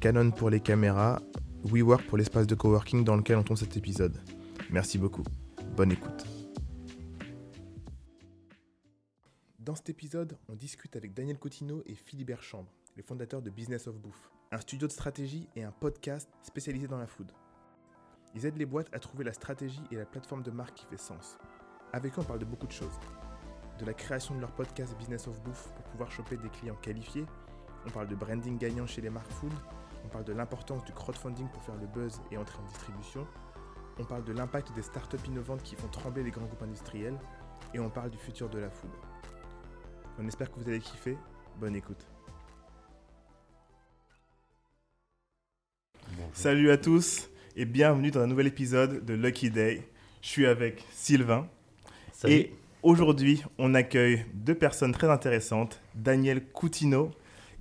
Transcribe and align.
Canon 0.00 0.30
pour 0.30 0.50
les 0.50 0.60
caméras, 0.60 1.20
WeWork 1.64 2.06
pour 2.06 2.18
l'espace 2.18 2.46
de 2.46 2.54
coworking 2.54 3.02
dans 3.02 3.16
lequel 3.16 3.38
on 3.38 3.42
tourne 3.42 3.56
cet 3.56 3.76
épisode. 3.76 4.20
Merci 4.70 4.98
beaucoup. 4.98 5.24
Bonne 5.74 5.92
écoute. 5.92 6.24
Dans 9.58 9.74
cet 9.74 9.88
épisode, 9.88 10.36
on 10.48 10.54
discute 10.54 10.94
avec 10.96 11.14
Daniel 11.14 11.38
Coutinho 11.38 11.82
et 11.86 11.94
Philibert 11.94 12.42
Chambre, 12.42 12.70
les 12.96 13.02
fondateurs 13.02 13.42
de 13.42 13.50
Business 13.50 13.86
of 13.86 13.98
Bouffe, 13.98 14.30
un 14.52 14.58
studio 14.58 14.86
de 14.86 14.92
stratégie 14.92 15.48
et 15.56 15.64
un 15.64 15.72
podcast 15.72 16.28
spécialisé 16.42 16.86
dans 16.86 16.98
la 16.98 17.06
food. 17.06 17.32
Ils 18.34 18.44
aident 18.44 18.58
les 18.58 18.66
boîtes 18.66 18.92
à 18.92 18.98
trouver 18.98 19.24
la 19.24 19.32
stratégie 19.32 19.82
et 19.90 19.96
la 19.96 20.04
plateforme 20.04 20.42
de 20.42 20.50
marque 20.50 20.74
qui 20.74 20.86
fait 20.86 20.98
sens. 20.98 21.38
Avec 21.92 22.12
eux, 22.12 22.20
on 22.20 22.24
parle 22.24 22.38
de 22.38 22.44
beaucoup 22.44 22.66
de 22.66 22.72
choses. 22.72 23.00
De 23.78 23.86
la 23.86 23.94
création 23.94 24.34
de 24.34 24.40
leur 24.40 24.52
podcast 24.52 24.96
Business 24.98 25.26
of 25.26 25.42
Bouffe 25.42 25.68
pour 25.74 25.84
pouvoir 25.86 26.10
choper 26.10 26.36
des 26.36 26.50
clients 26.50 26.76
qualifiés, 26.76 27.24
on 27.86 27.90
parle 27.90 28.08
de 28.08 28.14
branding 28.14 28.58
gagnant 28.58 28.86
chez 28.86 29.00
les 29.00 29.10
marques 29.10 29.30
food, 29.30 29.52
on 30.06 30.08
parle 30.08 30.24
de 30.24 30.32
l'importance 30.32 30.84
du 30.84 30.92
crowdfunding 30.92 31.48
pour 31.48 31.62
faire 31.62 31.74
le 31.74 31.86
buzz 31.86 32.20
et 32.30 32.38
entrer 32.38 32.58
en 32.60 32.66
distribution, 32.66 33.26
on 33.98 34.04
parle 34.04 34.24
de 34.24 34.32
l'impact 34.32 34.72
des 34.74 34.82
startups 34.82 35.26
innovantes 35.26 35.62
qui 35.64 35.74
font 35.74 35.88
trembler 35.88 36.22
les 36.22 36.30
grands 36.30 36.44
groupes 36.44 36.62
industriels, 36.62 37.18
et 37.74 37.80
on 37.80 37.90
parle 37.90 38.10
du 38.10 38.18
futur 38.18 38.48
de 38.48 38.58
la 38.58 38.70
food. 38.70 38.90
On 40.18 40.26
espère 40.28 40.52
que 40.52 40.60
vous 40.60 40.68
allez 40.68 40.78
kiffer, 40.78 41.18
bonne 41.58 41.74
écoute. 41.74 42.06
Salut 46.32 46.70
à 46.70 46.76
tous 46.76 47.28
et 47.56 47.64
bienvenue 47.64 48.12
dans 48.12 48.20
un 48.20 48.26
nouvel 48.28 48.46
épisode 48.46 49.04
de 49.04 49.14
Lucky 49.14 49.50
Day. 49.50 49.88
Je 50.22 50.28
suis 50.28 50.46
avec 50.46 50.84
Sylvain 50.92 51.48
et 52.24 52.52
aujourd'hui 52.82 53.42
on 53.58 53.74
accueille 53.74 54.24
deux 54.34 54.54
personnes 54.54 54.92
très 54.92 55.10
intéressantes, 55.10 55.80
Daniel 55.94 56.46
Coutinho 56.46 57.10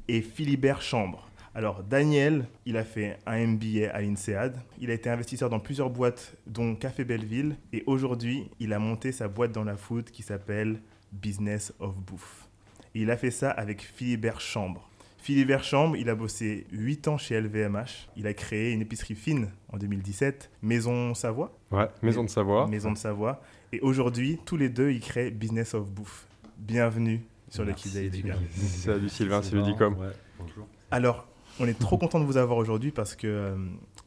et 0.08 0.22
Philibert 0.22 0.82
Chambre. 0.82 1.25
Alors 1.58 1.84
Daniel, 1.84 2.50
il 2.66 2.76
a 2.76 2.84
fait 2.84 3.18
un 3.26 3.48
MBA 3.48 3.90
à 3.94 4.02
l'INSEAD, 4.02 4.58
il 4.82 4.92
a 4.92 4.94
été 4.94 5.10
investisseur 5.10 5.50
dans 5.50 5.62
plusieurs 5.62 5.90
boîtes 5.90 6.36
dont 6.48 6.76
Café 6.76 7.06
Belleville 7.06 7.56
et 7.72 7.82
aujourd'hui 7.86 8.50
il 8.60 8.74
a 8.74 8.80
monté 8.80 9.14
sa 9.14 9.30
boîte 9.30 9.54
dans 9.54 9.64
la 9.64 9.78
food 9.78 10.12
qui 10.12 10.22
s'appelle 10.22 10.82
Business 11.14 11.74
of 11.80 11.96
Bouffe. 11.96 12.50
Et 12.94 13.04
il 13.04 13.10
a 13.10 13.16
fait 13.16 13.32
ça 13.32 13.52
avec 13.52 13.84
Philibert 13.84 14.42
Chambre. 14.42 14.90
Philibert 15.18 15.64
Chambre, 15.64 15.96
il 15.96 16.10
a 16.10 16.16
bossé 16.16 16.68
8 16.74 17.08
ans 17.08 17.18
chez 17.18 17.40
LVMH. 17.40 18.10
Il 18.18 18.28
a 18.28 18.34
créé 18.34 18.74
une 18.74 18.82
épicerie 18.82 19.16
fine 19.16 19.50
en 19.72 19.78
2017, 19.78 20.52
Maison 20.62 21.14
Savoie. 21.14 21.58
Ouais, 21.72 21.88
Maison 22.02 22.26
de 22.26 22.30
Savoie. 22.30 22.68
Maison 22.68 22.92
de 22.92 22.98
Savoie. 22.98 23.42
Et 23.72 23.80
aujourd'hui, 23.80 24.40
tous 24.46 24.58
les 24.58 24.68
deux, 24.68 24.92
ils 24.92 25.00
créent 25.00 25.32
Business 25.32 25.74
of 25.74 25.90
Bouffe. 25.90 26.28
Bienvenue 26.58 27.22
sur 27.50 27.64
le 27.64 27.72
Kizaï, 27.72 28.10
gars. 28.10 28.36
Salut 28.52 29.08
Sylvain, 29.08 29.42
salut 29.42 29.64
Dicom. 29.64 29.98
Ouais, 29.98 30.12
bonjour. 30.38 30.68
Alors, 30.92 31.28
on 31.60 31.68
est 31.68 31.78
trop 31.78 31.98
content 31.98 32.20
de 32.20 32.26
vous 32.26 32.38
avoir 32.38 32.58
aujourd'hui 32.58 32.92
parce 32.92 33.16
que 33.16 33.28
euh, 33.28 33.56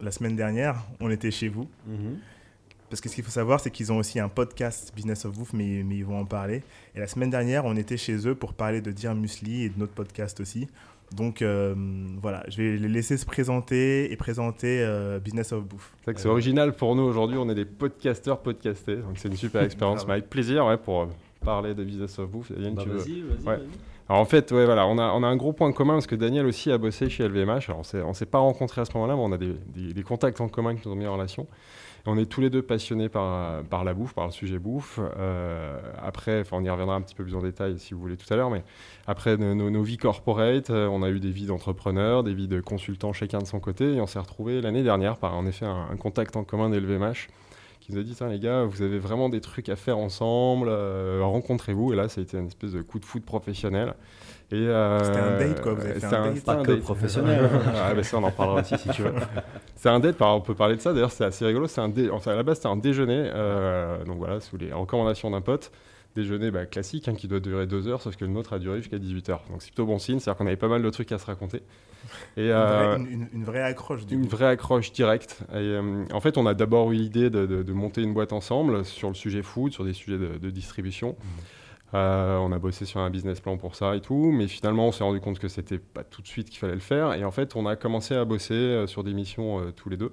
la 0.01 0.11
semaine 0.11 0.37
dernière, 0.37 0.83
on 1.01 1.11
était 1.11 1.31
chez 1.31 1.49
vous. 1.49 1.67
Parce 2.91 3.03
que 3.03 3.09
ce 3.11 3.15
qu'il 3.15 3.25
faut 3.25 3.31
savoir, 3.31 3.61
c'est 3.61 3.71
qu'ils 3.71 3.93
ont 3.93 3.99
aussi 3.99 4.19
un 4.19 4.31
podcast 4.31 4.93
Business 4.97 5.27
of 5.27 5.37
Bouffe, 5.37 5.53
mais, 5.53 5.83
mais 5.85 5.97
ils 5.97 6.05
vont 6.07 6.19
en 6.19 6.25
parler. 6.25 6.63
Et 6.95 7.01
la 7.01 7.07
semaine 7.07 7.29
dernière, 7.29 7.67
on 7.67 7.77
était 7.77 7.99
chez 7.99 8.27
eux 8.27 8.35
pour 8.35 8.55
parler 8.55 8.81
de 8.81 8.91
Dear 8.93 9.15
Musli 9.15 9.65
et 9.65 9.69
de 9.69 9.79
notre 9.79 9.93
podcast 9.93 10.41
aussi. 10.41 10.69
Donc 11.15 11.41
euh, 11.43 11.75
voilà, 12.21 12.45
je 12.49 12.63
vais 12.63 12.77
les 12.77 12.89
laisser 12.89 13.17
se 13.17 13.25
présenter 13.27 14.11
et 14.13 14.17
présenter 14.17 14.83
euh, 14.83 15.19
Business 15.19 15.53
of 15.53 15.65
Bouffe. 15.65 15.93
C'est 15.99 16.05
vrai 16.05 16.15
que 16.15 16.21
c'est 16.21 16.29
original 16.29 16.75
pour 16.75 16.95
nous 16.97 17.03
aujourd'hui, 17.03 17.39
on 17.39 17.49
est 17.49 17.55
des 17.55 17.65
podcasteurs 17.65 18.41
podcastés, 18.41 18.97
donc 18.97 19.17
c'est 19.17 19.29
une 19.29 19.37
super 19.37 19.63
expérience. 19.65 20.07
Mais 20.07 20.15
avec 20.15 20.29
plaisir 20.29 20.67
ouais, 20.67 20.77
pour 20.77 21.09
parler 21.43 21.75
de 21.75 21.83
Business 21.85 22.19
of 22.19 22.31
Bouffe. 22.31 22.51
Yann, 22.59 22.75
Bah, 22.75 22.83
tu 22.83 22.89
veux 22.91 22.99
Alors 24.09 24.23
en 24.23 24.25
fait, 24.25 24.53
voilà, 24.53 24.87
on 24.87 24.97
a, 24.99 25.27
un 25.27 25.37
gros 25.37 25.53
point 25.53 25.71
commun 25.73 25.95
parce 25.95 26.07
que 26.07 26.15
Daniel 26.15 26.47
aussi 26.47 26.73
a 26.73 26.79
bossé 26.79 27.11
chez 27.11 27.29
LVMH. 27.29 27.69
Alors 27.69 27.83
on 27.95 27.99
on 28.09 28.15
s'est 28.15 28.27
pas 28.27 28.39
rencontrés 28.39 28.81
à 28.81 28.87
ce 28.87 28.93
moment-là, 28.95 29.15
mais 29.15 29.23
on 29.23 29.33
a 29.33 29.39
des, 29.39 30.03
contacts 30.03 30.41
en 30.41 30.49
commun 30.49 30.75
qui 30.77 30.89
nous 30.89 30.95
ont 30.95 30.97
mis 30.97 31.07
en 31.07 31.13
relation. 31.13 31.47
Et 32.07 32.09
on 32.09 32.17
est 32.17 32.25
tous 32.25 32.41
les 32.41 32.49
deux 32.49 32.63
passionnés 32.63 33.11
par, 33.11 33.85
la 33.85 33.95
bouffe, 33.95 34.15
par 34.15 34.25
le 34.25 34.33
sujet 34.33 34.59
bouffe. 34.59 34.99
Euh, 35.19 35.79
après, 36.03 36.43
on 36.53 36.65
y 36.65 36.71
reviendra 36.71 36.97
un 36.97 37.03
petit 37.03 37.15
peu 37.15 37.23
plus 37.23 37.35
en 37.35 37.43
détail 37.43 37.79
si 37.79 37.93
vous 37.93 38.01
voulez 38.01 38.17
tout 38.17 38.33
à 38.33 38.37
l'heure, 38.37 38.51
mais 38.51 38.63
après 39.07 39.37
nos 39.37 39.83
vies 39.83 39.99
corporate, 39.99 40.71
euh, 40.71 40.87
on 40.87 41.03
a 41.03 41.11
eu 41.11 41.21
des 41.21 41.31
vies 41.31 41.47
d'entrepreneurs, 41.47 42.23
des 42.23 42.33
vies 42.33 42.49
de 42.49 42.63
consultants 42.63 43.13
chacun 43.13 43.41
de 43.41 43.47
son 43.47 43.61
côté, 43.61 43.97
et 43.97 44.01
on 44.01 44.07
s'est 44.07 44.21
retrouvés 44.21 44.63
l'année 44.63 44.85
dernière 44.85 45.19
par 45.19 45.35
en 45.35 45.45
effet 45.45 45.67
un, 45.67 45.89
un 45.91 45.97
contact 45.97 46.35
en 46.37 46.45
commun 46.45 46.71
d'LVMH 46.71 47.29
qui 47.88 47.94
nous 47.94 48.00
a 48.00 48.04
dit 48.04 48.15
Tiens, 48.15 48.28
les 48.28 48.38
gars, 48.38 48.65
vous 48.65 48.82
avez 48.82 48.99
vraiment 48.99 49.28
des 49.28 49.41
trucs 49.41 49.69
à 49.69 49.76
faire 49.76 49.99
ensemble, 49.99 50.69
euh, 50.71 51.21
rencontrez-vous. 51.22 51.93
Et 51.93 51.97
là, 51.97 52.09
ça 52.09 52.21
a 52.21 52.25
été 52.25 52.37
une 52.37 52.47
espèce 52.49 52.72
de 52.72 52.82
coup 52.82 52.99
de 52.99 53.04
foot 53.04 53.25
professionnel. 53.25 53.94
Et, 54.50 54.56
euh, 54.56 54.99
C'était 55.04 55.19
un 55.19 55.38
date, 55.38 55.60
quoi, 55.62 55.75
vous 55.75 55.81
avez 55.82 55.94
fait 55.94 56.00
c'était 56.00 56.15
un 56.16 56.32
date. 56.32 56.44
Pas 56.44 56.53
un 56.54 56.62
que 56.62 56.72
date. 56.72 56.81
professionnel. 56.81 57.50
ah, 57.76 57.94
bah 57.94 58.03
ça, 58.03 58.19
on 58.19 58.22
en 58.25 58.31
parlera 58.31 58.60
aussi 58.60 58.78
si 58.78 58.88
tu 58.91 59.03
veux. 59.03 59.12
C'est 59.76 59.88
un 59.88 60.00
date, 60.00 60.16
on 60.21 60.41
peut 60.41 60.54
parler 60.54 60.76
de 60.76 60.81
ça. 60.81 60.93
D'ailleurs, 60.93 61.10
c'est 61.12 61.25
assez 61.25 61.44
rigolo. 61.47 61.66
C'est 61.66 61.81
un 61.81 61.88
dé- 61.88 62.10
enfin, 62.10 62.32
à 62.32 62.37
la 62.37 62.43
base, 62.43 62.56
c'était 62.56 62.69
un 62.69 62.76
déjeuner. 62.76 63.31
euh, 63.34 64.05
donc 64.05 64.19
voilà, 64.19 64.41
sous 64.41 64.56
les 64.56 64.72
recommandations 64.72 65.31
d'un 65.31 65.41
pote. 65.41 65.70
Déjeuner 66.19 66.51
bah, 66.51 66.67
classique 66.67 67.06
hein, 67.06 67.15
qui 67.15 67.29
doit 67.29 67.39
durer 67.39 67.67
deux 67.69 67.87
heures, 67.87 68.03
sauf 68.03 68.17
que 68.17 68.25
le 68.25 68.31
nôtre 68.33 68.53
a 68.53 68.59
duré 68.59 68.79
jusqu'à 68.79 68.99
18 68.99 69.29
heures. 69.29 69.45
Donc 69.51 69.62
c'est 69.62 69.69
plutôt 69.69 69.87
bon 69.87 69.99
signe, 70.01 70.19
c'est-à-dire 70.19 70.37
qu'on 70.37 70.47
avait 70.49 70.56
pas 70.56 70.67
mal 70.67 70.83
de 70.83 70.91
trucs 70.91 71.12
à 71.12 71.19
se 71.19 71.27
raconter. 71.27 71.62
Et, 72.37 72.51
Une, 72.51 72.53
vraie, 72.56 72.97
une- 72.97 73.06
une- 73.06 73.29
une 73.34 73.45
vraie 73.45 73.62
accroche 73.62 74.05
du 74.05 74.15
une 74.15 74.23
coup. 74.23 74.29
vraie 74.37 74.47
accroche 74.47 74.91
directe. 74.93 75.43
Et, 75.53 75.56
euh, 75.56 76.05
en 76.12 76.21
fait, 76.21 76.37
on 76.37 76.47
a 76.47 76.55
d'abord 76.55 76.91
eu 76.91 76.97
l'idée 76.97 77.31
de, 77.31 77.47
de- 77.47 77.62
de 77.62 77.73
monter 77.73 78.03
une 78.03 78.15
boîte 78.15 78.33
ensemble 78.33 78.84
sur 78.84 79.09
le 79.09 79.15
sujet 79.15 79.43
food, 79.43 79.73
sur 79.73 79.84
des 79.84 79.93
sujets 79.93 80.19
de, 80.19 80.39
de 80.39 80.51
distribution. 80.51 81.15
Euh, 81.95 82.37
on 82.39 82.53
a 82.53 82.59
bossé 82.59 82.85
sur 82.85 83.00
un 83.00 83.09
business 83.11 83.41
plan 83.41 83.56
pour 83.56 83.75
ça 83.75 83.97
et 83.97 84.00
tout, 84.00 84.31
mais 84.33 84.47
finalement, 84.47 84.89
on 84.89 84.93
s'est 84.93 85.05
rendu 85.05 85.21
compte 85.21 85.39
que 85.39 85.49
c'était 85.49 85.79
pas 85.79 86.05
tout 86.05 86.21
de 86.21 86.27
suite 86.27 86.50
qu'il 86.50 86.59
fallait 86.59 86.75
le 86.75 86.81
faire. 86.81 87.15
Et 87.15 87.25
en 87.25 87.31
fait, 87.31 87.56
on 87.56 87.65
a 87.67 87.77
commencé 87.77 88.15
à 88.15 88.25
bosser 88.25 88.55
euh, 88.55 88.87
sur 88.87 89.05
des 89.05 89.15
missions 89.15 89.61
euh, 89.61 89.71
tous 89.71 89.89
les 89.89 89.97
deux. 89.97 90.11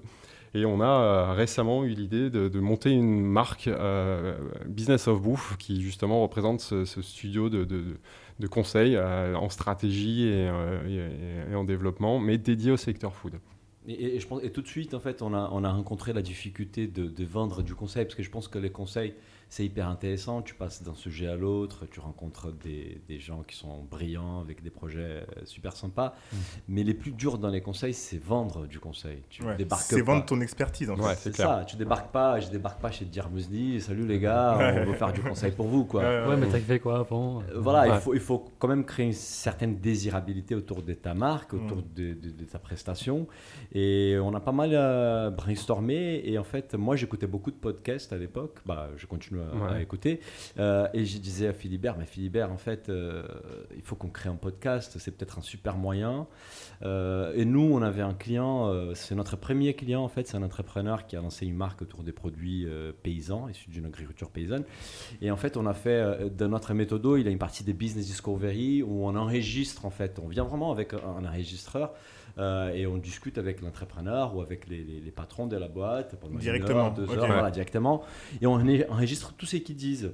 Et 0.56 0.66
on 0.66 0.80
a 0.80 0.88
euh, 0.88 1.34
récemment 1.34 1.84
eu 1.84 1.90
l'idée 1.90 2.30
de, 2.30 2.60
monter 2.62 2.90
une 2.90 3.22
marque 3.22 3.68
euh, 3.68 4.38
Business 4.68 5.10
of 5.10 5.22
Bouffe 5.22 5.58
qui 5.58 5.82
justement 5.82 6.22
représente 6.22 6.62
ce, 6.62 6.86
studio 6.86 7.50
de, 7.50 7.66
de, 7.66 8.48
conseil 8.48 8.96
euh, 8.96 9.36
en 9.36 9.50
stratégie 9.50 10.24
et, 10.24 10.50
en 11.54 11.66
développement, 11.66 12.20
mais 12.20 12.38
dédié 12.38 12.72
au 12.72 12.78
secteur 12.78 13.14
food. 13.14 13.34
Et, 13.86 14.18
je 14.18 14.26
pense, 14.26 14.42
et 14.44 14.50
tout 14.50 14.62
de 14.62 14.68
suite, 14.68 14.94
en 14.94 15.02
fait, 15.02 15.22
on 15.22 15.34
a, 15.34 15.50
on 15.52 15.66
a 15.66 15.72
rencontré 15.74 16.14
la 16.14 16.22
difficulté 16.22 16.88
de 16.88 17.26
vendre 17.26 17.62
du 17.62 17.76
conseil, 17.76 18.06
parce 18.06 18.16
que 18.16 18.24
je 18.24 18.32
pense 18.32 18.48
que 18.48 18.58
les 18.58 18.72
conseils, 18.72 19.14
c'est 19.56 19.64
hyper 19.64 19.88
intéressant. 19.88 20.42
Tu 20.42 20.54
passes 20.54 20.84
d'un 20.84 20.96
sujet 20.96 21.28
à 21.28 21.38
l'autre, 21.38 21.86
tu 21.90 22.02
rencontres 22.02 22.52
des, 22.52 23.00
des 23.08 23.20
gens 23.20 23.42
qui 23.44 23.56
sont 23.56 23.84
brillants, 23.90 24.42
avec 24.42 24.62
des 24.62 24.70
projets 24.70 25.00
euh, 25.00 25.24
super 25.46 25.78
sympas. 25.78 26.14
Mais 26.68 26.84
les 26.84 26.94
plus 26.94 27.14
durs 27.14 27.38
dans 27.38 27.48
les 27.50 27.62
conseils, 27.62 27.94
c'est 27.94 28.22
vendre 28.22 28.68
du 28.68 28.80
conseil. 28.82 29.24
Tu 29.30 29.44
Ouais. 29.44 29.56
débarques 29.56 29.84
C'est 29.84 30.04
pas. 30.04 30.12
vendre 30.12 30.26
ton 30.26 30.42
expertise 30.42 30.90
en 30.90 30.98
fait. 30.98 31.02
Ouais, 31.04 31.16
C'est 31.16 31.30
c'est 31.30 31.36
clair. 31.36 31.48
ça, 31.60 31.64
tu 31.66 31.78
débarques 31.78 32.12
pas, 32.12 32.42
je 32.42 32.50
débarque 32.50 32.82
pas 32.82 32.92
chez 32.92 33.06
Dire 33.06 33.30
Musli, 33.30 33.80
salut 33.80 34.06
les 34.06 34.20
gars, 34.20 34.58
on 34.82 34.86
veut 34.92 34.94
faire 34.96 35.14
du 35.14 35.22
conseil 35.22 35.52
pour 35.54 35.68
vous 35.68 35.86
quoi. 35.86 36.02
Ouais, 36.02 36.28
Ouais, 36.28 36.36
mais 36.38 36.48
t'as 36.50 36.60
fait 36.60 36.80
quoi 36.82 37.00
avant 37.00 37.42
Euh, 37.44 37.54
Voilà, 37.56 37.88
Ouais. 37.90 37.96
il, 37.96 38.02
faut, 38.02 38.14
il 38.14 38.20
faut 38.20 38.44
quand 38.60 38.68
même 38.68 38.84
créer 38.84 39.06
une 39.06 39.14
certaine 39.14 39.78
désirabilité 39.80 40.54
autour 40.56 40.82
de 40.84 40.94
ta 40.94 41.14
marque, 41.14 41.54
autour 41.54 41.78
Mm. 41.78 41.84
de, 41.96 42.14
de- 42.14 42.30
de 42.32 42.44
ta 42.44 42.60
prestation. 42.60 43.26
Et 43.72 44.18
on 44.22 44.34
a 44.34 44.42
pas 44.42 44.52
mal 44.52 44.72
euh, 44.74 45.30
brainstormé. 45.30 46.22
Et 46.26 46.38
en 46.38 46.44
fait, 46.44 46.74
moi, 46.76 46.98
j'écoutais 46.98 47.28
beaucoup 47.28 47.52
de 47.52 47.56
podcasts 47.56 48.12
à 48.12 48.18
l'époque. 48.18 48.58
Bah, 48.66 48.90
je 48.98 49.06
continue 49.06 49.40
à, 49.54 49.68
à 49.70 49.74
Ouais. 49.74 49.82
écouter. 49.84 50.20
Euh, 50.60 50.88
et 50.94 51.06
je 51.06 51.18
disais 51.18 51.48
à 51.48 51.54
Philibert, 51.54 51.98
mais 51.98 52.06
Philibert, 52.06 52.52
en 52.52 52.58
fait, 52.58 52.90
euh, 52.90 53.24
il 53.76 53.82
faut 53.82 53.96
qu'on 53.96 54.10
crée 54.10 54.30
un 54.30 54.36
podcast. 54.36 54.98
C'est 55.00 55.12
peut-être 55.12 55.40
un 55.40 55.42
super 55.42 55.78
moyen. 55.78 56.28
Euh, 56.84 57.34
et 57.36 57.46
nous, 57.46 57.62
on 57.74 57.82
avait 57.82 58.02
un 58.02 58.14
client, 58.14 58.68
euh, 58.68 58.94
c'est 58.96 59.16
notre 59.16 59.36
premier 59.38 59.74
client, 59.74 60.04
en 60.04 60.08
fait, 60.10 60.28
c'est 60.28 60.36
un 60.38 60.44
entrepreneur 60.44 61.06
qui 61.08 61.16
a 61.16 61.22
lancé 61.22 61.46
une 61.46 61.56
marque 61.56 61.82
autour 61.82 62.04
des 62.04 62.12
produits 62.12 62.66
euh, 62.66 62.92
paysans, 63.04 63.48
issus 63.48 63.70
d'une 63.70 63.86
agriculture 63.86 64.30
paysanne. 64.30 64.64
Et 65.22 65.32
en 65.32 65.38
fait, 65.38 65.58
on 65.58 65.66
a 65.66 65.74
fait, 65.74 65.90
euh, 65.90 66.30
dans 66.30 66.50
notre 66.50 66.74
méthodo, 66.74 67.18
il 67.18 67.28
a 67.28 67.32
une 67.32 67.38
partie 67.40 67.64
des 67.64 67.74
business 67.74 68.06
discovery 68.06 68.84
où 68.84 69.06
on 69.06 69.16
enregistre, 69.16 69.86
en 69.86 69.90
fait, 69.90 70.20
on 70.24 70.28
vient 70.28 70.44
vraiment 70.44 70.72
avec 70.72 70.94
un, 70.94 71.00
un 71.20 71.26
enregistreur 71.26 71.94
euh, 72.38 72.70
et 72.74 72.86
on 72.88 72.98
discute 72.98 73.38
avec 73.38 73.62
l'entrepreneur 73.62 74.36
ou 74.36 74.42
avec 74.42 74.68
les, 74.68 74.84
les- 74.84 75.00
les 75.00 75.12
patrons 75.12 75.48
de 75.48 75.58
la 75.58 75.68
boîte 75.68 76.16
pendant 76.20 76.34
une 76.34 76.40
Directement, 76.40 76.86
heure, 76.88 76.94
deux 76.94 77.10
heures, 77.12 77.26
voilà, 77.28 77.52
directement. 77.52 78.04
Et 78.42 78.48
on 78.48 78.54
enregistre 78.90 79.34
tout 79.38 79.46
ce 79.46 79.58
qu'ils 79.58 79.76
disent. 79.76 80.12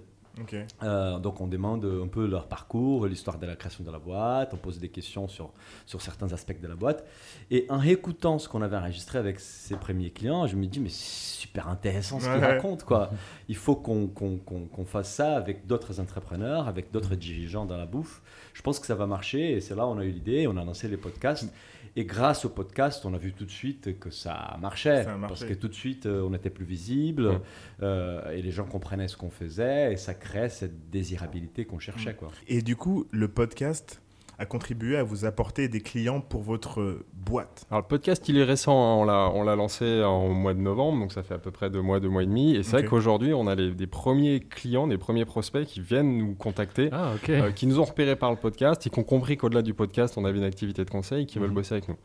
Euh, 0.82 1.20
donc 1.20 1.42
on 1.42 1.48
demande 1.48 1.84
un 1.86 2.08
peu 2.08 2.26
leur 2.26 2.48
parcours, 2.48 3.06
l'histoire 3.06 3.38
de 3.38 3.46
la 3.46 3.58
création 3.58 3.84
de 3.84 3.92
la 3.92 4.00
boîte, 4.00 4.54
on 4.54 4.58
pose 4.58 4.80
des 4.80 4.88
questions 4.88 5.28
sur, 5.28 5.52
sur 5.86 6.02
certains 6.02 6.32
aspects 6.32 6.60
de 6.60 6.68
la 6.70 6.76
boîte. 6.76 7.06
Et 7.52 7.66
en 7.70 7.78
réécoutant 7.78 8.40
ce 8.40 8.48
qu'on 8.48 8.62
avait 8.62 8.78
enregistré 8.78 9.20
avec 9.20 9.42
ses 9.42 9.76
premiers 9.76 10.10
clients, 10.10 10.48
je 10.48 10.56
me 10.56 10.66
dis 10.68 10.80
mais 10.80 10.88
c'est 10.90 11.42
super 11.42 11.68
intéressant 11.68 12.20
ce 12.22 12.26
qu'ils 12.30 12.40
Ouais. 12.40 12.54
racontent. 12.56 12.86
Quoi. 12.86 13.10
Il 13.50 13.58
faut 13.58 13.76
qu'on 13.76 14.08
qu'on- 14.08 14.38
qu'on 14.38 14.86
fasse 14.86 15.14
ça 15.14 15.36
avec 15.36 15.68
d'autres 15.68 16.00
entrepreneurs, 16.00 16.66
avec 16.70 16.92
d'autres 16.92 17.16
dirigeants 17.16 17.66
dans 17.66 17.78
la 17.78 17.86
bouffe. 17.86 18.22
Je 18.54 18.62
pense 18.62 18.80
que 18.80 18.86
ça 18.88 18.96
va 18.96 19.08
marcher 19.08 19.52
et 19.52 19.60
c'est 19.62 19.76
là 19.76 19.86
où 19.86 19.90
on 19.90 19.98
a 20.00 20.06
eu 20.06 20.12
l'idée, 20.12 20.48
on 20.48 20.56
a 20.56 20.64
lancé 20.64 20.88
les 20.88 20.98
podcasts. 20.98 21.52
Et 21.96 22.06
grâce 22.06 22.46
au 22.46 22.50
podcast, 22.50 23.06
on 23.06 23.14
a 23.14 23.18
vu 23.18 23.34
tout 23.34 23.46
de 23.46 23.52
suite 23.52 24.00
que 24.00 24.10
ça 24.10 24.58
marchait. 24.62 25.04
Ça 25.04 25.14
a 25.14 25.18
marché. 25.18 25.34
Parce 25.34 25.46
que 25.46 25.54
tout 25.54 25.68
de 25.68 25.74
suite, 25.74 26.06
euh, 26.06 26.26
on 26.28 26.34
était 26.34 26.50
plus 26.50 26.66
visible 26.66 27.42
euh, 27.82 28.32
et 28.32 28.42
les 28.42 28.52
gens 28.52 28.66
comprenaient 28.66 29.10
ce 29.10 29.18
qu'on 29.18 29.30
faisait 29.30 29.94
et 29.94 29.98
ça 29.98 30.14
crée 30.14 30.50
cette 30.50 30.90
désirabilité 30.90 31.66
qu'on 31.66 31.80
cherchait. 31.80 32.14
Quoi. 32.14 32.32
Et 32.48 32.62
du 32.62 32.76
coup, 32.76 33.08
le 33.12 33.28
podcast 33.28 34.02
a 34.42 34.46
contribué 34.48 34.98
à 34.98 35.04
vous 35.04 35.26
apporter 35.26 35.68
des 35.68 35.82
clients 35.82 36.20
pour 36.20 36.42
votre 36.42 37.06
boîte. 37.14 37.66
Alors 37.70 37.82
le 37.84 37.88
podcast, 37.88 38.28
il 38.28 38.38
est 38.38 38.44
récent, 38.44 38.74
hein. 38.74 38.96
on 39.00 39.04
l'a 39.06 39.30
on 39.36 39.44
l'a 39.44 39.56
lancé 39.56 40.04
en 40.04 40.30
mois 40.30 40.56
de 40.56 40.60
novembre, 40.60 41.00
donc 41.00 41.12
ça 41.12 41.22
fait 41.22 41.36
à 41.36 41.38
peu 41.38 41.52
près 41.52 41.70
deux 41.70 41.82
mois, 41.82 42.00
deux 42.00 42.10
mois 42.10 42.24
et 42.24 42.26
demi. 42.26 42.56
Et 42.56 42.64
c'est 42.64 42.78
vrai 42.78 42.86
qu'aujourd'hui, 42.86 43.34
on 43.34 43.46
a 43.48 43.54
les- 43.54 43.72
des 43.72 43.88
premiers 43.88 44.40
clients, 44.40 44.88
des 44.88 44.98
premiers 44.98 45.26
prospects 45.26 45.66
qui 45.66 45.80
viennent 45.80 46.18
nous 46.18 46.34
contacter, 46.34 46.90
Ah, 46.92 47.14
euh, 47.30 47.52
qui 47.52 47.68
nous 47.68 47.80
ont 47.80 47.84
repérés 47.86 48.16
par 48.16 48.32
le 48.32 48.38
podcast 48.38 48.86
et 48.88 48.90
qui 48.90 49.00
ont 49.00 49.04
compris 49.04 49.38
qu'au-delà 49.38 49.62
du 49.62 49.76
podcast, 49.76 50.16
on 50.18 50.26
avait 50.26 50.40
une 50.40 50.44
activité 50.44 50.84
de 50.84 50.90
conseil 50.90 51.24
et 51.24 51.26
qui 51.28 51.38
veulent 51.38 51.50
Mhm. 51.50 51.56
bosser 51.56 51.76
avec 51.76 51.88
nous. 51.88 51.98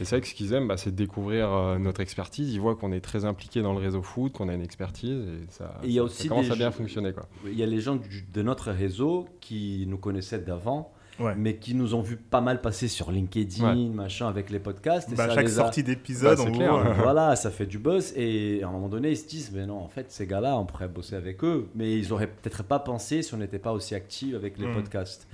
Et 0.00 0.04
c'est 0.04 0.16
vrai 0.16 0.20
que 0.20 0.26
ce 0.26 0.34
qu'ils 0.34 0.52
aiment, 0.52 0.66
bah, 0.68 0.76
c'est 0.76 0.90
de 0.90 0.96
découvrir 0.96 1.50
euh, 1.50 1.78
notre 1.78 2.00
expertise. 2.02 2.52
Ils 2.52 2.60
voient 2.60 2.74
qu'on 2.76 2.92
est 2.92 3.00
très 3.00 3.24
impliqué 3.24 3.62
dans 3.62 3.72
le 3.72 3.78
réseau 3.78 4.02
foot, 4.02 4.32
qu'on 4.32 4.48
a 4.48 4.52
une 4.54 4.60
expertise 4.60 5.20
et 5.26 5.46
ça, 5.48 5.78
Et 5.84 5.88
y 5.90 5.98
a 5.98 6.02
ça- 6.02 6.04
aussi 6.04 6.22
ça 6.24 6.28
commence 6.28 6.50
à 6.50 6.56
bien 6.56 6.70
fonctionner. 6.72 7.12
Quoi. 7.12 7.26
Il 7.46 7.56
y 7.56 7.62
a 7.62 7.66
les 7.66 7.80
gens 7.80 7.94
du- 7.94 8.26
de 8.30 8.42
notre 8.42 8.72
réseau 8.72 9.26
qui 9.40 9.86
nous 9.88 9.96
connaissaient 9.96 10.40
d'avant, 10.40 10.92
Ouais. 11.18 11.34
mais 11.36 11.56
qui 11.56 11.74
nous 11.74 11.94
ont 11.94 12.02
vu 12.02 12.16
pas 12.16 12.40
mal 12.40 12.60
passer 12.60 12.88
sur 12.88 13.10
LinkedIn, 13.10 13.64
Ouais. 13.74 13.88
machin, 13.94 14.28
avec 14.28 14.50
les 14.50 14.58
podcasts. 14.58 15.10
et 15.12 15.14
Bah, 15.16 15.28
ça 15.28 15.34
chaque 15.34 15.44
les 15.46 15.58
a- 15.58 15.62
sortie 15.62 15.82
d'épisode, 15.82 16.36
Bah, 16.38 16.44
on 16.46 16.52
clair. 16.52 16.72
voit. 16.72 16.92
voilà, 16.94 17.36
ça 17.36 17.50
fait 17.50 17.66
du 17.66 17.78
buzz. 17.78 18.12
Et 18.16 18.62
à 18.62 18.68
un 18.68 18.70
moment 18.72 18.88
donné, 18.88 19.10
ils 19.12 19.16
se 19.16 19.26
disent, 19.26 19.50
mais 19.54 19.64
non, 19.66 19.78
en 19.78 19.88
fait, 19.88 20.10
ces 20.12 20.26
gars-là, 20.26 20.56
on 20.58 20.66
pourrait 20.66 20.88
bosser 20.88 21.16
avec 21.16 21.42
eux. 21.44 21.68
Mais 21.74 21.96
ils 21.96 22.12
auraient 22.12 22.26
peut-être 22.26 22.62
pas 22.64 22.78
pensé 22.78 23.22
si 23.22 23.32
on 23.34 23.38
n'était 23.38 23.58
pas 23.58 23.72
aussi 23.72 23.94
actifs 23.94 24.34
avec 24.34 24.58
les 24.58 24.66
Mm. 24.66 24.74
podcasts. 24.74 25.26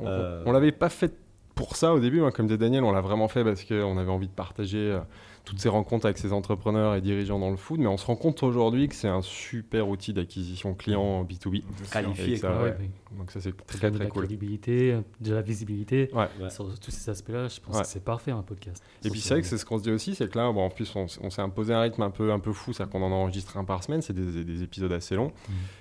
On, 0.00 0.06
Euh, 0.06 0.42
on 0.46 0.52
l'avait 0.52 0.72
pas 0.72 0.88
fait 0.88 1.12
pour 1.54 1.76
ça 1.76 1.92
au 1.94 2.00
début, 2.00 2.22
hein, 2.22 2.30
comme 2.30 2.46
disait 2.46 2.58
Daniel, 2.58 2.84
on 2.84 2.92
l'a 2.92 3.00
vraiment 3.00 3.28
fait 3.28 3.42
parce 3.44 3.64
qu'on 3.64 3.96
avait 3.98 4.10
envie 4.10 4.26
de 4.28 4.32
partager 4.32 4.78
euh, 4.92 4.98
toutes 5.46 5.58
ces 5.60 5.68
rencontres 5.68 6.04
avec 6.06 6.18
ces 6.18 6.32
entrepreneurs 6.32 6.96
et 6.96 7.00
dirigeants 7.00 7.38
dans 7.38 7.50
le 7.50 7.56
foot, 7.56 7.78
mais 7.78 7.86
on 7.86 7.96
se 7.96 8.04
rend 8.04 8.16
compte 8.16 8.42
aujourd'hui 8.42 8.88
que 8.88 8.94
c'est 8.94 9.06
un 9.08 9.22
super 9.22 9.88
outil 9.88 10.12
d'acquisition 10.12 10.74
client 10.74 11.24
B2B. 11.24 11.62
C'est 11.76 11.84
sûr. 11.84 11.92
Qualifié, 11.92 12.32
Et 12.32 12.36
ça, 12.36 12.48
quoi. 12.48 12.62
Ouais. 12.64 12.76
Donc 13.16 13.30
ça 13.30 13.40
c'est 13.40 13.56
très 13.66 13.78
donne 13.80 13.92
de 13.92 13.96
très 13.98 14.04
la 14.04 14.10
cool. 14.10 14.22
crédibilité, 14.24 14.98
de 15.20 15.34
la 15.34 15.42
visibilité. 15.42 16.10
Ouais. 16.12 16.28
Ouais. 16.40 16.50
Sur 16.50 16.78
tous 16.78 16.90
ces 16.90 17.10
aspects-là, 17.10 17.48
je 17.48 17.60
pense 17.60 17.76
Ouais. 17.76 17.82
que 17.82 17.88
c'est 17.88 18.04
parfait 18.04 18.30
un 18.30 18.42
podcast. 18.42 18.82
Et 19.04 19.10
puis 19.10 19.20
c'est 19.20 19.34
vrai 19.34 19.40
que 19.42 19.46
c'est 19.48 19.58
ce 19.58 19.64
qu'on 19.64 19.78
se 19.78 19.82
dit 19.84 19.90
aussi, 19.90 20.14
c'est 20.14 20.30
que 20.30 20.38
là, 20.38 20.50
bon, 20.52 20.62
en 20.64 20.70
plus, 20.70 20.92
on, 20.96 21.08
s'est 21.08 21.40
imposé 21.42 21.72
un 21.74 21.80
rythme 21.80 22.02
un 22.02 22.10
peu, 22.10 22.32
un 22.32 22.38
peu 22.38 22.52
fou, 22.52 22.72
c'est-à-dire 22.72 22.92
qu'on 22.92 23.02
en 23.02 23.12
enregistre 23.12 23.56
un 23.56 23.64
par 23.64 23.82
semaine, 23.82 24.02
c'est 24.02 24.12
des, 24.12 24.44
des 24.44 24.62
épisodes 24.62 24.92
assez 24.92 25.14
longs, 25.14 25.32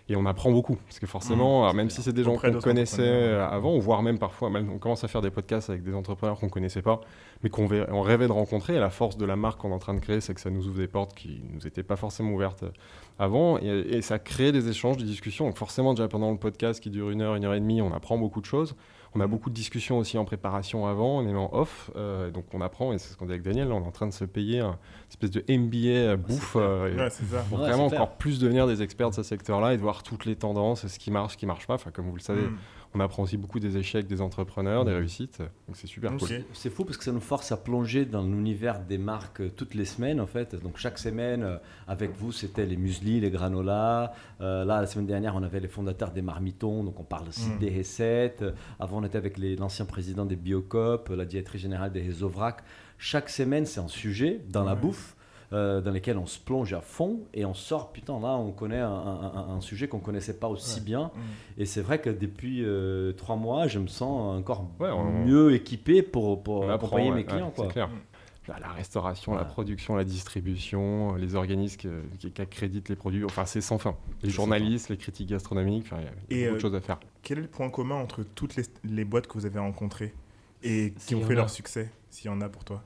et 0.10 0.16
on 0.16 0.26
apprend 0.26 0.52
beaucoup. 0.52 0.76
Parce 0.86 1.00
que 1.00 1.08
forcément, 1.08 1.64
alors, 1.64 1.74
même 1.76 1.90
si 1.90 2.02
c'est 2.02 2.14
des 2.14 2.24
gens 2.24 2.36
qu'on 2.38 2.60
connaissait 2.60 3.02
euh, 3.04 3.48
avant, 3.48 3.76
ou 3.76 3.82
voire 3.82 4.02
même 4.02 4.20
parfois, 4.20 4.50
même, 4.50 4.70
on 4.70 4.78
commence 4.78 5.04
à 5.04 5.08
faire 5.08 5.22
des 5.22 5.32
podcasts 5.32 5.70
avec 5.70 5.84
des 5.84 5.94
entrepreneurs 5.94 6.40
qu'on 6.40 6.50
connaissait 6.50 6.82
pas, 6.82 7.02
mais 7.44 7.50
qu'on 7.50 7.68
on 7.92 8.02
rêvait 8.02 8.28
de 8.28 8.32
rencontrer. 8.32 8.76
Et 8.76 8.80
la 8.80 8.90
force 8.90 9.18
de 9.18 9.26
la 9.26 9.36
marque 9.36 9.60
qu'on 9.62 9.72
est 9.72 9.74
en 9.74 9.80
train 9.80 9.94
de 9.94 10.00
créer, 10.00 10.22
c'est 10.22 10.34
que 10.34 10.42
ça 10.42 10.50
nous 10.50 10.68
ouvre 10.68 10.78
des 10.78 10.88
portes 10.88 11.14
qui 11.16 11.42
nous 11.54 11.66
étaient 11.68 11.84
pas 11.84 11.96
forcément 11.96 12.32
ouvertes 12.32 12.64
euh, 12.64 12.70
avant, 13.20 13.58
et, 13.60 13.66
et 13.68 14.02
ça 14.02 14.20
crée 14.20 14.52
des 14.52 14.68
échanges, 14.70 14.98
des 14.98 15.04
discussions. 15.06 15.46
Donc 15.46 15.58
forcément, 15.58 15.94
déjà 15.94 16.08
pendant 16.08 16.32
le 16.32 16.38
podcast 16.38 16.82
qui 16.82 16.90
dure 16.90 17.10
une 17.12 17.22
heure, 17.22 17.36
une 17.36 17.46
heure 17.46 17.54
et 17.54 17.60
demie, 17.60 17.82
on 17.82 17.94
apprend 17.94 18.18
beaucoup 18.18 18.42
de 18.42 18.46
choses. 18.46 18.76
On 19.18 19.22
a 19.22 19.28
beaucoup 19.28 19.50
de 19.50 19.56
discussions 19.56 19.98
aussi 19.98 20.18
en 20.18 20.26
préparation 20.26 20.88
avant, 20.88 21.20
on 21.20 21.26
est 21.30 21.34
en 21.34 21.50
off, 21.54 21.90
euh, 21.96 22.32
donc 22.32 22.44
on 22.54 22.60
apprend, 22.60 22.92
et 22.92 22.98
c'est 22.98 23.14
ce 23.14 23.16
qu'on 23.18 23.26
dit 23.28 23.32
avec 23.32 23.44
Daniel, 23.44 23.70
là, 23.70 23.76
on 23.76 23.82
est 23.82 23.88
en 23.88 23.92
train 23.92 24.08
de 24.08 24.14
se 24.14 24.26
payer 24.26 24.60
un 24.60 24.78
espèce 25.10 25.32
de 25.32 25.42
MBA 25.48 26.18
bouffe, 26.18 26.58
euh, 26.60 26.94
Ouais, 26.94 27.10
c'est 27.10 27.24
ça. 27.24 27.40
pour 27.48 27.60
Ouais, 27.60 27.70
vraiment 27.70 27.88
clair. 27.88 28.02
encore 28.02 28.18
plus 28.18 28.40
devenir 28.40 28.68
des 28.68 28.82
experts 28.82 29.12
de 29.12 29.16
ce 29.16 29.24
secteur-là 29.24 29.74
et 29.74 29.78
de 29.78 29.82
voir 29.82 30.04
toutes 30.04 30.26
les 30.26 30.36
tendances, 30.36 30.86
ce 30.86 31.00
qui 31.00 31.12
marche, 31.12 31.32
ce 31.34 31.38
qui 31.38 31.46
marche 31.46 31.66
pas. 31.66 31.76
Enfin, 31.76 31.92
comme 31.92 32.10
vous 32.10 32.16
le 32.18 32.22
savez, 32.22 32.42
Mm. 32.42 32.58
On 32.96 33.00
apprend 33.00 33.24
aussi 33.24 33.38
beaucoup 33.38 33.60
des 33.60 33.78
échecs 33.78 34.08
des 34.08 34.22
entrepreneurs, 34.22 34.86
des 34.86 34.94
réussites, 34.94 35.40
donc 35.40 35.76
c'est 35.76 35.88
super 35.88 36.16
cool. 36.18 36.30
C'est- 36.54 36.70
fou 36.70 36.86
parce 36.86 36.98
que 36.98 37.04
ça 37.04 37.12
nous 37.12 37.20
force 37.20 37.52
à 37.52 37.58
plonger 37.58 38.06
dans 38.06 38.24
l'univers 38.24 38.80
des 38.80 38.98
marques 38.98 39.42
euh, 39.42 39.50
toutes 39.56 39.74
les 39.76 39.86
semaines 39.86 40.20
en 40.22 40.28
fait. 40.28 40.56
Donc 40.62 40.78
chaque 40.78 40.98
semaine 40.98 41.44
euh, 41.44 41.58
avec 41.88 42.12
vous 42.16 42.32
c'était 42.32 42.66
les 42.66 42.78
muesli, 42.78 43.20
les 43.20 43.30
granola. 43.32 44.14
Euh, 44.42 44.64
là 44.66 44.82
la 44.82 44.88
semaine 44.88 45.08
dernière 45.08 45.36
on 45.36 45.44
avait 45.44 45.60
les 45.60 45.68
fondateurs 45.68 46.12
des 46.12 46.22
marmitons 46.22 46.84
donc 46.84 47.00
on 47.00 47.04
parle 47.04 47.28
aussi 47.30 47.50
Mm. 47.50 47.60
des 47.60 47.78
recettes. 47.78 48.44
Avant 48.80 49.00
on 49.00 49.04
était 49.04 49.18
avec 49.18 49.38
l'ancien 49.38 49.86
président 49.86 50.26
des 50.26 50.36
Biocop, 50.36 51.10
la 51.10 51.26
directrice 51.26 51.62
générale 51.62 51.92
des 51.92 52.02
Réseauvrac. 52.02 52.62
Chaque 52.98 53.30
semaine 53.30 53.66
c'est 53.66 53.80
un 53.82 53.88
sujet 53.88 54.42
dans 54.50 54.64
la 54.64 54.76
bouffe. 54.76 55.15
Euh, 55.54 55.82
dans 55.82 55.92
lesquels 55.92 56.18
on 56.18 56.26
se 56.26 56.40
plonge 56.40 56.74
à 56.74 56.82
fond 56.82 57.20
et 57.34 57.46
on 57.46 57.54
sort, 57.54 57.92
putain, 57.92 58.20
là 58.20 58.30
on 58.36 58.52
connaît 58.52 58.80
un, 58.80 58.90
un- 58.90 59.32
un- 59.36 59.50
un 59.56 59.62
sujet 59.62 59.88
qu'on 59.88 60.00
connaissait 60.00 60.38
pas 60.40 60.48
aussi 60.48 60.82
bien. 60.82 61.12
Mm. 61.16 61.62
Et 61.62 61.66
c'est 61.66 61.82
vrai 61.82 62.00
que 62.02 62.10
depuis 62.10 62.64
euh, 62.64 63.12
trois 63.14 63.36
mois, 63.36 63.68
je 63.68 63.80
me 63.80 63.88
sens 63.88 64.38
encore 64.40 64.68
Ouais, 64.80 64.90
on- 64.90 65.26
mieux 65.26 65.54
équipé 65.54 66.02
pour, 66.02 66.42
pour 66.44 66.70
accompagner 66.72 67.10
ouais, 67.10 67.16
mes 67.18 67.26
clients. 67.26 67.48
ouais, 67.48 67.54
quoi. 67.56 67.66
C'est 67.68 67.74
clair. 67.74 67.88
Mm. 67.90 68.00
Bah, 68.48 68.58
La 68.62 68.70
restauration, 68.70 69.34
la 69.34 69.44
production, 69.44 69.96
la 69.96 70.04
distribution, 70.04 71.16
euh, 71.16 71.18
les 71.18 71.34
organismes 71.36 71.78
qui, 71.78 72.30
qui- 72.32 72.42
accréditent 72.42 72.90
les 72.90 72.96
produits, 72.96 73.24
enfin 73.26 73.46
c'est 73.46 73.62
sans 73.62 73.78
fin. 73.80 73.96
Les 74.22 74.30
journalistes, 74.30 74.90
les 74.90 74.98
critiques 74.98 75.30
gastronomiques, 75.30 75.86
enfin, 75.88 75.98
il 76.30 76.38
y 76.38 76.42
a 76.42 76.42
Et, 76.42 76.44
beaucoup 76.44 76.54
euh, 76.54 76.56
de 76.58 76.62
choses 76.62 76.76
à 76.76 76.82
faire. 76.82 77.00
Quel 77.24 77.40
est 77.40 77.42
le 77.42 77.48
point 77.48 77.70
commun 77.70 77.96
entre 77.96 78.22
toutes 78.24 78.56
les, 78.56 78.64
les 78.84 79.04
boîtes 79.06 79.26
que 79.26 79.34
vous 79.34 79.48
avez 79.48 79.58
rencontrées 79.58 80.14
et 80.62 80.94
qui 81.08 81.16
ont 81.16 81.22
y 81.22 81.24
fait 81.24 81.34
a. 81.34 81.38
leur 81.38 81.50
succès, 81.50 81.92
s'il 82.12 82.28
y 82.28 82.30
en 82.34 82.40
a 82.42 82.48
pour 82.50 82.64
toi? 82.64 82.84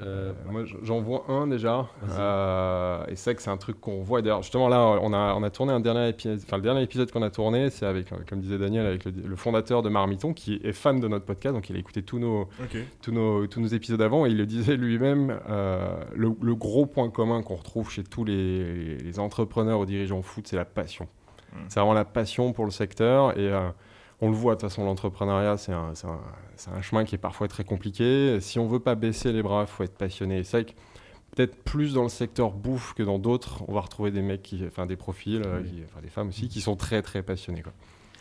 Euh, 0.00 0.32
Moi, 0.50 0.64
j- 0.64 0.76
j'en 0.82 1.00
vois 1.00 1.24
un 1.28 1.46
déjà. 1.46 1.86
Euh, 2.10 3.04
et 3.08 3.16
c'est 3.16 3.30
vrai 3.30 3.34
que 3.36 3.42
c'est 3.42 3.50
un 3.50 3.56
truc 3.56 3.80
qu'on 3.80 4.02
voit. 4.02 4.22
D'ailleurs, 4.22 4.42
justement, 4.42 4.68
là, 4.68 4.98
on 5.02 5.12
a, 5.12 5.34
on 5.34 5.42
a 5.42 5.50
tourné 5.50 5.72
un 5.72 5.80
dernier 5.80 6.08
épisode. 6.08 6.40
Enfin, 6.44 6.56
le 6.56 6.62
dernier 6.62 6.82
épisode 6.82 7.10
qu'on 7.10 7.22
a 7.22 7.30
tourné, 7.30 7.70
c'est 7.70 7.86
avec, 7.86 8.12
euh, 8.12 8.16
comme 8.28 8.40
disait 8.40 8.58
Daniel, 8.58 8.86
avec 8.86 9.04
le, 9.04 9.12
le 9.12 9.36
fondateur 9.36 9.82
de 9.82 9.88
Marmiton, 9.88 10.32
qui 10.32 10.60
est 10.64 10.72
fan 10.72 11.00
de 11.00 11.08
notre 11.08 11.24
podcast. 11.24 11.54
Donc, 11.54 11.68
il 11.70 11.76
a 11.76 11.78
écouté 11.78 12.02
tous 12.02 12.18
nos, 12.18 12.48
tous 13.02 13.12
nos, 13.12 13.46
tous 13.46 13.60
nos 13.60 13.68
épisodes 13.68 14.00
avant. 14.02 14.26
Et 14.26 14.30
il 14.30 14.36
le 14.38 14.46
disait 14.46 14.76
lui-même, 14.76 15.38
euh, 15.48 15.94
le, 16.14 16.32
le 16.40 16.54
gros 16.54 16.86
point 16.86 17.10
commun 17.10 17.42
qu'on 17.42 17.56
retrouve 17.56 17.90
chez 17.90 18.02
tous 18.04 18.24
les, 18.24 18.96
les 18.98 19.18
entrepreneurs 19.18 19.80
ou 19.80 19.86
dirigeants 19.86 20.22
foot, 20.22 20.46
c'est 20.46 20.56
la 20.56 20.64
passion. 20.64 21.06
Mm. 21.52 21.56
C'est 21.68 21.80
vraiment 21.80 21.94
la 21.94 22.04
passion 22.04 22.52
pour 22.52 22.64
le 22.64 22.70
secteur. 22.70 23.38
Et. 23.38 23.50
On 24.22 24.30
le 24.30 24.34
voit, 24.36 24.54
de 24.54 24.60
toute 24.60 24.70
façon, 24.70 24.84
l'entrepreneuriat, 24.84 25.56
c'est 25.58 25.72
un, 25.72 25.94
c'est 25.94 26.06
un- 26.06 26.20
c'est 26.56 26.70
un 26.70 26.80
chemin 26.80 27.04
qui 27.04 27.16
est 27.16 27.18
parfois 27.18 27.48
très 27.48 27.64
compliqué. 27.64 28.38
Si 28.40 28.58
on 28.58 28.66
veut 28.66 28.78
pas 28.80 28.94
baisser 28.94 29.32
les 29.32 29.42
bras, 29.42 29.62
il 29.62 29.66
faut 29.66 29.82
être 29.84 29.96
passionné. 29.98 30.38
Et 30.38 30.44
C'est 30.44 30.62
vrai 30.62 30.64
que 30.72 30.78
peut-être 31.36 31.56
plus 31.64 31.92
dans 31.94 32.04
le 32.04 32.08
secteur 32.08 32.52
bouffe 32.52 32.94
que 32.94 33.02
dans 33.02 33.18
d'autres, 33.18 33.62
on 33.68 33.74
va 33.74 33.80
retrouver 33.80 34.10
des 34.10 34.22
mecs, 34.22 34.42
qui, 34.42 34.62
enfin 34.66 34.86
des 34.86 34.96
profils, 34.96 35.42
euh, 35.44 35.60
Oui. 35.62 35.68
qui- 35.70 35.82
enfin 35.84 36.00
des 36.00 36.08
femmes 36.08 36.28
aussi, 36.28 36.48
qui 36.48 36.60
sont 36.60 36.76
très 36.76 37.02
très 37.02 37.22
passionnés. 37.22 37.62
Quoi. 37.62 37.72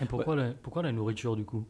Et 0.02 0.06
pourquoi, 0.06 0.36
la, 0.36 0.50
pourquoi 0.62 0.82
la 0.84 0.92
nourriture 0.92 1.36
du 1.36 1.46
coup? 1.46 1.66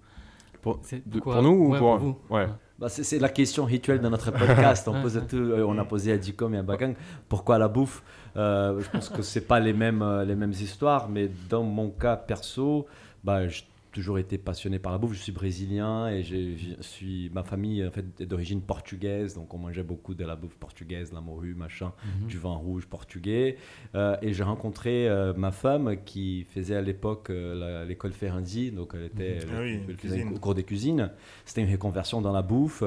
Pour- 0.62 0.78
de- 0.78 1.42
nous 1.42 1.50
ou 1.50 1.72
Ouais, 1.72 1.80
pour- 1.80 1.98
vous 1.98 2.18
ouais. 2.30 2.46
bah, 2.78 2.88
c'est, 2.88 3.04
c'est 3.04 3.18
la 3.18 3.30
question 3.30 3.66
rituelle 3.66 4.00
de 4.00 4.08
notre 4.08 4.30
podcast. 4.32 4.88
on, 4.88 5.02
pose 5.02 5.20
tout- 5.28 5.36
euh, 5.36 5.66
on 5.68 5.78
a 5.80 5.84
posé 5.84 6.12
à 6.14 6.18
Dicom 6.18 6.54
et 6.54 6.60
à 6.60 6.64
Bakang 6.64 6.94
pourquoi 7.28 7.58
la 7.58 7.68
bouffe? 7.68 8.04
Euh, 8.38 8.80
je 8.80 8.90
pense 8.92 9.10
que 9.10 9.24
c'est 9.24 9.48
pas 9.48 9.60
les 9.60 9.74
mêmes, 9.74 10.06
les 10.26 10.36
mêmes 10.36 10.52
histoires, 10.52 11.10
mais 11.10 11.30
dans 11.50 11.64
mon 11.64 11.90
cas 11.90 12.16
perso, 12.16 12.86
bah, 13.24 13.48
j'ai 13.48 13.64
toujours 13.92 14.20
été 14.20 14.38
passionné 14.38 14.80
par 14.80 14.92
la 14.92 14.98
bouffe. 14.98 15.14
Je 15.14 15.20
suis 15.20 15.32
brésilien 15.32 16.08
et 16.08 16.24
je 16.24 16.76
suis, 16.82 17.30
ma 17.34 17.44
famille 17.44 17.86
en 17.86 17.92
fait, 17.92 18.06
est 18.20 18.26
d'origine 18.26 18.62
portugaise, 18.62 19.36
donc 19.36 19.54
on 19.54 19.58
mangeait 19.58 19.84
beaucoup 19.84 20.14
de 20.14 20.26
la 20.26 20.36
bouffe 20.36 20.56
portugaise, 20.58 21.12
la 21.14 21.22
morue, 21.22 21.54
machin. 21.54 21.92
Mhm. 22.22 22.28
du 22.28 22.38
vin 22.38 22.54
rouge 22.56 22.86
portugais. 22.88 23.58
Euh, 23.96 24.16
et 24.22 24.34
j'ai 24.34 24.44
rencontré 24.44 25.08
euh, 25.08 25.34
ma 25.34 25.52
femme 25.52 25.98
qui 26.06 26.46
faisait 26.46 26.76
à 26.76 26.82
l'époque 26.82 27.30
euh, 27.30 27.86
l'école 27.86 28.14
Ferenczi, 28.14 28.72
donc 28.72 28.92
elle, 28.94 29.06
était, 29.06 29.38
elle, 29.38 29.48
Ah 29.54 29.62
oui, 29.62 29.80
elle 29.88 29.96
faisait 29.98 30.18
cuisine. 30.18 30.36
un 30.36 30.40
cours 30.40 30.56
des 30.56 30.64
cuisines. 30.64 31.12
C'était 31.46 31.62
une 31.62 31.72
reconversion 31.72 32.22
dans 32.22 32.32
la 32.32 32.42
bouffe. 32.42 32.84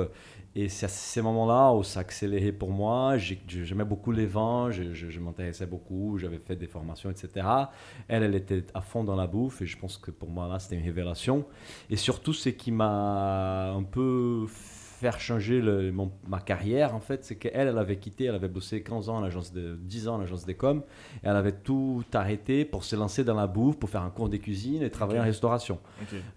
Et 0.56 0.68
c'est 0.68 0.86
à 0.86 0.88
ces 0.88 1.20
moments-là 1.20 1.72
où 1.72 1.82
ça 1.82 1.98
a 1.98 2.02
accéléré 2.02 2.52
pour 2.52 2.70
moi. 2.70 3.16
J'ai- 3.18 3.40
J'aimais 3.48 3.84
beaucoup 3.84 4.12
les 4.12 4.26
vins, 4.26 4.70
je, 4.70 4.92
je- 4.92 5.08
je 5.10 5.20
m'intéressais 5.20 5.66
beaucoup, 5.66 6.16
j'avais 6.18 6.38
fait 6.38 6.54
des 6.56 6.68
formations, 6.68 7.10
etc. 7.10 7.46
Elle, 8.06 8.22
elle 8.22 8.34
était 8.36 8.64
à 8.72 8.80
fond 8.80 9.02
dans 9.02 9.16
la 9.16 9.26
bouffe 9.26 9.62
et 9.62 9.66
je 9.66 9.76
pense 9.76 9.98
que 9.98 10.10
pour 10.12 10.28
moi, 10.30 10.46
là, 10.46 10.58
c'était 10.60 10.76
une 10.76 10.84
révélation. 10.84 11.44
Et 11.90 11.96
surtout, 11.96 12.32
ce 12.32 12.50
qui 12.50 12.70
m'a 12.70 13.72
un 13.72 13.82
peu 13.82 14.46
faire 14.48 15.18
changer 15.20 15.60
le- 15.60 15.90
mon- 15.92 16.12
ma 16.28 16.38
carrière, 16.40 16.94
en 16.94 17.00
fait, 17.00 17.24
c'est 17.24 17.34
qu'elle, 17.36 17.66
elle 17.68 17.76
avait 17.78 17.96
quitté, 17.96 18.24
elle 18.26 18.36
avait 18.36 18.48
bossé 18.48 18.82
15 18.82 19.08
ans 19.08 19.16
en 19.16 19.22
agence 19.24 19.52
de 19.52 19.74
10 19.74 20.06
ans 20.08 20.14
en 20.16 20.20
agence 20.20 20.46
des 20.46 20.54
coms, 20.54 20.82
et 21.16 21.26
elle 21.26 21.36
avait 21.36 21.52
tout 21.52 22.04
arrêté 22.14 22.64
pour 22.64 22.84
se 22.84 22.94
lancer 22.96 23.22
dans 23.24 23.34
la 23.34 23.46
bouffe, 23.48 23.76
pour 23.76 23.90
faire 23.90 24.02
un 24.02 24.10
cours 24.10 24.28
des 24.28 24.38
cuisines 24.38 24.82
et 24.82 24.90
travailler 24.90 25.18
en 25.20 25.24
restauration. 25.24 25.78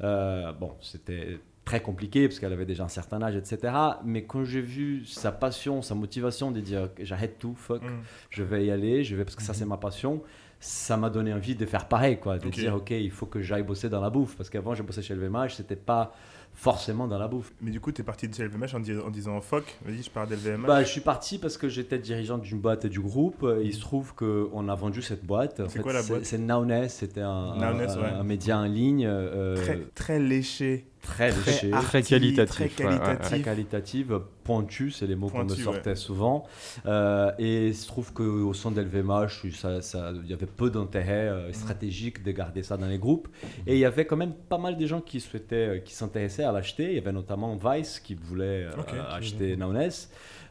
Euh, 0.02 0.52
bon, 0.54 0.72
c'était 0.82 1.40
très 1.68 1.82
compliqué 1.82 2.28
parce 2.28 2.40
qu'elle 2.40 2.54
avait 2.54 2.66
déjà 2.66 2.84
un 2.86 2.88
certain 2.88 3.22
âge, 3.22 3.36
etc. 3.36 3.74
Mais 4.06 4.24
quand 4.24 4.44
j'ai 4.46 4.62
vu 4.62 5.06
sa 5.06 5.32
passion, 5.32 5.82
sa 5.82 5.96
motivation 5.96 6.50
de 6.52 6.62
dire 6.62 6.90
j'arrête 7.02 7.38
tout, 7.40 7.56
fuck, 7.56 7.84
Mm. 7.84 7.88
je 8.30 8.44
vais 8.44 8.66
y 8.66 8.72
aller, 8.72 9.04
je 9.04 9.16
vais 9.16 9.24
parce 9.26 9.36
que 9.36 9.44
ça 9.44 9.54
c'est 9.54 9.66
ma 9.66 9.78
passion, 9.78 10.22
ça 10.60 10.98
m'a 10.98 11.10
donné 11.10 11.34
envie 11.34 11.56
de 11.56 11.66
faire 11.66 11.88
pareil, 11.88 12.18
quoi, 12.20 12.40
de 12.40 12.50
dire 12.50 12.74
ok, 12.76 12.92
il 12.92 13.12
faut 13.12 13.26
que 13.28 13.42
j'aille 13.42 13.64
bosser 13.64 13.90
dans 13.90 14.02
la 14.02 14.10
bouffe, 14.10 14.36
parce 14.38 14.50
qu'avant 14.50 14.74
j'ai 14.76 14.84
bossé 14.84 15.02
chez 15.02 15.14
LVMH, 15.14 15.50
c'était 15.58 15.76
pas 15.76 16.14
forcément 16.54 17.08
dans 17.08 17.20
la 17.20 17.28
bouffe. 17.28 17.52
Mais 17.62 17.70
du 17.70 17.80
coup, 17.80 17.92
tu 17.92 18.02
es 18.02 18.04
parti 18.04 18.28
de 18.28 18.34
chez 18.34 18.44
LVMH 18.46 18.74
en, 18.76 18.80
dis- 18.80 18.98
en 18.98 19.12
disant 19.12 19.40
fuck, 19.42 19.66
vas-y, 19.86 20.02
je 20.02 20.10
pars 20.10 20.26
d'LVMH. 20.26 20.66
Bah, 20.66 20.82
je 20.84 20.88
suis 20.90 21.02
parti 21.02 21.38
parce 21.38 21.56
que 21.58 21.70
j'étais 21.70 22.00
dirigeant 22.00 22.40
d'une 22.40 22.60
boîte 22.60 22.86
et 22.86 22.90
du 22.90 23.00
groupe. 23.00 23.46
et 23.60 23.64
Il 23.66 23.74
se 23.76 23.80
trouve 23.82 24.16
qu'on 24.16 24.68
a 24.68 24.74
vendu 24.76 25.02
cette 25.04 25.24
boîte. 25.24 25.62
C'est 25.70 25.82
quoi 25.84 25.94
la 25.94 26.02
boîte? 26.02 26.26
C'est 26.26 26.40
Nowness, 26.40 26.96
c'était 26.96 27.22
un, 27.22 27.56
Nowness, 27.58 27.92
un- 27.92 28.02
ouais. 28.02 28.10
un 28.10 28.24
média 28.24 28.58
en 28.58 28.66
ligne 28.66 29.06
euh, 29.06 29.56
très, 29.58 29.78
très 29.94 30.20
léché, 30.20 30.88
très 31.08 31.30
très, 31.32 31.52
léché, 31.52 31.72
Très 31.72 32.02
qualitatif, 32.04 32.76
Très 32.76 32.86
ouais, 32.86 33.00
ouais, 33.32 33.42
qualitative, 33.42 34.22
pointu, 34.44 34.92
c'est 34.92 35.08
les 35.08 35.16
mots 35.16 35.30
qu'on 35.30 35.46
me 35.46 35.56
sortait 35.56 35.96
souvent. 35.96 36.46
Euh, 36.86 37.32
et 37.40 37.68
il 37.68 37.76
se 37.76 37.88
trouve 37.88 38.14
qu'au 38.14 38.54
sein 38.54 38.72
d'LVMH, 38.72 39.52
ça, 39.54 39.82
ça, 39.82 40.12
il 40.24 40.30
y 40.30 40.34
avait 40.34 40.46
peu 40.46 40.70
d'intérêt 40.70 41.28
Mm. 41.28 41.30
euh, 41.30 41.54
stratégique 41.54 42.24
de 42.24 42.32
garder 42.32 42.64
ça 42.64 42.78
dans 42.78 42.88
les 42.88 42.98
groupes. 42.98 43.28
Et 43.66 43.74
il 43.74 43.80
y 43.80 43.86
avait 43.86 44.06
quand 44.06 44.18
même 44.18 44.34
pas 44.34 44.58
mal 44.58 44.78
de 44.78 44.86
gens 44.86 45.02
qui 45.02 45.20
souhaitaient, 45.20 45.68
euh, 45.68 45.80
qui 45.80 45.94
s'intéressaient 45.94 46.44
à 46.44 46.52
l'acheter. 46.52 46.90
Il 46.90 46.96
y 46.96 47.00
avait 47.00 47.12
notamment 47.12 47.58
Vice 47.58 48.00
qui 48.00 48.16
voulait 48.16 48.66
euh, 48.66 48.72
acheter. 49.10 49.58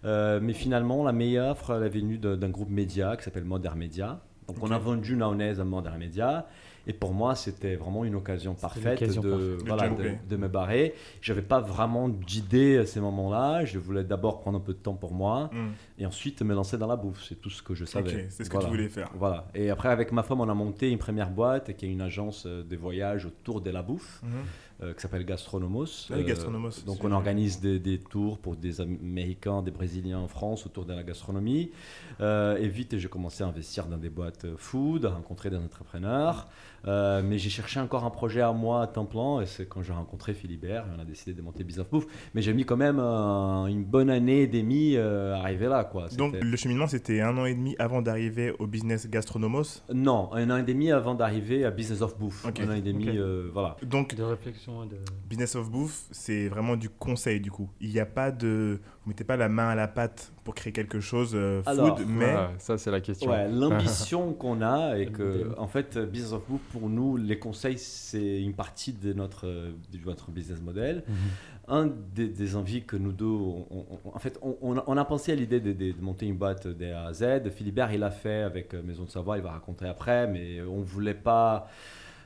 Euh, 0.04 0.40
mais 0.42 0.52
finalement, 0.52 1.02
la 1.04 1.12
meilleure 1.12 1.52
offre, 1.52 1.74
elle 1.76 1.84
est 1.84 1.88
venue 1.88 2.18
d'un 2.18 2.48
groupe 2.48 2.70
média 2.70 3.16
qui 3.16 3.24
s'appelle 3.24 3.44
Modern 3.44 3.78
Media. 3.78 4.20
Donc 4.46 4.58
on 4.62 4.70
a 4.70 4.78
vendu 4.78 5.16
Nowness 5.16 5.58
à 5.58 5.64
Modern 5.64 5.98
Media. 5.98 6.46
Et 6.88 6.92
pour 6.92 7.12
moi, 7.12 7.34
c'était 7.34 7.74
vraiment 7.76 8.04
une 8.04 8.14
occasion 8.14 8.54
parfaite 8.54 9.00
de, 9.00 9.06
parfaite. 9.06 9.20
De 9.22 9.58
voilà, 9.66 9.88
de, 9.88 9.96
jumper. 9.96 10.18
de 10.28 10.36
me 10.36 10.46
barrer. 10.48 10.94
J'avais 11.20 11.42
pas 11.42 11.60
vraiment 11.60 12.08
d'idée 12.08 12.78
à 12.78 12.86
ces 12.86 13.00
moments-là. 13.00 13.64
Je 13.64 13.78
voulais 13.78 14.04
d'abord 14.04 14.40
prendre 14.40 14.58
un 14.58 14.60
peu 14.60 14.72
de 14.72 14.78
temps 14.78 14.94
pour 14.94 15.12
moi 15.12 15.50
Hmm, 15.52 15.70
et 15.98 16.06
ensuite 16.06 16.42
me 16.42 16.54
lancer 16.54 16.78
dans 16.78 16.86
la 16.86 16.96
bouffe. 16.96 17.24
C'est 17.28 17.40
tout 17.40 17.50
ce 17.50 17.62
que 17.62 17.74
je 17.74 17.84
savais. 17.84 18.14
Ok, 18.14 18.26
c'est 18.30 18.44
ce 18.44 18.50
que 18.50 18.58
tu 18.58 18.66
voulais 18.66 18.88
faire. 18.88 19.10
Voilà. 19.14 19.48
Et 19.54 19.68
après, 19.70 19.88
avec 19.88 20.12
ma 20.12 20.22
femme, 20.22 20.40
on 20.40 20.48
a 20.48 20.54
monté 20.54 20.90
une 20.90 20.98
première 20.98 21.30
boîte 21.30 21.76
qui 21.76 21.86
est 21.86 21.90
une 21.90 22.00
agence 22.02 22.44
euh, 22.46 22.62
de 22.62 22.76
voyage 22.76 23.26
autour 23.26 23.60
de 23.60 23.70
la 23.70 23.82
bouffe 23.82 24.20
Mhm. 24.22 24.30
euh, 24.82 24.94
qui 24.94 25.00
s'appelle 25.00 25.24
Gastronomos. 25.24 26.08
Ah 26.10 26.14
oui, 26.18 26.24
Gastronomos, 26.24 26.84
donc, 26.86 26.98
c'est- 27.00 27.06
on 27.06 27.10
organise 27.12 27.60
des, 27.60 27.78
des 27.80 27.98
tours 27.98 28.38
pour 28.38 28.54
des 28.56 28.80
Américains, 28.80 29.62
des 29.62 29.70
Brésiliens 29.72 30.18
en 30.20 30.28
France 30.28 30.66
autour 30.66 30.84
de 30.84 30.92
la 30.94 31.02
gastronomie. 31.02 31.70
Euh, 32.20 32.56
et 32.58 32.68
vite, 32.68 32.96
j'ai 32.98 33.08
commencé 33.08 33.42
à 33.42 33.48
investir 33.48 33.86
dans 33.86 33.96
des 33.98 34.10
boîtes 34.10 34.44
euh, 34.44 34.54
food, 34.56 35.04
à 35.06 35.10
rencontrer 35.10 35.50
des 35.50 35.56
entrepreneurs. 35.56 36.46
Euh, 36.86 37.22
mais 37.24 37.38
j'ai 37.38 37.50
cherché 37.50 37.80
encore 37.80 38.04
un 38.04 38.10
projet 38.10 38.40
à 38.40 38.52
moi 38.52 38.82
à 38.82 38.86
temps 38.86 39.06
plein. 39.06 39.40
Et 39.40 39.46
c'est 39.46 39.66
quand 39.66 39.82
j'ai 39.82 39.92
rencontré 39.92 40.34
Philibert, 40.34 40.86
on 40.96 41.00
a 41.00 41.04
décidé 41.04 41.34
de 41.34 41.42
monter 41.42 41.64
Business 41.64 41.86
Bouffe. 41.90 42.06
Mais 42.34 42.42
j'ai 42.42 42.52
mis 42.52 42.64
quand 42.64 42.76
même 42.76 42.98
euh, 43.00 43.66
une 43.66 43.84
bonne 43.84 44.10
année 44.10 44.42
et 44.42 44.46
demie 44.46 44.96
euh, 44.96 45.34
à 45.34 45.38
arriver 45.40 45.66
là. 45.66 45.84
Quoi. 45.84 46.08
Donc, 46.16 46.34
le 46.40 46.56
cheminement, 46.56 46.86
c'était 46.86 47.20
un 47.20 47.36
an 47.38 47.44
et 47.44 47.54
demi 47.54 47.74
avant 47.78 48.02
d'arriver 48.02 48.52
au 48.58 48.66
business 48.66 49.08
Gastronomos. 49.08 49.82
Non, 49.92 50.30
un 50.32 50.50
an 50.50 50.56
et 50.58 50.62
demi 50.62 50.92
avant 50.92 51.14
d'arriver 51.14 51.64
à 51.64 51.70
Business 51.70 52.02
of 52.02 52.18
Bouffe. 52.18 52.46
Ok. 52.46 52.60
Un 52.60 52.70
an 52.70 52.74
et 52.74 52.82
demi, 52.82 53.08
euh, 53.08 53.50
voilà. 53.52 53.76
Donc, 53.82 54.14
De 54.14 54.22
réflexion 54.22 54.84
et 54.84 54.88
de. 54.88 54.96
Business 55.28 55.56
of 55.56 55.70
Bouffe, 55.70 56.04
c'est 56.10 56.48
vraiment 56.48 56.76
du 56.76 56.88
conseil 56.88 57.40
du 57.40 57.50
coup. 57.50 57.70
Il 57.80 57.90
n'y 57.90 58.00
a 58.00 58.06
pas 58.06 58.30
de. 58.30 58.80
Vous 59.06 59.10
mettez 59.12 59.22
pas 59.22 59.36
la 59.36 59.48
main 59.48 59.68
à 59.68 59.76
la 59.76 59.86
pâte 59.86 60.32
pour 60.42 60.56
créer 60.56 60.72
quelque 60.72 60.98
chose 60.98 61.30
euh, 61.36 61.62
food, 61.62 61.68
Alors, 61.78 62.00
mais. 62.08 62.24
Voilà, 62.32 62.50
ça, 62.58 62.76
c'est 62.76 62.90
la 62.90 63.00
question. 63.00 63.30
Ouais, 63.30 63.48
l'ambition 63.52 64.32
qu'on 64.32 64.60
a 64.62 64.98
et 64.98 65.06
que, 65.06 65.54
en 65.58 65.68
fait, 65.68 65.96
Business 65.96 66.32
of 66.32 66.42
Bouffe, 66.48 66.60
pour 66.72 66.88
nous, 66.88 67.16
les 67.16 67.38
conseils, 67.38 67.78
c'est 67.78 68.42
une 68.42 68.52
partie 68.54 68.92
de 68.92 69.12
notre, 69.12 69.46
de 69.46 69.98
notre 70.04 70.32
business 70.32 70.60
model. 70.60 71.04
Un 71.68 71.86
des, 72.16 72.26
des 72.28 72.56
envies 72.56 72.82
que 72.84 72.96
nous 72.96 73.12
deux, 73.12 73.24
on- 73.26 73.66
on- 73.70 73.86
on- 74.04 74.16
en 74.16 74.18
fait, 74.18 74.38
on, 74.42 74.56
on 74.60 74.76
a, 74.78 74.84
on 74.88 74.96
a 74.96 75.04
pensé 75.04 75.30
à 75.30 75.34
l'idée 75.36 75.60
de, 75.60 75.72
de- 75.72 75.92
de 75.92 76.00
monter 76.00 76.26
une 76.26 76.36
boîte 76.36 76.66
de 76.66 76.92
A 76.92 77.06
à 77.06 77.12
Z. 77.12 77.48
Philibert, 77.50 77.92
il 77.92 78.00
l'a 78.00 78.10
fait 78.10 78.42
avec 78.42 78.74
euh, 78.74 78.82
Maison 78.82 79.04
de 79.04 79.10
Savoie, 79.10 79.36
il 79.36 79.42
va 79.44 79.50
raconter 79.52 79.86
après, 79.86 80.26
mais 80.26 80.60
on 80.62 80.80
voulait 80.82 81.14
pas 81.14 81.68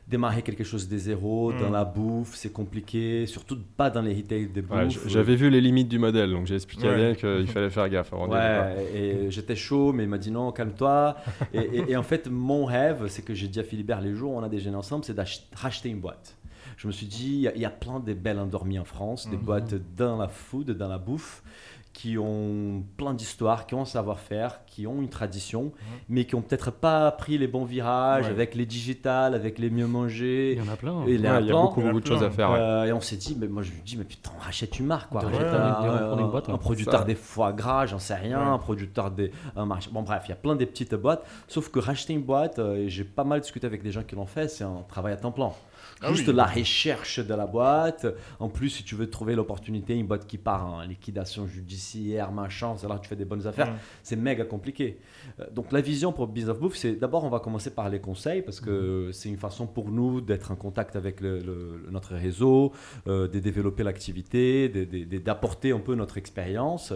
démarrer 0.08 0.42
quelque 0.42 0.64
chose 0.64 0.88
des 0.88 0.98
zéro 0.98 1.52
Mm. 1.52 1.60
dans 1.60 1.70
la 1.70 1.84
bouffe, 1.84 2.34
c'est 2.34 2.52
compliqué, 2.52 3.26
surtout 3.26 3.56
pas 3.76 3.90
dans 3.90 4.02
les 4.02 4.14
retail 4.14 4.46
de 4.48 4.60
bouffe. 4.60 5.04
Ouais, 5.04 5.10
J'avais 5.10 5.36
vu 5.36 5.50
les 5.50 5.60
limites 5.60 5.88
du 5.88 5.98
modèle, 5.98 6.30
donc 6.30 6.46
j'ai 6.46 6.56
expliqué 6.56 6.86
à 6.88 6.90
Ouais. 6.90 6.96
Daniel 6.96 7.16
qu'il 7.16 7.46
fallait 7.48 7.70
faire 7.70 7.88
gaffe 7.88 8.12
avant. 8.12 8.28
Ouais, 8.28 8.86
et 8.94 9.30
j'étais 9.30 9.56
chaud, 9.56 9.92
mais 9.92 10.02
il 10.04 10.08
m'a 10.08 10.18
dit 10.18 10.30
non, 10.30 10.50
calme-toi. 10.52 11.16
et, 11.54 11.58
et- 11.58 11.90
et 11.92 11.96
en 11.96 12.02
fait, 12.02 12.28
mon 12.28 12.64
rêve, 12.64 13.06
c'est 13.08 13.22
que 13.22 13.34
j'ai 13.34 13.48
dit 13.48 13.60
à 13.60 13.64
Philibert 13.64 14.00
les 14.00 14.14
jours 14.14 14.32
où 14.32 14.36
on 14.36 14.42
a 14.42 14.48
déjeuné 14.48 14.76
ensemble, 14.76 15.04
c'est 15.04 15.14
d'acheter 15.14 15.88
une 15.88 16.00
boîte. 16.00 16.36
Je 16.76 16.86
me 16.86 16.92
suis 16.92 17.06
dit, 17.06 17.28
il 17.34 17.40
y 17.40 17.48
a- 17.48 17.54
il 17.54 17.60
y, 17.60 17.64
a 17.66 17.70
plein 17.70 18.00
de 18.00 18.14
belles 18.14 18.38
endormies 18.38 18.78
en 18.78 18.84
France, 18.84 19.28
des 19.28 19.36
Mhm. 19.36 19.42
boîtes 19.42 19.74
dans 19.96 20.16
la 20.16 20.28
food, 20.28 20.70
dans 20.70 20.88
la 20.88 20.96
bouffe, 20.98 21.42
qui 22.00 22.16
ont 22.16 22.82
plein 22.96 23.12
d'histoires, 23.12 23.66
qui 23.66 23.74
ont 23.74 23.82
un 23.82 23.84
savoir-faire, 23.84 24.60
qui 24.64 24.86
ont 24.86 25.02
une 25.02 25.10
tradition, 25.10 25.70
mais 26.08 26.24
qui 26.24 26.34
ont 26.34 26.40
peut-être 26.40 26.70
pas 26.70 27.10
pris 27.12 27.36
les 27.36 27.46
bons 27.46 27.66
virages 27.66 28.24
Ouais. 28.24 28.30
avec 28.30 28.54
les 28.54 28.64
digitales, 28.64 29.34
avec 29.34 29.58
les 29.58 29.68
mieux 29.68 29.86
manger. 29.86 30.52
Il 30.52 30.64
y 30.64 30.66
en 30.66 30.72
a 30.72 30.76
plein. 30.76 31.02
Et 31.02 31.04
Ouais, 31.04 31.12
il 31.16 31.20
y 31.20 31.26
a 31.26 31.40
il 31.40 31.46
y 31.46 31.50
a 31.50 31.52
plein. 31.52 31.60
beaucoup, 31.62 31.82
beaucoup 31.82 32.00
de 32.00 32.06
choses 32.06 32.22
à 32.22 32.30
faire. 32.30 32.50
ouais. 32.52 32.58
Euh, 32.58 32.84
et 32.86 32.92
on 32.94 33.02
s'est 33.02 33.16
dit, 33.16 33.36
mais 33.38 33.48
moi 33.48 33.62
je 33.62 33.70
lui 33.72 33.82
dis, 33.84 33.98
mais 33.98 34.04
putain, 34.04 34.30
rachète 34.40 34.78
une 34.78 34.86
marque, 34.86 35.10
quoi. 35.10 35.20
Rachète 35.20 35.40
reprendre- 35.42 36.14
un, 36.14 36.18
une 36.24 36.30
boîte, 36.30 36.46
producteur 36.58 37.00
Ça. 37.00 37.04
des 37.04 37.14
foie 37.14 37.52
gras, 37.52 37.84
j'en 37.84 37.98
sais 37.98 38.14
rien, 38.14 38.38
Ouais. 38.38 38.46
un 38.54 38.58
producteur 38.58 39.10
des. 39.10 39.30
Un 39.54 39.66
marché. 39.66 39.90
Bon, 39.92 40.00
bref, 40.02 40.22
il 40.26 40.30
y 40.30 40.32
a 40.32 40.36
plein 40.36 40.56
de 40.56 40.64
petites 40.64 40.94
boîtes. 40.94 41.22
Sauf 41.48 41.68
que 41.70 41.80
racheter 41.80 42.14
une 42.14 42.22
boîte, 42.22 42.58
euh, 42.60 42.76
et 42.76 42.88
j'ai 42.88 43.04
pas 43.04 43.24
mal 43.24 43.40
discuté 43.40 43.66
avec 43.66 43.82
des 43.82 43.92
gens 43.92 44.02
qui 44.04 44.14
l'ont 44.16 44.24
fait, 44.26 44.48
c'est 44.48 44.64
un 44.64 44.84
travail 44.88 45.12
à 45.12 45.16
temps 45.16 45.32
plein. 45.32 45.50
Ah 46.02 46.12
Juste 46.12 46.28
oui. 46.28 46.34
la 46.34 46.44
recherche 46.46 47.18
de 47.20 47.34
la 47.34 47.46
boîte. 47.46 48.06
En 48.38 48.48
plus, 48.48 48.70
si 48.70 48.84
tu 48.84 48.94
veux 48.94 49.10
trouver 49.10 49.34
l'opportunité, 49.34 49.94
une 49.94 50.06
boîte 50.06 50.26
qui 50.26 50.38
part 50.38 50.64
en 50.66 50.80
liquidation 50.82 51.46
judiciaire, 51.46 52.32
machin, 52.32 52.74
c'est 52.78 52.88
là 52.88 52.96
que 52.96 53.02
tu 53.02 53.08
fais 53.08 53.16
des 53.16 53.24
bonnes 53.24 53.46
affaires 53.46 53.72
Mm. 53.72 53.76
c'est 54.02 54.16
méga 54.16 54.44
compliqué. 54.44 54.98
Euh, 55.40 55.44
Donc 55.52 55.72
la 55.72 55.80
vision 55.80 56.12
pour 56.12 56.26
Business 56.26 56.52
of 56.54 56.60
Bouffe, 56.60 56.76
c'est 56.76 56.92
d'abord 56.92 57.24
on 57.24 57.28
va 57.28 57.40
commencer 57.40 57.70
par 57.74 57.88
les 57.90 58.00
conseils 58.00 58.40
parce 58.42 58.60
que 58.60 59.10
c'est 59.12 59.28
une 59.28 59.36
façon 59.36 59.66
pour 59.66 59.90
nous 59.90 60.20
d'être 60.20 60.50
en 60.52 60.56
contact 60.56 60.96
avec 60.96 61.20
le- 61.20 61.38
le- 61.40 61.86
notre 61.90 62.14
réseau, 62.14 62.72
euh, 63.06 63.28
de 63.28 63.38
développer 63.38 63.82
l'activité, 63.82 64.68
d'apporter 64.68 65.72
un 65.72 65.80
peu 65.80 65.94
notre 65.94 66.16
expérience. 66.18 66.92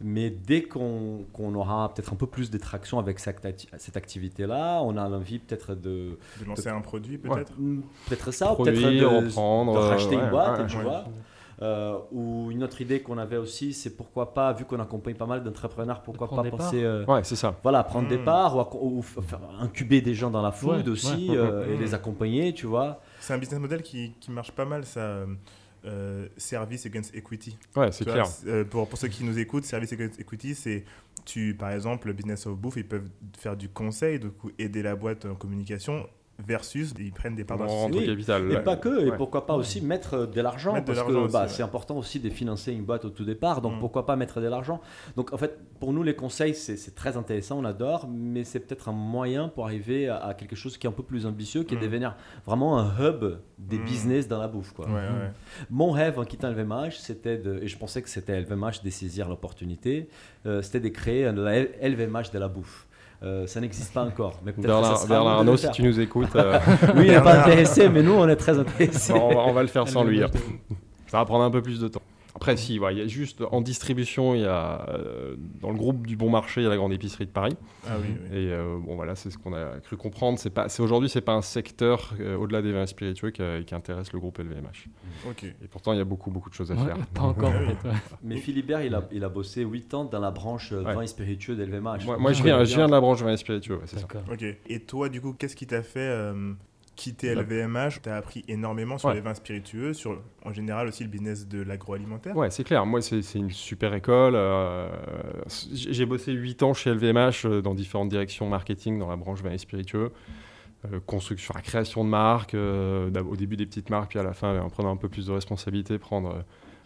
Mais 0.00 0.30
dès 0.30 0.62
qu'on 0.62 1.24
aura 1.54 1.92
peut-être 1.94 2.12
un 2.12 2.16
peu 2.16 2.26
plus 2.26 2.50
de 2.50 2.58
traction 2.58 2.98
avec 2.98 3.18
cette, 3.18 3.44
acti- 3.44 3.68
cette 3.78 3.96
activité-là, 3.96 4.82
on 4.82 4.96
a 4.96 5.08
l'envie 5.08 5.38
peut-être 5.38 5.74
de 5.74 6.18
De 6.40 6.44
lancer 6.46 6.68
un 6.68 6.80
produit 6.80 7.18
peut-être? 7.18 7.52
peut-être 8.08 8.30
ça, 8.32 8.41
ou 8.50 8.64
peut-être 8.64 8.80
de, 8.80 9.04
reprendre, 9.04 9.72
de 9.74 9.78
racheter 9.78 10.16
ouais, 10.16 10.22
une 10.24 10.30
boîte, 10.30 10.58
ouais, 10.60 10.66
tu 10.66 10.76
ouais. 10.76 10.82
vois. 10.82 11.04
Euh, 11.60 11.96
ou 12.10 12.50
une 12.50 12.64
autre 12.64 12.80
idée 12.80 13.02
qu'on 13.02 13.18
avait 13.18 13.36
aussi, 13.36 13.72
c'est 13.72 13.96
pourquoi 13.96 14.34
pas, 14.34 14.52
vu 14.52 14.64
qu'on 14.64 14.80
accompagne 14.80 15.14
pas 15.14 15.26
mal 15.26 15.44
d'entrepreneurs, 15.44 16.02
pourquoi 16.02 16.28
pas 16.28 16.42
penser, 16.42 16.82
euh, 16.82 17.04
Ouais, 17.06 17.22
c'est 17.22 17.36
ça. 17.36 17.54
voilà, 17.62 17.84
prendre 17.84 18.08
des 18.08 18.18
Mm. 18.18 18.24
parts 18.24 18.74
ou, 18.82 19.00
faire 19.02 19.38
incuber 19.60 20.00
des 20.00 20.14
gens 20.14 20.30
dans 20.30 20.42
la 20.42 20.50
food 20.50 20.84
Ouais, 20.86 20.88
aussi 20.88 21.26
ouais. 21.28 21.36
euh, 21.36 21.72
et 21.72 21.78
les 21.78 21.94
accompagner, 21.94 22.52
tu 22.52 22.66
vois. 22.66 23.00
C'est 23.20 23.32
un 23.34 23.38
business 23.38 23.60
model 23.60 23.82
qui, 23.82 24.12
qui 24.20 24.32
marche 24.32 24.50
pas 24.50 24.64
mal, 24.64 24.84
ça. 24.84 25.00
euh, 25.00 25.26
euh, 25.84 26.28
service 26.36 26.86
against 26.86 27.12
equity. 27.12 27.58
Ouais, 27.74 27.90
c'est 27.90 28.04
vois, 28.04 28.12
clair. 28.14 28.26
euh, 28.46 28.64
pour, 28.64 28.88
pour 28.88 28.96
ceux 28.96 29.08
qui 29.08 29.24
nous 29.24 29.36
écoutent, 29.38 29.64
service 29.64 29.92
against 29.92 30.18
equity, 30.20 30.54
c'est 30.54 30.84
tu, 31.24 31.54
par 31.56 31.70
exemple, 31.72 32.06
le 32.06 32.12
business 32.12 32.46
of 32.46 32.56
bouffe, 32.56 32.76
ils 32.76 32.86
peuvent 32.86 33.08
faire 33.36 33.56
du 33.56 33.68
conseil, 33.68 34.20
du 34.20 34.30
coup, 34.30 34.50
aider 34.60 34.80
la 34.82 34.94
boîte 34.94 35.24
en 35.26 35.34
communication, 35.34 36.06
versus 36.46 36.92
ils 36.98 37.12
prennent 37.12 37.34
des 37.34 37.44
parts 37.44 37.58
dans 37.58 37.64
la 37.64 37.70
société. 37.70 38.06
capital. 38.06 38.50
Et 38.50 38.54
ouais. 38.56 38.62
pas 38.62 38.76
que, 38.76 39.06
et 39.06 39.10
Ouais. 39.10 39.16
pourquoi 39.16 39.46
pas 39.46 39.54
aussi 39.54 39.80
mettre 39.80 40.26
de 40.26 40.40
l'argent, 40.40 40.72
Mettre 40.74 40.86
de 40.86 40.92
parce 40.94 40.98
l'argent 41.08 41.26
que 41.26 41.32
bah, 41.32 41.42
ouais. 41.42 41.48
c'est 41.48 41.62
important 41.62 41.96
aussi 41.98 42.20
de 42.20 42.30
financer 42.30 42.72
une 42.72 42.84
boîte 42.84 43.04
au 43.04 43.10
tout 43.10 43.24
départ, 43.24 43.60
donc 43.60 43.74
Mm. 43.76 43.78
pourquoi 43.80 44.06
pas 44.06 44.16
mettre 44.16 44.40
de 44.40 44.46
l'argent. 44.48 44.80
Donc 45.16 45.32
en 45.32 45.36
fait, 45.36 45.58
pour 45.80 45.92
nous, 45.92 46.02
les 46.02 46.14
conseils, 46.14 46.54
c'est 46.54 46.76
c'est 46.76 46.94
très 46.94 47.16
intéressant, 47.16 47.58
on 47.58 47.64
adore, 47.64 48.08
mais 48.08 48.44
c'est 48.44 48.60
peut-être 48.60 48.88
un 48.88 48.92
moyen 48.92 49.48
pour 49.48 49.64
arriver 49.66 50.08
à, 50.08 50.16
à 50.16 50.34
quelque 50.34 50.56
chose 50.56 50.76
qui 50.78 50.86
est 50.86 50.90
un 50.90 50.92
peu 50.92 51.02
plus 51.02 51.26
ambitieux, 51.26 51.62
qui 51.64 51.74
est 51.74 51.76
Mm. 51.76 51.80
de 51.80 51.86
devenir 51.86 52.16
vraiment 52.46 52.78
un 52.78 52.90
hub 53.00 53.38
des 53.58 53.78
Mm. 53.78 53.84
business 53.84 54.28
dans 54.28 54.38
la 54.38 54.48
bouffe. 54.48 54.72
Quoi. 54.72 54.86
Ouais, 54.86 54.92
ouais. 54.94 55.30
Mon 55.70 55.90
rêve 55.90 56.18
en 56.18 56.24
quittant 56.24 56.48
LVMH, 56.48 56.98
c'était 56.98 57.38
de, 57.38 57.58
et 57.62 57.68
je 57.68 57.76
pensais 57.78 58.02
que 58.02 58.08
c'était 58.08 58.32
LVMH 58.40 58.82
de 58.84 58.90
saisir 58.90 59.28
l'opportunité, 59.28 60.08
euh, 60.46 60.62
c'était 60.62 60.80
de 60.80 60.88
créer 60.88 61.26
un- 61.26 61.34
LVMH 61.80 62.30
de 62.32 62.38
la 62.38 62.48
bouffe. 62.48 62.86
Euh, 63.24 63.46
ça 63.46 63.60
n'existe 63.60 63.94
pas 63.94 64.02
encore, 64.02 64.40
mais 64.44 64.52
Bernard, 64.56 65.06
Arnault, 65.12 65.56
si 65.56 65.70
tu 65.70 65.82
nous 65.84 66.00
écoutes, 66.00 66.34
euh, 66.34 66.58
Lui, 66.96 67.06
il 67.06 67.12
n'est 67.12 67.20
pas 67.20 67.40
intéressé, 67.42 67.88
mais 67.88 68.02
nous, 68.02 68.14
on 68.14 68.28
est 68.28 68.34
très 68.36 68.58
intéressés. 68.58 69.12
on, 69.12 69.28
va, 69.28 69.40
on 69.42 69.52
va 69.52 69.62
le 69.62 69.68
faire 69.68 69.86
sans 69.88 70.02
lui. 70.02 70.22
hein. 70.24 70.30
Ça 71.06 71.18
va 71.18 71.24
prendre 71.24 71.44
un 71.44 71.50
peu 71.50 71.62
plus 71.62 71.78
de 71.78 71.86
temps. 71.88 72.01
Après, 72.42 72.56
si, 72.56 72.80
ouais, 72.80 72.92
il 72.92 72.98
y 72.98 73.02
a 73.02 73.06
juste 73.06 73.40
en 73.52 73.60
distribution, 73.60 74.34
il 74.34 74.40
y 74.40 74.44
a 74.46 74.84
euh, 74.88 75.36
dans 75.60 75.70
le 75.70 75.76
groupe 75.76 76.08
du 76.08 76.16
Bon 76.16 76.28
Marché, 76.28 76.60
il 76.60 76.64
y 76.64 76.66
a 76.66 76.70
la 76.70 76.76
grande 76.76 76.92
épicerie 76.92 77.24
de 77.26 77.30
Paris. 77.30 77.56
Ah 77.86 77.92
oui, 78.00 78.08
oui. 78.10 78.36
Et 78.36 78.52
euh, 78.52 78.78
bon, 78.84 78.96
voilà, 78.96 79.14
c'est 79.14 79.30
ce 79.30 79.38
qu'on 79.38 79.52
a 79.52 79.78
cru 79.78 79.96
comprendre. 79.96 80.40
C'est 80.40 80.50
pas, 80.50 80.68
c'est 80.68 80.82
aujourd'hui, 80.82 81.08
c'est 81.08 81.20
pas 81.20 81.34
un 81.34 81.40
secteur 81.42 82.14
euh, 82.18 82.36
au-delà 82.36 82.60
des 82.60 82.72
vins 82.72 82.86
spiritueux 82.86 83.30
qui, 83.30 83.42
qui 83.64 83.74
intéresse 83.76 84.12
le 84.12 84.18
groupe 84.18 84.38
LVMH. 84.38 84.88
Ok. 85.30 85.44
Et 85.44 85.68
pourtant, 85.70 85.92
il 85.92 85.98
y 85.98 86.00
a 86.00 86.04
beaucoup, 86.04 86.32
beaucoup 86.32 86.50
de 86.50 86.54
choses 86.54 86.72
à 86.72 86.74
Ouais, 86.74 86.84
faire. 86.84 86.96
Pas 87.14 87.22
encore, 87.22 87.52
Ah. 87.84 87.90
Mais 88.24 88.36
Philibert, 88.38 88.82
il 88.82 88.96
a, 88.96 89.06
il 89.12 89.22
a 89.22 89.28
bossé 89.28 89.62
8 89.62 89.94
ans 89.94 90.04
dans 90.04 90.18
la 90.18 90.32
branche 90.32 90.72
Ouais. 90.72 90.82
vin 90.82 91.02
et 91.02 91.06
spiritueux 91.06 91.54
d'LVMH. 91.54 92.06
Moi, 92.18 92.32
je 92.32 92.42
viens, 92.42 92.54
connaît 92.54 92.66
je 92.66 92.74
viens 92.74 92.86
de 92.86 92.92
la 92.92 93.00
branche 93.00 93.22
vin 93.22 93.36
spiritueux, 93.36 93.76
ouais, 93.76 93.82
c'est 93.86 94.00
ça. 94.00 94.08
Ok. 94.32 94.44
Et 94.66 94.80
toi, 94.80 95.08
du 95.08 95.20
coup, 95.20 95.32
qu'est-ce 95.32 95.54
qui 95.54 95.68
t'a 95.68 95.82
fait 95.82 96.00
euh, 96.00 96.54
quitté. 96.96 97.34
LVMH, 97.34 98.00
tu 98.02 98.08
as 98.08 98.16
appris 98.16 98.44
énormément 98.48 98.98
sur 98.98 99.08
Ouais. 99.08 99.14
les 99.16 99.20
vins 99.20 99.34
spiritueux, 99.34 99.92
sur 99.94 100.20
en 100.44 100.52
général 100.52 100.88
aussi 100.88 101.02
le 101.04 101.08
business 101.10 101.46
de 101.48 101.62
l'agroalimentaire. 101.62 102.36
Ouais, 102.36 102.50
c'est 102.50 102.64
clair. 102.64 102.84
Moi, 102.86 103.00
c'est 103.02 103.20
une 103.34 103.50
super 103.50 103.94
école. 103.94 104.34
euh, 104.36 104.88
j'ai 105.72 106.06
bossé 106.06 106.32
8 106.32 106.62
ans 106.62 106.74
chez 106.74 106.90
LVMH 106.90 107.44
euh, 107.46 107.62
dans 107.62 107.74
différentes 107.74 108.08
directions 108.08 108.48
marketing 108.48 108.98
dans 108.98 109.08
la 109.08 109.16
branche 109.16 109.42
vin 109.42 109.52
et 109.52 109.58
spiritueux. 109.58 110.12
Euh, 110.92 110.98
construction, 111.06 111.54
la 111.54 111.60
création 111.62 112.04
de 112.04 112.08
marques, 112.08 112.54
euh, 112.54 113.10
au 113.22 113.36
début 113.36 113.56
des 113.56 113.66
petites 113.66 113.88
marques, 113.90 114.10
puis 114.10 114.18
à 114.18 114.24
la 114.24 114.32
fin, 114.32 114.58
en 114.60 114.68
prenant 114.68 114.90
un 114.90 114.96
peu 114.96 115.08
plus 115.08 115.26
de 115.26 115.32
responsabilité, 115.32 115.98
prendre 115.98 116.44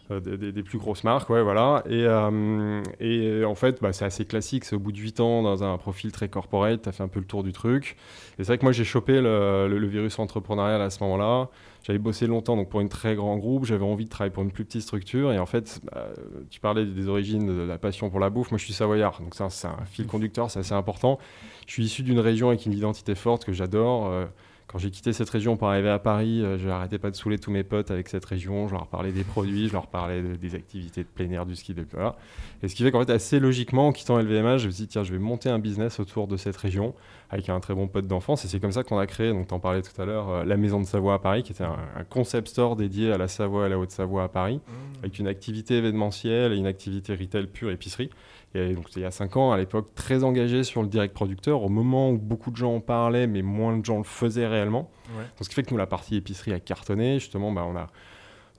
des, 0.09 0.51
des- 0.51 0.63
plus 0.63 0.77
grosses 0.77 1.03
marques. 1.03 1.29
Ouais, 1.29 1.43
voilà. 1.43 1.83
Et, 1.89 2.03
euh, 2.05 2.81
et 2.99 3.43
en 3.45 3.55
fait, 3.55 3.81
bah, 3.81 3.93
c'est 3.93 4.05
assez 4.05 4.25
classique. 4.25 4.65
C'est 4.65 4.75
au 4.75 4.79
bout 4.79 4.91
de 4.91 4.97
8 4.97 5.19
ans, 5.19 5.41
dans 5.43 5.63
un 5.63 5.77
profil 5.77 6.11
très 6.11 6.29
corporate, 6.29 6.81
tu 6.81 6.89
as 6.89 6.91
fait 6.91 7.03
un 7.03 7.07
peu 7.07 7.19
le 7.19 7.25
tour 7.25 7.43
du 7.43 7.53
truc. 7.53 7.95
Et 8.39 8.43
c'est 8.43 8.47
vrai 8.47 8.57
que 8.57 8.63
moi, 8.65 8.71
j'ai 8.71 8.83
chopé 8.83 9.21
le, 9.21 9.87
virus 9.87 10.19
entrepreneurial 10.19 10.81
à 10.81 10.89
ce 10.89 11.03
moment-là. 11.03 11.49
J'avais 11.83 11.99
bossé 11.99 12.27
longtemps 12.27 12.57
donc 12.57 12.69
pour 12.69 12.81
une 12.81 12.89
très 12.89 13.15
grand 13.15 13.37
groupe, 13.37 13.63
j'avais 13.63 13.85
envie 13.85 14.03
de 14.03 14.09
travailler 14.09 14.33
pour 14.33 14.43
une 14.43 14.51
plus 14.51 14.65
petite 14.65 14.81
structure 14.81 15.31
et 15.31 15.39
en 15.39 15.45
fait, 15.45 15.79
bah, 15.85 16.09
tu 16.49 16.59
parlais 16.59 16.85
des 16.85 17.07
origines 17.07 17.47
de 17.47 17.61
la 17.61 17.77
passion 17.77 18.09
pour 18.09 18.19
la 18.19 18.29
bouffe. 18.29 18.51
Moi, 18.51 18.57
je 18.57 18.65
suis 18.65 18.73
savoyard, 18.73 19.21
donc 19.21 19.35
c'est 19.35 19.67
un 19.67 19.85
fil 19.85 20.05
conducteur, 20.05 20.51
c'est 20.51 20.59
assez 20.59 20.73
important. 20.73 21.17
Je 21.65 21.71
suis 21.73 21.85
issu 21.85 22.03
d'une 22.03 22.19
région 22.19 22.49
avec 22.49 22.65
une 22.65 22.73
identité 22.73 23.15
forte 23.15 23.45
que 23.45 23.53
j'adore. 23.53 24.07
Euh, 24.07 24.25
quand 24.67 24.79
j'ai 24.79 24.91
quitté 24.91 25.13
cette 25.13 25.29
région 25.29 25.55
pour 25.55 25.69
arriver 25.69 25.89
à 25.89 25.97
Paris, 25.97 26.41
euh, 26.43 26.57
je 26.57 26.67
n'arrêtais 26.67 26.97
pas 26.97 27.09
de 27.09 27.15
saouler 27.15 27.39
tous 27.39 27.51
mes 27.51 27.63
potes 27.63 27.89
avec 27.89 28.09
cette 28.09 28.25
région. 28.25 28.67
Je 28.67 28.73
leur 28.73 28.87
parlais 28.87 29.13
des 29.13 29.23
produits, 29.23 29.69
je 29.69 29.73
leur 29.73 29.87
parlais 29.87 30.21
de- 30.21 30.35
des 30.35 30.55
activités 30.55 31.03
de 31.03 31.07
plein 31.07 31.31
air, 31.31 31.45
du 31.45 31.55
ski, 31.55 31.73
de 31.73 31.85
voilà. 31.93 32.17
Et 32.61 32.67
ce 32.67 32.75
qui 32.75 32.83
fait 32.83 32.91
qu'en 32.91 32.99
fait, 33.05 33.11
assez 33.13 33.39
logiquement, 33.39 33.87
en 33.87 33.91
quittant 33.93 34.19
LVMH, 34.19 34.57
je 34.57 34.65
me 34.67 34.71
suis 34.71 34.83
dit, 34.83 34.87
tiens, 34.89 35.03
je 35.03 35.13
vais 35.13 35.19
monter 35.19 35.49
un 35.49 35.59
business 35.59 36.01
autour 36.01 36.27
de 36.27 36.35
cette 36.35 36.57
région 36.57 36.93
avec 37.29 37.47
un 37.49 37.59
très 37.61 37.73
bon 37.73 37.87
pote 37.87 38.07
d'enfance. 38.07 38.43
Et 38.43 38.47
c'est 38.49 38.59
comme 38.59 38.71
ça 38.73 38.83
qu'on 38.83 38.97
a 38.97 39.07
créé, 39.07 39.31
donc 39.31 39.47
tu 39.47 39.53
en 39.53 39.59
parlais 39.59 39.81
tout 39.81 40.01
à 40.01 40.05
l'heure, 40.05 40.29
euh, 40.29 40.43
la 40.43 40.57
Maison 40.57 40.81
de 40.81 40.85
Savoie 40.85 41.13
à 41.13 41.19
Paris, 41.19 41.43
qui 41.43 41.53
était 41.53 41.63
un, 41.63 41.77
un 41.95 42.03
concept 42.03 42.49
store 42.49 42.75
dédié 42.75 43.11
à 43.13 43.17
la 43.17 43.27
Savoie 43.29 43.63
et 43.63 43.65
à 43.67 43.69
la 43.69 43.79
Haute-Savoie 43.79 44.23
à 44.23 44.27
Paris, 44.27 44.59
Mmh. 44.67 44.99
avec 44.99 45.19
une 45.19 45.27
activité 45.27 45.75
événementielle 45.77 46.51
et 46.51 46.57
une 46.57 46.67
activité 46.67 47.15
retail 47.15 47.47
pure 47.47 47.69
épicerie. 47.71 48.09
Et 48.55 48.73
donc 48.73 48.85
il 48.95 49.01
y 49.01 49.05
a 49.05 49.11
5 49.11 49.37
ans, 49.37 49.51
à 49.51 49.57
l'époque, 49.57 49.93
très 49.93 50.23
engagé 50.23 50.63
sur 50.63 50.81
le 50.81 50.87
direct 50.87 51.13
producteur, 51.13 51.63
au 51.63 51.69
moment 51.69 52.11
où 52.11 52.17
beaucoup 52.17 52.49
de 52.51 52.55
gens 52.55 52.75
en 52.75 52.79
parlaient, 52.79 53.27
mais 53.27 53.41
moins 53.41 53.77
de 53.77 53.85
gens 53.85 53.97
le 53.97 54.03
faisaient 54.03 54.47
réellement. 54.47 54.89
Ouais. 55.15 55.23
Donc, 55.23 55.41
ce 55.41 55.49
qui 55.49 55.55
fait 55.55 55.63
que 55.63 55.71
nous, 55.71 55.77
la 55.77 55.85
partie 55.87 56.15
épicerie 56.15 56.53
a 56.53 56.59
cartonné. 56.59 57.19
Justement, 57.19 57.51
bah, 57.51 57.65
on 57.67 57.75
a, 57.75 57.87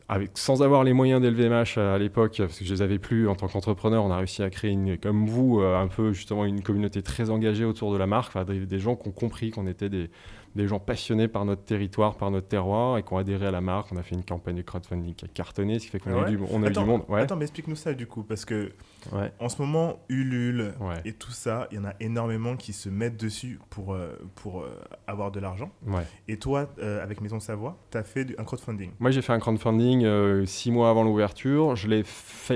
avec, 0.08 0.30
sans 0.34 0.62
avoir 0.62 0.84
les 0.84 0.92
moyens 0.92 1.20
d'LVMH 1.20 1.78
à, 1.78 1.94
à 1.94 1.98
l'époque, 1.98 2.36
parce 2.38 2.58
que 2.58 2.64
je 2.64 2.72
les 2.72 2.82
avais 2.82 2.98
plus 2.98 3.28
en 3.28 3.34
tant 3.34 3.48
qu'entrepreneur, 3.48 4.04
on 4.04 4.10
a 4.10 4.16
réussi 4.16 4.42
à 4.42 4.50
créer, 4.50 4.70
une, 4.70 4.98
comme 4.98 5.26
vous, 5.26 5.60
euh, 5.60 5.76
un 5.76 5.88
peu 5.88 6.12
justement 6.12 6.44
une 6.44 6.62
communauté 6.62 7.02
très 7.02 7.28
engagée 7.28 7.64
autour 7.64 7.92
de 7.92 7.98
la 7.98 8.06
marque, 8.06 8.28
enfin, 8.28 8.44
des, 8.44 8.64
des 8.64 8.78
gens 8.78 8.96
qui 8.96 9.08
ont 9.08 9.12
compris 9.12 9.50
qu'on 9.50 9.66
était 9.66 9.90
des, 9.90 10.10
des 10.54 10.66
gens 10.66 10.78
passionnés 10.78 11.28
par 11.28 11.44
notre 11.44 11.62
territoire, 11.62 12.16
par 12.16 12.30
notre 12.30 12.48
terroir, 12.48 12.96
et 12.96 13.02
qui 13.02 13.12
ont 13.12 13.18
adhéré 13.18 13.46
à 13.46 13.50
la 13.50 13.60
marque. 13.60 13.92
On 13.92 13.96
a 13.96 14.02
fait 14.02 14.14
une 14.14 14.24
campagne 14.24 14.56
de 14.56 14.62
crowdfunding 14.62 15.14
qui 15.14 15.24
a 15.26 15.28
cartonné, 15.28 15.78
ce 15.78 15.84
qui 15.84 15.90
fait 15.90 15.98
qu'on 15.98 16.22
a, 16.22 16.28
du, 16.28 16.38
on 16.50 16.62
a 16.62 16.66
eu 16.66 16.70
Attends, 16.70 16.82
du 16.82 16.88
monde. 16.88 17.02
Ouais, 17.08 17.20
Attends, 17.20 17.36
mais 17.36 17.44
explique-nous 17.44 17.76
ça 17.76 17.92
du 17.92 18.06
coup, 18.06 18.22
parce 18.22 18.46
que 18.46 18.72
ouais, 19.12 19.32
en 19.38 19.48
ce 19.48 19.60
moment, 19.62 19.98
Ulule 20.08 20.74
ouais, 20.80 21.00
et 21.04 21.12
tout 21.12 21.30
ça, 21.30 21.68
il 21.70 21.76
y 21.76 21.80
en 21.80 21.84
a 21.84 21.94
énormément 22.00 22.56
qui 22.56 22.72
se 22.72 22.88
mettent 22.88 23.16
dessus 23.18 23.58
pour, 23.70 23.94
euh, 23.94 24.16
pour 24.34 24.62
euh, 24.62 24.78
avoir 25.06 25.30
de 25.30 25.40
l'argent. 25.40 25.70
ouais. 25.86 26.02
Et 26.28 26.38
toi, 26.38 26.68
euh, 26.80 27.02
avec 27.02 27.20
Maison 27.20 27.40
Savoie, 27.40 27.76
tu 27.90 27.98
as 27.98 28.02
fait 28.04 28.24
du- 28.24 28.34
un 28.38 28.44
crowdfunding. 28.44 28.90
Moi, 29.00 29.10
j'ai 29.10 29.22
fait 29.22 29.32
un 29.32 29.38
crowdfunding 29.38 30.44
six 30.46 30.70
mois 30.70 30.90
avant 30.90 31.04
l'ouverture. 31.04 31.76
Je 31.76 31.88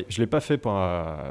je 0.09 0.21
l'ai 0.21 0.27
pas 0.27 0.41
fait 0.41 0.59
pour, 0.59 0.73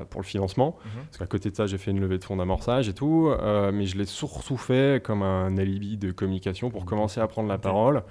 pour 0.10 0.22
le 0.22 0.26
financement, 0.26 0.78
Mhm. 0.86 0.92
parce 1.06 1.18
qu'à 1.18 1.26
côté 1.28 1.50
de 1.52 1.56
ça, 1.56 1.68
j'ai 1.68 1.78
fait 1.78 1.92
une 1.92 2.00
levée 2.00 2.18
de 2.18 2.24
fonds 2.24 2.38
d'amorçage 2.38 2.90
et 2.90 2.94
tout. 2.94 3.32
mais 3.74 3.86
je 3.86 3.98
l'ai 3.98 4.06
surtout 4.06 4.58
fait 4.58 5.04
comme 5.04 5.22
un 5.24 5.58
alibi 5.58 5.98
de 5.98 6.12
communication 6.12 6.70
pour 6.70 6.86
commencer 6.86 7.20
à 7.22 7.28
prendre 7.28 7.48
la 7.50 7.58
parole, 7.58 8.04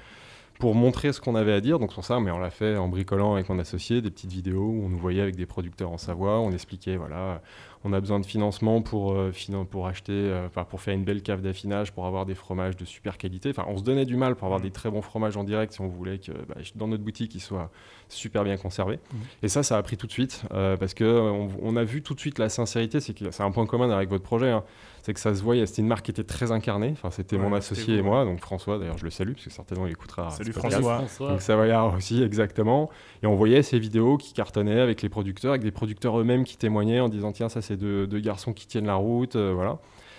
pour 0.60 0.74
montrer 0.76 1.12
ce 1.12 1.20
qu'on 1.20 1.34
avait 1.34 1.52
à 1.54 1.60
dire. 1.60 1.80
Donc 1.80 1.92
pour 1.92 2.04
ça, 2.04 2.20
mais 2.20 2.30
on 2.30 2.38
l'a 2.38 2.50
fait 2.50 2.76
en 2.76 2.86
bricolant 2.88 3.34
avec 3.34 3.48
mon 3.48 3.58
associé 3.58 4.00
des 4.00 4.10
petites 4.10 4.30
vidéos 4.30 4.62
où 4.62 4.84
on 4.84 4.88
nous 4.88 4.98
voyait 4.98 5.22
avec 5.22 5.34
des 5.34 5.46
producteurs 5.46 5.90
en 5.90 5.98
Savoie. 5.98 6.38
On 6.38 6.52
expliquait, 6.52 6.96
voilà, 6.96 7.42
on 7.82 7.92
a 7.92 8.00
besoin 8.00 8.20
de 8.20 8.26
financement 8.26 8.82
pour, 8.82 9.12
euh, 9.12 9.32
finan- 9.32 9.64
pour 9.64 9.86
acheter, 9.88 10.12
euh, 10.12 10.48
pour 10.68 10.80
faire 10.80 10.94
une 10.94 11.02
belle 11.04 11.22
cave 11.22 11.40
d'affinage, 11.40 11.92
pour 11.92 12.06
avoir 12.06 12.26
des 12.26 12.34
fromages 12.36 12.76
de 12.76 12.84
super 12.84 13.16
qualité. 13.18 13.50
Enfin, 13.50 13.64
on 13.68 13.78
se 13.78 13.82
donnait 13.82 14.04
du 14.04 14.16
mal 14.16 14.36
pour 14.36 14.44
avoir 14.46 14.60
Mhm. 14.60 14.66
des 14.66 14.70
très 14.70 14.90
bons 14.90 15.02
fromages 15.02 15.36
en 15.36 15.44
direct 15.44 15.72
si 15.72 15.80
on 15.80 15.88
voulait 15.88 16.18
que 16.18 16.32
bah, 16.46 16.56
dans 16.76 16.86
notre 16.88 17.02
boutique 17.02 17.34
ils 17.34 17.40
soient 17.40 17.70
super 18.12 18.44
bien 18.44 18.56
conservés. 18.56 18.98
Mhm. 19.12 19.20
Et 19.42 19.48
ça, 19.48 19.62
ça 19.62 19.76
a 19.78 19.82
pris 19.82 19.96
tout 19.96 20.06
de 20.06 20.12
suite 20.12 20.42
euh, 20.52 20.76
parce 20.76 20.94
que 20.94 21.04
euh, 21.04 21.20
on, 21.30 21.48
on 21.62 21.76
a 21.76 21.84
vu 21.84 22.02
tout 22.02 22.14
de 22.14 22.20
suite 22.20 22.38
la 22.38 22.48
sincérité. 22.48 22.98
C'est 23.00 23.40
un 23.40 23.50
point 23.50 23.66
commun 23.66 23.90
avec 23.90 24.08
votre 24.10 24.24
projet. 24.24 24.50
hein. 24.50 24.62
c'est 25.02 25.14
que 25.14 25.20
ça 25.20 25.34
se 25.34 25.42
voyait. 25.42 25.64
C'était 25.66 25.82
une 25.82 25.88
marque 25.88 26.04
qui 26.04 26.10
était 26.10 26.24
très 26.24 26.52
incarnée. 26.52 26.90
Enfin, 26.92 27.10
c'était 27.10 27.36
Ouais, 27.36 27.42
mon 27.42 27.54
associé 27.54 27.96
et 27.96 28.02
moi, 28.02 28.24
donc 28.24 28.40
François. 28.40 28.78
D'ailleurs, 28.78 28.98
je 28.98 29.04
le 29.04 29.10
salue 29.10 29.32
parce 29.32 29.44
que 29.44 29.50
certainement 29.50 29.86
il 29.86 29.92
écoutera. 29.92 30.30
Salut. 30.30 30.52
François. 30.52 30.80
François. 30.98 31.30
Donc 31.30 31.42
Savoyard 31.42 31.94
aussi, 31.94 32.22
exactement. 32.22 32.90
Et 33.22 33.26
on 33.26 33.34
voyait 33.36 33.62
ces 33.62 33.78
vidéos 33.78 34.16
qui 34.18 34.32
cartonnaient 34.32 34.80
avec 34.80 35.02
les 35.02 35.08
producteurs, 35.08 35.50
avec 35.52 35.62
des 35.62 35.70
producteurs 35.70 36.18
eux-mêmes 36.20 36.44
qui 36.44 36.56
témoignaient 36.56 37.00
en 37.00 37.08
disant 37.08 37.32
tiens, 37.32 37.48
ça 37.48 37.62
c'est 37.62 37.76
deux, 37.76 38.06
deux 38.06 38.20
garçons 38.20 38.52
qui 38.52 38.66
tiennent 38.66 38.86
la 38.86 38.94
route, 38.96 39.36
euh, 39.36 39.52
voilà. 39.54 39.78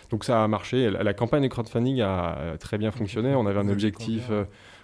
Donc 0.09 0.25
ça 0.25 0.43
a 0.43 0.47
marché. 0.47 0.89
La, 0.89 1.03
la 1.03 1.13
campagne 1.13 1.43
de 1.43 1.47
crowdfunding 1.47 2.01
a 2.01 2.55
très 2.59 2.77
bien 2.77 2.91
fonctionné. 2.91 3.33
On 3.33 3.45
avait 3.45 3.59
un 3.59 3.69
objectif. 3.69 4.23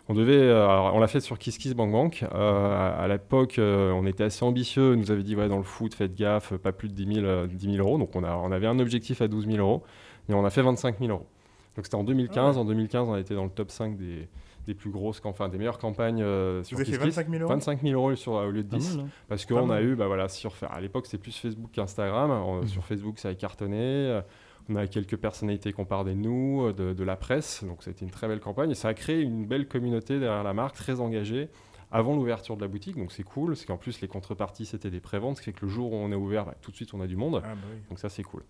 Euh, 0.09 0.13
on 0.13 0.13
devait, 0.13 0.41
alors, 0.49 0.93
on 0.95 0.99
l'a 0.99 1.07
fait 1.07 1.19
sur 1.19 1.37
KissKissBankBank. 1.37 2.23
Euh, 2.33 3.03
à, 3.03 3.07
l'époque, 3.07 3.59
euh, 3.59 3.91
on 3.91 4.05
était 4.05 4.23
assez 4.23 4.43
ambitieux. 4.45 4.93
On 4.93 4.97
nous 4.97 5.11
avait 5.11 5.23
dit 5.23 5.35
ouais 5.35 5.49
dans 5.49 5.57
le 5.57 5.63
foot, 5.63 5.93
faites 5.93 6.15
gaffe, 6.15 6.53
pas 6.57 6.71
plus 6.71 6.89
de 6.89 6.93
10 6.93 7.15
000, 7.15 7.25
euh, 7.25 7.47
10 7.47 7.75
000 7.75 7.85
euros. 7.85 7.97
Donc 7.97 8.15
on, 8.15 8.23
a, 8.23 8.35
on 8.35 8.51
avait 8.51 8.67
un 8.67 8.79
objectif 8.79 9.21
à 9.21 9.27
12 9.27 9.47
000 9.47 9.57
euros 9.57 9.83
et 10.29 10.33
on 10.33 10.45
a 10.45 10.49
fait 10.49 10.61
25 10.61 10.99
000 10.99 11.11
euros. 11.11 11.27
Donc 11.75 11.85
c'était 11.85 11.95
en 11.95 12.03
2015. 12.03 12.37
Ah 12.37 12.51
ouais. 12.51 12.57
En 12.57 12.65
2015, 12.65 13.07
on 13.09 13.13
a 13.13 13.19
été 13.19 13.35
dans 13.35 13.43
le 13.43 13.49
top 13.49 13.69
5 13.69 13.97
des, 13.97 14.27
des 14.65 14.73
plus 14.73 14.89
grosses, 14.91 15.21
des 15.51 15.57
meilleures 15.57 15.77
campagnes 15.77 16.21
euh, 16.23 16.63
sur 16.63 16.77
Vous 16.77 16.81
avez 16.81 16.91
fait 16.91 16.97
KissKiss. 16.97 17.15
25 17.15 17.29
000 17.29 17.43
euros 17.43 17.53
25 17.53 17.81
000 17.81 17.93
euros 17.93 18.15
sur, 18.15 18.31
au 18.33 18.49
lieu 18.49 18.63
de 18.63 18.69
Pas 18.69 18.77
10. 18.77 18.95
mal, 18.97 19.05
hein. 19.05 19.09
Parce 19.27 19.45
qu'on 19.45 19.69
a 19.69 19.81
eu, 19.81 19.95
bah 19.95 20.07
voilà, 20.07 20.27
sur, 20.29 20.53
à 20.69 20.81
l'époque 20.81 21.05
c'était 21.05 21.17
plus 21.21 21.37
Facebook 21.37 21.69
qu'Instagram. 21.71 22.61
Mhm. 22.61 22.67
Sur 22.67 22.85
Facebook 22.85 23.19
ça 23.19 23.29
a 23.29 23.35
cartonné. 23.35 24.21
Euh, 24.69 24.73
On 24.73 24.75
a 24.75 24.87
quelques 24.87 25.17
personnalités 25.17 25.73
qu'on 25.73 25.85
parlait 25.85 26.13
de 26.13 26.19
nous, 26.19 26.67
euh, 26.67 26.73
de, 26.73 26.93
de 26.93 27.03
la 27.03 27.15
presse. 27.15 27.63
Donc 27.63 27.83
ça 27.83 27.89
a 27.89 27.91
été 27.91 28.05
une 28.05 28.11
très 28.11 28.27
belle 28.27 28.39
campagne 28.39 28.71
et 28.71 28.75
ça 28.75 28.89
a 28.89 28.93
créé 28.93 29.21
une 29.21 29.45
belle 29.45 29.67
communauté 29.67 30.19
derrière 30.19 30.43
la 30.43 30.53
marque, 30.53 30.75
très 30.75 30.99
engagée. 30.99 31.49
Avant 31.89 32.15
l'ouverture 32.15 32.57
de 32.57 32.61
la 32.61 32.67
boutique, 32.67 32.97
donc 32.97 33.13
c'est 33.13 33.23
cool, 33.23 33.55
c'est 33.55 33.65
qu'en 33.65 33.77
plus 33.77 34.01
les 34.01 34.09
contreparties 34.09 34.65
c'était 34.65 34.89
des 34.89 34.99
préventes, 34.99 35.37
ce 35.37 35.41
qui 35.41 35.45
fait 35.45 35.53
que 35.53 35.65
le 35.65 35.71
jour 35.71 35.93
où 35.93 35.95
on 35.95 36.11
est 36.11 36.15
ouvert, 36.15 36.45
bah, 36.45 36.55
tout 36.61 36.69
de 36.71 36.75
suite 36.75 36.93
on 36.93 36.99
a 36.99 37.07
du 37.07 37.15
monde. 37.15 37.41
Ah 37.45 37.55
bah 37.55 37.61
oui. 37.71 37.77
Donc 37.89 37.99
ça, 37.99 38.09
c'est 38.09 38.23
cool. 38.23 38.43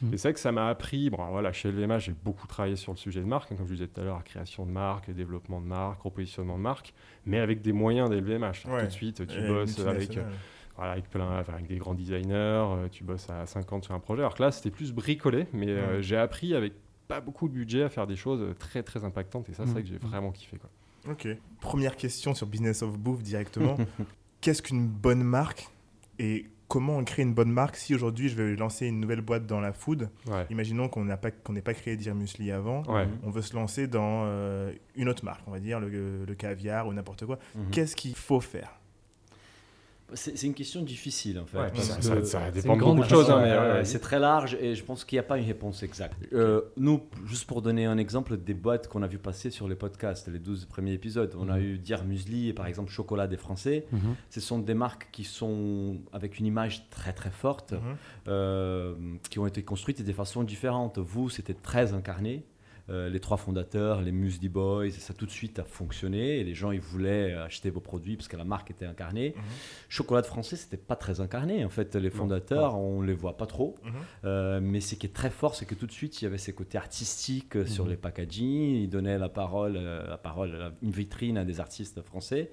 Mhm. 0.00 0.14
Et 0.14 0.16
c'est 0.16 0.28
vrai 0.28 0.34
que 0.34 0.40
ça 0.40 0.52
m'a 0.52 0.68
appris, 0.68 1.10
bon, 1.10 1.18
voilà, 1.30 1.52
chez 1.52 1.70
LVMH, 1.70 1.98
j'ai 1.98 2.14
beaucoup 2.24 2.46
travaillé 2.46 2.76
sur 2.76 2.92
le 2.92 2.96
sujet 2.96 3.20
de 3.20 3.26
marque, 3.26 3.50
hein, 3.50 3.56
comme 3.56 3.66
je 3.66 3.74
disais 3.74 3.86
tout 3.88 4.00
à 4.00 4.04
l'heure, 4.04 4.22
création 4.22 4.64
de 4.64 4.70
marque, 4.70 5.10
développement 5.10 5.60
de 5.60 5.66
marque, 5.66 6.02
repositionnement 6.02 6.56
de 6.56 6.62
marque, 6.62 6.94
mais 7.26 7.40
avec 7.40 7.62
des 7.62 7.72
moyens 7.72 8.10
d'LVMH. 8.10 8.66
Ouais. 8.66 8.80
Tout 8.80 8.86
de 8.86 8.90
suite, 8.90 9.26
tu 9.26 9.38
Et 9.38 9.46
bosses 9.48 9.78
avec, 9.80 9.98
multinationale. 9.98 10.32
Voilà, 10.76 10.92
avec, 10.92 11.08
plein, 11.08 11.30
avec 11.30 11.66
des 11.66 11.76
grands 11.76 11.94
designers, 11.94 12.32
euh, 12.34 12.88
tu 12.90 13.04
bosses 13.04 13.28
à 13.30 13.46
50 13.46 13.84
sur 13.84 13.94
un 13.94 14.00
projet. 14.00 14.22
Alors 14.22 14.34
que 14.34 14.42
là, 14.42 14.50
c'était 14.50 14.70
plus 14.70 14.92
bricolé, 14.92 15.46
mais 15.52 15.68
euh, 15.68 15.96
Ouais. 15.96 16.02
j'ai 16.02 16.16
appris 16.16 16.54
avec 16.54 16.72
pas 17.08 17.20
beaucoup 17.20 17.48
de 17.48 17.54
budget 17.54 17.82
à 17.82 17.88
faire 17.88 18.06
des 18.06 18.16
choses 18.16 18.40
euh, 18.40 18.54
très 18.54 18.82
très 18.82 19.04
impactantes, 19.04 19.48
et 19.48 19.54
ça, 19.54 19.64
c'est 19.66 19.72
vrai 19.72 19.82
que 19.82 19.88
j'ai 19.88 19.98
vraiment 19.98 20.32
kiffé. 20.32 20.56
Quoi. 20.56 20.70
Ok. 21.12 21.28
Première 21.60 21.96
question 21.96 22.34
sur 22.34 22.46
Business 22.46 22.82
of 22.82 22.98
Bouffe 22.98 23.22
directement. 23.22 23.76
Qu'est-ce 24.40 24.62
qu'une 24.62 24.86
bonne 24.88 25.22
marque 25.22 25.68
et 26.18 26.46
comment 26.68 26.96
on 26.96 27.04
crée 27.04 27.22
une 27.22 27.34
bonne 27.34 27.50
marque 27.52 27.76
si 27.76 27.94
aujourd'hui 27.94 28.28
je 28.28 28.34
vais 28.42 28.56
lancer 28.56 28.86
une 28.86 29.00
nouvelle 29.00 29.20
boîte 29.20 29.46
dans 29.46 29.60
la 29.60 29.72
food? 29.72 30.08
Ouais. 30.26 30.46
Imaginons 30.50 30.88
qu'on 30.88 31.04
n'a 31.04 31.16
pas 31.16 31.30
qu'on 31.30 31.52
n'ait 31.52 31.62
pas 31.62 31.74
créé 31.74 31.96
Musli 32.14 32.50
avant. 32.50 32.82
Ouais. 32.84 33.06
On 33.22 33.30
veut 33.30 33.42
se 33.42 33.54
lancer 33.54 33.86
dans 33.86 34.24
euh, 34.26 34.72
une 34.96 35.08
autre 35.08 35.24
marque, 35.24 35.42
on 35.46 35.50
va 35.50 35.60
dire 35.60 35.78
le, 35.80 36.24
le 36.24 36.34
caviar 36.34 36.86
ou 36.86 36.92
n'importe 36.92 37.26
quoi. 37.26 37.38
Mhm. 37.54 37.70
Qu'est-ce 37.70 37.94
qu'il 37.96 38.14
faut 38.16 38.40
faire? 38.40 38.70
C'est 40.12 40.42
une 40.44 40.52
question 40.54 40.82
difficile 40.82 41.38
en 41.40 41.46
fait. 41.46 41.58
Ouais, 41.58 41.70
parce 41.70 41.84
ça, 41.88 41.96
que- 41.96 42.02
ça- 42.02 42.24
ça 42.24 42.40
c'est 42.52 42.60
dépend 42.62 42.76
de 42.76 42.80
beaucoup 42.82 43.00
de 43.00 43.08
choses. 43.08 43.30
hein, 43.30 43.40
Ouais, 43.78 43.84
c'est 43.84 43.98
très 43.98 44.18
large 44.18 44.54
et 44.60 44.74
je 44.74 44.84
pense 44.84 45.04
qu'il 45.04 45.16
n'y 45.16 45.20
a 45.20 45.24
pas 45.24 45.38
une 45.38 45.46
réponse 45.46 45.82
exacte. 45.82 46.16
Euh, 46.34 46.60
nous, 46.76 47.00
juste 47.26 47.46
pour 47.46 47.62
donner 47.62 47.86
un 47.86 47.96
exemple 47.96 48.36
des 48.36 48.52
boîtes 48.54 48.86
qu'on 48.86 49.02
a 49.02 49.06
vu 49.06 49.18
passer 49.18 49.50
sur 49.50 49.66
les 49.66 49.74
podcasts, 49.74 50.28
les 50.28 50.38
12 50.38 50.66
premiers 50.66 50.92
épisodes, 50.92 51.34
on 51.38 51.48
a 51.48 51.58
eu 51.58 51.78
Dire 51.78 52.04
Musli 52.04 52.48
et 52.50 52.52
par 52.52 52.66
exemple 52.66 52.90
Chocolat 52.90 53.26
des 53.26 53.38
Français. 53.38 53.86
Mhm. 53.92 54.14
Ce 54.28 54.40
sont 54.40 54.58
des 54.58 54.74
marques 54.74 55.08
qui 55.10 55.24
sont 55.24 55.96
avec 56.12 56.38
une 56.38 56.46
image 56.46 56.88
très 56.90 57.12
très 57.14 57.30
forte, 57.30 57.72
Mhm. 57.72 57.78
euh, 58.28 58.94
qui 59.30 59.38
ont 59.38 59.46
été 59.46 59.62
construites 59.62 60.04
de 60.04 60.12
façons 60.12 60.42
différentes. 60.42 60.98
Vous, 60.98 61.30
c'était 61.30 61.54
très 61.54 61.94
incarné. 61.94 62.44
Euh, 62.90 63.08
les 63.08 63.18
trois 63.18 63.38
fondateurs, 63.38 64.02
les 64.02 64.12
Musli 64.12 64.50
Boys, 64.50 64.90
ça 64.90 65.14
tout 65.14 65.24
de 65.24 65.30
suite 65.30 65.58
a 65.58 65.64
fonctionné 65.64 66.38
et 66.40 66.44
les 66.44 66.52
gens 66.54 66.70
ils 66.70 66.80
voulaient 66.80 67.32
acheter 67.32 67.70
vos 67.70 67.80
produits 67.80 68.16
parce 68.16 68.28
que 68.28 68.36
la 68.36 68.44
marque 68.44 68.70
était 68.70 68.84
incarnée. 68.84 69.32
Mhm. 69.34 69.42
Chocolat 69.88 70.20
de 70.20 70.26
français, 70.26 70.56
c'était 70.56 70.76
pas 70.76 70.94
très 70.96 71.20
incarné. 71.22 71.64
En 71.64 71.70
fait, 71.70 71.94
les 71.96 72.10
fondateurs, 72.10 72.76
on 72.78 73.00
les 73.00 73.14
voit 73.14 73.38
pas 73.38 73.46
trop. 73.46 73.76
Mhm. 73.84 73.92
Euh, 74.26 74.60
mais 74.62 74.80
ce 74.80 74.96
qui 74.96 75.06
est 75.06 75.14
très 75.14 75.30
fort, 75.30 75.54
c'est 75.54 75.64
que 75.64 75.74
tout 75.74 75.86
de 75.86 75.92
suite, 75.92 76.20
il 76.20 76.24
y 76.26 76.28
avait 76.28 76.36
ces 76.36 76.52
côtés 76.52 76.76
artistiques 76.76 77.56
euh, 77.56 77.64
sur 77.66 77.84
Mhm. 77.84 77.90
les 77.90 77.96
packaging. 77.96 78.74
Ils 78.82 78.88
donnaient 78.90 79.18
la 79.18 79.30
parole, 79.30 79.76
euh, 79.78 80.06
la 80.06 80.18
parole, 80.18 80.72
une 80.82 80.90
vitrine 80.90 81.38
à 81.38 81.44
des 81.46 81.60
artistes 81.60 82.02
français, 82.02 82.50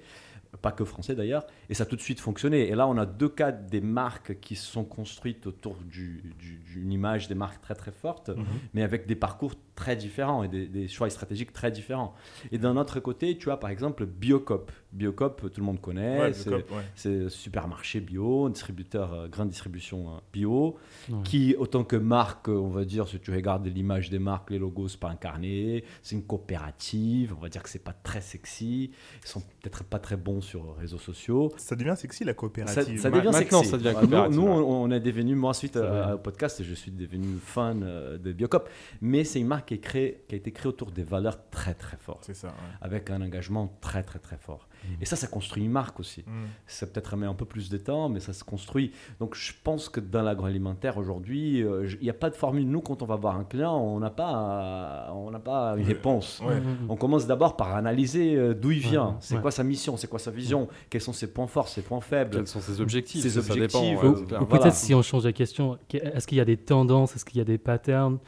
pas 0.60 0.72
que 0.72 0.84
français 0.84 1.14
d'ailleurs. 1.14 1.46
Et 1.68 1.74
ça 1.74 1.82
a 1.84 1.86
tout 1.86 1.96
de 1.96 2.00
suite 2.02 2.20
fonctionné. 2.20 2.68
Et 2.68 2.74
là, 2.74 2.86
on 2.86 2.96
a 2.96 3.04
deux 3.06 3.28
cas 3.28 3.52
des 3.52 3.80
marques 3.80 4.38
qui 4.40 4.54
se 4.56 4.66
sont 4.70 4.84
construites 4.84 5.46
autour 5.46 5.76
du- 5.76 6.34
du- 6.38 6.58
d'une 6.72 6.92
image 6.92 7.28
des 7.28 7.34
marques 7.34 7.60
très 7.62 7.74
très 7.74 7.92
forte, 7.92 8.28
Mhm. 8.30 8.44
mais 8.74 8.82
avec 8.82 9.06
des 9.06 9.14
parcours 9.16 9.54
très 9.74 9.96
différents 9.96 10.42
et 10.42 10.48
des, 10.48 10.66
des 10.66 10.86
choix 10.86 11.08
stratégiques 11.10 11.52
très 11.52 11.70
différents. 11.70 12.14
Et 12.50 12.58
d'un 12.58 12.76
autre 12.76 13.00
côté, 13.00 13.38
tu 13.38 13.50
as 13.50 13.56
par 13.56 13.70
exemple 13.70 14.04
Biocop. 14.06 14.70
Biocop, 14.92 15.50
tout 15.50 15.60
le 15.60 15.64
monde 15.66 15.80
connaît, 15.80 16.20
Ouais, 16.20 16.32
c'est 16.34 16.50
ouais. 16.50 16.64
c'est 16.94 17.30
supermarché 17.30 18.00
bio, 18.00 18.50
distributeur, 18.50 19.14
euh, 19.14 19.28
grande 19.28 19.48
distribution 19.48 20.08
euh, 20.10 20.18
bio, 20.32 20.76
Ouais. 21.10 21.16
qui, 21.24 21.56
autant 21.58 21.84
que 21.84 21.96
marque, 21.96 22.48
euh, 22.50 22.52
on 22.56 22.68
va 22.68 22.84
dire, 22.84 23.08
si 23.08 23.18
tu 23.18 23.32
regardes 23.32 23.66
l'image 23.66 24.10
des 24.10 24.18
marques, 24.18 24.50
les 24.50 24.58
logos, 24.58 24.88
c'est 24.88 25.00
pas 25.00 25.08
incarné, 25.08 25.84
c'est 26.02 26.14
une 26.16 26.22
coopérative, 26.24 27.34
on 27.36 27.40
va 27.40 27.48
dire 27.48 27.62
que 27.62 27.68
c'est 27.70 27.82
pas 27.82 27.92
très 27.94 28.20
sexy, 28.20 28.90
ils 29.22 29.28
sont 29.28 29.40
peut-être 29.62 29.84
pas 29.84 29.98
très 29.98 30.16
bons 30.16 30.40
sur 30.40 30.62
les 30.64 30.80
réseaux 30.82 30.98
sociaux. 30.98 31.52
Ça 31.56 31.74
devient 31.76 31.94
sexy 31.96 32.24
la 32.24 32.34
coopérative. 32.34 33.00
ça 33.00 33.10
devient 33.10 33.22
maintenant, 33.24 33.32
sexy. 33.62 33.70
ça 33.70 33.78
devient 33.78 33.94
Nous- 33.94 34.00
coopérative, 34.00 34.36
Nous, 34.36 34.46
on, 34.46 34.82
on 34.84 34.90
est 34.90 35.00
devenu, 35.00 35.34
moi, 35.34 35.54
suite 35.54 35.76
euh, 35.76 36.14
au 36.14 36.18
podcast, 36.18 36.62
je 36.62 36.74
suis 36.74 36.90
devenu 36.92 37.38
fan 37.42 37.82
euh, 37.82 38.18
de 38.18 38.32
Biocop, 38.32 38.68
mais 39.00 39.24
c'est 39.24 39.40
une 39.40 39.46
marque 39.46 39.61
qui, 39.66 39.74
est 39.74 39.78
créée, 39.78 40.24
qui 40.28 40.34
a 40.34 40.38
été 40.38 40.52
créée 40.52 40.68
autour 40.68 40.90
des 40.90 41.02
valeurs 41.02 41.38
très 41.50 41.74
très 41.74 41.96
fortes, 41.96 42.24
C'est 42.26 42.34
ça. 42.34 42.48
ouais. 42.48 42.52
avec 42.80 43.10
un 43.10 43.20
engagement 43.22 43.76
très 43.80 44.02
très 44.02 44.18
très 44.18 44.36
fort. 44.36 44.68
Mm. 44.84 44.88
Et 45.02 45.04
ça, 45.04 45.16
ça 45.16 45.26
construit 45.26 45.64
une 45.64 45.70
marque 45.70 46.00
aussi. 46.00 46.22
Mm. 46.26 46.44
Ça 46.66 46.86
peut-être 46.86 47.16
met 47.16 47.26
un 47.26 47.34
peu 47.34 47.44
plus 47.44 47.68
de 47.70 47.76
temps, 47.78 48.08
mais 48.08 48.20
ça 48.20 48.32
se 48.32 48.44
construit. 48.44 48.92
Donc 49.20 49.34
je 49.34 49.52
pense 49.64 49.88
que 49.88 50.00
dans 50.00 50.22
l'agroalimentaire 50.22 50.98
aujourd'hui, 50.98 51.62
euh, 51.62 51.88
il 52.00 52.04
n'y 52.04 52.10
a 52.10 52.14
pas 52.14 52.30
de 52.30 52.34
formule. 52.34 52.66
Nous, 52.68 52.80
quand 52.80 53.02
on 53.02 53.06
va 53.06 53.16
voir 53.16 53.36
un 53.36 53.44
client, 53.44 53.76
on 53.78 53.98
n'a 54.00 54.10
pas, 54.10 55.08
euh, 55.08 55.12
on 55.12 55.30
n'a 55.30 55.38
pas 55.40 55.74
une 55.76 55.84
réponse. 55.86 56.40
Ouais. 56.44 56.60
On 56.88 56.96
commence 56.96 57.26
d'abord 57.26 57.56
par 57.56 57.74
analyser 57.74 58.34
euh, 58.36 58.54
d'où 58.54 58.70
il 58.72 58.80
vient, 58.80 59.08
Ouais, 59.10 59.14
c'est 59.20 59.34
ouais. 59.36 59.40
quoi 59.42 59.50
sa 59.50 59.64
mission, 59.64 59.96
c'est 59.96 60.08
quoi 60.08 60.18
sa 60.18 60.30
vision, 60.30 60.68
quels 60.90 61.00
sont 61.00 61.12
ses 61.12 61.32
points 61.32 61.46
forts, 61.46 61.68
ses 61.68 61.82
points 61.82 62.00
faibles? 62.00 62.36
Quels 62.36 62.46
sont 62.46 62.60
ses 62.60 62.80
objectifs? 62.80 63.22
Ses 63.22 63.30
ça, 63.30 63.42
ça 63.42 63.54
dépend, 63.54 63.78
objectifs, 63.78 64.02
ouais, 64.02 64.08
ou- 64.08 64.26
Voilà. 64.28 64.46
peut-être 64.46 64.74
si 64.74 64.94
on 64.94 65.02
change 65.02 65.24
la 65.24 65.32
question, 65.32 65.78
que- 65.88 65.98
est-ce 65.98 66.26
qu'il 66.26 66.38
y 66.38 66.40
a 66.40 66.44
des 66.44 66.56
tendances, 66.56 67.14
est-ce 67.16 67.24
qu'il 67.24 67.38
y 67.38 67.40
a 67.40 67.44
des 67.44 67.58
patterns? 67.58 68.18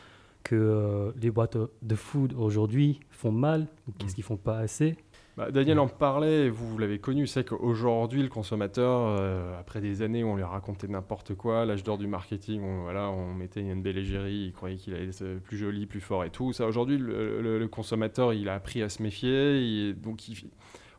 Que 0.44 0.54
euh, 0.54 1.11
les 1.20 1.30
boîtes 1.33 1.57
de 1.83 1.94
food 1.96 2.33
aujourd'hui 2.38 3.00
font 3.11 3.33
mal 3.33 3.66
ou 3.88 3.90
Mm. 3.90 3.94
qu'est-ce 3.98 4.14
qu'ils 4.14 4.24
font 4.24 4.37
pas 4.37 4.59
assez? 4.59 4.96
Bah, 5.37 5.50
Daniel 5.50 5.80
en 5.80 5.88
parlait, 5.88 6.48
vous, 6.48 6.68
vous 6.68 6.78
l'avez 6.78 7.00
connu, 7.00 7.26
c'est 7.26 7.42
qu'aujourd'hui, 7.44 8.22
le 8.22 8.28
consommateur, 8.28 9.16
euh, 9.18 9.59
après 9.59 9.80
des 9.80 10.00
années 10.02 10.22
où 10.22 10.28
on 10.28 10.37
lui 10.37 10.44
a 10.44 10.46
raconté 10.46 10.87
n'importe 10.87 11.35
quoi, 11.35 11.64
l'âge 11.66 11.83
d'or 11.83 11.98
du 11.98 12.07
marketing, 12.07 12.62
on, 12.62 12.83
voilà, 12.83 13.11
on 13.11 13.35
mettait 13.35 13.61
une 13.62 13.83
belle 13.83 13.98
égérie, 13.98 14.44
il 14.46 14.52
croyait 14.52 14.76
qu'il 14.76 14.94
allait 14.94 15.09
être 15.09 15.40
plus 15.42 15.57
joli, 15.57 15.87
plus 15.87 16.00
fort 16.00 16.22
et 16.24 16.30
tout. 16.30 16.52
Ça, 16.52 16.66
aujourd'hui, 16.68 16.98
le, 16.98 17.42
le- 17.42 17.59
le 17.59 17.66
consommateur, 17.68 18.33
il 18.33 18.48
a 18.48 18.54
appris 18.54 18.80
à 18.80 18.88
se 18.88 19.02
méfier. 19.02 19.59
il- 19.61 20.00
donc, 20.00 20.28
il- 20.28 20.50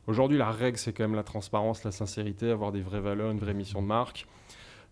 aujourd'hui, 0.08 0.38
la 0.38 0.51
règle, 0.51 0.77
c'est 0.77 0.91
quand 0.91 1.03
même 1.05 1.15
la 1.15 1.23
transparence, 1.23 1.86
la 1.86 1.91
sincérité, 1.91 2.51
avoir 2.51 2.73
des 2.73 2.81
vraies 2.81 2.99
valeurs, 2.99 3.31
une 3.31 3.39
vraie 3.39 3.53
mission 3.53 3.81
de 3.81 3.88
marque. 3.88 4.27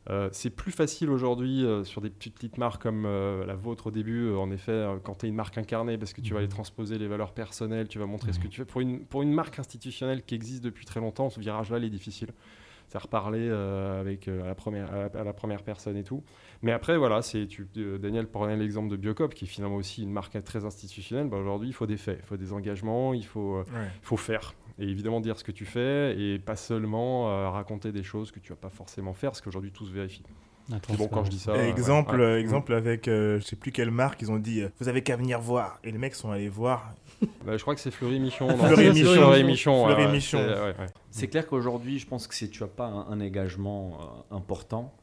Euh, 0.09 0.27
c'est 0.33 0.49
plus 0.49 0.71
facile 0.73 1.09
aujourd'hui 1.09 1.65
euh, 1.65 1.83
sur 1.85 2.01
des 2.01 2.09
petites, 2.09 2.35
petites 2.35 2.57
marques 2.57 2.81
comme 2.81 3.05
euh, 3.05 3.45
la 3.45 3.55
vôtre 3.55 3.87
au 3.87 3.91
début, 3.91 4.33
en 4.35 4.51
effet, 4.51 4.85
quand 5.03 5.19
tu 5.19 5.25
es 5.25 5.29
une 5.29 5.35
marque 5.35 5.57
incarnée, 5.57 5.97
parce 5.97 6.13
que 6.13 6.21
tu 6.21 6.33
vas 6.33 6.39
aller 6.39 6.49
transposer 6.49 6.97
les 6.97 7.07
valeurs 7.07 7.31
personnelles, 7.33 7.87
tu 7.87 7.99
vas 7.99 8.05
montrer 8.05 8.33
ce 8.33 8.39
que 8.39 8.47
tu 8.47 8.57
fais. 8.59 8.65
Pour 8.65 8.81
une, 8.81 9.05
pour 9.05 9.21
une 9.21 9.31
marque 9.33 9.59
institutionnelle 9.59 10.23
qui 10.23 10.35
existe 10.35 10.63
depuis 10.63 10.85
très 10.85 10.99
longtemps, 10.99 11.29
ce 11.29 11.39
virage-là, 11.39 11.77
il 11.77 11.85
est 11.85 11.89
difficile. 11.89 12.29
C'est 12.89 12.97
reparler 12.97 13.47
euh, 13.49 14.01
avec, 14.01 14.27
à, 14.27 14.45
la 14.45 14.55
première, 14.55 14.93
à, 14.93 14.97
la, 14.97 15.21
à 15.21 15.23
la 15.23 15.33
première 15.33 15.63
personne 15.63 15.95
et 15.97 16.03
tout. 16.03 16.21
Mais 16.61 16.73
après, 16.73 16.97
voilà, 16.97 17.21
c'est 17.21 17.47
tu, 17.47 17.67
Daniel 17.99 18.27
prenait 18.27 18.57
l'exemple 18.57 18.89
de 18.89 18.97
Biocop, 18.97 19.33
qui 19.33 19.45
est 19.45 19.47
finalement 19.47 19.77
aussi 19.77 20.03
une 20.03 20.11
marque 20.11 20.43
très 20.43 20.65
institutionnelle. 20.65 21.27
Bah, 21.27 21.37
aujourd'hui, 21.37 21.69
il 21.69 21.73
faut 21.73 21.87
des 21.87 21.97
faits, 21.97 22.19
il 22.21 22.25
faut 22.25 22.37
des 22.37 22.51
engagements, 22.53 23.13
il 23.13 23.25
faut, 23.25 23.59
Ouais. 23.59 23.65
il 24.01 24.05
faut 24.05 24.17
faire. 24.17 24.53
Et 24.79 24.83
évidemment 24.87 25.19
dire 25.21 25.37
ce 25.37 25.43
que 25.43 25.51
tu 25.51 25.65
fais 25.65 26.15
et 26.19 26.39
pas 26.39 26.55
seulement 26.55 27.29
euh, 27.29 27.49
raconter 27.49 27.91
des 27.91 28.03
choses 28.03 28.31
que 28.31 28.39
tu 28.39 28.49
vas 28.49 28.55
pas 28.57 28.69
forcément 28.69 29.13
faire, 29.13 29.31
parce 29.31 29.41
qu'aujourd'hui 29.41 29.71
tout 29.71 29.85
se 29.85 29.91
vérifie. 29.91 30.23
C'est 30.87 30.97
bon 30.97 31.07
quand 31.07 31.25
je 31.25 31.29
dis 31.29 31.39
ça. 31.39 31.51
Euh, 31.51 31.69
exemple, 31.69 32.15
ouais. 32.19 32.39
exemple 32.39 32.73
avec, 32.73 33.07
euh, 33.07 33.39
je 33.39 33.45
sais 33.45 33.55
plus 33.57 33.71
quelle 33.71 33.91
marque, 33.91 34.21
ils 34.21 34.31
ont 34.31 34.39
dit, 34.39 34.61
euh, 34.61 34.69
vous 34.79 34.87
avez 34.87 35.03
qu'à 35.03 35.17
venir 35.17 35.39
voir. 35.41 35.77
Et 35.83 35.91
les 35.91 35.97
mecs 35.97 36.15
sont 36.15 36.31
allés 36.31 36.49
voir. 36.49 36.93
Bah, 37.45 37.55
je 37.55 37.61
crois 37.61 37.73
que 37.73 37.79
c'est 37.79 37.91
Fleury 37.91 38.19
Michon. 38.19 38.49
Fleury 38.57 38.89
Michon. 38.91 39.13
Fleury 39.13 39.43
Michon. 39.43 39.85
Fleury 39.85 40.21
c'est- 40.21 40.35
ouais, 40.37 40.59
ouais. 40.61 40.75
C'est 41.09 41.27
clair 41.27 41.47
qu'aujourd'hui, 41.47 41.97
je 41.99 42.05
pense 42.05 42.27
que 42.27 42.35
si 42.35 42.49
tu 42.49 42.63
n'as 42.63 42.67
pas 42.69 42.87
un, 42.87 43.07
un 43.11 43.21
engagement 43.21 43.97
euh, 44.31 44.35
important, 44.35 44.93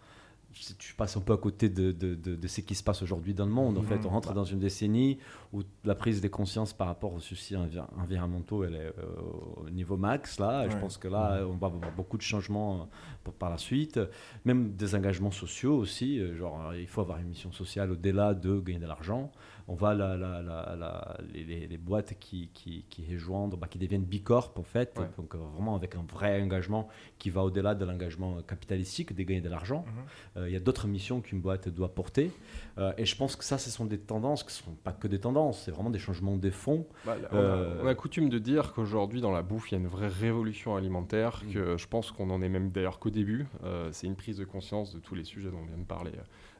tu 0.79 0.95
passes 0.95 1.17
un 1.17 1.21
peu 1.21 1.33
à 1.33 1.37
côté 1.37 1.69
de, 1.69 1.93
de- 1.93 2.15
de- 2.15 2.35
de 2.35 2.49
ce 2.49 2.61
qui 2.61 2.75
se 2.75 2.83
passe 2.83 3.03
aujourd'hui 3.03 3.35
dans 3.35 3.47
le 3.47 3.53
monde. 3.53 3.79
En 3.79 3.83
fait, 3.83 3.97
Mhm. 3.99 4.07
on 4.07 4.09
rentre 4.11 4.35
dans 4.35 4.45
une 4.45 4.59
décennie 4.59 5.19
où 5.53 5.63
la 5.85 5.95
prise 5.95 6.21
de 6.21 6.29
conscience 6.29 6.73
par 6.73 6.89
rapport 6.89 7.15
aux 7.15 7.21
soucis 7.21 7.55
envi- 7.57 7.79
environnementaux, 7.97 8.65
elle 8.65 8.75
est 8.75 8.93
euh, 8.99 9.65
au 9.65 9.71
niveau 9.71 9.97
max. 9.97 10.39
Là, 10.41 10.69
je 10.69 10.77
pense 10.77 10.99
que 10.99 11.07
là, 11.09 11.43
on 11.47 11.55
va 11.57 11.69
avoir 11.69 11.93
beaucoup 11.93 12.17
de 12.17 12.23
changements 12.23 12.81
euh, 12.83 12.85
pour- 13.23 13.35
par 13.35 13.51
la 13.51 13.59
suite. 13.59 14.01
Même 14.45 14.73
des 14.75 14.95
engagements 14.95 15.31
sociaux 15.31 15.77
aussi. 15.77 16.19
euh, 16.19 16.37
Genre, 16.37 16.75
il 16.75 16.87
faut 16.89 17.01
avoir 17.01 17.19
une 17.19 17.29
mission 17.29 17.53
sociale 17.53 17.93
au-delà 17.93 18.35
de 18.35 18.59
gagner 18.61 18.81
de 18.81 18.87
l'argent. 18.87 19.31
On 19.73 19.75
voit 19.77 19.95
la, 19.95 20.17
la- 20.17 20.43
la- 20.43 20.75
la- 20.77 21.17
les, 21.33 21.45
les- 21.69 21.79
boîtes 21.79 22.15
qui, 22.19 22.51
qui, 22.53 22.85
qui 22.91 23.07
rejoignent, 23.15 23.51
bah, 23.57 23.69
qui 23.71 23.79
deviennent 23.79 24.03
bicorp 24.05 24.53
en 24.57 24.65
fait. 24.65 24.99
Ouais. 24.99 25.07
Donc, 25.17 25.35
euh, 25.37 25.39
vraiment 25.55 25.77
avec 25.77 25.95
un 25.95 26.05
vrai 26.11 26.43
engagement 26.43 26.89
qui 27.21 27.31
va 27.31 27.45
au-delà 27.45 27.77
de 27.77 27.85
l'engagement 27.85 28.43
capitalistique 28.43 29.15
de 29.15 29.23
gagner 29.23 29.41
de 29.41 29.49
l'argent. 29.49 29.85
Mhm. 29.87 30.03
Euh, 30.43 30.49
Il 30.49 30.53
y 30.53 30.57
a 30.57 30.61
d'autres 30.61 30.89
missions 30.89 31.21
qu'une 31.21 31.41
boîte 31.41 31.69
doit 31.69 31.95
porter. 31.95 32.33
Euh, 32.79 32.93
et 32.99 33.05
je 33.05 33.15
pense 33.17 33.37
que 33.37 33.45
ça, 33.45 33.59
ce 33.59 33.71
sont 33.71 33.85
des 33.85 33.99
tendances 34.01 34.43
qui 34.43 34.49
ne 34.49 34.65
sont 34.65 34.77
pas 34.83 34.93
que 34.93 35.07
des 35.07 35.21
tendances, 35.21 35.63
c'est 35.65 35.71
vraiment 35.71 35.91
des 35.91 36.01
changements 36.01 36.37
des 36.37 36.51
fonds. 36.51 36.85
Bah, 37.07 37.17
on, 37.31 37.37
a, 37.37 37.39
Euh, 37.39 37.81
on 37.85 37.87
a 37.87 37.95
coutume 37.95 38.29
de 38.29 38.39
dire 38.41 38.73
qu'aujourd'hui, 38.73 39.21
dans 39.21 39.31
la 39.31 39.43
bouffe, 39.43 39.71
il 39.71 39.75
y 39.77 39.79
a 39.79 39.81
une 39.81 39.87
vraie 39.87 40.09
révolution 40.09 40.75
alimentaire, 40.75 41.43
Mm. 41.47 41.53
que 41.53 41.77
je 41.77 41.87
pense 41.87 42.11
qu'on 42.11 42.29
en 42.31 42.43
est 42.43 42.49
même 42.49 42.73
d'ailleurs 42.73 42.99
qu'au 42.99 43.11
début. 43.11 43.47
C'est 43.93 44.09
une 44.09 44.17
prise 44.17 44.37
de 44.39 44.45
conscience 44.45 44.93
de 44.93 44.99
tous 44.99 45.15
les 45.15 45.25
sujets 45.25 45.49
dont 45.51 45.59
on 45.63 45.67
vient 45.67 45.79
de 45.79 45.85
parler. 45.85 46.11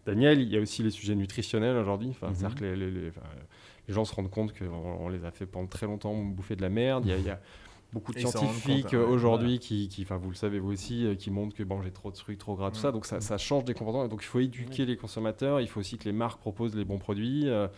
Daniel, 0.07 0.41
il 0.41 0.49
y 0.49 0.57
a 0.57 0.61
aussi 0.61 0.83
les 0.83 0.91
sujets 0.91 1.15
nutritionnels 1.15 1.77
aujourd'hui. 1.77 2.09
Enfin, 2.11 2.29
Mhm. 2.29 2.35
C'est-à-dire 2.35 2.55
que 2.59 2.65
les, 2.65 2.77
les- 2.77 2.91
les- 2.91 3.09
enfin, 3.09 3.21
les 3.89 3.95
gens 3.95 4.05
se 4.05 4.15
rendent 4.15 4.31
compte 4.31 4.57
qu'on 4.59 4.67
on 4.67 5.09
les 5.09 5.25
a 5.25 5.31
fait 5.31 5.47
pendant 5.47 5.67
très 5.67 5.87
longtemps 5.87 6.15
bouffer 6.15 6.57
de 6.57 6.63
la 6.63 6.71
merde. 6.71 7.05
Il 7.07 7.11
y 7.11 7.15
a, 7.15 7.19
il 7.19 7.25
y 7.27 7.31
a 7.31 7.41
beaucoup 7.93 8.13
de 8.13 8.19
Et 8.19 8.21
scientifiques 8.27 8.95
hein, 8.95 8.99
ouais. 8.99 9.05
aujourd'hui 9.05 9.59
qui, 9.59 9.89
qui, 9.89 10.03
enfin, 10.03 10.17
vous 10.17 10.31
le 10.31 10.37
savez 10.37 10.59
vous 10.61 10.73
aussi, 10.73 11.05
euh, 11.07 11.15
qui 11.17 11.31
montrent 11.31 11.55
que 11.57 11.63
manger 11.65 11.91
trop 11.91 12.11
de 12.11 12.17
trucs, 12.17 12.39
trop 12.39 12.55
gras, 12.55 12.71
tout 12.71 12.77
Mhm. 12.77 12.83
ça. 12.83 12.93
Donc 12.93 13.05
ça, 13.07 13.21
ça 13.21 13.37
change 13.37 13.65
des 13.65 13.75
comportements. 13.75 14.07
Donc 14.09 14.23
il 14.23 14.27
faut 14.27 14.41
éduquer 14.41 14.87
les 14.87 14.97
consommateurs. 14.97 15.61
Il 15.61 15.67
faut 15.69 15.81
aussi 15.81 15.99
que 15.99 16.05
les 16.05 16.13
marques 16.13 16.41
proposent 16.41 16.77
les 16.77 16.85
bons 16.85 16.99
produits. 16.99 17.49
euh, 17.49 17.69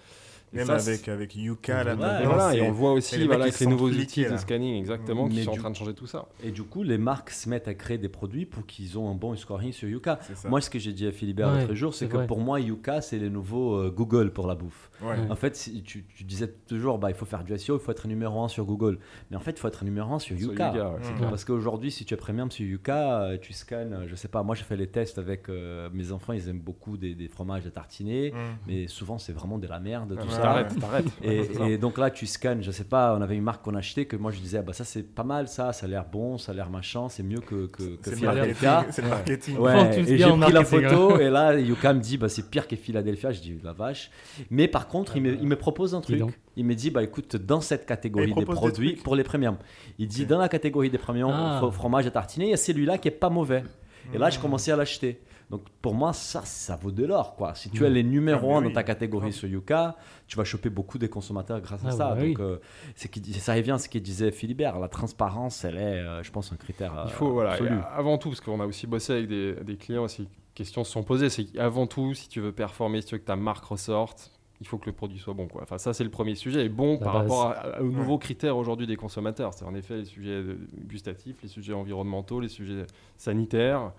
Même 0.52 0.66
ça, 0.66 0.74
avec, 0.74 1.08
avec 1.08 1.34
Yuka, 1.36 1.84
là, 1.84 1.94
Ouais, 1.94 2.24
voilà, 2.26 2.54
et 2.54 2.60
on 2.62 2.72
voit 2.72 2.92
aussi 2.92 3.16
les 3.16 3.26
voilà, 3.26 3.44
avec 3.44 3.58
les 3.58 3.66
nouveaux 3.66 3.88
outils 3.88 4.24
de 4.24 4.30
là. 4.30 4.38
scanning, 4.38 4.76
exactement, 4.78 5.28
qui 5.28 5.36
Mais 5.36 5.42
sont 5.44 5.52
en 5.52 5.56
train 5.56 5.70
de 5.70 5.76
changer 5.76 5.94
tout 5.94 6.06
ça. 6.06 6.26
Et 6.44 6.50
du 6.50 6.62
coup, 6.62 6.82
les 6.82 6.98
marques 6.98 7.30
se 7.30 7.48
mettent 7.48 7.68
à 7.68 7.74
créer 7.74 7.98
des 7.98 8.08
produits 8.08 8.44
pour 8.46 8.66
qu'ils 8.66 8.96
aient 8.96 9.02
un 9.02 9.14
bon 9.14 9.34
scoring 9.36 9.72
sur 9.72 9.88
Yuka. 9.88 10.18
Moi, 10.48 10.60
ce 10.60 10.68
que 10.70 10.78
j'ai 10.78 10.92
dit 10.92 11.06
à 11.06 11.12
Philibert 11.12 11.48
Ouais, 11.52 11.62
l'autre 11.62 11.74
jour, 11.74 11.94
c'est 11.94 12.06
que 12.08 12.16
vrai. 12.16 12.26
pour 12.26 12.38
moi, 12.40 12.60
Yuka, 12.60 13.00
c'est 13.00 13.18
le 13.18 13.28
nouveau 13.28 13.76
euh, 13.76 13.90
Google 13.90 14.30
pour 14.32 14.46
la 14.46 14.54
bouffe. 14.54 14.90
Ouais. 15.00 15.08
Ouais. 15.10 15.30
En 15.30 15.36
fait, 15.36 15.56
si 15.56 15.82
tu, 15.82 16.04
tu 16.14 16.24
disais 16.24 16.48
toujours, 16.68 16.98
bah, 16.98 17.10
il 17.10 17.14
faut 17.16 17.24
faire 17.26 17.44
du 17.44 17.56
SEO, 17.58 17.78
il 17.78 17.80
faut 17.80 17.90
être 17.90 18.06
numéro 18.06 18.42
un 18.42 18.48
sur 18.48 18.64
Google. 18.64 18.98
Mais 19.30 19.36
en 19.36 19.40
fait, 19.40 19.52
il 19.52 19.58
faut 19.58 19.68
être 19.68 19.84
numéro 19.84 20.12
un 20.12 20.18
sur 20.18 20.36
Sur 20.38 20.50
Yuka. 20.50 20.70
Clair. 20.70 20.92
Parce 21.30 21.44
qu'aujourd'hui, 21.44 21.90
si 21.90 22.04
tu 22.04 22.14
es 22.14 22.16
premium 22.16 22.50
sur 22.50 22.64
Yuka, 22.66 23.22
euh, 23.22 23.38
tu 23.40 23.52
scannes, 23.52 23.92
euh, 23.94 24.06
je 24.06 24.14
sais 24.14 24.28
pas, 24.28 24.42
moi 24.42 24.54
j'ai 24.54 24.64
fait 24.64 24.76
les 24.76 24.86
tests 24.86 25.18
avec 25.18 25.48
euh, 25.48 25.88
mes 25.92 26.12
enfants, 26.12 26.32
ils 26.32 26.48
aiment 26.48 26.60
beaucoup 26.60 26.96
des, 26.96 27.14
des 27.14 27.28
fromages 27.28 27.66
à 27.66 27.70
tartiner, 27.70 28.32
Mhm. 28.32 28.38
mais 28.66 28.86
souvent 28.86 29.18
c'est 29.18 29.32
vraiment 29.32 29.58
de 29.58 29.66
la 29.66 29.80
merde, 29.80 30.16
tout 30.20 30.28
ça. 30.30 30.41
T'arrêtes, 30.42 30.78
t'arrêtes. 30.80 31.06
Et, 31.70 31.78
donc 31.78 31.98
là, 31.98 32.10
tu 32.10 32.26
scannes, 32.26 32.62
je 32.62 32.70
sais 32.70 32.84
pas, 32.84 33.14
on 33.16 33.20
avait 33.22 33.36
une 33.36 33.42
marque 33.42 33.64
qu'on 33.64 33.74
achetait 33.74 34.04
que 34.06 34.16
moi 34.16 34.30
je 34.30 34.38
disais, 34.40 34.58
ah 34.58 34.62
bah 34.62 34.72
ça 34.72 34.84
c'est 34.84 35.02
pas 35.02 35.24
mal, 35.24 35.48
ça, 35.48 35.72
ça 35.72 35.86
a 35.86 35.88
l'air 35.88 36.04
bon, 36.10 36.38
ça 36.38 36.52
a 36.52 36.54
l'air 36.54 36.70
machin, 36.70 37.08
c'est 37.08 37.22
mieux 37.22 37.40
que, 37.40 37.66
que, 37.66 37.82
que 37.96 37.98
C'est 38.02 38.10
le 38.10 38.16
Philadelphia. 38.16 38.86
C'est 38.90 39.02
le 39.02 39.08
marketing. 39.08 39.56
Ouais, 39.58 39.98
et 40.00 40.18
j'ai 40.18 40.24
pris 40.30 40.52
la 40.52 40.64
photo 40.64 41.18
et 41.18 41.30
là 41.30 41.58
Yuka 41.58 41.92
me 41.94 42.00
dit 42.00 42.18
bah 42.18 42.28
c'est 42.28 42.48
pire 42.50 42.66
que 42.68 42.76
Philadelphia, 42.76 43.32
je 43.32 43.40
dis 43.40 43.58
la 43.62 43.72
vache. 43.72 44.10
Mais 44.50 44.68
par 44.68 44.88
contre, 44.88 45.16
il 45.16 45.22
me, 45.22 45.34
il 45.34 45.46
me 45.46 45.56
propose 45.56 45.94
un 45.94 46.00
truc. 46.00 46.22
Il 46.56 46.64
me 46.66 46.74
dit 46.74 46.90
bah 46.90 47.02
écoute 47.02 47.36
dans 47.36 47.60
cette 47.60 47.82
Et 47.82 47.86
catégorie 47.86 48.34
des 48.34 48.44
produits 48.44 48.96
pour 48.96 49.16
les 49.16 49.24
premiums. 49.24 49.56
Il 49.98 50.06
dit 50.08 50.26
dans 50.26 50.38
la 50.38 50.48
catégorie 50.48 50.90
des 50.90 50.98
premiums 50.98 51.30
Ah. 51.32 51.60
fro- 51.62 51.70
fromage 51.72 52.06
à 52.06 52.10
tartiner, 52.10 52.46
il 52.46 52.50
y 52.50 52.54
a 52.54 52.58
celui-là 52.58 52.98
qui 52.98 53.08
est 53.08 53.12
pas 53.12 53.30
mauvais. 53.30 53.64
Et 54.12 54.18
là, 54.18 54.30
je 54.30 54.36
Mhm. 54.36 54.42
commençais 54.42 54.72
à 54.72 54.76
l'acheter. 54.76 55.20
Donc 55.52 55.60
pour 55.82 55.92
moi, 55.94 56.14
ça, 56.14 56.40
ça 56.46 56.76
vaut 56.76 56.90
de 56.90 57.04
l'or. 57.04 57.36
quoi. 57.36 57.54
Si 57.54 57.68
tu 57.68 57.84
es 57.84 57.90
les 57.90 58.02
numéros 58.02 58.54
Ah, 58.54 58.56
1 58.56 58.60
mais 58.62 58.68
dans 58.68 58.74
ta 58.74 58.82
catégorie 58.82 59.34
sur 59.34 59.46
Yuka, 59.46 59.96
tu 60.26 60.38
vas 60.38 60.44
choper 60.44 60.70
beaucoup 60.70 60.96
des 60.96 61.10
consommateurs 61.10 61.60
grâce 61.60 61.84
à 61.84 61.88
Ah, 61.88 61.92
ça. 61.92 62.08
bah 62.08 62.14
Donc 62.14 62.24
oui. 62.24 62.34
euh, 62.40 62.56
c'est 62.94 63.10
qui- 63.10 63.34
ça 63.34 63.52
revient 63.54 63.72
à 63.72 63.78
ce 63.78 63.88
que 63.90 63.98
disait 63.98 64.32
Philibert. 64.32 64.78
La 64.80 64.88
transparence, 64.88 65.62
elle 65.66 65.76
est, 65.76 65.80
euh, 66.00 66.22
je 66.22 66.30
pense, 66.32 66.50
un 66.52 66.56
critère 66.56 66.98
euh, 66.98 67.04
Il 67.06 67.12
faut, 67.12 67.30
voilà, 67.32 67.50
absolu. 67.52 67.76
avant 67.94 68.16
tout, 68.16 68.30
parce 68.30 68.40
qu'on 68.40 68.60
a 68.60 68.66
aussi 68.66 68.86
bossé 68.86 69.12
avec 69.12 69.28
des, 69.28 69.52
des 69.62 69.76
clients, 69.76 70.08
ces 70.08 70.26
questions 70.54 70.84
se 70.84 70.92
sont 70.92 71.02
posées, 71.02 71.28
c'est 71.28 71.44
qu'avant 71.44 71.86
tout, 71.86 72.14
si 72.14 72.30
tu 72.30 72.40
veux 72.40 72.52
performer, 72.52 73.02
si 73.02 73.08
tu 73.08 73.14
veux 73.16 73.18
que 73.20 73.26
ta 73.26 73.36
marque 73.36 73.64
ressorte, 73.66 74.30
il 74.62 74.66
faut 74.66 74.78
que 74.78 74.86
le 74.86 74.92
produit 74.92 75.18
soit 75.18 75.34
bon. 75.34 75.48
Quoi. 75.48 75.64
Enfin, 75.64 75.76
ça, 75.76 75.92
c'est 75.92 76.04
le 76.04 76.08
premier 76.10 76.34
sujet. 76.34 76.64
Et 76.64 76.68
bon 76.70 76.92
La 76.94 76.98
par 77.04 77.12
base. 77.14 77.22
rapport 77.24 77.46
à- 77.48 77.52
à- 77.76 77.80
aux 77.82 77.90
nouveaux 77.90 78.16
critères 78.16 78.56
aujourd'hui 78.56 78.86
des 78.86 78.96
consommateurs. 78.96 79.52
C'est 79.52 79.66
en 79.66 79.74
effet 79.74 79.96
les 79.98 80.04
sujets 80.06 80.42
gustatifs, 80.86 81.36
les 81.42 81.48
sujets 81.50 81.74
environnementaux, 81.74 82.40
les 82.40 82.48
sujets 82.48 82.86
sanitaires. 83.18 83.92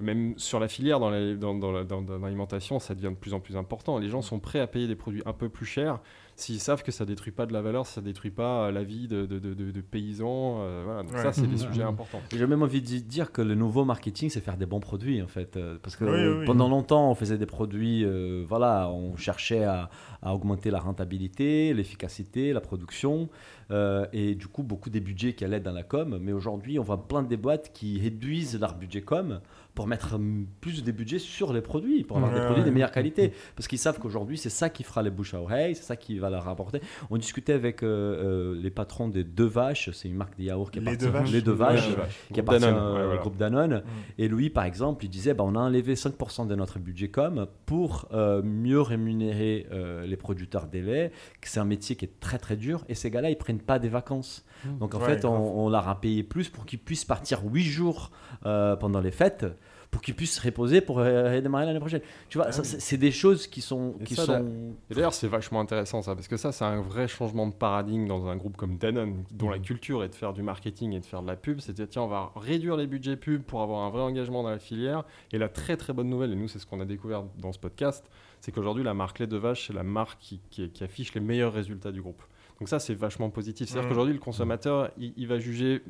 Même 0.00 0.34
sur 0.38 0.58
la 0.60 0.68
filière, 0.68 0.98
dans 1.00 1.10
la- 1.10 1.34
dans- 1.34 1.54
dans 1.54 1.72
la- 1.72 1.84
dans- 1.84 2.02
dans 2.02 2.18
l'alimentation, 2.18 2.78
ça 2.78 2.94
devient 2.94 3.10
de 3.10 3.18
plus 3.20 3.34
en 3.34 3.40
plus 3.40 3.56
important. 3.56 3.98
Les 3.98 4.08
gens 4.08 4.22
sont 4.22 4.38
prêts 4.40 4.60
à 4.60 4.66
payer 4.66 4.86
des 4.88 4.96
produits 4.96 5.22
un 5.26 5.32
peu 5.32 5.48
plus 5.48 5.66
chers 5.66 6.00
s'ils 6.36 6.58
savent 6.60 6.82
que 6.82 6.90
ça 6.90 7.04
détruit 7.04 7.32
pas 7.32 7.44
de 7.44 7.52
la 7.52 7.60
valeur, 7.60 7.84
ça 7.86 8.00
détruit 8.00 8.30
pas 8.30 8.68
euh, 8.68 8.72
la 8.72 8.82
vie 8.82 9.08
de, 9.08 9.26
de, 9.26 9.38
de- 9.38 9.52
de- 9.52 9.70
de 9.70 9.80
paysans. 9.82 10.60
euh, 10.60 10.82
voilà. 10.86 11.02
Donc 11.02 11.12
Ouais. 11.12 11.22
ça, 11.22 11.32
c'est 11.34 11.42
des 11.42 11.48
Mhm. 11.48 11.58
sujets 11.70 11.82
importants. 11.82 12.20
J'ai 12.34 12.46
même 12.46 12.62
envie 12.62 12.80
de 12.80 12.86
dire 13.00 13.30
que 13.30 13.42
le 13.42 13.54
nouveau 13.54 13.84
marketing, 13.84 14.30
c'est 14.30 14.40
faire 14.40 14.56
des 14.56 14.64
bons 14.64 14.80
produits 14.80 15.20
en 15.20 15.26
fait. 15.28 15.58
Euh, 15.58 15.76
Parce 15.82 15.96
que 15.96 16.04
Oui, 16.04 16.10
oui, 16.12 16.38
oui. 16.40 16.46
pendant 16.46 16.68
longtemps, 16.70 17.10
on 17.10 17.14
faisait 17.14 17.36
des 17.36 17.44
produits, 17.46 18.04
euh, 18.06 18.42
voilà, 18.48 18.88
on 18.90 19.16
cherchait 19.18 19.64
à, 19.64 19.90
à 20.22 20.34
augmenter 20.34 20.70
la 20.70 20.80
rentabilité, 20.80 21.74
l'efficacité, 21.74 22.54
la 22.54 22.60
production, 22.62 23.28
euh, 23.70 24.06
et 24.14 24.34
du 24.34 24.46
coup, 24.48 24.62
beaucoup 24.62 24.88
des 24.88 25.00
budgets 25.00 25.34
qui 25.34 25.44
allaient 25.44 25.60
dans 25.60 25.72
la 25.72 25.82
com. 25.82 26.18
Mais 26.22 26.32
aujourd'hui, 26.32 26.78
on 26.78 26.82
voit 26.82 27.06
plein 27.06 27.22
de 27.22 27.36
boîtes 27.36 27.72
qui 27.74 28.00
réduisent 28.00 28.58
leur 28.58 28.74
budget 28.76 29.02
com 29.02 29.40
pour 29.74 29.86
mettre 29.86 30.14
hum, 30.16 30.46
plus 30.60 30.82
des 30.84 30.92
budgets 30.92 31.18
sur 31.18 31.52
les 31.52 31.60
produits, 31.62 32.04
pour 32.04 32.16
avoir 32.18 32.32
Ouais, 32.32 32.40
des 32.40 32.44
produits 32.44 32.64
de 32.64 32.70
meilleure 32.70 32.90
qualité. 32.90 33.32
Parce 33.56 33.68
qu'ils 33.68 33.78
savent 33.78 33.98
qu'aujourd'hui, 33.98 34.36
c'est 34.36 34.50
ça 34.50 34.68
qui 34.68 34.82
fera 34.82 35.02
les 35.02 35.10
bouches 35.10 35.34
à 35.34 35.40
oreille, 35.40 35.74
c'est 35.74 35.82
ça 35.84 35.96
qui 35.96 36.18
va 36.18 36.28
leur 36.30 36.44
rapporter. 36.44 36.80
On 37.10 37.16
discutait 37.18 37.52
avec 37.52 37.82
euh, 37.82 38.54
euh, 38.54 38.60
les 38.60 38.70
patrons 38.70 39.08
des 39.08 39.24
Deux 39.24 39.46
Vaches, 39.46 39.90
c'est 39.92 40.08
une 40.08 40.16
marque 40.16 40.36
de 40.38 40.44
yaourt 40.44 40.70
qui 40.72 40.80
Les 40.80 40.86
appartient- 40.86 41.04
Deux 41.04 41.10
Vaches 41.10 41.30
Les 41.32 41.40
Deux 41.42 41.52
Vaches 41.52 41.88
Ouais, 41.88 41.96
ouais. 41.96 42.08
qui 42.28 42.32
Groupe 42.34 42.48
appartient 42.50 42.66
Danone, 42.66 43.12
au 43.14 43.18
groupe 43.20 43.36
Danone. 43.36 43.74
Mm. 43.76 43.82
Et 44.18 44.28
lui, 44.28 44.50
par 44.50 44.64
exemple, 44.64 45.04
il 45.04 45.08
disait 45.08 45.34
bah, 45.34 45.44
on 45.46 45.54
a 45.54 45.60
enlevé 45.60 45.94
5% 45.94 46.46
de 46.46 46.54
notre 46.54 46.78
budget 46.78 47.08
com 47.08 47.46
pour 47.66 48.08
euh, 48.12 48.42
mieux 48.42 48.80
rémunérer 48.80 49.66
euh, 49.72 50.04
les 50.06 50.16
producteurs 50.16 50.66
des 50.66 50.82
laits, 50.82 51.12
que 51.40 51.48
c'est 51.48 51.60
un 51.60 51.64
métier 51.64 51.96
qui 51.96 52.04
est 52.04 52.20
très 52.20 52.38
très 52.38 52.56
dur. 52.56 52.84
Et 52.88 52.94
ces 52.94 53.10
gars-là, 53.10 53.30
ils 53.30 53.38
prennent 53.38 53.60
pas 53.60 53.78
des 53.78 53.88
vacances. 53.88 54.44
Mm. 54.64 54.78
Donc 54.78 54.94
en 54.94 55.00
fait, 55.00 55.24
on, 55.24 55.64
on 55.64 55.68
leur 55.70 55.88
a 55.88 56.00
payé 56.00 56.22
plus 56.22 56.48
pour 56.48 56.66
qu'ils 56.66 56.80
puissent 56.80 57.04
partir 57.04 57.42
8 57.44 57.62
jours 57.62 58.10
pendant 58.42 59.00
les 59.00 59.10
fêtes. 59.10 59.46
Pour 59.90 60.02
qu'ils 60.02 60.14
puissent 60.14 60.36
se 60.36 60.40
reposer 60.40 60.80
pour 60.80 61.00
euh, 61.00 61.34
redémarrer 61.34 61.66
l'année 61.66 61.80
prochaine. 61.80 62.00
Tu 62.28 62.38
vois, 62.38 62.46
Ah 62.48 62.52
c'est 62.52 62.96
des 62.96 63.10
choses 63.10 63.48
qui 63.48 63.60
sont. 63.60 63.96
Et 64.00 64.04
Qui 64.04 64.14
ça, 64.14 64.24
sont... 64.24 64.46
Et 64.88 64.94
d'ailleurs, 64.94 65.12
c'est 65.12 65.26
vachement 65.26 65.58
intéressant 65.60 66.00
ça, 66.00 66.14
parce 66.14 66.28
que 66.28 66.36
ça, 66.36 66.52
c'est 66.52 66.64
un 66.64 66.80
vrai 66.80 67.08
changement 67.08 67.48
de 67.48 67.52
paradigme 67.52 68.06
dans 68.06 68.26
un 68.28 68.36
groupe 68.36 68.56
comme 68.56 68.76
Danone, 68.78 69.24
dont 69.32 69.50
la 69.50 69.58
culture 69.58 70.04
est 70.04 70.08
de 70.08 70.14
faire 70.14 70.32
du 70.32 70.42
marketing 70.42 70.92
et 70.92 71.00
de 71.00 71.04
faire 71.06 71.22
de 71.22 71.26
la 71.26 71.34
pub. 71.34 71.58
Dire, 71.58 71.88
tiens, 71.90 72.02
on 72.02 72.06
va 72.06 72.30
réduire 72.36 72.76
les 72.76 72.86
budgets 72.86 73.16
pub 73.16 73.42
pour 73.42 73.62
avoir 73.62 73.80
un 73.84 73.90
vrai 73.90 74.02
engagement 74.02 74.44
dans 74.44 74.50
la 74.50 74.60
filière. 74.60 75.04
Et 75.32 75.38
la 75.38 75.48
très 75.48 75.76
très 75.76 75.92
bonne 75.92 76.08
nouvelle, 76.08 76.32
et 76.32 76.36
nous, 76.36 76.46
c'est 76.46 76.60
ce 76.60 76.66
qu'on 76.66 76.80
a 76.80 76.84
découvert 76.84 77.24
dans 77.38 77.52
ce 77.52 77.58
podcast, 77.58 78.08
c'est 78.40 78.52
qu'aujourd'hui, 78.52 78.84
la 78.84 78.94
marque 78.94 79.18
Lait 79.18 79.26
de 79.26 79.36
Vache, 79.36 79.66
c'est 79.66 79.72
la 79.74 79.82
marque 79.82 80.20
qui, 80.20 80.40
qui- 80.50 80.70
qui 80.70 80.84
affiche 80.84 81.12
les 81.14 81.20
meilleurs 81.20 81.52
résultats 81.52 81.90
du 81.90 82.00
groupe. 82.00 82.22
Donc 82.60 82.68
ça, 82.68 82.78
c'est 82.78 82.94
vachement 82.94 83.28
positif. 83.30 83.66
C'est-à-dire 83.68 83.84
Mhm. 83.84 83.88
qu'aujourd'hui, 83.88 84.14
le 84.14 84.20
consommateur, 84.20 84.90
il, 84.98 85.14
il 85.16 85.26
va 85.26 85.38
juger 85.40 85.82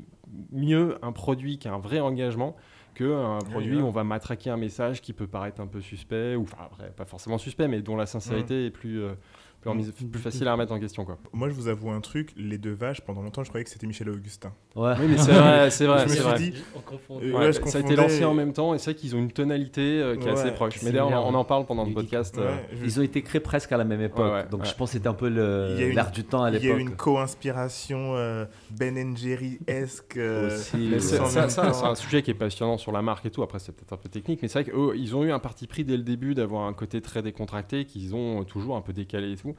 mieux 0.52 0.96
un 1.02 1.12
produit 1.12 1.58
qui 1.58 1.68
a 1.68 1.74
un 1.74 1.78
vrai 1.80 2.00
engagement 2.00 2.56
qu'un 2.94 3.38
produit 3.50 3.76
ouais. 3.76 3.82
où 3.82 3.86
on 3.86 3.90
va 3.90 4.04
matraquer 4.04 4.50
un 4.50 4.56
message 4.56 5.00
qui 5.00 5.12
peut 5.12 5.26
paraître 5.26 5.60
un 5.60 5.66
peu 5.66 5.80
suspect, 5.80 6.36
ou 6.36 6.42
enfin, 6.42 6.58
après, 6.64 6.90
pas 6.90 7.04
forcément 7.04 7.38
suspect, 7.38 7.68
mais 7.68 7.82
dont 7.82 7.96
la 7.96 8.06
sincérité 8.06 8.66
est 8.66 8.70
plus, 8.70 9.02
euh, 9.02 9.12
plus, 9.60 9.70
remise- 9.70 9.92
Mhm. 10.00 10.10
plus 10.10 10.20
facile 10.20 10.48
à 10.48 10.52
remettre 10.52 10.72
en 10.72 10.78
question. 10.80 11.04
Quoi. 11.04 11.18
Moi, 11.32 11.48
je 11.48 11.54
vous 11.54 11.68
avoue 11.68 11.90
un 11.90 12.00
truc, 12.00 12.32
les 12.36 12.58
deux 12.58 12.72
vaches, 12.72 13.00
pendant 13.02 13.22
longtemps, 13.22 13.42
je 13.44 13.48
croyais 13.48 13.64
que 13.64 13.70
c'était 13.70 13.86
Michel 13.86 14.08
Augustin. 14.10 14.52
Ouais. 14.76 14.92
Oui, 15.00 15.06
mais 15.08 15.18
c'est 15.18 15.32
vrai, 15.32 15.70
c'est 15.70 15.86
vrai. 15.86 15.98
je 16.00 16.04
me 16.04 16.08
c'est 16.08 16.14
suis 16.14 16.22
vrai. 16.24 16.38
dit, 16.38 16.54
On 16.76 16.80
confond. 16.80 17.18
Euh, 17.22 17.30
Ouais, 17.32 17.38
ouais, 17.46 17.52
je 17.52 17.60
ça 17.66 17.78
a 17.78 17.80
été 17.80 17.96
lancé 17.96 18.24
en 18.24 18.34
même 18.34 18.52
temps 18.52 18.74
et 18.74 18.78
c'est 18.78 18.92
vrai 18.92 19.00
qu'ils 19.00 19.14
ont 19.14 19.18
une 19.18 19.32
tonalité 19.32 20.00
euh, 20.00 20.16
qui 20.16 20.26
est 20.26 20.30
assez 20.30 20.50
proche. 20.52 20.82
Mais 20.82 20.90
d'ailleurs, 20.92 21.10
on, 21.12 21.16
en- 21.28 21.34
on 21.34 21.38
en 21.38 21.44
parle 21.44 21.66
pendant 21.66 21.84
le 21.84 21.92
podcast. 21.92 22.36
euh, 22.38 22.46
ouais, 22.56 22.68
je- 22.80 22.84
Ils 22.84 23.00
ont 23.00 23.02
été 23.02 23.22
créés 23.22 23.40
presque 23.40 23.70
à 23.72 23.76
la 23.76 23.84
même 23.84 24.00
époque. 24.00 24.24
Ouais, 24.24 24.32
ouais, 24.32 24.46
donc 24.50 24.62
ouais. 24.62 24.66
je 24.68 24.74
pense 24.74 24.90
que 24.90 24.92
c'était 24.94 25.08
un 25.08 25.14
peu 25.14 25.28
le- 25.28 25.68
Il 25.76 25.80
y 25.80 25.84
a 25.84 25.86
une- 25.88 25.94
l'air 25.94 26.10
du 26.10 26.24
temps 26.24 26.42
à 26.42 26.50
il 26.50 26.54
y 26.54 26.56
a 26.56 26.60
l'époque. 26.60 26.78
eu 26.78 26.80
une 26.82 26.96
co-inspiration 26.96 28.14
euh, 28.16 28.44
Ben 28.70 29.16
Jerry-esque. 29.16 30.16
euh, 30.16 30.56
c'est 30.58 31.18
un 31.20 31.94
sujet 31.94 32.22
qui 32.22 32.30
est 32.30 32.34
passionnant 32.34 32.78
sur 32.78 32.92
la 32.92 33.02
marque 33.02 33.26
et 33.26 33.30
tout. 33.30 33.42
Après, 33.42 33.58
c'est 33.58 33.72
peut-être 33.72 33.92
un 33.92 33.96
peu 33.96 34.08
technique, 34.08 34.40
mais 34.42 34.48
c'est 34.48 34.62
vrai 34.62 34.72
qu'ils 34.72 35.16
ont 35.16 35.24
eu 35.24 35.32
un 35.32 35.38
parti 35.38 35.66
pris 35.66 35.84
dès 35.84 35.96
le 35.96 36.02
début 36.02 36.34
d'avoir 36.34 36.66
un 36.66 36.72
côté 36.72 37.00
très 37.00 37.22
décontracté, 37.22 37.84
qu'ils 37.84 38.14
ont 38.14 38.44
toujours 38.44 38.76
un 38.76 38.80
peu 38.80 38.92
décalé 38.92 39.32
et 39.32 39.36
tout. 39.36 39.49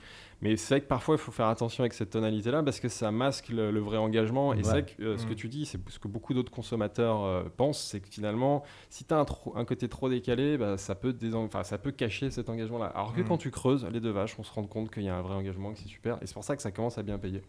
Mais 0.42 0.58
c'est 0.58 0.74
vrai 0.76 0.82
que 0.82 0.88
parfois, 0.88 1.16
il 1.16 1.20
faut 1.20 1.32
faire 1.32 1.46
attention 1.48 1.84
avec 1.84 1.94
cette 1.94 2.10
tonalité-là 2.10 2.64
parce 2.64 2.80
que 2.80 2.90
ça 2.90 3.12
masque 3.12 3.50
le, 3.50 3.70
le 3.72 3.80
vrai 3.80 3.98
engagement. 3.98 4.54
Et 4.54 4.58
Ouais. 4.58 4.64
c'est 4.64 4.70
vrai 4.72 4.86
que 4.86 5.04
euh, 5.04 5.18
ce 5.18 5.26
Mm. 5.26 5.30
que 5.30 5.34
tu 5.36 5.48
dis, 5.50 5.66
c'est 5.66 5.80
ce 5.90 6.00
que 6.00 6.08
beaucoup 6.08 6.34
d'autres 6.34 6.52
consommateurs 6.52 7.24
euh, 7.24 7.44
pensent, 7.56 7.80
c'est 7.84 8.00
que 8.00 8.08
finalement, 8.10 8.64
si 8.90 9.04
tu 9.06 9.14
as 9.14 9.20
un, 9.20 9.66
côté 9.66 9.88
trop 9.88 10.10
décalé, 10.10 10.58
bah, 10.58 10.76
peut 11.00 11.16
ça 11.64 11.78
peut 11.78 11.92
cacher 11.92 12.32
cet 12.32 12.50
engagement-là. 12.50 12.88
Alors 12.88 13.14
que 13.14 13.22
Mm. 13.22 13.26
quand 13.28 13.38
tu 13.38 13.52
creuses 13.52 13.86
les 13.92 14.00
deux 14.00 14.10
vaches, 14.12 14.36
on 14.40 14.44
se 14.44 14.52
rend 14.52 14.64
compte 14.64 14.90
qu'il 14.92 15.04
y 15.04 15.10
a 15.10 15.16
un 15.16 15.22
vrai 15.22 15.36
engagement, 15.36 15.74
que 15.74 15.80
c'est 15.80 15.88
super. 15.88 16.18
Et 16.24 16.28
c'est 16.28 16.34
pour 16.34 16.44
ça 16.44 16.56
que 16.56 16.62
ça 16.62 16.72
commence 16.72 16.98
à 16.98 17.04
bien 17.04 17.20
payer. 17.20 17.42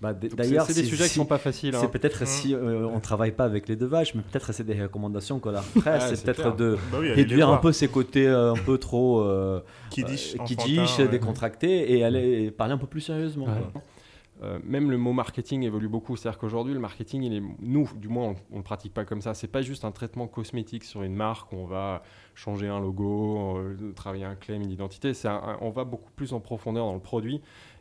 Bah, 0.00 0.12
D'ailleurs, 0.12 0.64
c'est 0.66 0.74
c'est 0.74 0.80
des 0.82 0.84
si- 0.84 0.90
sujets 0.90 1.04
qui 1.04 1.10
si- 1.10 1.14
sont 1.16 1.24
pas 1.26 1.38
faciles. 1.38 1.74
C'est 1.74 1.86
hein. 1.86 1.88
peut-être 1.88 2.22
Mm. 2.22 2.26
si 2.26 2.54
euh, 2.54 2.86
on 2.86 3.00
travaille 3.00 3.32
pas 3.32 3.44
avec 3.44 3.68
les 3.68 3.74
deux 3.74 3.86
vaches, 3.86 4.14
mais 4.14 4.22
peut-être 4.22 4.52
c'est 4.52 4.62
des 4.64 4.80
recommandations 4.80 5.40
qu'on 5.40 5.50
leur 5.50 5.64
ferait. 5.64 5.90
Ouais, 5.94 6.00
c'est 6.00 6.16
c'est 6.16 6.24
peut-être 6.24 6.54
de 6.56 6.76
Bah 6.92 6.98
oui, 7.00 7.10
réduire 7.12 7.46
un 7.46 7.50
voir. 7.52 7.60
peu 7.60 7.72
ces 7.72 7.88
côtés 7.88 8.28
euh, 8.28 8.52
un 8.52 8.56
peu 8.56 8.78
trop 8.78 9.20
euh, 9.22 9.60
Kiddish, 9.90 10.36
euh, 10.38 10.44
kiddish, 10.44 10.98
ouais. 11.00 11.08
décontractés 11.08 11.96
et 11.98 12.04
aller 12.04 12.44
et 12.44 12.50
parler 12.52 12.74
un 12.74 12.78
peu 12.78 12.86
plus 12.86 13.00
sérieusement. 13.00 13.46
Ouais. 13.46 13.52
quoi. 13.72 13.82
Euh, 14.44 14.60
même 14.62 14.88
le 14.88 14.98
mot 14.98 15.12
marketing 15.12 15.64
évolue 15.64 15.88
beaucoup. 15.88 16.14
C'est-à-dire 16.14 16.38
qu'aujourd'hui, 16.38 16.72
le 16.72 16.78
marketing, 16.78 17.24
il 17.24 17.34
est, 17.34 17.42
nous, 17.60 17.90
du 17.96 18.06
moins, 18.08 18.36
on 18.52 18.52
ne 18.52 18.58
le 18.58 18.62
pratique 18.62 18.94
pas 18.94 19.04
comme 19.04 19.20
ça. 19.20 19.34
C'est 19.34 19.48
pas 19.48 19.62
juste 19.62 19.84
un 19.84 19.90
traitement 19.90 20.28
cosmétique 20.28 20.84
sur 20.84 21.02
une 21.02 21.16
marque 21.16 21.52
où 21.52 21.56
on 21.56 21.66
va 21.66 22.04
changer 22.36 22.68
un 22.68 22.78
logo, 22.78 23.56
euh, 23.58 23.92
travailler 23.96 24.22
un 24.26 24.36
claim, 24.36 24.60
une 24.62 24.70
identité. 24.70 25.12
C'est 25.12 25.26
un- 25.26 25.32
un- 25.42 25.58
on 25.60 25.70
va 25.70 25.82
beaucoup 25.82 26.12
plus 26.14 26.32
en 26.34 26.38
profondeur 26.38 26.86
dans 26.86 26.94
le 26.94 27.00
produit. 27.00 27.40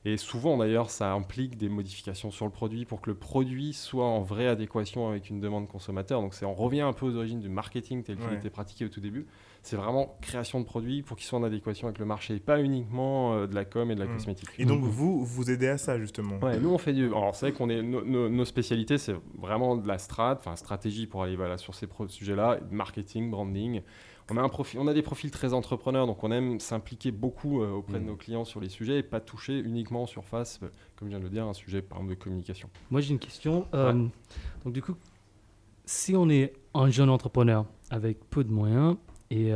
Et 0.10 0.16
souvent, 0.16 0.56
d'ailleurs, 0.56 0.90
ça 0.90 1.12
implique 1.12 1.58
des 1.58 1.68
modifications 1.68 2.32
sur 2.32 2.46
le 2.46 2.52
produit 2.52 2.86
pour 2.86 3.02
que 3.02 3.10
le 3.10 3.16
produit 3.18 3.74
soit 3.74 4.06
en 4.06 4.22
vraie 4.22 4.48
adéquation 4.48 5.10
avec 5.10 5.30
une 5.30 5.42
demande 5.42 5.68
consommateur. 5.68 6.22
Donc, 6.22 6.34
on 6.44 6.54
revient 6.54 6.80
un 6.80 6.94
peu 6.94 7.06
aux 7.08 7.16
origines 7.18 7.42
du 7.42 7.50
marketing 7.50 8.04
tel 8.04 8.16
qu'il 8.16 8.26
Ouais. 8.30 8.36
était 8.36 8.50
pratiqué 8.50 8.86
au 8.86 8.88
tout 8.88 9.02
début. 9.02 9.26
C'est 9.64 9.76
vraiment 9.76 10.16
création 10.22 10.62
de 10.62 10.66
produits 10.66 11.02
pour 11.02 11.18
qu'ils 11.18 11.26
soient 11.26 11.40
en 11.40 11.44
adéquation 11.44 11.88
avec 11.90 12.00
le 12.00 12.06
marché, 12.06 12.36
et 12.36 12.40
pas 12.40 12.62
uniquement 12.62 13.34
euh, 13.34 13.48
de 13.48 13.56
la 13.56 13.66
com 13.66 13.92
et 13.92 13.96
de 13.96 14.00
la 14.00 14.06
Mm. 14.06 14.14
cosmétique. 14.14 14.50
Et 14.60 14.64
donc, 14.64 14.82
vous, 14.82 15.26
vous 15.26 15.52
aidez 15.52 15.68
à 15.68 15.78
ça, 15.78 16.00
justement. 16.00 16.38
Ouais, 16.40 16.58
nous 16.58 16.70
on 16.70 16.78
fait 16.78 16.94
du. 16.94 17.08
Alors 17.08 17.36
c'est 17.36 17.48
vrai 17.50 17.58
qu'on 17.58 17.70
est 17.70 17.82
no- 17.84 18.06
no- 18.06 18.30
nos 18.30 18.46
spécialités, 18.46 18.98
c'est 18.98 19.16
vraiment 19.38 19.76
de 19.76 19.86
la 19.90 19.98
strat, 19.98 20.36
enfin 20.40 20.56
stratégie 20.56 21.06
pour 21.06 21.22
aller 21.24 21.36
voilà, 21.36 21.58
sur 21.58 21.76
ces 21.76 21.88
sujets-là, 22.08 22.60
marketing, 22.72 23.30
branding. 23.30 23.82
On 24.30 24.36
a 24.38 24.42
un 24.42 24.50
profil, 24.50 24.80
on 24.80 24.88
a 24.88 24.94
des 24.94 25.02
profils 25.02 25.32
très 25.32 25.54
entrepreneurs, 25.54 26.06
donc 26.06 26.22
on 26.24 26.32
aime 26.32 26.60
s'impliquer 26.60 27.12
beaucoup 27.12 27.62
euh, 27.62 27.72
auprès 27.72 27.94
de 27.94 28.00
Mhm. 28.00 28.06
nos 28.08 28.16
clients 28.18 28.44
sur 28.46 28.60
les 28.60 28.68
sujets 28.70 29.00
et 29.00 29.04
pas 29.04 29.22
toucher 29.22 29.58
uniquement 29.58 30.04
en 30.04 30.06
surface, 30.08 30.60
euh, 30.64 30.68
comme 30.98 31.08
je 31.08 31.12
viens 31.12 31.20
de 31.20 31.24
le 31.24 31.30
dire, 31.30 31.46
un 31.48 31.54
sujet 31.54 31.82
par 31.82 32.00
exemple 32.00 32.16
de 32.16 32.20
communication. 32.22 32.70
Moi, 32.92 33.00
j'ai 33.02 33.12
une 33.14 33.20
question. 33.20 33.66
Euh, 33.74 34.06
Donc, 34.66 34.74
du 34.74 34.82
coup, 34.82 34.96
si 35.86 36.16
on 36.16 36.30
est 36.30 36.54
un 36.74 36.90
jeune 36.90 37.10
entrepreneur 37.10 37.66
avec 37.90 38.20
peu 38.30 38.44
de 38.44 38.52
moyens 38.52 38.98
et 39.32 39.52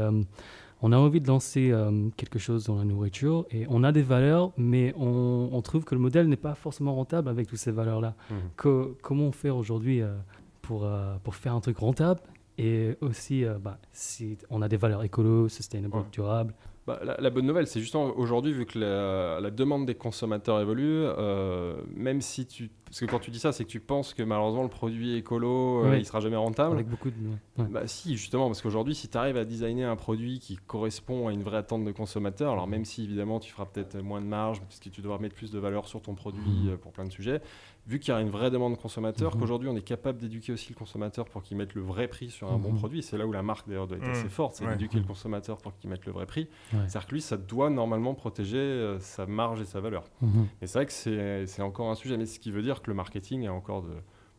on 0.82 0.92
a 0.94 0.98
envie 0.98 1.20
de 1.22 1.28
lancer 1.28 1.74
quelque 2.16 2.40
chose 2.40 2.66
dans 2.66 2.76
la 2.78 2.86
nourriture 2.86 3.46
et 3.52 3.66
on 3.70 3.84
a 3.84 3.92
des 3.92 4.02
valeurs, 4.02 4.52
mais 4.58 4.94
on, 4.98 5.50
on 5.52 5.62
trouve 5.62 5.84
que 5.84 5.94
le 5.96 6.02
modèle 6.02 6.28
n'est 6.28 6.38
pas 6.38 6.56
forcément 6.56 6.96
rentable 6.96 7.28
avec 7.30 7.48
toutes 7.48 7.60
ces 7.60 7.72
valeurs-là. 7.72 8.16
Mhm. 8.30 8.38
Que- 8.56 8.96
comment 9.02 9.26
on 9.26 9.32
fait 9.34 9.50
aujourd'hui 9.50 10.02
pour, 10.62 10.90
pour 11.24 11.36
faire 11.36 11.54
un 11.54 11.60
truc 11.60 11.78
rentable 11.80 12.22
et 12.64 12.98
aussi, 13.02 13.44
euh, 13.46 13.58
bah, 13.60 13.78
si 13.92 14.38
on 14.50 14.62
a 14.62 14.68
des 14.68 14.78
valeurs 14.78 15.04
écolo, 15.04 15.50
sustainable, 15.50 15.96
Ouais. 15.98 16.04
durables. 16.12 16.54
Bah, 16.88 17.00
la, 17.04 17.16
la 17.20 17.30
bonne 17.30 17.46
nouvelle, 17.46 17.68
c'est 17.68 17.80
justement 17.80 18.06
aujourd'hui, 18.18 18.54
vu 18.54 18.66
que 18.66 18.78
la, 18.80 19.40
la 19.40 19.52
demande 19.52 19.86
des 19.86 19.96
consommateurs 19.96 20.60
évolue, 20.60 21.04
euh, 21.06 21.76
même 21.96 22.22
si 22.22 22.46
tu. 22.46 22.70
Parce 22.92 23.00
que 23.00 23.06
quand 23.06 23.20
tu 23.20 23.32
dis 23.32 23.40
ça, 23.40 23.54
c'est 23.54 23.64
que 23.64 23.70
tu 23.70 23.80
penses 23.80 24.14
que 24.14 24.22
malheureusement 24.22 24.64
le 24.64 24.70
produit 24.70 25.16
écolo, 25.16 25.86
euh, 25.86 25.92
Oui. 25.92 26.00
il 26.00 26.06
sera 26.06 26.20
jamais 26.20 26.36
rentable. 26.36 26.74
Avec 26.76 26.90
beaucoup 26.90 27.10
de. 27.10 27.16
ouais. 27.58 27.66
Bah 27.70 27.88
si, 27.88 28.18
justement, 28.18 28.48
parce 28.48 28.62
qu'aujourd'hui, 28.62 28.94
si 28.96 29.08
tu 29.08 29.18
arrives 29.18 29.38
à 29.38 29.46
designer 29.46 29.90
un 29.90 29.96
produit 29.96 30.40
qui 30.40 30.58
correspond 30.58 31.30
à 31.30 31.32
une 31.32 31.42
vraie 31.42 31.58
attente 31.58 31.86
de 31.86 31.92
consommateur, 31.94 32.52
alors 32.52 32.68
même 32.68 32.84
si 32.84 33.04
évidemment 33.06 33.40
tu 33.40 33.50
feras 33.52 33.66
peut-être 33.66 33.98
moins 34.02 34.20
de 34.20 34.26
marge, 34.28 34.62
puisque 34.68 34.92
tu 34.92 35.02
devras 35.02 35.20
mettre 35.20 35.36
plus 35.36 35.52
de 35.52 35.58
valeur 35.60 35.88
sur 35.88 36.02
ton 36.02 36.16
produit 36.16 36.68
euh, 36.68 36.76
pour 36.76 36.92
plein 36.92 37.06
de 37.06 37.12
sujets, 37.12 37.42
vu 37.88 38.00
qu'il 38.00 38.14
y 38.14 38.18
a 38.18 38.20
une 38.22 38.30
vraie 38.30 38.52
demande 38.52 38.78
consommateur, 38.78 39.34
Mhm. 39.36 39.40
qu'aujourd'hui 39.42 39.70
on 39.70 39.76
est 39.76 39.82
capable 39.82 40.20
d'éduquer 40.20 40.52
aussi 40.52 40.70
le 40.74 40.76
consommateur 40.78 41.26
pour 41.30 41.42
qu'il 41.44 41.56
mette 41.58 41.74
le 41.74 41.82
vrai 41.82 42.08
prix 42.10 42.30
sur 42.30 42.52
un 42.52 42.58
bon 42.60 42.72
Mhm. 42.74 42.78
produit, 42.78 43.02
c'est 43.04 43.18
là 43.18 43.26
où 43.26 43.32
la 43.32 43.42
marque 43.42 43.68
d'ailleurs 43.70 43.88
doit 43.88 43.98
être 43.98 44.04
Mhm. 44.06 44.12
assez 44.12 44.30
forte, 44.30 44.56
c'est 44.56 44.66
Ouais. 44.66 44.72
d'éduquer 44.74 44.98
le 45.00 45.06
consommateur 45.06 45.58
pour 45.60 45.74
qu'il 45.78 45.90
mette 45.90 46.06
le 46.06 46.12
vrai 46.12 46.26
prix. 46.26 46.48
Ouais. 46.74 46.80
C'est-à-dire 46.88 47.06
que 47.08 47.14
lui, 47.16 47.22
ça 47.22 47.38
doit 47.38 47.70
normalement 47.70 48.14
protéger 48.14 48.58
euh, 48.58 49.00
sa 49.00 49.26
marge 49.26 49.62
et 49.62 49.66
sa 49.66 49.80
valeur. 49.80 50.04
Mhm. 50.22 50.48
Et 50.62 50.68
c'est 50.68 50.78
vrai 50.78 50.86
que 50.86 50.92
c'est 50.92 51.46
c'est 51.48 51.62
encore 51.62 51.90
un 51.90 51.96
sujet, 51.96 52.18
mais 52.18 52.26
ce 52.26 52.40
qui 52.40 52.52
veut 52.52 52.62
dire 52.62 52.81
le 52.88 52.94
marketing 52.94 53.48
a 53.48 53.54
encore 53.54 53.86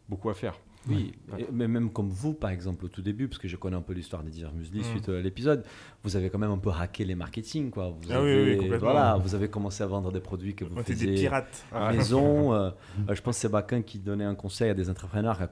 beaucoup 0.08 0.30
à 0.30 0.34
faire. 0.34 0.58
Oui, 0.88 1.12
Ouais. 1.32 1.46
mais 1.52 1.68
même 1.68 1.90
comme 1.90 2.08
vous, 2.08 2.34
par 2.34 2.50
exemple, 2.50 2.84
au 2.84 2.88
tout 2.88 3.02
début, 3.02 3.28
parce 3.28 3.38
que 3.38 3.46
je 3.48 3.56
connais 3.56 3.76
un 3.76 3.82
peu 3.82 3.92
l'histoire 3.92 4.22
des 4.22 4.30
divers 4.30 4.52
muesli 4.52 4.80
Mm. 4.80 4.84
suite 4.84 5.08
à 5.08 5.20
l'épisode, 5.20 5.64
vous 6.02 6.16
avez 6.16 6.28
quand 6.28 6.38
même 6.38 6.50
un 6.50 6.58
peu 6.58 6.70
hacké 6.70 7.04
les 7.04 7.14
marketing, 7.14 7.70
quoi. 7.70 7.90
Vous 7.90 8.08
Ah 8.10 8.20
oui, 8.22 8.30
avez, 8.32 8.44
oui, 8.52 8.56
complètement. 8.58 8.90
voilà, 8.90 9.16
vous 9.16 9.34
avez 9.34 9.48
commencé 9.48 9.82
à 9.82 9.86
vendre 9.86 10.10
des 10.10 10.20
produits 10.20 10.54
que 10.54 10.64
vous 10.64 10.74
On 10.76 10.80
était 10.80 10.94
des 10.94 11.00
faisiez 11.06 11.14
pirates. 11.14 11.64
à 11.72 11.92
maison. 11.92 12.52
euh, 12.54 12.70
euh, 13.08 13.14
je 13.14 13.22
pense 13.22 13.36
que 13.36 13.40
c'est 13.42 13.48
Bakin 13.48 13.82
qui 13.82 13.98
donnait 13.98 14.24
un 14.24 14.34
conseil 14.34 14.70
à 14.70 14.74
des 14.74 14.90
entrepreneurs. 14.90 15.40
à 15.40 15.48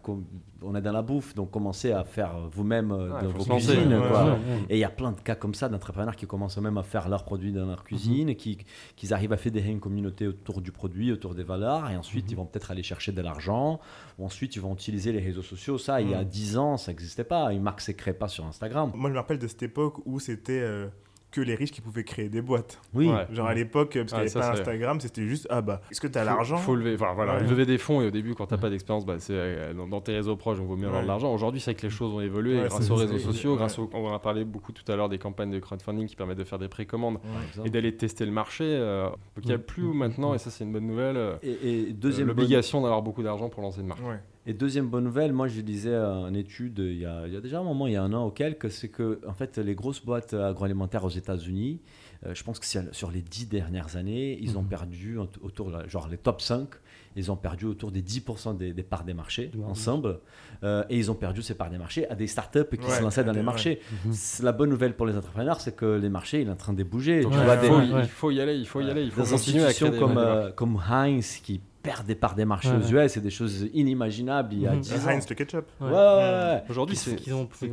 on 0.63 0.75
est 0.75 0.83
dans 0.83 0.93
la 0.93 1.01
bouffe, 1.01 1.35
donc 1.35 1.51
commencez 1.51 1.91
à 1.93 2.05
faire 2.05 2.33
vous-même 2.53 2.91
euh, 2.93 3.09
dans 3.23 3.31
faut 3.31 3.39
vos 3.45 3.55
cuisines. 3.55 3.95
ouais, 3.95 4.09
quoi. 4.09 4.25
ouais. 4.25 4.39
Et 4.69 4.77
il 4.77 4.81
y 4.81 4.85
a 4.85 4.91
plein 4.91 5.13
de 5.13 5.21
cas 5.21 5.35
comme 5.35 5.55
ça 5.55 5.69
d'entrepreneurs 5.71 6.17
qui 6.17 6.27
commencent 6.27 6.59
même 6.59 6.77
à 6.77 6.83
faire 6.83 7.09
leurs 7.09 7.25
produits 7.25 7.53
dans 7.53 7.65
leur 7.65 7.83
cuisine, 7.83 8.35
qui, 8.35 8.59
qui 8.97 9.15
arrivent 9.15 9.33
à 9.33 9.39
fédérer 9.39 9.71
une 9.71 9.81
communauté 9.81 10.27
autour 10.27 10.61
du 10.61 10.71
produit, 10.71 11.13
autour 11.13 11.35
des 11.35 11.45
valeurs, 11.45 11.89
et 11.89 11.97
ensuite 11.97 12.31
ils 12.31 12.35
vont 12.37 12.45
peut-être 12.45 12.71
aller 12.73 12.83
chercher 12.83 13.13
de 13.13 13.23
l'argent, 13.23 13.81
ou 14.19 14.27
ensuite 14.27 14.55
ils 14.57 14.61
vont 14.61 14.75
utiliser 14.75 15.13
les 15.13 15.20
réseaux 15.21 15.43
sociaux. 15.43 15.79
Ça, 15.79 16.01
il 16.01 16.11
y 16.11 16.15
a 16.15 16.19
Mhm. 16.23 16.25
10 16.25 16.59
ans, 16.59 16.77
ça 16.77 16.91
n'existait 16.93 17.25
pas. 17.25 17.53
Une 17.53 17.63
marque 17.63 17.87
ne 17.89 17.93
créée 17.95 18.15
pas 18.15 18.29
sur 18.29 18.45
Instagram. 18.47 18.91
Moi, 18.95 19.11
je 19.11 19.15
me 19.15 19.19
rappelle 19.19 19.39
de 19.39 19.47
cette 19.49 19.63
époque 19.63 19.97
où 20.07 20.19
c'était 20.21 20.61
euh, 20.61 20.87
que 21.33 21.41
les 21.41 21.55
riches 21.55 21.71
qui 21.71 21.81
pouvaient 21.81 22.03
créer 22.03 22.29
des 22.29 22.43
boîtes. 22.43 22.81
Oui. 22.93 23.09
Ouais. 23.09 23.25
Genre 23.31 23.47
à 23.47 23.55
l'époque, 23.55 23.91
parce 23.95 24.07
qu'il 24.07 24.15
n'y 24.15 24.21
avait 24.23 24.29
ça, 24.29 24.41
pas 24.41 24.51
Instagram, 24.51 24.99
c'était 24.99 25.25
juste 25.29 25.47
ah 25.49 25.61
bah, 25.63 25.81
est-ce 25.89 26.01
que 26.01 26.09
tu 26.09 26.19
as 26.19 26.25
l'argent 26.25 26.57
Faut 26.57 26.75
lever, 26.75 26.95
enfin, 26.97 27.13
voilà, 27.15 27.37
Ouais. 27.37 27.43
lever 27.45 27.67
des 27.67 27.79
fonds 27.79 28.03
et 28.03 28.07
au 28.09 28.11
début, 28.11 28.35
quand 28.35 28.47
t'as 28.47 28.59
pas 28.59 28.69
d'expérience, 28.69 29.07
bah, 29.07 29.15
c'est 29.21 29.35
euh, 29.37 29.73
dans, 29.73 29.87
dans 29.87 30.01
tes 30.01 30.13
réseaux 30.13 30.35
proches, 30.35 30.59
on 30.61 30.65
vaut 30.65 30.75
mieux 30.77 30.89
avoir 30.89 31.03
de 31.03 31.07
l'argent. 31.07 31.33
Aujourd'hui, 31.33 31.61
c'est 31.61 31.73
que 31.77 31.83
les 31.83 31.91
choses 31.91 32.13
ont 32.13 32.21
évolué 32.21 32.61
Ouais, 32.61 32.67
grâce 32.69 32.91
aux 32.91 32.97
réseaux 32.97 33.19
sociaux, 33.21 33.53
ouais. 33.53 33.59
grâce 33.59 33.79
au, 33.79 33.89
on 33.95 34.09
en 34.09 34.13
a 34.13 34.19
parlé 34.19 34.45
beaucoup 34.45 34.73
tout 34.73 34.83
à 34.91 34.97
l'heure 34.97 35.09
des 35.09 35.19
campagnes 35.19 35.53
de 35.53 35.61
crowdfunding 35.61 36.09
qui 36.09 36.17
permettent 36.17 36.39
de 36.39 36.43
faire 36.43 36.59
des 36.59 36.67
précommandes 36.67 37.19
et 37.65 37.71
d'aller 37.71 37.97
tester 37.97 38.27
le 38.27 38.33
marché. 38.33 38.65
euh, 38.65 39.05
donc 39.09 39.45
il 39.45 39.47
n'y 39.47 39.53
a 39.53 39.59
Mm. 39.59 39.63
plus 39.63 39.83
maintenant, 39.95 40.35
et 40.35 40.39
ça 40.39 40.51
c'est 40.51 40.65
une 40.65 40.73
bonne 40.73 40.89
nouvelle, 40.89 41.17
euh, 41.17 41.37
Et, 41.45 41.91
et 41.91 41.93
deuxième 41.93 42.27
bonne- 42.27 42.37
l'obligation 42.39 42.81
d'avoir 42.83 43.03
beaucoup 43.03 43.23
d'argent 43.23 43.49
pour 43.51 43.63
lancer 43.63 43.83
une 43.83 43.87
marque. 43.87 44.01
Et 44.47 44.55
deuxième 44.55 44.89
bonne 44.89 45.05
nouvelle, 45.05 45.35
moi 45.35 45.49
je 45.49 45.61
lisais 45.61 45.95
une 45.95 46.35
étude 46.35 46.79
il 46.79 46.99
y, 47.01 47.05
a, 47.05 47.27
il 47.27 47.33
y 47.33 47.37
a 47.37 47.41
déjà 47.43 47.61
un 47.61 47.63
moment, 47.63 47.87
il 47.87 47.93
y 47.93 47.97
a 47.97 48.03
un 48.03 48.13
an 48.15 48.27
ou 48.27 48.31
quelques, 48.31 48.71
c'est 48.71 48.89
que 48.89 49.21
en 49.29 49.35
fait 49.35 49.59
les 49.59 49.75
grosses 49.75 50.03
boîtes 50.03 50.33
agroalimentaires 50.33 51.05
aux 51.05 51.11
États-Unis, 51.11 51.79
euh, 52.25 52.35
je 52.35 52.43
pense 52.43 52.59
que 52.59 52.65
c'est 52.65 52.93
sur 52.95 53.11
les 53.11 53.21
dix 53.21 53.47
dernières 53.47 53.97
années, 53.97 54.39
ils 54.41 54.57
ont 54.57 54.63
Mhm. 54.63 54.69
perdu 54.69 55.19
autour, 55.43 55.71
genre 55.89 56.09
les 56.09 56.17
top 56.17 56.41
5, 56.41 56.69
ils 57.17 57.31
ont 57.31 57.37
perdu 57.37 57.67
autour 57.67 57.91
des 57.93 58.01
10% 58.01 58.55
des, 58.57 58.73
des 58.73 58.83
parts 58.83 59.05
des 59.05 59.13
marchés 59.13 59.51
ensemble, 59.69 60.21
euh, 60.65 60.85
et 60.89 60.97
ils 60.97 61.11
ont 61.11 61.15
perdu 61.15 61.43
ces 61.43 61.55
parts 61.55 61.69
des 61.71 61.77
marchés 61.79 62.09
à 62.09 62.15
des 62.15 62.27
startups 62.27 62.65
qui 62.81 62.87
Ouais, 62.87 62.97
se 62.97 63.03
lançaient 63.03 63.25
dans 63.25 63.33
les 63.33 63.43
marchés. 63.43 63.81
Mhm. 64.07 64.13
C'est 64.15 64.43
La 64.43 64.53
bonne 64.53 64.71
nouvelle 64.71 64.97
pour 64.97 65.05
les 65.05 65.17
entrepreneurs, 65.19 65.61
c'est 65.61 65.77
que 65.77 65.99
les 65.99 66.09
marchés, 66.09 66.41
il 66.41 66.49
est 66.49 66.53
en 66.53 66.57
train 66.57 66.73
de 66.73 66.83
bouger. 66.83 67.21
Donc 67.21 67.33
Tu 67.33 67.39
Ouais, 67.39 67.45
il, 67.57 67.61
des, 67.61 67.67
faut, 67.69 67.77
ouais. 67.77 68.03
il 68.05 68.09
faut 68.09 68.31
y 68.31 68.41
aller, 68.41 68.57
il 68.57 68.67
faut 68.67 68.81
y 68.81 68.89
aller, 68.91 69.03
il 69.05 69.11
faut 69.11 69.23
des 69.23 69.31
continuer 69.31 69.65
à 69.65 69.73
créer 69.75 69.91
des 69.91 69.99
comme, 69.99 70.17
euh, 70.17 70.51
comme 70.53 70.81
Heinz 70.89 71.41
qui 71.43 71.61
perdent 71.83 72.07
des 72.07 72.15
parts 72.15 72.35
des 72.35 72.45
marchés 72.45 72.69
Ouais, 72.71 72.77
aux 72.77 73.05
US, 73.05 73.13
c'est 73.13 73.21
des 73.21 73.31
choses 73.31 73.69
inimaginables 73.73 74.53
il 74.55 74.61
y 74.61 74.67
a 74.67 74.73
Mhm. 74.75 74.81
10 74.81 74.93
ans. 75.07 75.11
Heinz 75.11 75.29
le 75.29 75.35
ketchup. 75.35 75.67
Ouais, 75.81 75.87
Ouais. 75.87 75.93
ouais, 75.93 75.97
ouais, 75.97 76.63
Aujourd'hui, 76.69 76.97
c'est 76.97 77.17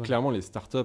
clairement 0.02 0.32
les 0.32 0.42
startups, 0.42 0.78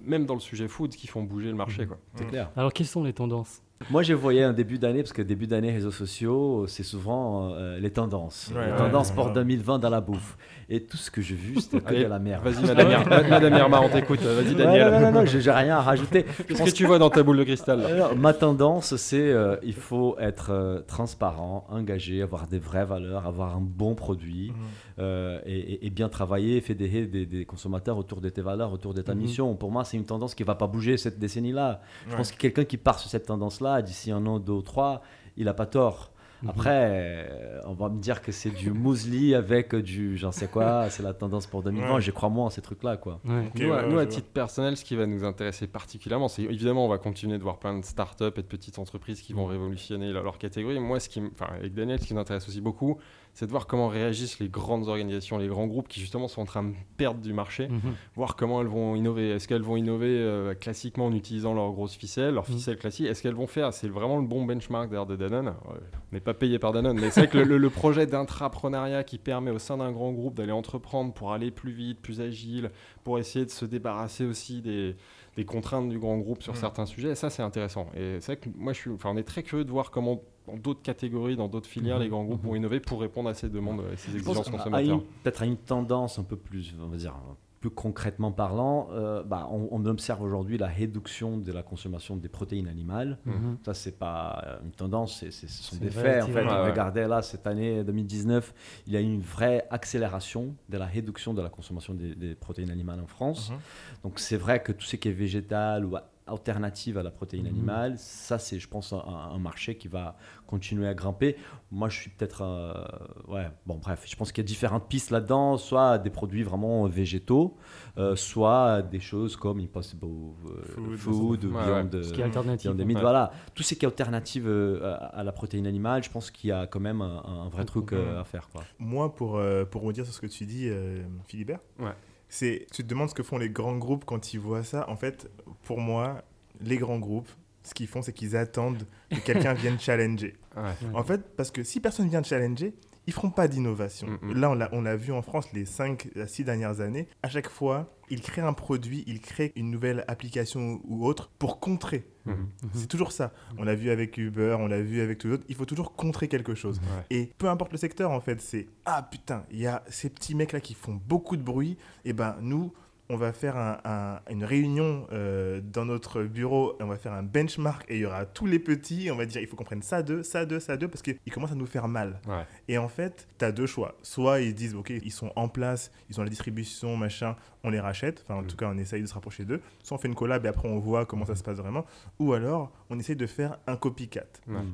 même 0.00 0.26
dans 0.26 0.34
le 0.34 0.40
sujet 0.40 0.68
food, 0.68 0.90
qui 0.94 1.06
font 1.06 1.22
bouger 1.22 1.48
le 1.48 1.54
marché. 1.56 1.82
Mhm. 1.82 1.88
Quoi. 1.88 1.98
c'est 2.16 2.26
clair. 2.26 2.50
Alors, 2.56 2.72
quelles 2.72 2.86
sont 2.86 3.02
les 3.04 3.12
tendances? 3.12 3.62
Moi, 3.90 4.02
je 4.02 4.14
voyais 4.14 4.42
un 4.42 4.52
début 4.52 4.78
d'année, 4.78 5.02
parce 5.02 5.12
que 5.12 5.22
début 5.22 5.46
d'année, 5.46 5.70
réseaux 5.72 5.90
sociaux, 5.90 6.66
c'est 6.68 6.82
souvent 6.82 7.52
euh, 7.54 7.78
les 7.78 7.90
tendances. 7.90 8.50
Ouais, 8.54 8.66
les 8.66 8.72
ouais, 8.72 8.78
tendances 8.78 9.10
ouais, 9.10 9.14
pour 9.16 9.26
ouais. 9.26 9.32
2020 9.34 9.78
dans 9.78 9.90
la 9.90 10.00
bouffe. 10.00 10.36
Et 10.68 10.82
tout 10.84 10.96
ce 10.96 11.10
que 11.10 11.20
j'ai 11.20 11.34
vu, 11.34 11.60
c'était 11.60 11.80
que 11.80 11.94
de 11.94 12.06
la 12.06 12.18
merde. 12.18 12.42
Vas-y, 12.44 12.64
Madame, 12.66 12.90
Irma, 12.90 13.22
Madame 13.28 13.54
Irma, 13.54 13.80
on 13.82 13.88
t'écoute. 13.88 14.20
Vas-y, 14.22 14.54
Daniel. 14.54 14.90
non, 14.92 15.00
non, 15.00 15.12
non, 15.12 15.26
j'ai 15.26 15.40
j'ai 15.40 15.50
rien 15.50 15.76
à 15.76 15.80
rajouter. 15.82 16.24
Qu'est-ce 16.48 16.62
que 16.62 16.70
tu 16.70 16.86
vois 16.86 16.98
dans 16.98 17.10
ta 17.10 17.22
boule 17.22 17.36
de 17.38 17.44
cristal 17.44 17.80
là? 17.80 17.88
Alors, 17.88 18.16
ma 18.16 18.32
tendance, 18.32 18.96
c'est 18.96 19.20
euh, 19.20 19.56
il 19.62 19.74
faut 19.74 20.16
être 20.18 20.50
euh, 20.50 20.80
transparent, 20.80 21.66
engagé, 21.68 22.22
avoir 22.22 22.46
des 22.46 22.58
vraies 22.58 22.84
valeurs, 22.86 23.26
avoir 23.26 23.56
un 23.56 23.60
bon 23.60 23.94
produit 23.94 24.52
Mhm. 24.52 24.54
Euh, 24.98 25.40
et, 25.46 25.58
et- 25.58 25.86
et 25.86 25.90
bien 25.90 26.08
travailler, 26.08 26.60
fédérer 26.60 27.06
des, 27.06 27.26
des 27.26 27.44
consommateurs 27.44 27.96
autour 27.98 28.20
de 28.20 28.28
tes 28.28 28.42
valeurs, 28.42 28.72
autour 28.72 28.94
de 28.94 29.02
ta 29.02 29.14
Mhm. 29.14 29.20
mission. 29.20 29.54
Pour 29.56 29.70
moi, 29.70 29.84
c'est 29.84 29.96
une 29.96 30.04
tendance 30.06 30.34
qui 30.34 30.42
va 30.44 30.54
pas 30.54 30.66
bouger 30.66 30.96
cette 30.96 31.18
décennie-là. 31.18 31.80
Je 32.06 32.10
Ouais. 32.10 32.16
pense 32.16 32.32
que 32.32 32.36
quelqu'un 32.38 32.64
qui 32.64 32.76
part 32.76 32.98
sur 32.98 33.10
cette 33.10 33.26
tendance-là, 33.26 33.82
d'ici 33.82 34.10
un 34.10 34.24
an, 34.26 34.38
deux 34.38 34.52
ou 34.52 34.62
trois, 34.62 35.02
il 35.36 35.48
a 35.48 35.54
pas 35.54 35.66
tort. 35.66 36.10
Mhm. 36.42 36.50
Après, 36.50 36.88
euh, 36.90 37.60
on 37.66 37.72
va 37.74 37.88
me 37.88 38.00
dire 38.00 38.20
que 38.20 38.32
c'est 38.32 38.50
du 38.50 38.72
muesli 38.72 39.32
avec 39.32 39.76
du 39.76 40.16
j'en 40.16 40.32
sais 40.32 40.48
quoi, 40.48 40.86
c'est 40.90 41.04
la 41.04 41.14
tendance 41.14 41.46
pour 41.46 41.62
2020. 41.62 41.94
Ouais. 41.94 42.00
Je 42.00 42.10
crois 42.10 42.30
moins 42.30 42.46
en 42.46 42.50
ces 42.50 42.60
trucs-là, 42.60 42.96
quoi. 42.96 43.20
Ouais. 43.24 43.44
Nous, 43.54 43.72
à, 43.72 43.76
ouais, 43.82 43.88
nous, 43.88 43.94
ouais, 43.96 44.02
à 44.02 44.04
je 44.06 44.10
titre 44.10 44.26
personnel, 44.26 44.76
ce 44.76 44.84
qui 44.84 44.96
va 44.96 45.06
nous 45.06 45.22
intéresser 45.24 45.68
particulièrement, 45.68 46.26
c'est 46.26 46.42
évidemment, 46.42 46.84
on 46.84 46.88
va 46.88 46.98
continuer 46.98 47.38
de 47.38 47.42
voir 47.44 47.60
plein 47.60 47.78
de 47.78 47.84
startups 47.84 48.24
et 48.24 48.42
de 48.42 48.46
petites 48.48 48.80
entreprises 48.80 49.20
qui 49.22 49.32
vont 49.34 49.46
révolutionner 49.46 50.10
leur, 50.10 50.24
leur 50.24 50.36
catégorie. 50.38 50.80
Moi, 50.80 50.98
ce 50.98 51.08
qui, 51.08 51.22
enfin, 51.32 51.46
avec 51.60 51.74
Daniel, 51.74 52.00
ce 52.00 52.06
qui 52.08 52.14
nous 52.14 52.20
intéresse 52.20 52.48
aussi 52.48 52.60
beaucoup, 52.60 52.98
c'est 53.34 53.46
de 53.46 53.50
voir 53.50 53.66
comment 53.66 53.88
réagissent 53.88 54.38
les 54.40 54.48
grandes 54.48 54.88
organisations, 54.88 55.38
les 55.38 55.48
grands 55.48 55.66
groupes 55.66 55.88
qui 55.88 56.00
justement 56.00 56.28
sont 56.28 56.42
en 56.42 56.44
train 56.44 56.64
de 56.64 56.74
perdre 56.98 57.20
du 57.20 57.32
marché, 57.32 57.68
Mhm. 57.68 57.80
voir 58.14 58.36
comment 58.36 58.60
elles 58.60 58.66
vont 58.66 58.94
innover. 58.94 59.30
Est-ce 59.30 59.48
qu'elles 59.48 59.62
vont 59.62 59.76
innover 59.76 60.08
euh, 60.18 60.52
classiquement 60.54 61.06
en 61.06 61.12
utilisant 61.12 61.54
leurs 61.54 61.72
grosses 61.72 61.94
ficelles, 61.96 62.34
leurs 62.34 62.48
Mhm. 62.50 62.56
ficelles 62.56 62.76
classiques? 62.76 63.06
Est-ce 63.06 63.22
qu'elles 63.22 63.34
vont 63.34 63.46
faire 63.46 63.72
C'est 63.72 63.88
vraiment 63.88 64.18
le 64.18 64.26
bon 64.26 64.44
benchmark 64.44 64.90
d'ailleurs 64.90 65.06
de 65.06 65.16
Danone. 65.16 65.48
Ouais, 65.48 65.80
on 65.94 66.14
n'est 66.14 66.20
pas 66.20 66.34
payé 66.34 66.58
par 66.58 66.72
Danone, 66.72 66.98
mais 67.00 67.10
c'est 67.10 67.20
vrai 67.20 67.28
que 67.28 67.38
le, 67.38 67.44
le- 67.44 67.56
le 67.58 67.70
projet 67.70 68.06
d'intrapreneuriat 68.06 69.02
qui 69.04 69.16
permet 69.18 69.50
au 69.50 69.58
sein 69.58 69.78
d'un 69.78 69.92
grand 69.92 70.12
groupe 70.12 70.34
d'aller 70.34 70.52
entreprendre 70.52 71.14
pour 71.14 71.32
aller 71.32 71.50
plus 71.50 71.72
vite, 71.72 72.00
plus 72.00 72.20
agile, 72.20 72.70
pour 73.04 73.18
essayer 73.18 73.44
de 73.46 73.50
se 73.50 73.64
débarrasser 73.64 74.24
aussi 74.26 74.60
des, 74.60 74.94
des 75.36 75.44
contraintes 75.44 75.88
du 75.88 75.98
grand 75.98 76.18
groupe 76.18 76.42
sur 76.42 76.52
Mhm. 76.52 76.58
certains 76.60 76.86
sujets, 76.86 77.14
ça 77.14 77.30
c'est 77.30 77.42
intéressant. 77.42 77.86
Et 77.96 78.20
c'est 78.20 78.32
vrai 78.32 78.36
que 78.36 78.48
moi 78.56 78.72
je 78.72 78.80
suis, 78.80 78.90
enfin, 78.90 79.10
on 79.12 79.16
est 79.16 79.22
très 79.22 79.42
curieux 79.42 79.64
de 79.64 79.70
voir 79.70 79.90
comment 79.90 80.20
dans 80.46 80.56
d'autres 80.56 80.82
catégories, 80.82 81.36
dans 81.36 81.48
d'autres 81.48 81.68
filières, 81.68 81.96
Mhm. 81.98 82.02
les 82.02 82.08
grands 82.08 82.24
groupes 82.24 82.42
vont 82.44 82.54
innover 82.56 82.80
pour 82.80 83.00
répondre 83.00 83.28
à 83.28 83.34
ces 83.34 83.48
demandes, 83.48 83.80
à 83.92 83.96
ces 83.96 84.14
exigences 84.16 84.48
consommateurs. 84.50 85.02
peut-être 85.22 85.42
à 85.42 85.46
une 85.46 85.56
tendance 85.56 86.18
un 86.18 86.24
peu 86.24 86.36
plus, 86.36 86.74
on 86.82 86.88
va 86.88 86.96
dire, 86.96 87.14
plus 87.62 87.70
concrètement 87.70 88.32
parlant, 88.32 88.88
euh, 88.90 89.22
bah, 89.22 89.48
on, 89.50 89.68
on 89.70 89.86
observe 89.86 90.20
aujourd'hui 90.20 90.58
la 90.58 90.66
réduction 90.66 91.38
de 91.38 91.52
la 91.52 91.62
consommation 91.62 92.16
des 92.16 92.28
protéines 92.28 92.66
animales. 92.66 93.18
Mhm. 93.24 93.58
Ça, 93.64 93.72
c'est 93.72 93.96
pas 93.96 94.42
euh, 94.44 94.58
une 94.64 94.72
tendance, 94.72 95.24
ce 95.30 95.46
sont 95.46 95.76
des 95.76 95.90
faits. 95.90 96.24
En 96.24 96.26
fait, 96.26 96.44
ouais, 96.44 96.44
ouais. 96.44 96.70
regardez 96.70 97.06
là, 97.06 97.22
cette 97.22 97.46
année 97.46 97.84
2019, 97.84 98.52
il 98.88 98.92
y 98.94 98.96
a 98.96 99.00
eu 99.00 99.04
une 99.04 99.22
vraie 99.22 99.64
accélération 99.70 100.56
de 100.68 100.76
la 100.76 100.86
réduction 100.86 101.34
de 101.34 101.40
la 101.40 101.50
consommation 101.50 101.94
des, 101.94 102.16
des 102.16 102.34
protéines 102.34 102.70
animales 102.70 102.98
en 103.00 103.06
France. 103.06 103.50
Mhm. 103.50 103.58
Donc, 104.02 104.18
c'est 104.18 104.36
vrai 104.36 104.60
que 104.60 104.72
tout 104.72 104.84
ce 104.84 104.96
qui 104.96 105.08
est 105.08 105.12
végétal 105.12 105.84
ou 105.84 105.96
alternative 106.26 106.98
à 106.98 107.02
la 107.02 107.10
protéine 107.10 107.44
Mhm. 107.44 107.50
animale, 107.50 107.98
ça, 107.98 108.38
c'est, 108.38 108.58
je 108.58 108.68
pense, 108.68 108.92
un, 108.92 108.98
un 108.98 109.38
marché 109.38 109.76
qui 109.76 109.88
va 109.88 110.16
continuer 110.46 110.86
à 110.86 110.94
grimper. 110.94 111.36
Moi, 111.70 111.88
je 111.88 111.98
suis 112.00 112.10
peut-être. 112.10 112.42
euh, 112.42 112.84
ouais, 113.28 113.48
bon, 113.66 113.76
bref, 113.78 114.04
je 114.06 114.14
pense 114.16 114.30
qu'il 114.32 114.42
y 114.42 114.46
a 114.46 114.48
différentes 114.48 114.88
pistes 114.88 115.10
là-dedans, 115.10 115.56
soit 115.58 115.98
des 115.98 116.10
produits 116.10 116.42
vraiment 116.42 116.86
végétaux, 116.86 117.56
euh, 117.98 118.14
soit 118.16 118.82
des 118.82 119.00
choses 119.00 119.36
comme 119.36 119.60
Impossible 119.60 120.04
euh, 120.06 120.62
Food, 120.64 120.96
Food, 120.96 121.44
ouais, 121.46 121.64
viande. 121.64 121.94
ouais. 121.94 122.02
Ce 122.02 122.12
qui 122.12 122.20
est 122.20 122.24
alternatif. 122.24 122.62
viande 122.70 122.76
de 122.78 122.84
ouais. 122.94 123.00
voilà. 123.00 123.32
Tout 123.54 123.62
ce 123.62 123.74
qui 123.74 123.84
est 123.84 123.88
alternative 123.88 124.46
euh, 124.46 124.94
à, 124.94 125.06
à 125.18 125.24
la 125.24 125.32
protéine 125.32 125.66
animale, 125.66 126.02
je 126.04 126.10
pense 126.10 126.30
qu'il 126.30 126.50
y 126.50 126.52
a 126.52 126.66
quand 126.66 126.80
même 126.80 127.00
un, 127.00 127.22
un 127.24 127.48
vrai 127.48 127.64
truc 127.64 127.92
euh, 127.92 128.12
Mhm. 128.14 128.18
à 128.20 128.24
faire. 128.24 128.48
Quoi. 128.50 128.62
Moi, 128.78 129.14
pour, 129.14 129.36
euh, 129.36 129.64
pour 129.64 129.82
redire 129.82 130.04
sur 130.04 130.14
ce 130.14 130.20
que 130.20 130.26
tu 130.26 130.44
dis, 130.46 130.68
euh, 130.68 131.02
Philibert, 131.26 131.60
Ouais. 131.78 131.92
C'est, 132.32 132.66
tu 132.72 132.82
te 132.82 132.88
demandes 132.88 133.10
ce 133.10 133.14
que 133.14 133.22
font 133.22 133.36
les 133.36 133.50
grands 133.50 133.76
groupes 133.76 134.06
quand 134.06 134.32
ils 134.32 134.40
voient 134.40 134.64
ça. 134.64 134.88
En 134.88 134.96
fait, 134.96 135.30
pour 135.64 135.80
moi, 135.80 136.22
les 136.62 136.78
grands 136.78 136.98
groupes, 136.98 137.28
ce 137.62 137.74
qu'ils 137.74 137.86
font, 137.86 138.00
c'est 138.00 138.14
qu'ils 138.14 138.36
attendent 138.36 138.86
que 139.10 139.20
quelqu'un 139.20 139.52
vienne 139.52 139.78
challenger. 139.78 140.34
Ouais. 140.56 140.72
En 140.94 141.04
fait, 141.04 141.36
parce 141.36 141.50
que 141.50 141.62
si 141.62 141.78
personne 141.78 142.08
vient 142.08 142.22
challenger, 142.22 142.72
ils 143.06 143.12
feront 143.12 143.30
pas 143.30 143.48
d'innovation. 143.48 144.06
Mm, 144.08 144.18
mm. 144.22 144.40
Là, 144.40 144.50
on 144.50 144.54
l'a, 144.54 144.68
on 144.72 144.80
l'a 144.80 144.96
vu 144.96 145.12
en 145.12 145.20
France 145.20 145.52
les 145.52 145.66
5 145.66 146.08
à 146.16 146.26
6 146.26 146.44
dernières 146.44 146.80
années. 146.80 147.06
À 147.22 147.28
chaque 147.28 147.50
fois, 147.50 147.94
ils 148.08 148.22
créent 148.22 148.40
un 148.40 148.54
produit, 148.54 149.04
ils 149.06 149.20
créent 149.20 149.52
une 149.54 149.70
nouvelle 149.70 150.02
application 150.08 150.80
ou 150.84 151.04
autre 151.06 151.30
pour 151.38 151.60
contrer. 151.60 152.06
Mhm. 152.24 152.48
C'est 152.74 152.86
toujours 152.88 153.12
ça. 153.12 153.32
On 153.58 153.64
l'a 153.64 153.74
vu 153.74 153.90
avec 153.90 154.16
Uber, 154.16 154.56
on 154.58 154.66
l'a 154.66 154.80
vu 154.80 155.00
avec 155.00 155.18
tous 155.18 155.28
les 155.28 155.34
autres. 155.34 155.44
Il 155.48 155.54
faut 155.54 155.64
toujours 155.64 155.94
contrer 155.94 156.28
quelque 156.28 156.54
chose. 156.54 156.80
Ouais. 156.80 157.04
Et 157.10 157.32
peu 157.38 157.48
importe 157.48 157.72
le 157.72 157.78
secteur, 157.78 158.10
en 158.10 158.20
fait, 158.20 158.40
c'est 158.40 158.66
Ah 158.84 159.06
putain, 159.10 159.44
il 159.50 159.58
y 159.58 159.66
a 159.66 159.82
ces 159.88 160.08
petits 160.08 160.34
mecs-là 160.34 160.60
qui 160.60 160.74
font 160.74 161.00
beaucoup 161.08 161.36
de 161.36 161.42
bruit. 161.42 161.76
Et 162.04 162.12
ben, 162.12 162.36
nous, 162.40 162.72
on 163.08 163.16
va 163.16 163.32
faire 163.32 163.56
un- 163.56 163.78
un- 163.84 164.20
une 164.30 164.44
réunion 164.44 165.06
euh, 165.12 165.60
dans 165.62 165.84
notre 165.84 166.22
bureau, 166.22 166.76
et 166.80 166.82
on 166.82 166.86
va 166.86 166.96
faire 166.96 167.12
un 167.12 167.22
benchmark 167.22 167.84
et 167.90 167.96
il 167.96 168.00
y 168.02 168.06
aura 168.06 168.24
tous 168.24 168.46
les 168.46 168.58
petits. 168.58 169.10
On 169.10 169.16
va 169.16 169.26
dire 169.26 169.40
il 169.42 169.46
faut 169.46 169.56
qu'on 169.56 169.64
prenne 169.64 169.82
ça 169.82 170.02
d'eux, 170.02 170.22
ça 170.22 170.46
d'eux, 170.46 170.60
ça 170.60 170.76
d'eux, 170.76 170.88
parce 170.88 171.02
qu'ils 171.02 171.18
commencent 171.32 171.52
à 171.52 171.56
nous 171.56 171.66
faire 171.66 171.88
mal. 171.88 172.20
Ouais. 172.26 172.44
Et 172.68 172.78
en 172.78 172.88
fait, 172.88 173.26
tu 173.38 173.44
as 173.44 173.52
deux 173.52 173.66
choix. 173.66 173.96
Soit 174.02 174.40
ils 174.40 174.54
disent 174.54 174.74
Ok, 174.74 174.90
ils 174.90 175.12
sont 175.12 175.30
en 175.36 175.48
place, 175.48 175.90
ils 176.08 176.18
ont 176.20 176.22
la 176.22 176.30
distribution, 176.30 176.96
machin, 176.96 177.36
on 177.64 177.70
les 177.70 177.80
rachète. 177.80 178.22
Enfin, 178.24 178.36
en 178.40 178.42
Mm. 178.42 178.46
tout 178.46 178.56
cas, 178.56 178.70
on 178.72 178.78
essaye 178.78 179.02
de 179.02 179.06
se 179.06 179.14
rapprocher 179.14 179.44
d'eux. 179.44 179.60
Soit 179.82 179.96
on 179.96 180.00
fait 180.00 180.08
une 180.08 180.14
collab 180.14 180.44
et 180.46 180.48
après 180.48 180.68
on 180.68 180.78
voit 180.78 181.04
comment 181.04 181.26
ça 181.26 181.34
se 181.36 181.42
passe 181.42 181.58
vraiment. 181.58 181.84
Ou 182.18 182.32
alors, 182.32 182.72
on 182.88 182.98
essaye 182.98 183.16
de 183.16 183.26
faire 183.26 183.58
un 183.66 183.76
copycat. 183.76 184.24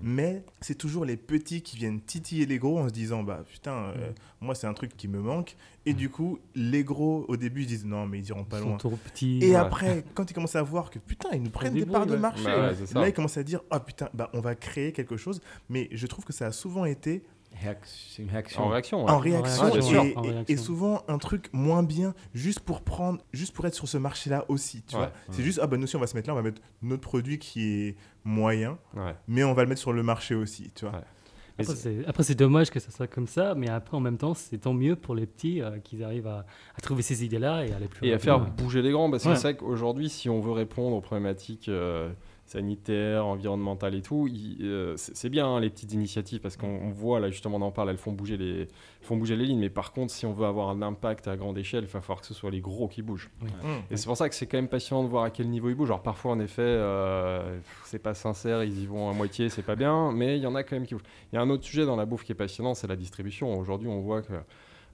Mais 0.03 0.45
c'est 0.61 0.77
toujours 0.77 1.05
les 1.05 1.17
petits 1.17 1.63
qui 1.63 1.77
viennent 1.77 2.01
titiller 2.01 2.47
les 2.47 2.59
gros 2.59 2.79
en 2.79 2.89
se 2.89 2.93
disant 2.93 3.23
bah 3.23 3.43
putain 3.51 3.73
euh, 3.73 4.11
moi 4.41 4.55
c'est 4.55 4.67
un 4.67 4.75
truc 4.75 4.97
qui 4.97 5.09
me 5.09 5.21
manque 5.21 5.57
et 5.87 5.95
du 5.95 6.11
coup 6.11 6.39
les 6.55 6.85
gros 6.85 7.25
au 7.29 7.37
début 7.37 7.63
ils 7.63 7.67
disent 7.67 7.85
non 7.85 8.07
mais 8.07 8.19
ils 8.19 8.29
iront 8.29 8.45
pas 8.45 8.59
Ils 8.59 8.63
sont 8.63 8.69
loin 8.69 8.77
trop 8.79 8.91
petits. 8.97 9.39
et 9.43 9.51
Ouais. 9.51 9.55
après 9.57 10.05
quand 10.15 10.31
ils 10.31 10.35
commencent 10.35 10.57
à 10.57 10.63
voir 10.63 10.91
que 10.91 10.99
putain 10.99 11.31
ils 11.33 11.43
nous 11.43 11.51
prennent 11.51 11.75
des 11.75 11.87
parts 11.87 12.07
de 12.07 12.17
marché 12.17 12.45
Bah 12.45 12.71
ouais, 12.71 13.01
là 13.01 13.09
ils 13.09 13.13
commencent 13.13 13.37
à 13.39 13.43
dire 13.43 13.61
oh 13.73 13.79
putain 13.81 14.09
bah 14.15 14.31
on 14.35 14.41
va 14.41 14.55
créer 14.55 14.93
quelque 14.93 15.17
chose 15.17 15.41
mais 15.69 15.89
je 15.93 16.07
trouve 16.07 16.25
que 16.25 16.33
ça 16.33 16.47
a 16.47 16.53
souvent 16.53 16.85
été 16.85 17.25
C'est 17.83 18.23
une 18.23 18.31
réaction. 18.31 18.63
En 18.63 18.69
réaction, 18.69 19.05
ouais. 19.05 19.11
en 19.11 19.19
réaction, 19.19 19.75
et, 19.75 19.79
et- 20.13 20.17
En 20.17 20.23
et 20.23 20.31
réaction. 20.31 20.57
souvent 20.59 21.03
un 21.09 21.19
truc 21.19 21.49
moins 21.53 21.83
bien 21.83 22.15
juste 22.35 22.61
pour 22.61 22.83
prendre 22.83 23.21
juste 23.33 23.53
pour 23.55 23.67
être 23.67 23.75
sur 23.75 23.89
ce 23.89 23.99
marché 23.99 24.31
là 24.31 24.45
aussi 24.49 24.83
tu 24.83 24.95
Ouais, 24.95 25.03
vois 25.03 25.13
c'est 25.31 25.43
juste 25.43 25.59
ah 25.61 25.67
bah 25.67 25.77
nous 25.77 25.85
aussi 25.85 25.97
on 25.97 26.01
va 26.01 26.07
se 26.07 26.15
mettre 26.15 26.29
là 26.29 26.35
on 26.35 26.37
va 26.37 26.43
mettre 26.43 26.61
notre 26.83 27.03
produit 27.03 27.39
qui 27.41 27.63
est 27.89 27.97
moyen 28.25 28.79
Ouais. 28.95 29.15
mais 29.27 29.43
on 29.43 29.55
va 29.55 29.63
le 29.63 29.69
mettre 29.71 29.81
sur 29.81 29.93
le 29.93 30.03
marché 30.03 30.35
aussi 30.37 30.71
tu 30.75 30.85
vois 30.85 31.03
Après, 31.59 31.75
c'est- 31.75 32.05
c'est 32.17 32.23
c'est 32.23 32.35
dommage 32.35 32.71
que 32.71 32.79
ça 32.81 32.91
soit 32.91 33.07
comme 33.07 33.27
ça, 33.27 33.55
mais 33.57 33.69
après, 33.69 33.97
en 33.97 34.01
même 34.01 34.17
temps, 34.19 34.35
c'est 34.35 34.59
tant 34.59 34.73
mieux 34.75 34.97
pour 34.97 35.15
les 35.15 35.27
petits 35.27 35.61
euh, 35.61 35.79
qu'ils 35.79 36.05
arrivent 36.05 36.27
à, 36.29 36.47
à 36.77 36.81
trouver 36.81 37.03
ces 37.03 37.25
idées-là 37.25 37.65
et 37.67 37.73
à 37.73 37.77
aller 37.77 37.89
plus 37.89 38.07
Et 38.07 38.13
à 38.13 38.19
faire 38.19 38.39
bouger 38.41 38.83
les 38.83 38.91
grands, 38.93 39.11
parce 39.11 39.25
que 39.25 39.29
Ouais. 39.31 39.35
c'est 39.37 39.43
vrai 39.43 39.57
qu'aujourd'hui, 39.57 40.09
si 40.09 40.29
on 40.29 40.41
veut 40.41 40.53
répondre 40.53 40.95
aux 40.97 41.01
problématiques 41.01 41.69
euh, 41.69 42.11
sanitaires, 42.49 43.27
environnementales 43.27 43.95
et 43.95 44.03
tout, 44.03 44.29
euh, 44.61 44.95
c'est 44.97 45.29
bien 45.29 45.47
hein, 45.47 45.61
les 45.61 45.69
petites 45.71 45.93
initiatives 45.93 46.41
parce 46.41 46.57
qu'on 46.57 46.91
voit 46.91 47.21
là 47.21 47.31
justement 47.31 47.59
on 47.59 47.63
en 47.63 47.71
parle, 47.71 47.91
elles 47.91 47.99
font 47.99 48.13
bouger 48.13 48.37
les 48.37 48.69
font 49.03 49.17
bouger 49.17 49.37
les 49.37 49.45
lignes. 49.45 49.61
Mais 49.61 49.71
par 49.71 49.93
contre, 49.93 50.13
si 50.13 50.27
on 50.27 50.33
veut 50.33 50.47
avoir 50.47 50.71
un 50.71 50.83
impact 50.83 51.29
à 51.29 51.37
grande 51.37 51.59
échelle, 51.59 51.85
il 51.85 51.91
va 51.91 52.01
falloir 52.01 52.21
que 52.21 52.27
ce 52.27 52.35
soit 52.35 52.51
les 52.51 52.61
gros 52.61 52.89
qui 52.89 53.03
bougent. 53.03 53.31
Mmh. 53.43 53.47
Et 53.91 53.97
c'est 53.97 54.07
pour 54.07 54.17
ça 54.17 54.29
que 54.29 54.35
c'est 54.35 54.47
quand 54.47 54.59
même 54.59 54.69
passionnant 54.69 55.05
de 55.05 55.09
voir 55.09 55.25
à 55.25 55.31
quel 55.31 55.49
niveau 55.49 55.69
ils 55.69 55.75
bougent. 55.75 55.91
Alors 55.91 56.03
parfois 56.03 56.33
en 56.33 56.41
effet, 56.41 56.63
euh, 56.63 57.59
c'est 57.85 57.99
pas 57.99 58.15
sincère, 58.15 58.65
ils 58.65 58.83
y 58.83 58.87
vont 58.87 59.11
à 59.11 59.13
moitié, 59.13 59.49
c'est 59.51 59.63
pas 59.63 59.77
bien, 59.77 60.13
mais 60.13 60.39
il 60.39 60.43
y 60.43 60.47
en 60.47 60.55
a 60.55 60.63
quand 60.63 60.77
même 60.77 60.87
qui 60.87 60.95
bougent. 60.95 61.07
Il 61.33 61.37
y 61.37 61.39
a 61.39 61.43
un 61.43 61.51
autre 61.51 61.65
sujet 61.65 61.85
dans 61.85 61.97
la 61.97 62.07
bouffe 62.07 62.25
qui 62.25 62.33
est 62.33 62.37
passionnant, 62.37 62.75
c'est 62.75 62.87
la 62.87 62.97
distribution. 62.97 63.59
Aujourd'hui, 63.59 63.89
on 63.89 64.01
voit 64.01 64.23
que 64.23 64.33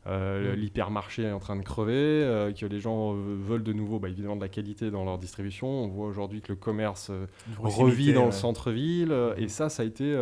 euh, 0.07 0.55
mm. 0.55 0.59
L'hypermarché 0.59 1.23
est 1.23 1.33
en 1.33 1.39
train 1.39 1.57
de 1.57 1.63
crever, 1.63 1.95
euh, 1.95 2.53
que 2.53 2.67
les 2.67 2.81
gens 2.81 3.13
veulent 3.15 3.63
de 3.63 3.73
nouveau 3.73 3.99
bah, 3.99 4.09
évidemment 4.09 4.37
de 4.37 4.41
la 4.41 4.49
qualité 4.49 4.91
dans 4.91 5.05
leur 5.05 5.19
distribution. 5.19 5.67
On 5.67 5.89
voit 5.89 6.07
aujourd'hui 6.07 6.41
que 6.43 6.53
le 6.53 6.57
commerce 6.57 7.11
euh, 7.11 7.27
revit 7.59 8.13
dans 8.13 8.27
le 8.27 8.33
centre-ville. 8.33 9.15
Et 9.37 9.49
ça, 9.49 9.69
ça 9.69 9.83
a 9.83 9.87
été 9.87 10.15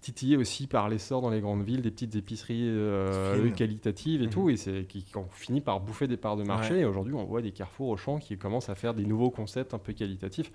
titillé 0.00 0.38
aussi 0.38 0.66
par 0.66 0.88
l'essor 0.88 1.20
dans 1.20 1.28
les 1.28 1.42
grandes 1.42 1.62
villes 1.62 1.82
des 1.82 1.90
petites 1.90 2.16
épiceries 2.16 2.74
qualitatives 3.56 4.22
et 4.22 4.26
mm. 4.26 4.30
tout, 4.30 4.50
et 4.50 4.56
qui, 4.56 5.04
qui, 5.04 5.16
ont 5.16 5.28
fini 5.30 5.60
par 5.60 5.80
bouffer 5.80 6.08
des 6.08 6.16
parts 6.16 6.36
de 6.36 6.44
marché. 6.44 6.80
Et 6.80 6.84
aujourd'hui, 6.84 7.14
on 7.14 7.24
voit 7.24 7.42
des 7.42 7.52
carrefours 7.52 7.88
au 7.88 7.96
champ 7.96 8.18
qui 8.18 8.36
commencent 8.36 8.70
à 8.70 8.74
faire 8.74 8.94
des 8.94 9.04
nouveaux 9.04 9.30
concepts 9.30 9.74
un 9.74 9.78
peu 9.78 9.92
qualitatifs. 9.92 10.50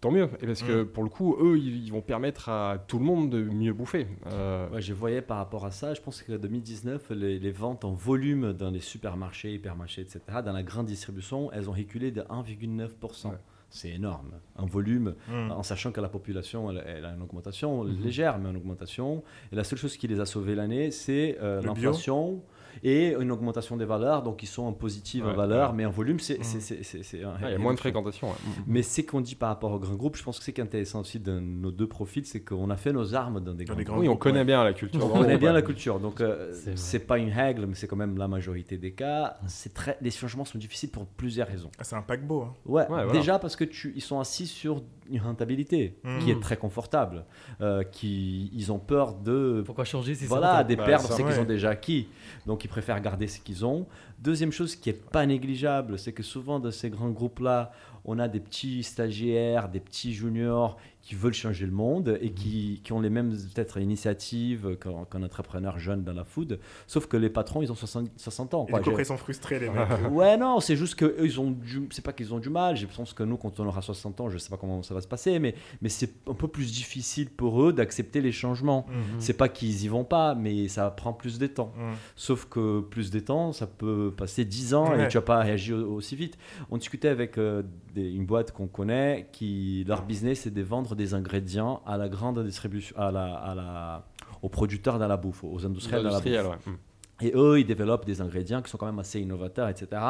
Tant 0.00 0.12
mieux, 0.12 0.28
parce 0.28 0.62
que 0.62 0.82
mm. 0.82 0.86
pour 0.86 1.02
le 1.02 1.08
coup, 1.08 1.36
eux, 1.40 1.58
ils, 1.58 1.90
vont 1.90 2.02
permettre 2.02 2.48
à 2.48 2.78
tout 2.86 2.98
le 3.00 3.04
monde 3.04 3.30
de 3.30 3.42
mieux 3.42 3.72
bouffer. 3.72 4.06
Euh... 4.26 4.68
je 4.78 4.92
voyais 4.92 5.22
par 5.22 5.38
rapport 5.38 5.66
à 5.66 5.72
ça, 5.72 5.92
je 5.92 6.00
pense 6.00 6.22
que 6.22 6.32
2019, 6.32 7.10
les, 7.10 7.50
ventes 7.50 7.84
en 7.84 7.92
volume 7.92 8.52
dans 8.52 8.70
les 8.70 8.80
supermarchés, 8.80 9.54
hypermarchés, 9.54 10.02
etc., 10.02 10.20
dans 10.44 10.52
la 10.52 10.62
grande 10.62 10.86
distribution, 10.86 11.50
elles 11.52 11.68
ont 11.68 11.72
reculé 11.72 12.12
de 12.12 12.22
1,9%. 12.22 13.32
C'est 13.70 13.90
énorme. 13.90 14.30
En 14.56 14.66
volume, 14.66 15.14
mm. 15.28 15.50
en 15.50 15.62
sachant 15.62 15.90
que 15.90 16.00
la 16.00 16.08
population 16.08 16.70
elle, 16.70 17.04
a 17.04 17.10
une 17.10 17.20
augmentation 17.20 17.84
mm-hmm. 17.84 18.02
légère, 18.02 18.38
mais 18.38 18.48
une 18.50 18.56
augmentation. 18.56 19.24
Et 19.52 19.56
la 19.56 19.64
seule 19.64 19.78
chose 19.78 19.96
qui 19.96 20.06
les 20.06 20.20
a 20.20 20.26
sauvés 20.26 20.54
l'année, 20.54 20.90
c'est 20.90 21.36
euh, 21.42 21.60
l'inflation 21.60 22.40
et 22.82 23.14
une 23.18 23.30
augmentation 23.30 23.76
des 23.76 23.84
valeurs, 23.84 24.22
donc 24.22 24.42
ils 24.42 24.46
sont 24.46 24.64
en 24.64 24.72
positive 24.72 25.26
en 25.26 25.34
valeur, 25.34 25.72
mais 25.72 25.84
en 25.84 25.90
volume, 25.90 26.20
c'est. 26.20 26.38
il 26.40 27.20
y 27.20 27.24
a 27.24 27.58
moins 27.58 27.74
de 27.74 27.78
fréquentation. 27.78 28.28
Mais 28.66 28.82
c'est 28.82 29.04
qu'on 29.04 29.20
dit 29.20 29.34
par 29.34 29.50
rapport 29.50 29.72
au 29.72 29.78
grand 29.78 29.94
groupe, 29.94 30.16
je 30.16 30.22
pense 30.22 30.38
que 30.38 30.44
c'est 30.44 30.58
intéressant 30.60 31.00
aussi 31.00 31.18
de 31.18 31.38
nos 31.38 31.70
deux 31.70 31.86
profils, 31.86 32.26
c'est 32.26 32.40
qu'on 32.40 32.70
a 32.70 32.76
fait 32.76 32.92
nos 32.92 33.14
armes 33.14 33.40
dans 33.40 33.54
des 33.54 33.64
grands, 33.64 33.76
groupes. 33.76 33.98
Oui, 33.98 34.08
on 34.08 34.16
connaît 34.16 34.44
bien 34.44 34.62
la 34.64 34.72
culture. 34.72 35.04
On 35.04 35.08
connaît 35.08 35.38
bien 35.38 35.52
la 35.52 35.62
culture, 35.62 36.00
donc 36.00 36.20
euh, 36.20 36.52
c'est 36.74 37.06
pas 37.06 37.18
une 37.18 37.30
règle, 37.30 37.66
mais 37.66 37.74
c'est 37.74 37.86
quand 37.86 37.96
même 37.96 38.16
la 38.18 38.28
majorité 38.28 38.76
des 38.76 38.92
cas. 38.92 39.38
C'est 39.46 39.74
très, 39.74 39.96
les 40.00 40.10
changements 40.10 40.44
sont 40.44 40.58
difficiles 40.58 40.90
pour 40.90 41.06
plusieurs 41.06 41.48
raisons. 41.48 41.70
Ah, 41.78 41.84
c'est 41.84 41.96
un 41.96 42.02
paquebot. 42.02 42.42
Hein. 42.42 42.54
Ouais, 42.66 42.86
déjà 43.12 43.38
parce 43.38 43.56
que 43.56 43.64
tu, 43.64 43.92
ils 43.94 44.02
sont 44.02 44.20
assis 44.20 44.46
sur 44.46 44.82
une 45.10 45.20
rentabilité 45.20 45.98
qui 46.20 46.30
est 46.30 46.34
mmh. 46.34 46.40
très 46.40 46.56
confortable, 46.56 47.24
euh, 47.60 47.82
qui 47.82 48.50
ils 48.54 48.72
ont 48.72 48.78
peur 48.78 49.14
de. 49.14 49.62
Pourquoi 49.64 49.84
changer 49.84 50.14
si 50.14 50.26
Voilà, 50.26 50.64
des 50.64 50.76
perdre 50.76 51.10
ce 51.12 51.22
qu'ils 51.22 51.40
ont 51.40 51.44
déjà 51.44 51.70
acquis. 51.70 52.08
Donc 52.46 52.64
ils 52.64 52.68
préfèrent 52.68 53.00
garder 53.00 53.26
ce 53.26 53.40
qu'ils 53.40 53.64
ont. 53.64 53.86
Deuxième 54.18 54.52
chose 54.52 54.74
qui 54.74 54.90
est 54.90 55.10
pas 55.10 55.24
négligeable, 55.26 55.98
c'est 55.98 56.12
que 56.12 56.22
souvent 56.22 56.58
dans 56.58 56.72
ces 56.72 56.90
grands 56.90 57.10
groupes-là, 57.10 57.72
on 58.04 58.18
a 58.18 58.28
des 58.28 58.40
petits 58.40 58.82
stagiaires, 58.82 59.68
des 59.68 59.80
petits 59.80 60.12
juniors 60.12 60.76
qui 61.08 61.14
veulent 61.14 61.32
changer 61.32 61.64
le 61.64 61.72
monde 61.72 62.18
et 62.20 62.32
qui, 62.32 62.82
qui 62.84 62.92
ont 62.92 63.00
les 63.00 63.08
mêmes 63.08 63.30
peut-être 63.30 63.78
initiatives 63.78 64.76
qu'un 64.76 65.22
entrepreneur 65.22 65.78
jeune 65.78 66.04
dans 66.04 66.12
la 66.12 66.24
food. 66.24 66.58
Sauf 66.86 67.06
que 67.06 67.16
les 67.16 67.30
patrons, 67.30 67.62
ils 67.62 67.72
ont 67.72 67.74
60, 67.74 68.10
60 68.14 68.52
ans. 68.52 68.66
Quoi. 68.66 68.82
ils 68.86 69.06
sont 69.06 69.16
frustrés, 69.16 69.58
les 69.58 69.70
mecs. 69.70 69.88
ouais, 70.10 70.36
non, 70.36 70.60
c'est 70.60 70.76
juste 70.76 70.96
que 70.96 71.16
ils 71.24 71.40
ont 71.40 71.50
du... 71.50 71.88
c'est 71.92 72.04
pas 72.04 72.12
qu'ils 72.12 72.34
ont 72.34 72.38
du 72.38 72.50
mal. 72.50 72.76
Je 72.76 72.84
pense 72.84 73.14
que 73.14 73.22
nous, 73.22 73.38
quand 73.38 73.58
on 73.58 73.66
aura 73.66 73.80
60 73.80 74.20
ans, 74.20 74.28
je 74.28 74.36
sais 74.36 74.50
pas 74.50 74.58
comment 74.58 74.82
ça 74.82 74.92
va 74.92 75.00
se 75.00 75.08
passer, 75.08 75.38
mais, 75.38 75.54
mais 75.80 75.88
c'est 75.88 76.12
un 76.28 76.34
peu 76.34 76.46
plus 76.46 76.70
difficile 76.70 77.30
pour 77.30 77.62
eux 77.62 77.72
d'accepter 77.72 78.20
les 78.20 78.32
changements. 78.32 78.84
Mhm. 78.90 79.18
C'est 79.18 79.32
pas 79.32 79.48
qu'ils 79.48 79.84
y 79.84 79.88
vont 79.88 80.04
pas, 80.04 80.34
mais 80.34 80.68
ça 80.68 80.90
prend 80.90 81.14
plus 81.14 81.38
de 81.38 81.46
temps. 81.46 81.72
Mhm. 81.74 81.94
Sauf 82.16 82.44
que 82.50 82.80
plus 82.80 83.10
de 83.10 83.20
temps, 83.20 83.52
ça 83.54 83.66
peut 83.66 84.12
passer 84.14 84.44
10 84.44 84.74
ans 84.74 84.94
et 84.94 85.08
tu 85.08 85.16
vas 85.16 85.22
pas 85.22 85.38
réagir 85.38 85.78
aussi 85.90 86.16
vite. 86.16 86.36
On 86.70 86.76
discutait 86.76 87.08
avec 87.08 87.38
euh, 87.38 87.62
une 87.96 88.26
boîte 88.26 88.52
qu'on 88.52 88.66
connaît 88.66 89.30
qui, 89.32 89.84
leur 89.88 90.04
business, 90.04 90.40
c'est 90.40 90.52
de 90.52 90.60
vendre 90.60 90.97
des 90.98 91.14
ingrédients 91.14 91.82
à 91.86 91.96
la 91.96 92.10
grande 92.10 92.44
distribution, 92.44 92.94
à 92.98 93.10
la, 93.10 93.34
à 93.34 93.54
la, 93.54 94.06
aux 94.42 94.50
producteurs 94.50 94.98
dans 94.98 95.08
la 95.08 95.16
bouffe, 95.16 95.42
aux 95.44 95.64
industriels 95.64 96.02
la 96.02 96.20
bouffe. 96.20 96.66
Hmm. 96.66 96.76
Et 97.20 97.32
eux, 97.34 97.58
ils 97.58 97.66
développent 97.66 98.04
des 98.04 98.20
ingrédients 98.20 98.62
qui 98.62 98.70
sont 98.70 98.78
quand 98.78 98.86
même 98.86 98.98
assez 98.98 99.20
innovateurs, 99.20 99.68
etc., 99.68 100.00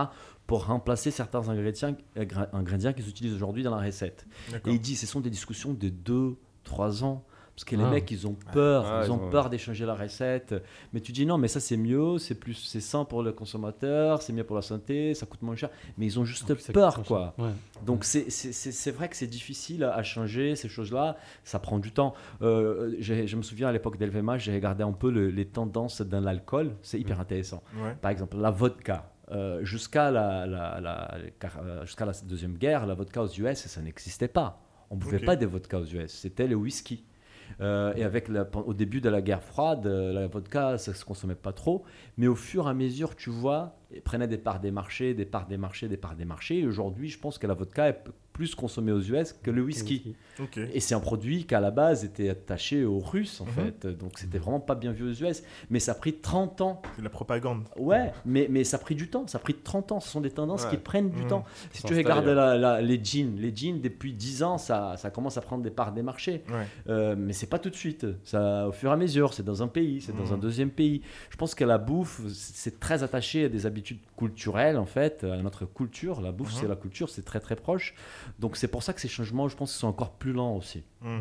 pour 0.47 0.67
remplacer 0.67 1.11
certains 1.11 1.49
ingrédients, 1.49 1.97
ingrédients 2.53 2.93
qu'ils 2.93 3.09
utilisent 3.09 3.35
aujourd'hui 3.35 3.63
dans 3.63 3.75
la 3.75 3.83
recette. 3.83 4.27
Et 4.67 4.73
ils 4.73 4.81
disent, 4.81 5.01
ce 5.01 5.07
sont 5.07 5.21
des 5.21 5.31
discussions 5.31 5.73
de 5.73 5.89
2-3 6.67 7.05
ans. 7.05 7.25
Parce 7.59 7.65
que 7.65 7.75
les 7.75 7.83
ah. 7.83 7.91
mecs, 7.91 8.09
ils 8.13 8.25
ont 8.25 8.37
peur, 8.53 8.87
ah, 8.87 9.03
ils, 9.05 9.11
ont, 9.11 9.19
peur 9.31 9.51
d'échanger 9.51 9.85
la 9.85 9.97
recette. 9.97 10.55
Mais 10.93 11.01
tu 11.01 11.11
dis 11.11 11.27
non, 11.27 11.39
mais 11.39 11.49
ça 11.49 11.59
c'est 11.59 11.77
mieux, 11.77 12.17
c'est 12.19 12.37
plus, 12.37 12.55
c'est 12.55 12.79
sain 12.79 13.05
pour 13.05 13.21
le 13.21 13.33
consommateur, 13.33 14.23
c'est 14.23 14.33
mieux 14.33 14.45
pour 14.45 14.55
la 14.55 14.63
santé, 14.63 15.13
ça 15.13 15.27
coûte 15.27 15.43
moins 15.43 15.57
cher. 15.57 15.69
Mais 15.97 16.07
ils 16.07 16.21
ont 16.21 16.25
juste 16.25 16.55
peur, 16.73 17.03
quoi. 17.03 17.35
Donc 17.85 18.05
c'est 18.05 18.91
vrai 18.93 19.09
que 19.09 19.17
c'est 19.17 19.27
difficile 19.27 19.83
à 19.83 20.05
changer 20.05 20.55
ces 20.55 20.69
choses-là. 20.69 21.17
Ça 21.43 21.59
prend 21.59 21.81
du 21.81 21.91
temps. 21.91 22.15
Euh, 22.43 22.95
je 23.01 23.35
me 23.35 23.43
souviens 23.43 23.67
à 23.67 23.73
l'époque 23.73 23.99
d'LVMH, 23.99 24.39
j'ai 24.39 24.55
regardé 24.55 24.85
un 24.85 24.93
peu 24.93 25.09
les 25.09 25.47
tendances 25.49 26.01
dans 26.01 26.21
l'alcool. 26.21 26.77
C'est 26.83 27.01
hyper 27.01 27.19
intéressant. 27.19 27.65
Par 28.01 28.13
exemple, 28.13 28.37
la 28.37 28.53
vodka. 28.53 29.11
Euh, 29.33 29.65
jusqu'à 29.65 30.11
la, 30.13 30.47
la, 30.47 31.19
euh, 31.59 31.85
jusqu'à 31.85 32.07
la 32.07 32.13
deuxième 32.25 32.57
guerre, 32.57 32.87
la 32.87 32.95
vodka 32.95 33.23
aux 33.23 33.29
US, 33.29 33.67
ça 33.67 33.83
n'existait 33.83 34.29
pas. 34.29 34.63
On 34.91 34.95
ne 34.95 35.01
pouvait 35.01 35.19
pas 35.19 35.37
des 35.37 35.45
vodka 35.45 35.81
aux 35.81 35.85
US, 35.85 36.13
c'était 36.13 36.47
le 36.47 36.55
whisky. 36.55 37.05
Euh, 37.61 37.93
et 37.97 38.05
avec 38.05 38.29
au 38.55 38.75
début 38.75 39.01
de 39.01 39.09
la 39.09 39.21
guerre 39.21 39.43
froide, 39.43 39.87
euh, 39.87 40.13
la 40.13 40.27
vodka, 40.27 40.79
ça 40.79 40.95
se 40.95 41.05
consommait 41.05 41.35
pas 41.35 41.53
trop. 41.53 41.85
Mais 42.17 42.27
au 42.27 42.35
fur 42.35 42.67
et 42.67 42.71
à 42.71 42.75
mesure, 42.75 43.17
tu 43.17 43.31
vois, 43.31 43.77
prenait 44.05 44.29
des 44.29 44.39
parts 44.39 44.61
des 44.61 44.71
marchés, 44.71 45.15
des 45.15 45.25
parts 45.25 45.47
des 45.47 45.57
marchés, 45.57 45.89
des 45.89 45.97
parts 45.97 46.17
des 46.17 46.25
marchés. 46.25 46.59
Et 46.61 46.67
aujourd'hui, 46.67 47.09
je 47.09 47.19
pense 47.19 47.39
que 47.39 47.47
la 47.47 47.55
vodka 47.55 47.89
est 47.89 48.05
plus 48.39 48.55
consommée 48.55 48.93
aux 48.93 49.01
US 49.01 49.33
que 49.33 49.51
le 49.51 49.63
whisky. 49.63 50.15
Et 50.73 50.79
c'est 50.79 50.95
un 50.95 51.01
produit 51.01 51.45
qui 51.45 51.57
à 51.57 51.61
la 51.61 51.73
base 51.73 52.05
était 52.05 52.29
attaché 52.29 52.85
aux 52.85 53.01
Russes 53.01 53.41
en 53.41 53.47
mhm. 53.47 53.51
fait, 53.51 53.87
donc 53.89 54.13
c'était 54.17 54.39
vraiment 54.39 54.61
pas 54.61 54.77
bien 54.77 54.93
vu 54.93 55.11
aux 55.11 55.25
US. 55.25 55.43
Mais 55.71 55.81
ça 55.81 55.93
a 55.93 55.95
pris 55.97 56.15
30 56.15 56.61
ans. 56.61 56.81
C'est 56.95 57.03
la 57.03 57.11
propagande. 57.11 57.65
Ouais, 57.77 58.13
mais, 58.25 58.47
mais 58.49 58.63
ça 58.63 58.77
a 58.77 58.81
pris 58.81 58.95
du 58.95 59.09
temps, 59.09 59.27
ça 59.27 59.39
a 59.39 59.41
pris 59.41 59.55
30 59.55 59.91
ans. 59.91 60.01
Ce 60.01 60.09
sont 60.09 60.21
des 60.21 60.31
tendances 60.31 60.67
qui 60.67 60.77
prennent 60.77 61.11
du 61.11 61.23
mhm. 61.23 61.29
temps. 61.29 61.45
Si 61.73 61.83
tu 61.83 61.95
regardes 61.95 62.27
la, 62.27 62.81
les 62.81 63.03
jeans, 63.03 63.37
les 63.37 63.55
jeans 63.55 63.81
depuis 63.81 64.13
10 64.13 64.43
ans, 64.45 64.59
ça, 64.59 64.97
ça 64.97 65.11
commence 65.11 65.37
à 65.37 65.41
prendre 65.41 65.65
des 65.65 65.71
parts 65.71 65.93
des 65.93 66.03
marchés. 66.03 66.45
Euh, 66.89 67.17
mais 67.19 67.33
c'est 67.33 67.49
pas 67.49 67.59
tout 67.59 67.71
de 67.71 67.77
suite. 67.77 68.07
Ça, 68.23 68.69
au 68.69 68.73
fur 68.73 68.91
et 68.91 68.93
à 68.93 68.97
mesure, 68.97 69.35
c'est 69.35 69.43
dans 69.43 69.65
un 69.65 69.69
pays, 69.69 70.01
c'est 70.01 70.17
dans 70.17 70.27
mhm. 70.27 70.35
un 70.35 70.39
deuxième 70.39 70.71
pays. 70.71 71.03
Je 71.31 71.37
pense 71.37 71.57
que 71.57 71.65
la 71.65 71.79
bouffe, 71.79 72.21
c'est 72.29 72.79
très 72.79 73.03
attaché 73.03 73.47
à 73.47 73.49
des 73.49 73.67
habitudes 73.67 73.78
culturelles 74.17 74.77
en 74.77 74.87
fait, 74.87 75.25
à 75.25 75.37
notre 75.43 75.67
culture. 75.67 76.21
La 76.21 76.33
bouffe, 76.33 76.53
c'est 76.53 76.69
la 76.69 76.77
culture, 76.77 77.09
c'est 77.11 77.25
très 77.25 77.41
très 77.41 77.57
proche. 77.57 77.95
Donc 78.39 78.57
c'est 78.57 78.69
pour 78.69 78.83
ça 78.83 78.93
que 78.93 79.01
ces 79.01 79.09
changements, 79.09 79.49
je 79.49 79.57
pense, 79.57 79.73
sont 79.73 79.89
encore 79.89 80.13
plus 80.13 80.33
lents 80.33 80.57
aussi. 80.57 80.85
Mmh. 81.03 81.21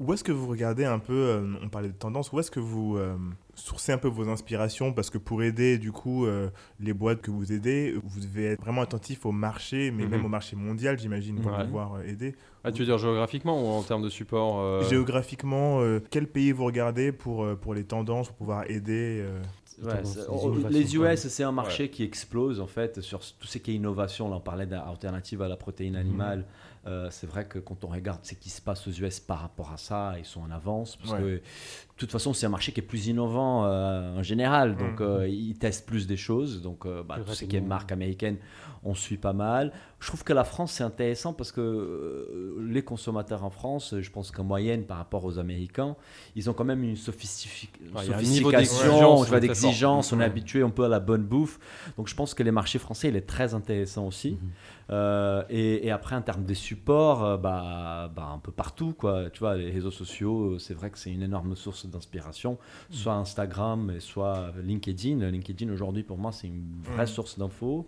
Où 0.00 0.12
est-ce 0.12 0.24
que 0.24 0.32
vous 0.32 0.48
regardez 0.48 0.84
un 0.84 0.98
peu, 0.98 1.12
euh, 1.12 1.54
on 1.62 1.68
parlait 1.68 1.88
de 1.88 1.94
tendance, 1.94 2.32
où 2.32 2.40
est-ce 2.40 2.50
que 2.50 2.58
vous 2.58 2.96
euh, 2.96 3.16
sourcez 3.54 3.92
un 3.92 3.98
peu 3.98 4.08
vos 4.08 4.28
inspirations? 4.28 4.92
Parce 4.92 5.08
que 5.08 5.18
pour 5.18 5.44
aider 5.44 5.78
du 5.78 5.92
coup 5.92 6.26
euh, 6.26 6.50
les 6.80 6.92
boîtes 6.92 7.22
que 7.22 7.30
vous 7.30 7.52
aidez, 7.52 7.94
vous 8.02 8.18
devez 8.18 8.46
être 8.46 8.60
vraiment 8.60 8.82
attentif 8.82 9.24
au 9.24 9.30
marché, 9.30 9.92
mais 9.92 10.04
mmh. 10.04 10.10
même 10.10 10.24
au 10.24 10.28
marché 10.28 10.56
mondial, 10.56 10.98
j'imagine, 10.98 11.40
pour 11.40 11.56
pouvoir 11.56 12.02
aider. 12.02 12.34
Ah, 12.64 12.72
tu 12.72 12.80
veux 12.80 12.86
dire 12.86 12.98
géographiquement 12.98 13.62
ou 13.62 13.66
en 13.68 13.82
termes 13.82 14.02
de 14.02 14.08
support 14.08 14.82
Géographiquement, 14.88 15.80
quel 16.10 16.26
pays 16.26 16.50
vous 16.50 16.64
regardez 16.64 17.12
pour, 17.12 17.46
pour 17.58 17.72
les 17.72 17.84
tendances, 17.84 18.28
pour 18.28 18.36
pouvoir 18.36 18.68
aider 18.68 19.24
les 20.70 20.96
US, 20.96 21.28
c'est 21.28 21.44
un 21.44 21.52
marché 21.52 21.90
qui 21.90 22.02
explose 22.02 22.60
en 22.60 22.66
fait 22.66 23.00
sur 23.00 23.20
tout 23.20 23.46
ce 23.46 23.58
qui 23.58 23.72
est 23.72 23.74
innovation. 23.74 24.28
Là, 24.28 24.36
on 24.36 24.40
parlait 24.40 24.66
d'alternative 24.66 25.42
à 25.42 25.48
la 25.48 25.56
protéine 25.56 25.96
animale. 25.96 26.44
Euh, 26.86 27.08
c'est 27.10 27.26
vrai 27.26 27.46
que 27.46 27.58
quand 27.58 27.82
on 27.84 27.88
regarde 27.88 28.20
ce 28.24 28.34
qui 28.34 28.50
se 28.50 28.60
passe 28.60 28.86
aux 28.86 28.90
US 28.90 29.18
par 29.18 29.40
rapport 29.40 29.72
à 29.72 29.78
ça, 29.78 30.14
ils 30.18 30.24
sont 30.26 30.42
en 30.42 30.50
avance. 30.50 30.96
Parce 30.96 31.18
que, 31.18 31.40
de 31.94 32.00
toute 32.00 32.10
façon, 32.10 32.32
c'est 32.32 32.44
un 32.44 32.50
marché 32.50 32.72
qui 32.72 32.80
est 32.80 32.84
plus 32.84 33.06
innovant 33.06 33.66
euh, 33.66 34.18
en 34.18 34.22
général. 34.22 34.76
Donc, 34.76 34.98
mmh. 34.98 35.04
euh, 35.04 35.28
ils 35.28 35.56
testent 35.56 35.86
plus 35.86 36.08
des 36.08 36.16
choses. 36.16 36.60
Donc, 36.60 36.88
bah, 37.06 37.18
tout 37.24 37.34
ce 37.34 37.44
qui 37.44 37.54
est 37.54 37.60
marque 37.60 37.92
américaine, 37.92 38.36
on 38.82 38.94
suit 38.94 39.16
pas 39.16 39.32
mal. 39.32 39.72
Je 40.00 40.08
trouve 40.08 40.24
que 40.24 40.32
la 40.32 40.42
France, 40.42 40.72
c'est 40.72 40.82
intéressant 40.82 41.32
parce 41.32 41.52
que 41.52 42.58
les 42.60 42.82
consommateurs 42.82 43.44
en 43.44 43.50
France, 43.50 43.94
je 44.00 44.10
pense 44.10 44.32
qu'en 44.32 44.42
moyenne, 44.42 44.84
par 44.84 44.98
rapport 44.98 45.24
aux 45.24 45.38
Américains, 45.38 45.94
ils 46.34 46.50
ont 46.50 46.52
quand 46.52 46.64
même 46.64 46.82
une 46.82 46.96
sophistication, 46.96 48.50
d'exigence. 49.38 50.12
On 50.12 50.20
est 50.20 50.24
habitué 50.24 50.62
un 50.62 50.70
peu 50.70 50.84
à 50.84 50.88
la 50.88 51.00
bonne 51.00 51.22
bouffe. 51.22 51.60
Donc, 51.96 52.08
je 52.08 52.14
pense 52.16 52.34
que 52.34 52.42
les 52.42 52.50
marchés 52.50 52.80
français, 52.80 53.08
il 53.08 53.16
est 53.16 53.26
très 53.26 53.54
intéressant 53.54 54.08
aussi. 54.08 54.32
Mmh. 54.32 54.48
Euh, 54.90 55.42
et, 55.48 55.90
après, 55.90 56.16
en 56.16 56.22
termes 56.22 56.44
des 56.44 56.54
supports, 56.54 57.24
euh, 57.24 57.36
bah, 57.36 58.10
bah, 58.14 58.30
un 58.34 58.38
peu 58.38 58.52
partout. 58.52 58.94
Quoi. 58.96 59.30
Tu 59.30 59.40
vois, 59.40 59.56
les 59.56 59.70
réseaux 59.70 59.90
sociaux, 59.90 60.54
euh, 60.54 60.58
c'est 60.58 60.74
vrai 60.74 60.90
que 60.90 60.98
c'est 60.98 61.10
une 61.10 61.22
énorme 61.22 61.56
source 61.56 61.83
d'inspiration, 61.88 62.52
mm. 62.52 62.94
soit 62.94 63.14
Instagram, 63.14 63.92
soit 64.00 64.52
LinkedIn. 64.62 65.28
LinkedIn, 65.30 65.72
aujourd'hui, 65.72 66.02
pour 66.02 66.18
moi, 66.18 66.32
c'est 66.32 66.46
une 66.48 66.64
vraie 66.82 67.04
mm. 67.04 67.06
source 67.06 67.38
d'infos. 67.38 67.86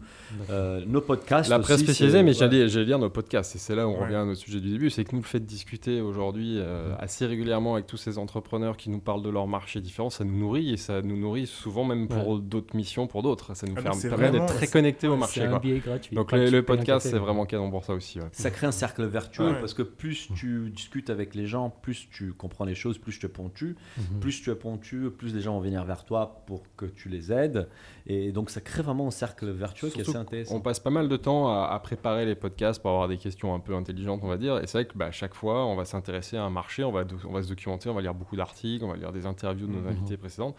nos 0.87 1.01
podcasts. 1.01 1.51
La 1.51 1.59
presse 1.59 1.77
aussi, 1.77 1.85
spécialisé, 1.85 2.23
mais 2.23 2.31
ouais. 2.31 2.35
j'allais 2.35 2.69
j'allais 2.69 2.87
dire 2.87 2.99
nos 2.99 3.11
podcasts. 3.11 3.55
Et 3.57 3.59
c'est 3.59 3.75
là 3.75 3.87
où 3.87 3.91
on 3.91 3.97
Ouais. 3.97 4.05
revient 4.05 4.17
à 4.17 4.25
notre 4.25 4.41
sujet 4.41 4.61
du 4.61 4.71
début. 4.71 4.91
C'est 4.91 5.05
que 5.05 5.13
nous, 5.13 5.23
le 5.23 5.27
fait 5.27 5.41
de 5.41 5.47
discuter 5.47 6.01
aujourd'hui 6.01 6.59
euh, 6.59 6.95
assez 6.99 7.27
régulièrement 7.27 7.75
avec 7.75 7.87
tous 7.87 7.97
ces 7.97 8.19
entrepreneurs 8.19 8.77
qui 8.77 8.91
nous 8.91 9.01
parlent 9.01 9.23
de 9.23 9.31
leur 9.31 9.47
marché 9.47 9.81
différent, 9.81 10.11
ça 10.11 10.25
nous 10.25 10.37
nourrit 10.39 10.73
et 10.73 10.77
ça 10.77 11.03
nous 11.03 11.17
nourrit 11.17 11.47
souvent 11.47 11.85
même 11.85 12.09
pour 12.09 12.39
d'autres 12.39 12.77
missions, 12.77 13.07
pour 13.07 13.23
d'autres. 13.23 13.55
Ça 13.55 13.67
nous 13.67 13.75
Ah, 13.77 13.93
fait- 13.93 14.09
permet 14.09 14.31
d'être 14.31 14.47
très 14.47 14.67
connectés 14.67 15.09
au 15.09 15.17
marché. 15.17 15.47
quoi. 15.49 15.61
gratuit. 15.85 16.15
Donc 16.15 16.33
le, 16.33 16.61
podcast, 16.63 17.09
c'est 17.11 17.19
vraiment 17.19 17.47
canon 17.47 17.71
pour 17.71 17.85
ça 17.85 17.95
aussi. 17.95 18.19
ouais. 18.19 18.27
Ça 18.33 18.51
crée 18.51 18.67
un 18.67 18.73
cercle 18.73 19.05
vertueux 19.05 19.47
Ouais. 19.53 19.61
parce 19.61 19.75
que 19.75 19.83
plus 19.83 20.29
tu 20.35 20.71
discutes 20.71 21.11
avec 21.11 21.35
les 21.35 21.47
gens, 21.47 21.71
plus 21.71 22.09
tu 22.11 22.33
comprends 22.33 22.65
les 22.65 22.75
choses, 22.75 22.99
plus 22.99 23.19
tu 23.19 23.27
es 23.27 23.29
pontu. 23.29 23.77
Mhm. 23.99 24.21
Plus 24.21 24.43
tu 24.43 24.51
es 24.51 24.55
plus 24.55 25.35
les 25.35 25.41
gens 25.41 25.55
vont 25.55 25.61
venir 25.61 25.85
vers 25.85 26.05
toi 26.05 26.43
pour 26.47 26.63
que 26.77 26.87
tu 26.87 27.09
les 27.09 27.33
aides. 27.33 27.69
Et 28.07 28.33
donc 28.33 28.51
ça 28.51 28.61
crée 28.61 28.83
vraiment 28.83 29.07
un 29.09 29.11
cercle 29.11 29.51
vertueux 29.51 29.89
qui 29.91 29.99
est 29.99 30.09
assez 30.09 30.17
intéressant. 30.17 30.57
On 30.57 30.61
passe 30.61 30.81
pas 30.81 30.91
mal 30.91 31.09
de 31.09 31.17
temps 31.17 31.49
à, 31.49 31.67
à 31.67 31.79
préparer 31.79 32.25
les 32.27 32.35
podcasts 32.35 32.81
pour 32.81 32.91
avoir 32.91 33.09
des 33.09 33.17
questions 33.19 33.55
un 33.55 33.61
peu 33.61 33.75
intelligentes, 33.75 34.21
on 34.23 34.29
va 34.29 34.37
dire. 34.37 34.59
Et 34.59 34.67
c'est 34.67 34.79
vrai 34.79 34.85
que 34.87 34.97
bah, 34.97 35.11
chaque 35.11 35.35
fois, 35.35 35.67
on 35.67 35.77
va 35.77 35.85
s'intéresser 35.85 36.37
à 36.37 36.45
un 36.45 36.51
marché, 36.51 36.85
on 36.85 36.93
va, 36.93 37.05
do- 37.05 37.17
on 37.29 37.33
va 37.33 37.43
se 37.43 37.49
documenter, 37.49 37.89
on 37.89 37.95
va 37.95 38.03
lire 38.03 38.15
beaucoup 38.15 38.37
d'articles, 38.37 38.85
on 38.85 38.89
va 38.89 38.97
lire 38.97 39.13
des 39.13 39.27
interviews 39.27 39.67
de 39.67 39.73
nos 39.73 39.81
Mhm. 39.81 39.89
invités 39.89 40.17
précédents. 40.17 40.55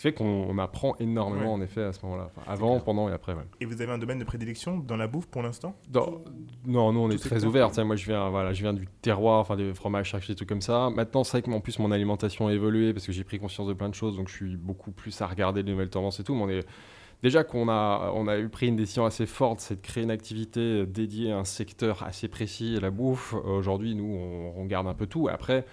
Ce 0.00 0.08
qui 0.08 0.12
fait 0.14 0.14
qu'on 0.14 0.46
on 0.48 0.56
apprend 0.56 0.96
énormément, 0.98 1.42
Ouais. 1.52 1.60
en 1.60 1.60
effet, 1.60 1.82
à 1.82 1.92
ce 1.92 2.02
moment-là. 2.06 2.30
Enfin, 2.34 2.40
avant, 2.50 2.70
clair. 2.70 2.84
pendant 2.84 3.10
et 3.10 3.12
après. 3.12 3.34
ouais. 3.34 3.42
Et 3.60 3.66
vous 3.66 3.82
avez 3.82 3.92
un 3.92 3.98
domaine 3.98 4.18
de 4.18 4.24
prédilection 4.24 4.78
dans 4.78 4.96
la 4.96 5.06
bouffe 5.06 5.26
pour 5.26 5.42
l'instant? 5.42 5.74
Dans- 5.90 6.22
Non, 6.64 6.90
nous 6.90 7.00
on 7.00 7.08
Tout 7.10 7.16
est 7.16 7.18
très 7.18 7.44
ouverts. 7.44 7.68
Moi 7.84 7.96
je 7.96 8.06
viens, 8.06 8.30
voilà, 8.30 8.54
je 8.54 8.62
viens 8.62 8.72
du 8.72 8.86
terroir, 9.02 9.40
enfin 9.40 9.56
des 9.56 9.74
fromages, 9.74 10.08
charcuteries, 10.08 10.32
des 10.32 10.36
trucs 10.36 10.48
comme 10.48 10.62
ça. 10.62 10.88
Maintenant, 10.88 11.22
c'est 11.22 11.32
vrai 11.32 11.42
que 11.42 11.50
en 11.50 11.60
plus 11.60 11.78
mon 11.80 11.90
alimentation 11.90 12.46
a 12.46 12.52
évolué 12.54 12.94
parce 12.94 13.04
que 13.04 13.12
j'ai 13.12 13.24
pris 13.24 13.38
conscience 13.38 13.68
de 13.68 13.74
plein 13.74 13.90
de 13.90 13.94
choses, 13.94 14.16
donc 14.16 14.28
je 14.28 14.34
suis 14.36 14.56
beaucoup 14.56 14.90
plus 14.90 15.20
à 15.20 15.26
regarder 15.26 15.62
les 15.62 15.70
nouvelles 15.70 15.90
tendances 15.90 16.18
et 16.18 16.24
tout. 16.24 16.34
Mais 16.34 16.42
on 16.44 16.48
est 16.48 16.66
déjà 17.22 17.44
qu'on 17.44 17.68
a, 17.68 18.10
on 18.14 18.26
a 18.26 18.38
eu 18.38 18.48
pris 18.48 18.68
une 18.68 18.76
décision 18.76 19.04
assez 19.04 19.26
forte, 19.26 19.60
c'est 19.60 19.76
de 19.82 19.86
créer 19.86 20.02
une 20.04 20.10
activité 20.10 20.86
dédiée 20.86 21.30
à 21.32 21.36
un 21.40 21.44
secteur 21.44 22.02
assez 22.04 22.26
précis, 22.28 22.78
la 22.80 22.90
bouffe. 22.90 23.34
Aujourd'hui, 23.34 23.94
nous 23.94 24.04
on, 24.16 24.54
on 24.58 24.62
regarde 24.62 24.86
un 24.86 24.94
peu 24.94 25.06
tout. 25.06 25.28
Après. 25.28 25.66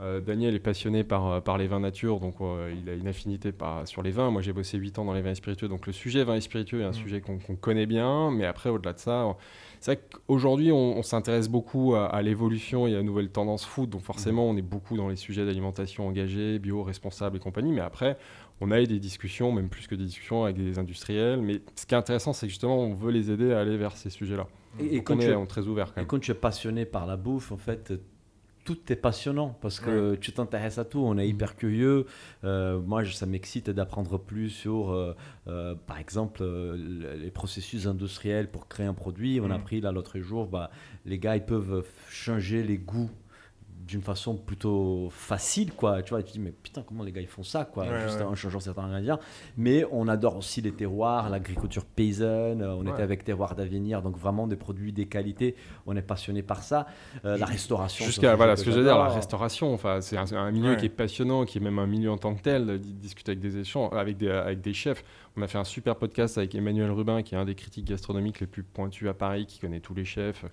Euh, 0.00 0.20
Daniel 0.20 0.54
est 0.54 0.60
passionné 0.60 1.04
par, 1.04 1.42
par 1.42 1.58
les 1.58 1.66
vins 1.66 1.80
nature, 1.80 2.18
donc 2.18 2.36
euh, 2.40 2.72
il 2.76 2.88
a 2.88 2.94
une 2.94 3.06
affinité 3.06 3.52
par, 3.52 3.86
sur 3.86 4.02
les 4.02 4.10
vins. 4.10 4.30
Moi, 4.30 4.42
j'ai 4.42 4.52
bossé 4.52 4.78
8 4.78 4.98
ans 4.98 5.04
dans 5.04 5.12
les 5.12 5.20
vins 5.22 5.34
spiritueux, 5.34 5.68
donc 5.68 5.86
le 5.86 5.92
sujet 5.92 6.24
vin 6.24 6.34
et 6.36 6.40
spiritueux 6.40 6.80
est 6.80 6.84
un 6.84 6.90
Mm. 6.90 6.94
sujet 6.94 7.20
qu'on 7.20 7.38
connaît 7.56 7.86
bien. 7.86 8.30
Mais 8.30 8.46
après, 8.46 8.70
au-delà 8.70 8.92
de 8.94 8.98
ça, 8.98 9.36
c'est 9.80 9.94
vrai 9.94 10.02
qu'aujourd'hui, 10.26 10.72
on, 10.72 10.98
on 10.98 11.02
s'intéresse 11.02 11.48
beaucoup 11.48 11.94
à, 11.94 12.06
à 12.06 12.22
l'évolution 12.22 12.86
et 12.86 12.96
à 12.96 13.02
nouvelles 13.02 13.30
tendances 13.30 13.64
food. 13.64 13.90
Donc 13.90 14.02
forcément, 14.02 14.48
on 14.48 14.56
est 14.56 14.62
beaucoup 14.62 14.96
dans 14.96 15.08
les 15.08 15.16
sujets 15.16 15.44
d'alimentation 15.44 16.06
engagée, 16.06 16.58
bio, 16.58 16.82
responsable 16.82 17.36
et 17.36 17.40
compagnie. 17.40 17.72
Mais 17.72 17.80
après, 17.80 18.16
on 18.60 18.70
a 18.70 18.80
eu 18.80 18.86
des 18.86 18.98
discussions, 19.00 19.52
même 19.52 19.68
plus 19.68 19.86
que 19.88 19.94
des 19.94 20.04
discussions 20.04 20.44
avec 20.44 20.56
des 20.56 20.78
industriels. 20.78 21.42
Mais 21.42 21.60
ce 21.74 21.84
qui 21.86 21.94
est 21.94 21.98
intéressant, 21.98 22.32
c'est 22.32 22.46
que 22.46 22.50
justement, 22.50 22.78
on 22.78 22.94
veut 22.94 23.10
les 23.10 23.30
aider 23.30 23.52
à 23.52 23.60
aller 23.60 23.76
vers 23.76 23.96
ces 23.96 24.08
sujets-là. 24.10 24.46
Et, 24.80 24.96
et 24.96 24.96
Donc 24.98 25.04
quand 25.08 25.14
on 25.16 25.18
tu 25.18 25.24
est 25.26 25.30
es 25.30 25.34
on 25.34 25.44
est 25.44 25.46
très 25.48 25.66
ouvert 25.66 25.88
quand 25.88 25.96
Et 26.00 26.00
même. 26.02 26.06
quand 26.06 26.18
tu 26.20 26.30
es 26.30 26.34
passionné 26.34 26.86
par 26.86 27.06
la 27.06 27.16
bouffe, 27.16 27.52
en 27.52 27.56
fait, 27.58 27.92
tout 28.64 28.78
est 28.92 28.96
passionnant 28.96 29.56
parce 29.60 29.80
que 29.80 30.14
tu 30.14 30.32
t'intéresses 30.32 30.78
à 30.78 30.84
tout. 30.84 31.00
On 31.00 31.18
est 31.18 31.28
hyper 31.28 31.56
curieux. 31.56 32.06
Euh, 32.44 32.80
moi, 32.80 33.04
ça 33.04 33.26
m'excite 33.26 33.70
d'apprendre 33.70 34.18
plus 34.18 34.50
sur, 34.50 34.90
euh, 34.92 35.14
euh, 35.48 35.74
par 35.74 35.98
exemple, 35.98 36.42
le- 36.42 37.14
les 37.16 37.30
processus 37.30 37.86
industriels 37.86 38.50
pour 38.50 38.68
créer 38.68 38.86
un 38.86 38.94
produit. 38.94 39.40
On 39.40 39.46
a 39.46 39.48
Mhm. 39.48 39.52
appris 39.60 39.80
là 39.80 39.90
l'autre 39.92 40.18
jour, 40.20 40.46
bah, 40.46 40.70
les 41.06 41.18
gars, 41.18 41.36
ils 41.36 41.44
peuvent 41.44 41.84
changer 42.08 42.62
les 42.62 42.78
goûts 42.78 43.10
d'une 43.86 44.02
façon 44.02 44.36
plutôt 44.36 45.08
facile 45.10 45.72
quoi 45.72 46.02
tu 46.02 46.10
vois 46.10 46.20
et 46.20 46.24
tu 46.24 46.32
dis 46.32 46.38
mais 46.40 46.52
putain 46.52 46.82
comment 46.86 47.02
les 47.02 47.12
gars 47.12 47.20
ils 47.20 47.26
font 47.26 47.42
ça 47.42 47.64
quoi 47.64 47.84
Ouais, 47.84 48.02
juste 48.04 48.18
ouais. 48.18 48.24
en 48.24 48.34
changeant 48.34 48.60
certains 48.60 48.82
ingrédients 48.84 49.18
mais 49.56 49.84
on 49.90 50.08
adore 50.08 50.36
aussi 50.36 50.60
les 50.60 50.72
terroirs 50.72 51.30
l'agriculture 51.30 51.84
paysanne 51.84 52.62
on 52.62 52.82
Ouais. 52.86 52.90
était 52.92 53.02
avec 53.02 53.24
terroir 53.24 53.54
d'avenir 53.54 54.02
donc 54.02 54.16
vraiment 54.16 54.46
des 54.46 54.56
produits 54.56 54.92
des 54.92 55.06
qualités 55.06 55.56
on 55.86 55.96
est 55.96 56.02
passionné 56.02 56.42
par 56.42 56.62
ça 56.62 56.86
Euh, 57.24 57.36
la 57.36 57.46
restauration 57.46 58.04
c'est 58.04 58.08
un 58.08 58.12
Jusqu'à 58.12 58.36
voilà 58.36 58.56
ce 58.56 58.64
que 58.64 58.70
je 58.70 58.78
veux 58.78 58.84
dire, 58.84 58.96
la 58.98 59.08
restauration. 59.08 59.72
Enfin, 59.74 60.00
c'est 60.00 60.16
un, 60.16 60.30
un 60.32 60.50
milieu 60.50 60.76
qui 60.76 60.86
est 60.86 60.88
passionnant, 60.88 61.44
qui 61.44 61.58
est 61.58 61.60
même 61.60 61.78
un 61.78 61.86
milieu 61.86 62.10
en 62.10 62.18
tant 62.18 62.34
que 62.34 62.42
tel. 62.42 62.78
Discuter 62.80 63.32
avec 63.32 63.40
des 63.40 63.58
échanges, 63.58 63.90
avec 63.94 64.16
des, 64.16 64.28
avec 64.30 64.60
des 64.60 64.72
chefs. 64.74 65.04
On 65.36 65.42
a 65.42 65.46
fait 65.48 65.58
un 65.58 65.64
super 65.64 65.96
podcast 65.96 66.38
avec 66.38 66.54
Emmanuel 66.54 66.90
Rubin, 66.90 67.22
qui 67.22 67.34
est 67.34 67.38
un 67.38 67.44
des 67.44 67.54
critiques 67.54 67.86
gastronomiques 67.86 68.40
les 68.40 68.46
plus 68.46 68.62
pointus 68.62 69.08
à 69.08 69.14
Paris, 69.14 69.46
qui 69.46 69.58
connaît 69.60 69.80
tous 69.80 69.94
les 69.94 70.04
chefs, 70.04 70.44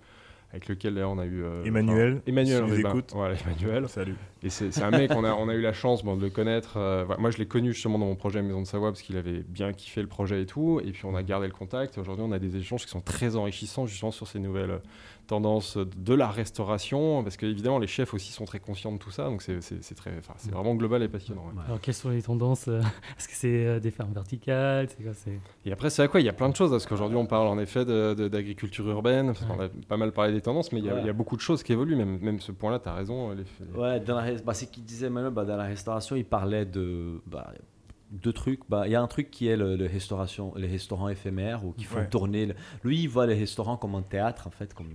avec 0.52 0.68
lequel 0.68 0.96
d'ailleurs 0.96 1.12
on 1.12 1.20
a 1.20 1.26
eu 1.26 1.44
euh, 1.44 1.64
Emmanuel, 1.64 2.14
enfin, 2.14 2.22
Emmanuel 2.26 2.64
si 2.64 2.70
vous 2.70 2.76
Rubin. 2.76 2.90
écoute. 2.90 3.12
Voilà, 3.14 3.36
Emmanuel. 3.40 3.88
Salut. 3.88 4.16
Et 4.42 4.50
c'est 4.50 4.82
un 4.82 4.90
mec, 4.92 5.12
on 5.16 5.24
a, 5.24 5.34
on 5.36 5.48
a 5.48 5.54
eu 5.54 5.62
la 5.62 5.74
chance 5.74 6.04
bon, 6.04 6.16
de 6.18 6.24
le 6.24 6.30
connaître. 6.32 6.78
euh, 6.78 7.04
voilà. 7.06 7.22
moi, 7.22 7.30
je 7.30 7.38
l'ai 7.38 7.46
connu 7.46 7.72
justement 7.74 8.00
dans 8.00 8.06
mon 8.08 8.16
projet 8.16 8.42
Maison 8.42 8.62
de 8.62 8.68
Savoie 8.68 8.90
parce 8.90 9.02
qu'il 9.04 9.18
avait 9.18 9.44
bien 9.48 9.74
kiffé 9.74 10.02
le 10.02 10.08
projet 10.08 10.42
et 10.42 10.46
tout. 10.46 10.82
Et 10.84 10.92
puis, 10.92 11.06
on 11.06 11.16
a 11.16 11.22
gardé 11.24 11.46
le 11.48 11.54
contact. 11.54 11.98
Et 11.98 12.02
Aujourd'hui, 12.02 12.26
on 12.28 12.32
a 12.32 12.40
des 12.40 12.56
échanges 12.58 12.84
qui 12.86 12.90
sont 12.90 13.02
très 13.02 13.36
enrichissants 13.36 13.86
justement 13.86 14.12
sur 14.12 14.28
ces 14.28 14.40
nouvelles 14.40 14.80
tendances 15.30 15.78
de 15.78 16.14
la 16.14 16.28
restauration. 16.30 17.24
Parce 17.24 17.38
qu'évidemment, 17.38 17.80
les 17.80 17.88
chefs 17.88 18.14
aussi 18.14 18.32
sont 18.32 18.46
très 18.46 18.60
conscients 18.60 18.92
de 18.92 18.98
tout 18.98 19.12
ça. 19.12 19.26
Donc, 19.26 19.42
c'est 19.42 19.60
très, 19.96 20.12
c'est 20.38 20.52
vraiment 20.52 20.76
global 20.76 21.02
et 21.04 21.08
passionnant. 21.08 21.44
ouais. 21.48 21.54
Ouais. 21.58 21.64
Alors, 21.68 21.80
quelles 21.82 21.94
sont 21.94 22.10
les 22.10 22.22
tendances 22.22 22.68
euh, 22.68 22.80
Est-ce 23.18 23.28
que 23.28 23.34
c'est 23.36 23.66
euh, 23.66 23.80
des 23.80 23.92
fermes 23.92 24.12
verticales 24.14 24.88
quoi. 25.02 25.14
Et 25.66 25.72
après, 25.72 25.90
c'est 25.90 26.02
à 26.04 26.08
quoi? 26.08 26.20
Il 26.20 26.26
y 26.26 26.30
a 26.30 26.34
plein 26.34 26.50
de 26.50 26.56
choses. 26.56 26.72
Parce 26.72 26.86
qu'aujourd'hui, 26.86 27.18
on 27.18 27.26
parle 27.26 27.48
en 27.48 27.60
effet 27.60 27.86
de- 27.86 28.14
de- 28.14 28.28
d'agriculture 28.28 28.88
urbaine. 28.90 29.28
Parce 29.28 29.46
qu'on 29.46 29.60
a 29.62 29.70
pas 29.88 29.98
mal 29.98 30.12
parlé 30.12 30.34
des 30.34 30.42
tendances. 30.42 30.72
Mais 30.72 30.80
il 30.80 30.86
y 30.86 30.90
a, 30.90 30.96
Ouais. 30.96 31.02
il 31.02 31.08
y 31.08 31.10
a 31.10 31.14
beaucoup 31.14 31.36
de 31.36 31.42
choses 31.42 31.64
qui 31.64 31.72
évoluent. 31.72 31.96
Même, 31.96 32.20
même 32.20 32.40
ce 32.40 32.52
point-là, 32.52 32.80
tu 32.80 32.90
as 32.90 32.94
raison. 32.94 33.32
les- 33.32 33.80
Ouais, 33.80 34.00
dans 34.00 34.16
la, 34.16 34.34
bah, 34.44 34.54
c'est 34.54 34.66
ce 34.66 34.72
qu'il 34.72 34.84
disait 34.84 35.10
Manuel, 35.10 35.32
bah, 35.34 35.46
dans 35.46 35.56
la 35.58 35.64
restauration, 35.66 36.16
il 36.16 36.26
parlait 36.26 36.66
de 36.66 37.22
bah, 37.28 37.54
deux 38.12 38.34
trucs. 38.34 38.62
Bah, 38.70 38.84
Il 38.88 38.92
y 38.92 38.96
a 38.96 39.02
un 39.02 39.08
truc 39.08 39.30
qui 39.32 39.48
est 39.48 39.56
le, 39.58 39.76
le 39.76 39.86
restauration, 39.86 40.54
les 40.56 40.68
restaurants 40.68 41.10
éphémères 41.10 41.66
ou 41.66 41.74
qui 41.74 41.84
font 41.86 41.98
Ouais. 42.00 42.10
tourner. 42.10 42.46
le- 42.48 42.56
Lui, 42.84 43.02
il 43.04 43.08
voit 43.08 43.28
les 43.28 43.36
restaurants 43.36 43.78
comme 43.78 43.96
un 43.96 44.02
théâtre, 44.02 44.48
en 44.48 44.52
fait, 44.52 44.74
comme 44.74 44.88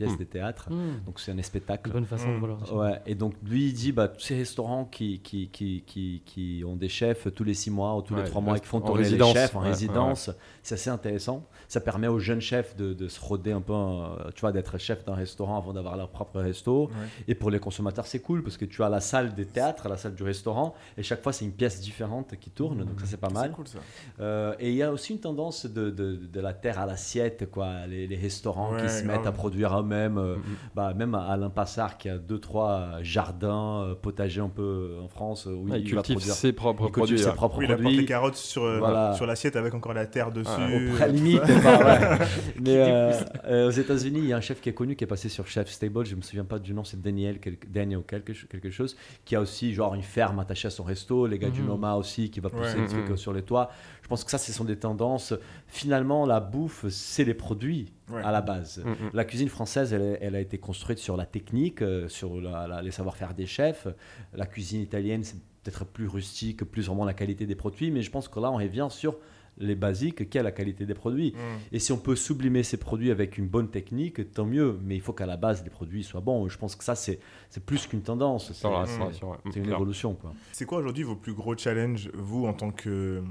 une 0.00 0.06
pièce 0.06 0.16
Hmm. 0.16 0.20
de 0.20 0.24
théâtre. 0.24 0.68
Hmm, 0.70 1.04
Donc 1.06 1.20
c'est 1.20 1.32
un 1.32 1.42
spectacle. 1.42 1.90
bonne 1.90 2.04
façon 2.06 2.28
de 2.28 2.36
Mm. 2.36 2.38
voir 2.38 2.58
leur- 2.58 2.74
Ouais, 2.76 3.00
et 3.06 3.14
donc 3.14 3.34
lui 3.44 3.68
il 3.68 3.72
dit 3.74 3.92
bah, 3.92 4.08
tous 4.08 4.20
ces 4.20 4.36
restaurants 4.36 4.84
qui, 4.84 5.20
qui, 5.20 5.48
qui, 5.48 5.82
qui, 5.86 6.22
qui 6.24 6.62
ont 6.66 6.76
des 6.76 6.88
chefs 6.88 7.28
tous 7.34 7.44
les 7.44 7.54
six 7.54 7.70
mois 7.70 7.96
ou 7.96 8.02
tous 8.02 8.14
les 8.14 8.24
trois 8.24 8.40
mois 8.40 8.56
et 8.56 8.60
qui 8.60 8.66
font 8.66 8.78
en 8.78 8.80
tourner 8.82 9.02
résidence. 9.02 9.34
les 9.34 9.40
chefs 9.40 9.54
en 9.56 9.58
Ouais, 9.60 9.64
ouais, 9.66 9.70
résidence, 9.72 10.30
c'est 10.62 10.74
assez 10.74 10.90
intéressant. 10.90 11.44
Ça 11.68 11.80
permet 11.80 12.08
aux 12.08 12.18
jeunes 12.18 12.40
chefs 12.40 12.76
de, 12.76 12.94
de 12.94 13.08
se 13.08 13.20
roder 13.20 13.52
un 13.52 13.60
peu, 13.60 13.72
euh, 13.72 14.30
tu 14.34 14.40
vois, 14.40 14.52
d'être 14.52 14.78
chef 14.78 15.04
d'un 15.04 15.14
restaurant 15.14 15.56
avant 15.58 15.72
d'avoir 15.72 15.96
leur 15.96 16.08
propre 16.10 16.40
resto. 16.40 16.86
Ouais. 16.86 16.92
Et 17.28 17.34
pour 17.34 17.50
les 17.50 17.58
consommateurs, 17.60 18.06
c'est 18.06 18.20
cool 18.20 18.42
parce 18.42 18.56
que 18.56 18.64
tu 18.64 18.82
as 18.82 18.88
la 18.88 19.00
salle 19.00 19.34
des 19.34 19.46
théâtres, 19.46 19.88
la 19.88 19.96
salle 19.96 20.14
du 20.14 20.22
restaurant, 20.22 20.74
et 20.96 21.02
chaque 21.02 21.22
fois 21.22 21.32
c'est 21.32 21.44
une 21.44 21.52
pièce 21.52 21.80
différente 21.80 22.34
qui 22.40 22.50
tourne, 22.50 22.78
donc 22.84 23.00
ça 23.00 23.06
c'est 23.06 23.16
pas 23.20 23.28
mal. 23.30 23.50
C'est 23.50 23.56
cool 23.56 23.68
ça. 23.68 23.78
Euh, 24.20 24.54
et 24.58 24.70
il 24.70 24.76
y 24.76 24.82
a 24.82 24.92
aussi 24.92 25.12
une 25.12 25.20
tendance 25.20 25.66
de, 25.66 25.90
de, 25.90 26.16
de 26.16 26.40
la 26.40 26.52
terre 26.54 26.78
à 26.78 26.86
l'assiette, 26.86 27.50
quoi. 27.50 27.86
Les, 27.86 28.06
les 28.06 28.16
restaurants 28.16 28.72
Ouais, 28.72 28.82
qui 28.82 28.88
se 28.88 29.02
grave. 29.04 29.18
mettent 29.18 29.26
à 29.26 29.32
produire 29.32 29.72
eux-mêmes. 29.90 30.18
euh, 30.18 30.36
Mhm. 30.36 30.42
bah, 30.74 30.94
même 30.94 31.14
à 31.14 31.24
Alain 31.24 31.50
Passard 31.50 31.98
qui 31.98 32.08
a 32.08 32.18
deux 32.18 32.38
trois 32.38 32.98
jardins 33.02 33.82
euh, 33.82 33.94
potagers 33.94 34.40
un 34.40 34.48
peu 34.48 34.62
euh, 34.98 35.00
en 35.02 35.08
France 35.08 35.46
où 35.46 35.68
Ouais, 35.68 35.80
il, 35.80 35.88
il 35.88 35.94
va 35.94 36.02
cultive 36.02 36.16
produire 36.16 36.34
ses 36.34 36.52
propres 36.52 36.84
il 36.88 36.92
produits. 36.92 37.18
ses 37.18 37.26
ouais. 37.26 37.32
propres 37.34 37.58
Oui, 37.58 37.64
il 37.66 37.72
apporte 37.72 37.80
les 37.84 37.90
produits. 37.92 38.06
carottes 38.06 38.36
sur, 38.36 38.62
euh, 38.64 38.78
Voilà. 38.78 39.14
sur 39.14 39.26
l'assiette 39.26 39.56
avec 39.56 39.74
encore 39.74 39.92
la 39.94 40.06
terre 40.06 40.30
dessus. 40.32 40.48
Ah, 40.48 41.06
Au 41.06 41.12
limite, 41.12 41.42
mais 42.60 42.76
euh, 42.76 43.12
euh, 43.46 43.68
aux 43.68 43.70
États-Unis, 43.70 44.20
il 44.20 44.26
y 44.26 44.32
a 44.32 44.36
un 44.36 44.40
chef 44.40 44.60
qui 44.60 44.68
est 44.68 44.74
connu 44.74 44.96
qui 44.96 45.04
est 45.04 45.06
passé 45.06 45.28
sur 45.28 45.46
Chef 45.46 45.68
Stable. 45.70 46.04
Je 46.06 46.14
me 46.16 46.22
souviens 46.22 46.44
pas 46.44 46.58
du 46.58 46.74
nom, 46.74 46.84
c'est 46.84 47.00
Daniel, 47.00 47.38
quelque, 47.40 47.66
Daniel 47.68 48.02
quelque, 48.06 48.32
quelque 48.46 48.70
chose, 48.70 48.96
qui 49.24 49.36
a 49.36 49.40
aussi 49.40 49.72
genre 49.74 49.94
une 49.94 50.02
ferme 50.02 50.38
attachée 50.38 50.68
à 50.68 50.70
son 50.70 50.84
resto. 50.84 51.26
Les 51.26 51.38
gars 51.38 51.50
du 51.50 51.60
Mhm. 51.62 51.68
Noma 51.68 51.96
aussi, 51.96 52.30
qui 52.30 52.40
va 52.40 52.48
pousser 52.50 52.76
Ouais. 52.76 52.82
des 52.82 52.88
trucs 52.88 53.06
Mhm. 53.06 53.12
euh, 53.12 53.16
sur 53.16 53.32
les 53.32 53.42
toits. 53.42 53.70
Je 54.10 54.14
pense 54.16 54.24
que 54.24 54.30
ça, 54.32 54.38
ce 54.38 54.52
sont 54.52 54.64
des 54.64 54.74
tendances. 54.76 55.34
Finalement, 55.68 56.26
la 56.26 56.40
bouffe, 56.40 56.84
c'est 56.88 57.22
les 57.22 57.32
produits 57.32 57.92
Ouais. 58.10 58.20
à 58.24 58.32
la 58.32 58.40
base. 58.40 58.82
Mhm. 58.84 59.10
La 59.12 59.24
cuisine 59.24 59.48
française, 59.48 59.92
elle, 59.92 60.34
a 60.34 60.40
été 60.40 60.58
construite 60.58 60.98
sur 60.98 61.16
la 61.16 61.26
technique, 61.26 61.80
euh, 61.80 62.08
sur 62.08 62.40
la- 62.40 62.66
la- 62.66 62.82
les 62.82 62.90
savoir-faire 62.90 63.34
des 63.34 63.46
chefs. 63.46 63.86
La 64.34 64.46
cuisine 64.46 64.80
italienne, 64.80 65.22
c'est 65.22 65.36
peut-être 65.62 65.84
plus 65.84 66.08
rustique, 66.08 66.64
plus 66.64 66.86
vraiment 66.88 67.04
la 67.04 67.14
qualité 67.14 67.46
des 67.46 67.54
produits, 67.54 67.92
mais 67.92 68.02
je 68.02 68.10
pense 68.10 68.26
que 68.26 68.40
là, 68.40 68.50
on 68.50 68.56
revient 68.56 68.88
sur 68.90 69.16
les 69.58 69.74
basiques, 69.76 70.28
qu'est 70.28 70.42
la 70.42 70.50
qualité 70.52 70.86
des 70.86 70.94
produits. 70.94 71.32
Mm. 71.36 71.74
Et 71.74 71.78
si 71.78 71.92
on 71.92 71.98
peut 71.98 72.16
sublimer 72.16 72.62
ces 72.64 72.78
produits 72.78 73.10
avec 73.12 73.38
une 73.38 73.46
bonne 73.46 73.68
technique, 73.68 74.32
tant 74.32 74.46
mieux. 74.46 74.76
Mais 74.82 74.96
il 74.96 75.00
faut 75.02 75.12
qu'à 75.12 75.26
la 75.26 75.36
base, 75.36 75.62
les 75.62 75.70
produits 75.70 76.02
soient 76.02 76.20
bons. 76.22 76.48
Je 76.48 76.58
pense 76.58 76.74
que 76.74 76.82
ça, 76.82 76.96
c'est 76.96 77.20
c'est 77.48 77.64
plus 77.64 77.86
qu'une 77.86 78.00
tendance. 78.02 78.52
C'est 78.54 78.66
Mm. 78.66 79.50
une 79.64 79.70
évolution. 79.70 80.14
Quoi. 80.14 80.32
C'est 80.50 80.64
quoi 80.66 80.78
aujourd'hui 80.78 81.04
vos 81.04 81.14
plus 81.16 81.34
gros 81.34 81.56
challenges, 81.56 82.10
vous, 82.14 82.46
en 82.46 82.54
tant 82.54 82.70
que 82.72 83.22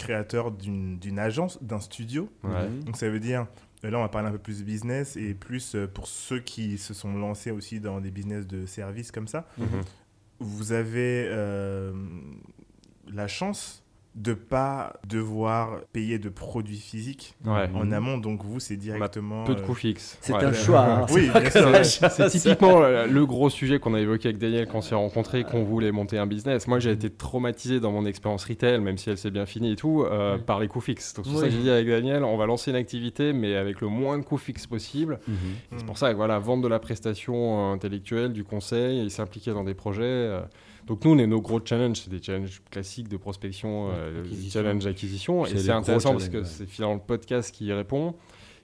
créateur 0.00 0.50
d'une 0.50 0.98
d'une 0.98 1.18
agence, 1.18 1.62
d'un 1.62 1.80
studio 1.80 2.30
Ouais. 2.42 2.68
Mhm. 2.68 2.84
Donc 2.84 2.96
ça 2.96 3.08
veut 3.08 3.20
dire, 3.20 3.46
euh, 3.84 3.90
là 3.90 3.98
on 3.98 4.02
va 4.02 4.08
parler 4.08 4.28
un 4.28 4.32
peu 4.32 4.38
plus 4.38 4.64
business 4.64 5.16
et 5.16 5.34
plus 5.34 5.74
euh, 5.74 5.86
pour 5.86 6.06
ceux 6.06 6.40
qui 6.40 6.78
se 6.78 6.94
sont 6.94 7.14
lancés 7.14 7.50
aussi 7.50 7.80
dans 7.80 8.00
des 8.00 8.10
business 8.10 8.46
de 8.46 8.66
services 8.66 9.12
comme 9.12 9.28
ça. 9.28 9.46
Mhm. 9.58 9.82
Vous 10.40 10.72
avez 10.72 11.26
euh, 11.28 11.92
la 13.12 13.28
chance 13.28 13.82
de 14.16 14.34
pas 14.34 14.94
devoir 15.08 15.80
payer 15.92 16.18
de 16.18 16.28
produits 16.28 16.78
physiques 16.80 17.34
Ouais. 17.44 17.70
en 17.74 17.92
amont. 17.92 18.18
Donc 18.18 18.42
vous, 18.44 18.58
c'est 18.58 18.76
directement. 18.76 19.44
Peu 19.44 19.54
de 19.54 19.60
euh, 19.60 19.64
coûts 19.64 19.74
fixes. 19.74 20.18
C'est 20.20 20.32
Ouais. 20.34 20.44
un 20.44 20.52
choix. 20.52 20.80
hein. 20.84 21.06
Oui, 21.12 21.30
C'est 21.84 22.28
typiquement 22.28 22.82
euh, 22.82 23.06
le 23.06 23.24
gros 23.24 23.50
sujet 23.50 23.78
qu'on 23.78 23.94
a 23.94 24.00
évoqué 24.00 24.28
avec 24.28 24.38
Daniel 24.38 24.66
quand 24.66 24.78
on 24.78 24.82
s'est 24.82 24.94
rencontrés, 24.96 25.44
qu'on 25.44 25.62
voulait 25.62 25.92
monter 25.92 26.18
un 26.18 26.26
business. 26.26 26.66
Moi, 26.66 26.80
j'ai 26.80 26.90
été 26.90 27.08
traumatisé 27.08 27.78
dans 27.78 27.92
mon 27.92 28.04
expérience 28.04 28.44
retail, 28.44 28.80
même 28.80 28.98
si 28.98 29.10
elle 29.10 29.18
s'est 29.18 29.30
bien 29.30 29.46
finie 29.46 29.72
et 29.72 29.76
tout, 29.76 30.02
euh, 30.02 30.36
Ouais. 30.36 30.42
par 30.42 30.58
les 30.60 30.66
coûts 30.68 30.80
fixes. 30.80 31.14
Donc, 31.14 31.26
c'est 31.26 31.30
pour 31.32 31.40
ça 31.40 31.46
que 31.46 31.52
j'ai 31.52 31.60
dit 31.62 31.70
avec 31.70 31.86
Daniel, 31.88 32.24
on 32.24 32.36
va 32.36 32.46
lancer 32.46 32.70
une 32.72 32.76
activité, 32.76 33.32
mais 33.32 33.54
avec 33.54 33.80
le 33.80 33.86
moins 33.88 34.18
de 34.18 34.24
coûts 34.24 34.38
fixes 34.38 34.66
possible. 34.66 35.20
C'est 35.76 35.86
pour 35.86 35.98
ça 35.98 36.10
que 36.10 36.16
voilà, 36.16 36.38
vendre 36.40 36.62
de 36.64 36.68
la 36.68 36.80
prestation 36.80 37.72
intellectuelle, 37.72 38.32
du 38.32 38.42
conseil, 38.44 39.06
et 39.06 39.08
s'impliquer 39.08 39.52
dans 39.52 39.64
des 39.64 39.74
projets. 39.74 40.02
euh, 40.02 40.40
donc 40.86 41.04
nous, 41.04 41.12
on 41.12 41.18
est 41.18 41.26
nos 41.26 41.40
gros 41.40 41.60
challenges, 41.64 42.00
c'est 42.02 42.10
des 42.10 42.22
challenges 42.22 42.62
classiques 42.70 43.08
de 43.08 43.16
prospection, 43.16 43.88
Ouais, 43.88 43.94
euh, 43.96 44.24
challenge 44.50 44.86
acquisition. 44.86 45.44
Et 45.46 45.56
c'est 45.58 45.70
intéressant 45.70 46.12
parce 46.12 46.28
que 46.28 46.38
ouais. 46.38 46.44
c'est 46.44 46.66
finalement 46.66 46.94
le 46.94 47.00
podcast 47.00 47.54
qui 47.54 47.66
y 47.66 47.72
répond. 47.72 48.14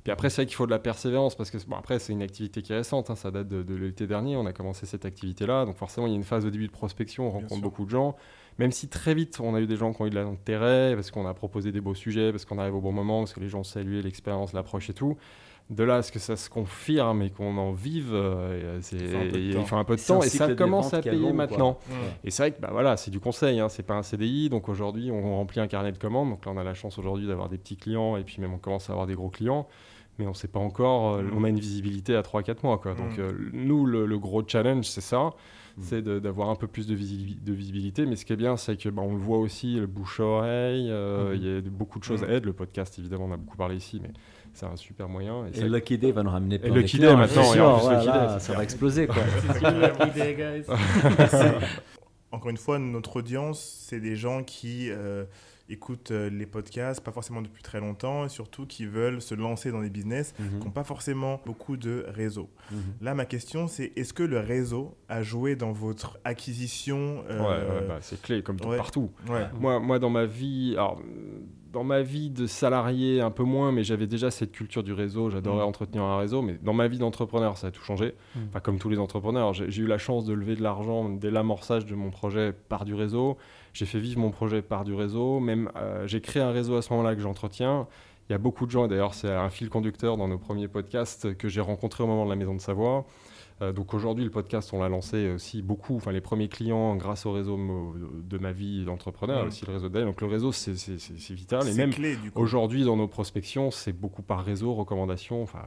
Puis 0.05 0.12
après, 0.12 0.31
c'est 0.31 0.43
vrai 0.43 0.47
qu'il 0.47 0.55
faut 0.55 0.67
de 0.67 0.71
la 0.71 0.79
persévérance 0.79 1.35
parce 1.35 1.51
que 1.51 1.59
bon, 1.67 1.75
après, 1.77 1.99
c'est 1.99 2.12
une 2.12 2.23
activité 2.23 2.62
qui 2.62 2.73
est 2.73 2.77
récente. 2.77 3.11
hein, 3.11 3.17
ça 3.17 3.33
date 3.33 3.49
de, 3.49 3.64
de 3.64 3.75
l'été 3.75 4.07
dernier. 4.07 4.37
On 4.37 4.47
a 4.47 4.53
commencé 4.53 4.87
cette 4.87 5.05
activité-là. 5.05 5.64
Donc 5.64 5.77
forcément, 5.77 6.07
il 6.07 6.11
y 6.11 6.12
a 6.12 6.17
une 6.17 6.23
phase 6.23 6.47
au 6.47 6.51
début 6.51 6.69
de 6.69 6.73
prospection. 6.73 7.25
On 7.25 7.31
Bien 7.31 7.35
rencontre 7.41 7.55
sûr. 7.55 7.62
beaucoup 7.62 7.85
de 7.85 7.91
gens. 7.91 8.14
Même 8.59 8.71
si 8.71 8.87
très 8.89 9.14
vite, 9.14 9.39
on 9.41 9.55
a 9.57 9.61
eu 9.61 9.67
des 9.67 9.77
gens 9.77 9.93
qui 9.93 10.01
ont 10.03 10.07
eu 10.07 10.11
de 10.11 10.14
l'intérêt 10.14 10.95
parce 10.95 11.11
qu'on 11.11 11.27
a 11.27 11.35
proposé 11.35 11.73
des 11.73 11.81
beaux 11.81 11.95
sujets, 11.97 12.31
parce 12.31 12.45
qu'on 12.45 12.59
arrive 12.59 12.77
au 12.77 12.81
bon 12.81 12.93
moment, 12.93 13.19
parce 13.19 13.33
que 13.35 13.41
les 13.41 13.49
gens 13.49 13.64
saluaient 13.64 14.01
l'expérience, 14.01 14.53
l'approche 14.53 14.89
et 14.91 14.95
tout. 14.95 15.17
De 15.69 15.83
là 15.83 15.97
à 15.97 16.03
ce 16.03 16.12
que 16.12 16.21
ça 16.21 16.37
se 16.37 16.49
confirme 16.49 17.23
et 17.23 17.31
qu'on 17.31 17.57
en 17.59 17.73
vive, 17.73 18.11
euh, 18.12 18.79
c'est- 18.83 18.97
Il 18.97 19.09
faut 19.09 19.17
un 19.17 19.25
peu 19.25 19.37
de 19.41 19.53
temps. 19.53 19.64
faut 19.64 19.77
un 19.77 19.85
peu 19.85 19.95
de 19.97 20.01
C'est 20.01 20.12
un 20.12 20.17
temps 20.19 20.23
et 20.23 20.29
ça 20.29 20.55
commence 20.55 20.95
à 20.95 21.01
payer 21.03 21.33
maintenant. 21.33 21.79
Mm. 21.89 21.93
Et 22.25 22.31
c'est 22.31 22.43
vrai 22.45 22.53
que 22.53 22.61
bah 22.61 22.69
voilà, 22.71 22.97
c'est 22.97 23.11
du 23.11 23.19
conseil, 23.19 23.59
hein, 23.59 23.69
c'est 23.69 23.83
pas 23.83 23.95
un 23.95 24.05
CDI. 24.05 24.49
Donc 24.49 24.69
aujourd'hui, 24.69 25.11
on 25.11 25.37
remplit 25.37 25.59
un 25.59 25.67
carnet 25.67 25.91
de 25.91 25.99
commandes. 25.99 26.31
Donc 26.31 26.47
là, 26.47 26.53
on 26.55 26.57
a 26.57 26.62
la 26.62 26.75
chance 26.75 26.99
aujourd'hui 26.99 27.27
d'avoir 27.27 27.49
des 27.49 27.59
petits 27.59 27.77
clients 27.77 28.17
et 28.17 28.23
puis 28.23 28.41
même 28.41 28.53
on 28.55 28.59
commence 28.59 28.89
à 28.91 28.93
avoir 28.93 29.09
des 29.09 29.14
gros 29.14 29.29
clients. 29.29 29.67
Mais 30.21 30.25
on 30.27 30.31
ne 30.31 30.35
sait 30.35 30.49
pas 30.49 30.61
encore, 30.61 31.14
euh, 31.17 31.23
Mm. 31.23 31.31
on 31.37 31.43
a 31.45 31.49
une 31.49 31.59
visibilité 31.59 32.14
à 32.14 32.23
3-4 32.23 32.62
mois. 32.62 32.79
Quoi. 32.79 32.95
Donc 32.95 33.19
Mm. 33.19 33.21
euh, 33.21 33.33
nous, 33.53 33.87
le, 33.87 34.07
le 34.07 34.19
gros 34.21 34.45
challenge, 34.47 34.85
c'est 34.87 35.01
ça, 35.01 35.31
c'est 35.81 36.01
d'avoir 36.03 36.49
un 36.49 36.55
peu 36.55 36.69
plus 36.69 36.87
de, 36.87 36.95
visi- 36.95 37.37
de 37.45 37.53
visibilité. 37.53 38.07
Mais 38.07 38.14
ce 38.17 38.25
qui 38.25 38.33
est 38.33 38.37
bien, 38.37 38.57
c'est 38.57 38.81
que 38.81 38.89
bah, 38.89 39.03
on 39.05 39.12
le 39.12 39.19
voit 39.21 39.37
aussi, 39.39 39.75
le 39.75 39.87
bouche-oreille, 39.87 40.89
euh, 40.91 41.33
il 41.35 41.45
y 41.45 41.57
a 41.57 41.61
beaucoup 41.61 41.99
de 41.99 42.05
choses 42.05 42.23
Mm. 42.23 42.25
à 42.25 42.29
aide. 42.35 42.45
Le 42.47 42.53
podcast, 42.53 42.99
évidemment, 43.01 43.25
on 43.27 43.33
a 43.33 43.37
beaucoup 43.37 43.57
parlé 43.59 43.77
ici, 43.77 43.99
mais 44.03 44.11
c'est 44.57 44.67
un 44.67 44.77
super 44.77 45.09
moyen. 45.09 45.47
Et 45.47 45.51
Et 45.57 45.61
ça- 45.61 45.69
Lucky 45.69 45.99
Day 45.99 46.11
va 46.13 46.23
nous 46.23 46.31
ramener 46.31 46.59
plein 46.59 46.75
Lucky 46.75 46.99
Day 46.99 47.15
maintenant, 47.15 47.55
et 47.55 47.61
en 47.61 47.79
plus 47.79 47.89
Lucky 47.95 48.05
voilà, 48.07 48.35
Day, 48.35 48.41
ça 48.41 48.53
va 48.55 48.63
exploser 48.65 49.07
quoi. 49.07 49.17
Encore 52.33 52.51
une 52.51 52.57
fois, 52.57 52.79
notre 52.79 53.17
audience, 53.17 53.87
c'est 53.89 54.01
des 54.01 54.17
gens 54.17 54.43
qui 54.43 54.91
euh, 54.91 55.25
écoutent 55.69 56.11
euh, 56.11 56.29
les 56.29 56.45
podcasts, 56.45 57.01
pas 57.01 57.13
forcément 57.13 57.41
depuis 57.41 57.63
très 57.63 57.81
longtemps, 57.81 58.27
et 58.27 58.29
surtout 58.29 58.67
qui 58.67 58.85
veulent 58.85 59.23
se 59.23 59.35
lancer 59.35 59.71
dans 59.71 59.81
des 59.81 59.89
business 59.91 60.35
Mhm, 60.39 60.59
qui 60.59 60.65
n'ont 60.67 60.73
pas 60.73 60.85
forcément 60.85 61.41
beaucoup 61.47 61.77
de 61.77 62.05
réseau. 62.09 62.51
mhm. 62.73 62.79
Là, 63.01 63.15
ma 63.15 63.25
question, 63.27 63.69
c'est 63.69 63.93
est-ce 63.97 64.13
que 64.13 64.25
le 64.25 64.41
réseau 64.41 64.97
a 65.09 65.23
joué 65.23 65.55
dans 65.57 65.73
votre 65.73 66.19
acquisition 66.25 67.19
Ouais, 67.21 67.25
euh, 67.31 67.81
ouais, 67.81 67.87
bah, 67.89 67.99
c'est 68.01 68.21
clé, 68.21 68.43
comme 68.43 68.59
ouais. 68.67 68.77
partout. 68.77 69.11
ouais. 69.29 69.47
Moi, 69.59 69.79
moi, 69.79 69.99
dans 69.99 70.11
ma 70.11 70.27
vie, 70.27 70.73
alors, 70.75 71.01
dans 71.77 71.85
ma 71.85 72.01
vie 72.01 72.31
de 72.31 72.47
salarié, 72.47 73.20
un 73.20 73.31
peu 73.31 73.43
moins, 73.43 73.70
mais 73.70 73.85
j'avais 73.85 74.07
déjà 74.07 74.31
cette 74.31 74.51
culture 74.51 74.83
du 74.83 74.95
réseau. 74.95 75.29
J'adorais 75.29 75.62
Mm. 75.62 75.68
entretenir 75.68 76.03
un 76.05 76.16
réseau, 76.16 76.41
mais 76.41 76.59
dans 76.62 76.72
ma 76.72 76.89
vie 76.89 76.97
d'entrepreneur, 76.97 77.59
ça 77.59 77.66
a 77.66 77.70
tout 77.70 77.83
changé. 77.83 78.14
Mm. 78.35 78.39
Enfin, 78.49 78.61
comme 78.61 78.79
tous 78.79 78.89
les 78.89 78.99
entrepreneurs, 78.99 79.53
j'ai 79.53 79.70
j'ai 79.70 79.83
eu 79.83 79.87
la 79.87 79.99
chance 79.99 80.24
de 80.24 80.33
lever 80.33 80.57
de 80.57 80.62
l'argent 80.62 81.11
dès 81.11 81.31
l'amorçage 81.31 81.85
de 81.85 81.95
mon 81.95 82.11
projet 82.11 82.55
par 82.70 82.87
du 82.87 82.95
réseau. 82.95 83.37
J'ai 83.74 83.85
fait 83.85 83.99
vivre 83.99 84.18
mon 84.20 84.31
projet 84.31 84.62
par 84.62 84.85
du 84.85 84.95
réseau. 84.95 85.39
Même, 85.39 85.70
euh, 85.77 86.07
j'ai 86.07 86.22
créé 86.22 86.43
un 86.43 86.51
réseau 86.51 86.77
à 86.77 86.83
ce 86.83 86.91
moment-là 86.95 87.14
que 87.14 87.20
j'entretiens. 87.20 87.87
Il 88.31 88.33
y 88.33 88.35
a 88.35 88.39
beaucoup 88.39 88.64
de 88.64 88.70
gens, 88.70 88.87
et 88.87 88.89
d'ailleurs, 88.89 89.12
c'est 89.12 89.31
un 89.31 89.51
fil 89.51 89.68
conducteur 89.68 90.16
dans 90.16 90.29
nos 90.29 90.39
premiers 90.39 90.68
podcasts 90.68 91.37
que 91.37 91.47
j'ai 91.47 91.61
rencontré 91.61 92.05
au 92.05 92.07
moment 92.07 92.24
de 92.24 92.31
la 92.31 92.37
Maison 92.37 92.55
de 92.55 92.61
Savoie. 92.62 93.05
Euh, 93.63 93.73
donc 93.73 93.95
aujourd'hui, 93.95 94.23
le 94.25 94.31
podcast, 94.31 94.71
on 94.75 94.81
l'a 94.81 94.89
lancé 94.89 95.31
aussi 95.31 95.63
beaucoup. 95.63 95.97
Enfin, 95.97 96.13
les 96.13 96.21
premiers 96.21 96.49
clients, 96.49 96.95
grâce 96.97 97.25
au 97.25 97.33
réseau 97.33 97.57
de 98.23 98.39
ma 98.39 98.53
vie 98.53 98.85
d'entrepreneur, 98.85 99.45
Mm. 99.45 99.49
aussi 99.49 99.65
le 99.67 99.73
réseau 99.73 99.89
d'elle. 99.89 100.05
Donc 100.05 100.21
le 100.21 100.27
réseau, 100.27 100.53
c'est 100.53 100.73
vital. 101.33 101.63
Et 101.67 101.73
C'est 101.73 101.77
même 101.79 101.91
clé, 101.91 102.17
du 102.17 102.31
coup. 102.31 102.41
aujourd'hui, 102.41 102.85
dans 102.85 102.97
nos 102.97 103.09
prospections, 103.09 103.71
c'est 103.71 103.93
beaucoup 103.95 104.23
par 104.23 104.45
réseau, 104.45 104.75
recommandations. 104.75 105.43
Enfin, 105.43 105.63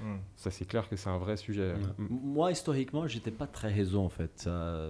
Mm. 0.00 0.16
ça, 0.36 0.50
c'est 0.50 0.64
clair 0.64 0.88
que 0.88 0.96
c'est 0.96 1.10
un 1.10 1.18
vrai 1.18 1.36
sujet. 1.36 1.74
Mm. 1.98 2.06
Moi, 2.10 2.50
historiquement, 2.52 3.06
j'étais 3.06 3.30
pas 3.32 3.46
très 3.46 3.68
réseau 3.72 4.00
en 4.00 4.08
fait. 4.08 4.30
Ça, 4.36 4.88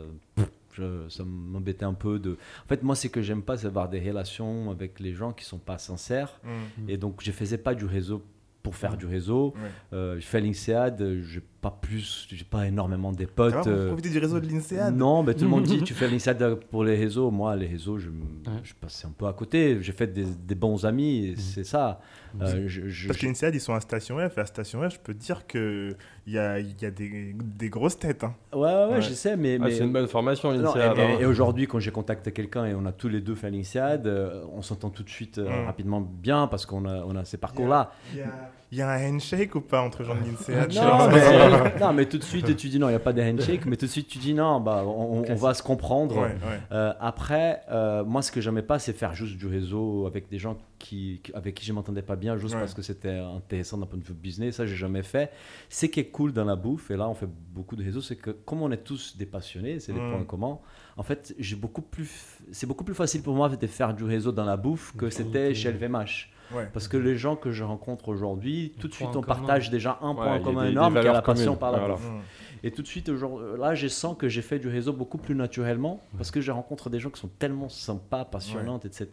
je- 0.72 1.22
m'embêtait 1.22 1.84
un 1.84 1.94
peu 1.94 2.18
de. 2.18 2.32
En 2.64 2.68
fait, 2.68 2.82
moi, 2.82 2.94
c'est 2.94 3.08
que 3.10 3.20
j'aime 3.20 3.42
pas, 3.42 3.56
c'est 3.58 3.66
avoir 3.66 3.88
des 3.88 4.00
relations 4.00 4.70
avec 4.70 5.00
les 5.00 5.12
gens 5.12 5.32
qui 5.32 5.44
sont 5.44 5.58
pas 5.58 5.76
sincères. 5.78 6.40
Mm. 6.44 6.88
Et 6.90 6.96
donc, 6.96 7.20
je 7.22 7.30
faisais 7.32 7.58
pas 7.58 7.74
du 7.74 7.84
réseau 7.84 8.22
pour 8.62 8.74
faire 8.76 8.96
du 8.96 9.06
réseau. 9.06 9.54
Ouais. 9.56 9.70
Euh, 9.94 10.20
je 10.20 10.26
fais 10.26 10.40
l'INSEAD, 10.40 11.22
j'ai 11.22 11.40
pas 11.60 11.76
plus, 11.82 12.26
j'ai 12.30 12.44
pas 12.44 12.66
énormément 12.68 13.10
des 13.10 13.26
potes. 13.26 13.52
va, 13.54 13.62
vous 13.62 13.68
euh, 13.70 13.88
profitez 13.88 14.10
du 14.10 14.18
réseau 14.18 14.38
de 14.38 14.46
l'INSEAD? 14.46 14.96
Non, 14.96 15.22
mais 15.24 15.34
tout 15.34 15.44
le 15.44 15.50
monde 15.50 15.64
dit 15.64 15.82
tu 15.84 15.92
fais 15.94 16.08
l'INSEAD 16.08 16.54
pour 16.70 16.84
les 16.84 16.96
réseaux. 16.96 17.30
Moi, 17.32 17.56
les 17.56 17.66
réseaux, 17.66 17.98
je, 17.98 18.08
Ouais. 18.08 18.52
je 18.62 18.74
passais 18.74 19.06
un 19.06 19.10
peu 19.16 19.26
à 19.26 19.32
côté. 19.32 19.78
J'ai 19.80 19.92
fait 19.92 20.06
des, 20.06 20.24
des 20.24 20.54
bons 20.54 20.86
amis, 20.86 21.26
et 21.26 21.36
c'est 21.36 21.64
ça. 21.64 22.00
Euh, 22.40 22.64
je- 22.66 22.88
je- 22.88 23.06
Parce 23.08 23.18
que 23.18 23.26
l'INSEAD, 23.26 23.54
ils 23.54 23.60
sont 23.60 23.74
à 23.74 23.80
Station 23.80 24.16
F. 24.18 24.38
Et 24.38 24.40
à 24.40 24.46
Station 24.46 24.88
F, 24.88 24.94
je 24.94 24.98
peux 25.00 25.14
te 25.14 25.18
dire 25.18 25.46
qu'il 25.46 25.96
y 26.28 26.38
a, 26.38 26.60
il 26.60 26.80
y 26.80 26.84
a 26.84 26.90
des, 26.90 27.34
des 27.34 27.68
grosses 27.70 27.98
têtes. 27.98 28.22
hein. 28.22 28.34
Ouais, 28.52 28.60
ouais, 28.60 28.86
ouais, 28.92 29.02
je 29.02 29.12
sais, 29.12 29.36
mais. 29.36 29.58
Ah, 29.60 29.64
mais... 29.64 29.72
c'est 29.72 29.84
une 29.84 29.92
bonne 29.92 30.06
formation, 30.08 30.50
l'INSEAD. 30.52 30.96
et, 30.96 31.00
et- 31.00 31.04
hein. 31.04 31.16
et 31.20 31.26
aujourd'hui, 31.26 31.66
quand 31.66 31.80
j'ai 31.80 31.90
contacté 31.90 32.30
quelqu'un 32.32 32.66
et 32.66 32.74
on 32.74 32.86
a 32.86 32.92
tous 32.92 33.08
les 33.08 33.20
deux 33.20 33.34
fait 33.34 33.50
l'INSEAD, 33.50 34.06
euh, 34.06 34.44
on 34.52 34.62
s'entend 34.62 34.90
tout 34.90 35.02
de 35.02 35.10
suite 35.10 35.38
euh, 35.38 35.48
Mm. 35.48 35.66
rapidement 35.66 36.00
bien 36.00 36.46
parce 36.46 36.66
qu'on 36.66 36.84
a, 36.84 37.02
on 37.04 37.16
a 37.16 37.24
ces 37.24 37.36
parcours-là. 37.38 37.90
Il 38.12 38.18
y 38.18 38.22
a, 38.22 38.50
il 38.70 38.78
y 38.78 38.82
a 38.82 38.90
un 38.90 39.14
handshake 39.14 39.54
ou 39.54 39.60
pas 39.60 39.80
entre 39.80 40.04
gens 40.04 40.14
de 40.14 40.20
l'INSEAD 40.20 40.74
Non 40.74 41.08
mais, 41.08 41.78
non, 41.80 41.92
mais 41.92 42.06
tout 42.06 42.18
de 42.18 42.22
suite, 42.24 42.54
tu 42.56 42.68
dis 42.68 42.78
non, 42.78 42.88
il 42.88 42.92
n'y 42.92 42.96
a 42.96 43.00
pas 43.00 43.12
de 43.14 43.22
handshake, 43.22 43.64
mais 43.66 43.76
tout 43.76 43.86
de 43.86 43.90
suite, 43.90 44.08
tu 44.08 44.18
dis 44.18 44.34
non, 44.34 44.60
bah, 44.60 44.84
on, 44.86 45.22
va 45.34 45.54
se 45.54 45.62
comprendre. 45.62 46.16
Ouais, 46.16 46.22
ouais. 46.28 46.60
Euh, 46.72 46.92
après, 47.00 47.62
euh, 47.70 48.04
moi, 48.04 48.20
ce 48.22 48.30
que 48.30 48.40
j'aimais 48.40 48.62
pas, 48.62 48.78
c'est 48.78 48.92
faire 48.92 49.14
juste 49.14 49.36
du 49.38 49.46
réseau 49.46 50.06
avec 50.06 50.28
des 50.28 50.38
gens 50.38 50.58
qui, 50.78 51.20
avec 51.34 51.54
qui 51.54 51.64
je 51.64 51.72
m'entendais 51.72 52.02
pas 52.02 52.16
bien, 52.16 52.36
juste 52.36 52.54
Ouais. 52.54 52.60
parce 52.60 52.74
que 52.74 52.82
c'était 52.82 53.18
intéressant 53.18 53.78
d'un 53.78 53.86
point 53.86 53.98
de 53.98 54.04
vue 54.04 54.14
business. 54.14 54.56
Ça, 54.56 54.66
j'ai 54.66 54.76
jamais 54.76 55.02
fait. 55.02 55.30
Ce 55.70 55.86
qui 55.86 56.00
est 56.00 56.06
cool 56.10 56.32
dans 56.32 56.44
la 56.44 56.54
bouffe, 56.56 56.90
et 56.90 56.96
là, 56.96 57.08
on 57.08 57.14
fait 57.14 57.28
beaucoup 57.54 57.74
de 57.76 57.82
réseaux, 57.84 58.00
c'est 58.02 58.16
que 58.16 58.30
comme 58.30 58.62
on 58.62 58.70
est 58.70 58.84
tous 58.84 59.16
des 59.16 59.26
passionnés, 59.26 59.80
c'est 59.80 59.92
des 59.92 60.00
Mm. 60.00 60.10
points 60.12 60.24
communs. 60.24 60.58
En 60.96 61.02
fait, 61.02 61.34
j'ai 61.38 61.56
beaucoup 61.56 61.82
plus, 61.82 62.10
c'est 62.52 62.66
beaucoup 62.66 62.84
plus 62.84 62.94
facile 62.94 63.22
pour 63.22 63.34
moi 63.34 63.48
de 63.48 63.66
faire 63.66 63.94
du 63.94 64.04
réseau 64.04 64.30
dans 64.32 64.44
la 64.44 64.56
bouffe 64.56 64.94
que 64.96 65.10
c'était 65.10 65.54
chez 65.54 65.70
LVMH. 65.70 66.30
Ouais. 66.54 66.68
Parce 66.72 66.88
que 66.88 66.96
les 66.96 67.16
gens 67.16 67.36
que 67.36 67.50
je 67.50 67.62
rencontre 67.64 68.08
aujourd'hui, 68.08 68.74
tout 68.80 68.88
de 68.88 68.94
suite, 68.94 69.10
point 69.10 69.20
on 69.20 69.22
partage 69.22 69.70
déjà 69.70 69.98
un 70.02 70.10
Ouais, 70.10 70.14
point 70.16 70.40
commun 70.40 70.60
des- 70.62 70.66
des 70.68 70.72
énorme 70.72 70.94
qui 70.94 71.06
est 71.06 71.12
la 71.12 71.22
passion 71.22 71.56
communes. 71.56 71.58
par 71.58 71.72
la 71.72 71.88
bouffe. 71.88 72.08
Mm. 72.10 72.20
Et 72.64 72.72
tout 72.72 72.82
de 72.82 72.88
suite, 72.88 73.08
aujourd'hui, 73.08 73.56
là, 73.60 73.76
je 73.76 73.86
sens 73.86 74.16
que 74.18 74.28
j'ai 74.28 74.42
fait 74.42 74.58
du 74.58 74.66
réseau 74.68 74.92
beaucoup 74.92 75.18
plus 75.18 75.36
naturellement 75.36 76.00
parce 76.16 76.32
que 76.32 76.40
je 76.40 76.50
rencontre 76.50 76.90
des 76.90 76.98
gens 76.98 77.08
qui 77.10 77.20
sont 77.20 77.30
tellement 77.38 77.68
sympas, 77.68 78.24
passionnantes, 78.24 78.84
etc., 78.84 79.06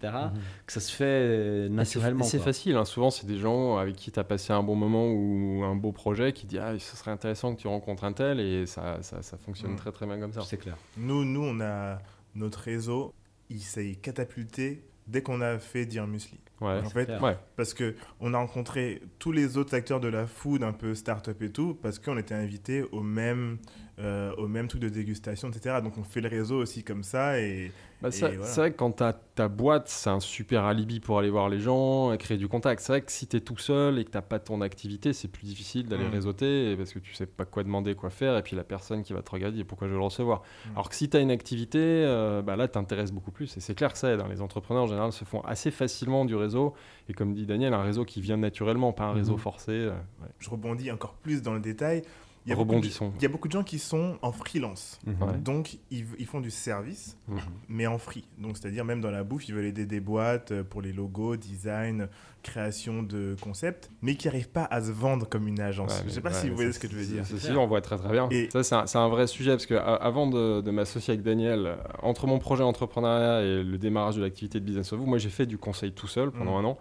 que 0.66 0.74
ça 0.74 0.80
se 0.80 0.92
fait 0.92 1.04
euh, 1.06 1.70
naturellement. 1.70 2.24
C'est 2.24 2.40
facile, 2.40 2.76
hein. 2.76 2.86
souvent 2.86 3.12
c'est 3.12 3.28
des 3.28 3.38
gens 3.38 3.78
avec 3.78 3.96
qui 3.98 4.12
tu 4.12 4.20
as 4.20 4.24
passé 4.24 4.52
un 4.52 4.64
bon 4.64 4.74
moment 4.76 5.06
ou 5.12 5.64
un 5.64 5.76
beau 5.76 5.92
projet 5.92 6.34
qui 6.34 6.48
disent 6.48 6.60
ah, 6.64 6.74
ce 6.80 6.96
serait 6.98 7.12
intéressant 7.12 7.54
que 7.54 7.62
tu 7.62 7.68
rencontres 7.68 8.04
un 8.06 8.14
tel 8.14 8.40
et 8.40 8.66
ça, 8.66 8.98
ça, 9.02 9.22
ça 9.22 9.38
fonctionne 9.38 9.74
Mm. 9.74 9.76
très 9.76 9.92
très 9.92 10.08
bien 10.08 10.20
comme 10.20 10.34
ça. 10.34 10.42
C'est 10.42 10.58
clair. 10.58 10.76
Nous, 10.98 11.24
nous, 11.24 11.44
on 11.44 11.62
a 11.62 12.00
notre 12.34 12.60
réseau, 12.62 13.14
il 13.52 13.60
s'est 13.62 13.94
catapulté 14.02 14.84
dès 15.08 15.22
qu'on 15.22 15.42
a 15.42 15.60
fait 15.60 15.86
Dire 15.86 16.08
Musli. 16.08 16.40
Ouais. 16.62 16.80
En 16.80 16.90
fait. 16.90 17.10
Ouais. 17.20 17.38
parce 17.58 17.74
que 17.74 17.96
on 18.20 18.34
a 18.34 18.38
rencontré 18.38 19.02
tous 19.20 19.32
les 19.32 19.58
autres 19.58 19.76
acteurs 19.76 20.00
de 20.00 20.08
la 20.08 20.26
food, 20.26 20.64
un 20.64 20.72
peu 20.72 20.96
start-up 20.96 21.42
et 21.42 21.52
tout, 21.52 21.78
parce 21.82 22.00
qu'on 22.00 22.18
était 22.18 22.36
invités 22.36 22.84
au 22.92 23.02
même, 23.02 23.58
euh, 24.00 24.34
au 24.38 24.48
même 24.48 24.68
truc 24.68 24.82
de 24.82 24.90
dégustation, 24.90 25.50
etc. 25.50 25.78
Donc 25.82 25.98
on 25.98 26.04
fait 26.04 26.22
le 26.22 26.28
réseau 26.30 26.58
aussi 26.58 26.84
comme 26.84 27.04
ça 27.04 27.40
et 27.40 27.72
Bah, 28.02 28.10
voilà. 28.12 28.44
C'est 28.44 28.60
vrai 28.60 28.72
que 28.72 28.78
quand 28.78 28.92
tu 28.98 29.04
as 29.04 29.14
ta 29.14 29.48
boîte, 29.48 29.88
c'est 29.88 30.10
un 30.10 30.20
super 30.20 30.66
alibi 30.66 31.00
pour 31.00 31.18
aller 31.18 31.30
voir 31.30 31.48
les 31.48 31.60
gens 31.62 32.12
et 32.12 32.18
créer 32.18 32.38
du 32.38 32.48
contact. 32.50 32.82
C'est 32.82 32.92
vrai 32.92 33.02
que 33.02 33.12
si 33.12 33.26
tu 33.26 33.38
es 33.38 33.40
tout 33.40 33.58
seul 33.58 33.98
et 33.98 34.04
que 34.04 34.12
tu 34.12 34.18
pas 34.22 34.40
ton 34.40 34.60
activité, 34.62 35.14
c'est 35.14 35.30
plus 35.30 35.46
difficile 35.46 35.88
d'aller 35.88 36.06
Mm. 36.06 36.12
réseauter 36.12 36.76
parce 36.76 36.92
que 36.92 37.00
tu 37.00 37.14
sais 37.14 37.26
pas 37.26 37.46
quoi 37.46 37.64
demander, 37.64 37.96
quoi 37.96 38.10
faire. 38.10 38.38
Et 38.38 38.44
puis 38.44 38.56
la 38.58 38.66
personne 38.66 39.02
qui 39.02 39.14
va 39.14 39.22
te 39.22 39.32
regarder, 39.32 39.64
pourquoi 39.64 39.88
je 39.88 39.94
vais 39.94 39.98
le 40.00 40.04
recevoir? 40.04 40.42
Mm. 40.42 40.70
Alors 40.74 40.90
que 40.90 40.96
si 40.96 41.10
tu 41.10 41.16
as 41.16 41.22
une 41.22 41.32
activité, 41.32 41.80
euh, 41.80 42.42
bah 42.42 42.58
là, 42.58 42.68
t'intéresses 42.68 43.14
beaucoup 43.14 43.32
plus. 43.32 43.56
Et 43.56 43.62
c'est 43.62 43.76
clair 43.76 43.94
que 43.94 43.98
ça 43.98 44.12
aide. 44.12 44.20
hein. 44.20 44.28
Les 44.30 44.42
entrepreneurs, 44.42 44.84
en 44.84 44.88
général, 44.88 45.14
se 45.14 45.24
font 45.24 45.40
assez 45.42 45.72
facilement 45.72 46.26
du 46.26 46.36
réseau. 46.36 46.74
Et 47.08 47.14
comme 47.14 47.34
dit 47.34 47.46
Daniel, 47.46 47.74
un 47.74 47.82
réseau 47.84 48.04
qui 48.04 48.20
vient 48.20 48.38
naturellement, 48.38 48.92
pas 48.92 49.06
un 49.06 49.14
réseau 49.14 49.34
Mhm. 49.34 49.40
forcé. 49.40 49.72
euh, 49.72 49.92
ouais. 50.22 50.28
je 50.40 50.50
rebondis 50.50 50.92
encore 50.92 51.14
plus 51.14 51.42
dans 51.42 51.54
le 51.54 51.60
détail. 51.62 52.04
Il 52.46 52.50
y 52.50 52.52
a 52.52 52.56
beaucoup 52.56 52.68
de- 52.70 52.76
Rebondissons. 52.76 53.12
Il 53.18 53.24
y 53.24 53.26
a 53.26 53.30
beaucoup 53.30 53.48
de 53.48 53.54
gens 53.54 53.64
qui 53.64 53.80
sont 53.80 54.18
en 54.22 54.32
freelance. 54.32 55.00
Mhm. 55.06 55.16
Ouais. 55.24 55.38
Donc, 55.40 55.78
ils, 55.92 56.06
ils 56.20 56.26
font 56.28 56.42
du 56.42 56.52
service, 56.52 57.18
Mhm. 57.28 57.40
mais 57.70 57.88
en 57.88 57.98
free. 57.98 58.24
Donc, 58.38 58.58
c'est-à-dire, 58.58 58.86
même 58.86 59.02
dans 59.02 59.12
la 59.12 59.24
bouffe, 59.24 59.48
ils 59.50 59.56
veulent 59.56 59.66
aider 59.66 59.86
des 59.86 60.00
boîtes 60.00 60.52
euh, 60.52 60.64
pour 60.64 60.82
les 60.82 60.94
logos, 60.94 61.36
design, 61.38 62.08
création 62.44 63.02
de 63.02 63.36
concepts, 63.42 63.90
mais 64.04 64.14
qui 64.16 64.28
n'arrivent 64.28 64.50
pas 64.50 64.66
à 64.66 64.80
se 64.82 64.92
vendre 64.92 65.28
comme 65.28 65.48
une 65.48 65.60
agence. 65.60 65.92
Ouais, 65.94 66.00
je 66.04 66.06
ne 66.06 66.10
sais 66.12 66.22
pas 66.22 66.30
ouais, 66.30 66.36
si 66.36 66.50
vous 66.50 66.56
voyez 66.56 66.72
ce 66.72 66.78
que 66.78 66.88
je 66.88 66.96
veux 66.96 67.04
dire. 67.06 67.26
Si, 67.26 67.52
on 67.52 67.66
voit 67.66 67.82
très 67.82 67.98
très 67.98 68.12
bien. 68.12 68.28
Et- 68.30 68.50
Ça, 68.62 68.86
c'est 68.86 68.98
un, 69.00 69.08
vrai 69.10 69.26
sujet 69.26 69.52
parce 69.52 69.66
que 69.66 69.74
a- 69.74 69.96
avant 69.96 70.28
de, 70.28 70.62
de 70.62 70.72
m'associer 70.72 71.14
avec 71.14 71.24
Daniel, 71.26 71.66
euh, 71.66 71.76
entre 72.04 72.28
mon 72.28 72.38
projet 72.38 72.62
entrepreneuriat 72.64 73.42
et 73.42 73.64
le 73.64 73.78
démarrage 73.80 74.18
de 74.18 74.22
l'activité 74.22 74.60
de 74.60 74.66
Business 74.66 74.94
of 74.94 75.00
You, 75.00 75.06
moi 75.08 75.18
j'ai 75.18 75.30
fait 75.30 75.48
du 75.48 75.58
conseil 75.58 75.92
tout 75.94 76.08
seul 76.08 76.30
pendant 76.32 76.60
Mhm. 76.60 76.66
un 76.66 76.70
an. 76.70 76.78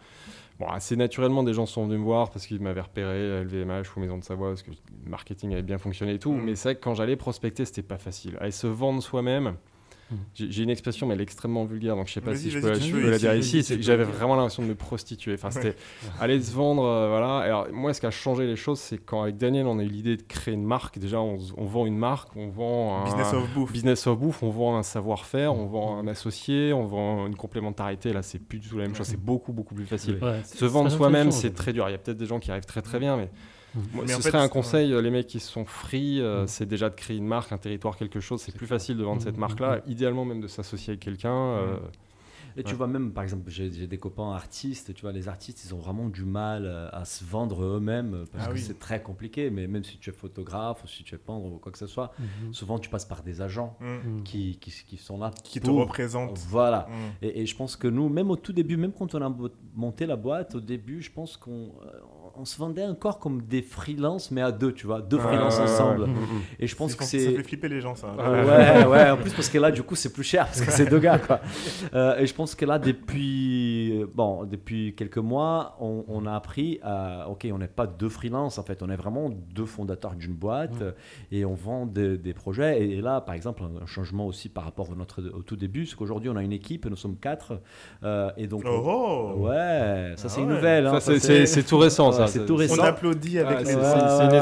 Bon, 0.60 0.68
assez 0.68 0.94
naturellement, 0.94 1.42
des 1.42 1.52
gens 1.52 1.66
sont 1.66 1.86
venus 1.86 1.98
me 1.98 2.04
voir 2.04 2.30
parce 2.30 2.46
qu'ils 2.46 2.60
m'avaient 2.60 2.80
repéré 2.80 3.38
à 3.38 3.42
LVMH 3.42 3.96
ou 3.96 4.00
Maison 4.00 4.18
de 4.18 4.24
Savoie 4.24 4.50
parce 4.50 4.62
que 4.62 4.70
le 4.70 5.10
marketing 5.10 5.52
avait 5.52 5.62
bien 5.62 5.78
fonctionné 5.78 6.14
et 6.14 6.18
tout. 6.18 6.32
Mhm. 6.32 6.44
Mais 6.44 6.54
c'est 6.54 6.68
vrai 6.68 6.76
que 6.76 6.80
quand 6.80 6.94
j'allais 6.94 7.16
prospecter, 7.16 7.64
c'était 7.64 7.82
pas 7.82 7.98
facile. 7.98 8.36
Aller 8.40 8.52
se 8.52 8.68
vendre 8.68 9.02
soi-même. 9.02 9.56
J'ai 10.34 10.62
une 10.62 10.70
expression, 10.70 11.06
mais 11.06 11.14
elle 11.14 11.20
est 11.20 11.24
extrêmement 11.24 11.64
vulgaire, 11.64 11.96
donc 11.96 12.08
je 12.08 12.12
sais 12.14 12.20
pas 12.20 12.36
si 12.36 12.50
je 12.50 12.58
peux, 12.58 12.74
je 12.74 12.96
la 13.08 13.18
dire 13.18 13.34
ici. 13.34 13.62
J'avais 13.80 14.04
vraiment 14.04 14.36
l'impression 14.36 14.62
de 14.62 14.68
me 14.68 14.74
prostituer. 14.74 15.34
Enfin, 15.34 15.50
c'était 15.50 15.76
aller 16.20 16.40
se 16.40 16.52
vendre, 16.52 16.84
euh, 16.84 17.08
voilà. 17.08 17.38
Alors 17.38 17.68
moi, 17.72 17.92
ce 17.94 18.00
qui 18.00 18.06
a 18.06 18.10
changé 18.10 18.46
les 18.46 18.56
choses, 18.56 18.80
c'est 18.80 18.98
quand 18.98 19.22
avec 19.22 19.36
Daniel, 19.36 19.66
on 19.66 19.78
a 19.78 19.82
eu 19.82 19.88
l'idée 19.88 20.16
de 20.16 20.22
créer 20.22 20.54
une 20.54 20.64
marque. 20.64 20.98
Déjà, 20.98 21.20
on, 21.20 21.36
vend 21.64 21.86
une 21.86 21.98
marque, 21.98 22.36
on 22.36 22.48
vend 22.48 23.00
un 23.00 23.04
Business 23.04 23.32
of 23.32 23.54
bouffe. 23.54 23.72
business 23.72 24.06
of 24.06 24.18
bouffe, 24.18 24.42
on 24.42 24.50
vend 24.50 24.76
un 24.76 24.82
savoir-faire, 24.82 25.54
on 25.54 25.66
vend 25.66 25.98
un 25.98 26.06
associé, 26.06 26.72
on 26.72 26.86
vend 26.86 27.26
une 27.26 27.36
complémentarité. 27.36 28.12
Là, 28.12 28.22
c'est 28.22 28.38
plus 28.38 28.58
du 28.58 28.68
tout 28.68 28.78
la 28.78 28.84
même 28.84 28.94
chose. 28.94 29.06
C'est 29.06 29.22
beaucoup 29.22 29.52
beaucoup 29.52 29.74
plus 29.74 29.86
facile. 29.86 30.18
Ouais, 30.22 30.40
Se 30.44 30.64
vendre 30.64 30.90
soi-même, 30.90 31.30
c'est 31.30 31.54
très 31.54 31.72
dur. 31.72 31.88
Il 31.88 31.92
y 31.92 31.94
a 31.94 31.98
peut-être 31.98 32.18
des 32.18 32.26
gens 32.26 32.38
qui 32.38 32.50
arrivent 32.50 32.66
très 32.66 32.82
très 32.82 32.98
bien, 32.98 33.16
mais. 33.16 33.30
Moi, 33.92 34.06
ce 34.06 34.14
en 34.14 34.20
serait 34.20 34.38
un 34.38 34.48
conseil. 34.48 34.92
euh, 34.92 35.00
Les 35.02 35.10
mecs 35.10 35.26
qui 35.26 35.40
sont 35.40 35.64
free, 35.64 36.20
euh, 36.20 36.42
Mhm. 36.42 36.48
c'est 36.48 36.66
déjà 36.66 36.90
de 36.90 36.94
créer 36.94 37.16
une 37.16 37.26
marque, 37.26 37.52
un 37.52 37.58
territoire, 37.58 37.96
quelque 37.96 38.20
chose. 38.20 38.40
C'est 38.40 38.54
plus 38.56 38.66
facile 38.66 38.96
de 38.96 39.04
vendre 39.04 39.22
cette 39.22 39.34
Mhm. 39.34 39.40
marque-là. 39.40 39.80
Idéalement, 39.86 40.24
même 40.24 40.40
de 40.40 40.48
s'associer 40.48 40.92
avec 40.92 41.00
quelqu'un. 41.00 41.34
euh, 41.34 41.76
Et 42.56 42.62
tu 42.62 42.74
vois 42.74 42.86
même, 42.86 43.12
par 43.12 43.24
exemple, 43.24 43.50
j'ai 43.50 43.68
des 43.86 43.98
copains 43.98 44.32
artistes, 44.32 44.94
tu 44.94 45.02
vois, 45.02 45.12
les 45.12 45.28
artistes, 45.28 45.64
ils 45.64 45.74
ont 45.74 45.78
vraiment 45.78 46.08
du 46.08 46.24
mal 46.24 46.64
euh, 46.66 46.88
à 46.92 47.04
se 47.04 47.24
vendre 47.24 47.64
eux-mêmes 47.64 48.14
euh, 48.14 48.24
parce 48.32 48.44
Ah 48.46 48.48
que 48.50 48.54
oui. 48.54 48.60
c'est 48.60 48.78
très 48.78 49.02
compliqué. 49.02 49.50
Mais 49.50 49.66
même 49.66 49.84
si 49.84 49.98
tu 49.98 50.10
es 50.10 50.12
photographe 50.12 50.82
ou 50.84 50.86
si 50.86 51.02
tu 51.04 51.14
es 51.14 51.18
peintre 51.18 51.44
ou 51.46 51.58
quoi 51.58 51.72
que 51.72 51.78
ce 51.78 51.86
soit, 51.86 52.12
Mhm. 52.18 52.52
souvent 52.54 52.78
tu 52.78 52.88
passes 52.88 53.04
par 53.06 53.22
des 53.22 53.40
agents 53.40 53.76
Mm. 53.80 53.86
Mhm. 53.86 54.22
qui, 54.24 54.58
qui, 54.58 54.70
qui 54.86 54.96
sont 54.96 55.18
là 55.18 55.30
Qui 55.42 55.60
te 55.60 55.66
pour- 55.66 55.78
représente. 55.80 56.38
Voilà. 56.48 56.86
Mm. 56.88 57.24
Et, 57.26 57.40
et 57.42 57.46
je 57.46 57.56
pense 57.56 57.76
que 57.76 57.88
nous, 57.88 58.08
même 58.08 58.30
au 58.30 58.36
tout 58.36 58.52
début, 58.52 58.76
même 58.76 58.92
quand 58.92 59.14
on 59.14 59.22
a 59.22 59.34
monté 59.74 60.06
la 60.06 60.16
boîte, 60.16 60.54
au 60.54 60.60
début, 60.60 61.02
je 61.02 61.10
pense 61.10 61.36
qu'on 61.36 61.72
euh, 61.84 61.90
on 62.36 62.44
se 62.44 62.58
vendait 62.58 62.84
encore 62.84 63.20
comme 63.20 63.42
des 63.42 63.62
freelances, 63.62 64.32
mais 64.32 64.40
à 64.42 64.50
deux, 64.50 64.72
tu 64.72 64.86
vois, 64.88 65.00
deux 65.00 65.18
freelances 65.18 65.58
ensemble. 65.60 66.06
Mhm. 66.06 66.16
Et 66.58 66.66
je 66.66 66.74
pense 66.74 66.94
que 66.96 67.04
c'est 67.04 67.20
Ça 67.20 67.30
fait 67.30 67.42
flipper 67.44 67.68
les 67.68 67.80
gens, 67.80 67.94
ça. 67.94 68.08
Ouais, 68.12 68.84
ouais, 68.86 69.10
en 69.10 69.16
plus 69.16 69.32
parce 69.32 69.48
que 69.48 69.58
là, 69.58 69.70
du 69.70 69.82
coup, 69.84 69.94
c'est 69.94 70.12
plus 70.12 70.24
cher 70.24 70.46
parce 70.46 70.60
que 70.60 70.70
c'est 70.72 70.86
deux 70.86 70.98
gars, 70.98 71.18
quoi. 71.18 71.40
Euh, 71.94 72.18
et 72.18 72.26
je 72.26 72.34
pense 72.34 72.43
que 72.54 72.66
là, 72.66 72.78
depuis, 72.78 74.02
euh, 74.02 74.06
bon, 74.14 74.44
depuis 74.44 74.94
quelques 74.94 75.18
mois, 75.18 75.76
on, 75.80 76.04
on 76.08 76.26
a 76.26 76.32
appris 76.34 76.78
à, 76.82 77.28
ok, 77.30 77.46
on 77.52 77.58
n'est 77.58 77.66
pas 77.68 77.86
deux 77.86 78.10
freelances, 78.10 78.58
en 78.58 78.62
fait, 78.62 78.82
on 78.82 78.90
est 78.90 78.96
vraiment 78.96 79.30
deux 79.30 79.64
fondateurs 79.64 80.14
d'une 80.14 80.34
boîte 80.34 80.82
euh, 80.82 80.92
et 81.32 81.46
on 81.46 81.54
vend 81.54 81.86
des, 81.86 82.18
des 82.18 82.34
projets. 82.34 82.82
Et, 82.84 82.90
et 82.98 83.00
là, 83.00 83.22
par 83.22 83.34
exemple, 83.34 83.62
un 83.62 83.86
changement 83.86 84.26
aussi 84.26 84.50
par 84.50 84.64
rapport 84.64 84.90
au, 84.90 84.94
notre, 84.94 85.22
au 85.32 85.42
tout 85.42 85.56
début, 85.56 85.86
c'est 85.86 85.96
qu'aujourd'hui, 85.96 86.28
on 86.28 86.36
a 86.36 86.42
une 86.42 86.52
équipe, 86.52 86.84
nous 86.84 86.96
sommes 86.96 87.16
quatre, 87.16 87.60
euh, 88.02 88.30
et 88.36 88.46
donc, 88.46 88.62
on- 88.66 88.74
Oh, 88.86 89.32
oh. 89.36 89.40
ouais, 89.46 90.12
ça 90.16 90.24
Ah 90.26 90.28
c'est 90.28 90.40
une 90.42 90.48
ouais. 90.48 90.54
nouvelle. 90.56 90.86
hein, 90.86 91.00
c'est- 91.00 91.62
tout 91.66 91.78
récent, 91.78 92.12
ça. 92.12 92.26
c'est 92.26 92.44
tout 92.44 92.52
On 92.54 92.56
récent. 92.56 92.82
applaudit 92.82 93.38
avec 93.38 93.56
Ah, 93.56 93.60
les 93.60 93.66
c'est 93.66 93.76
Ouais, 93.76 93.82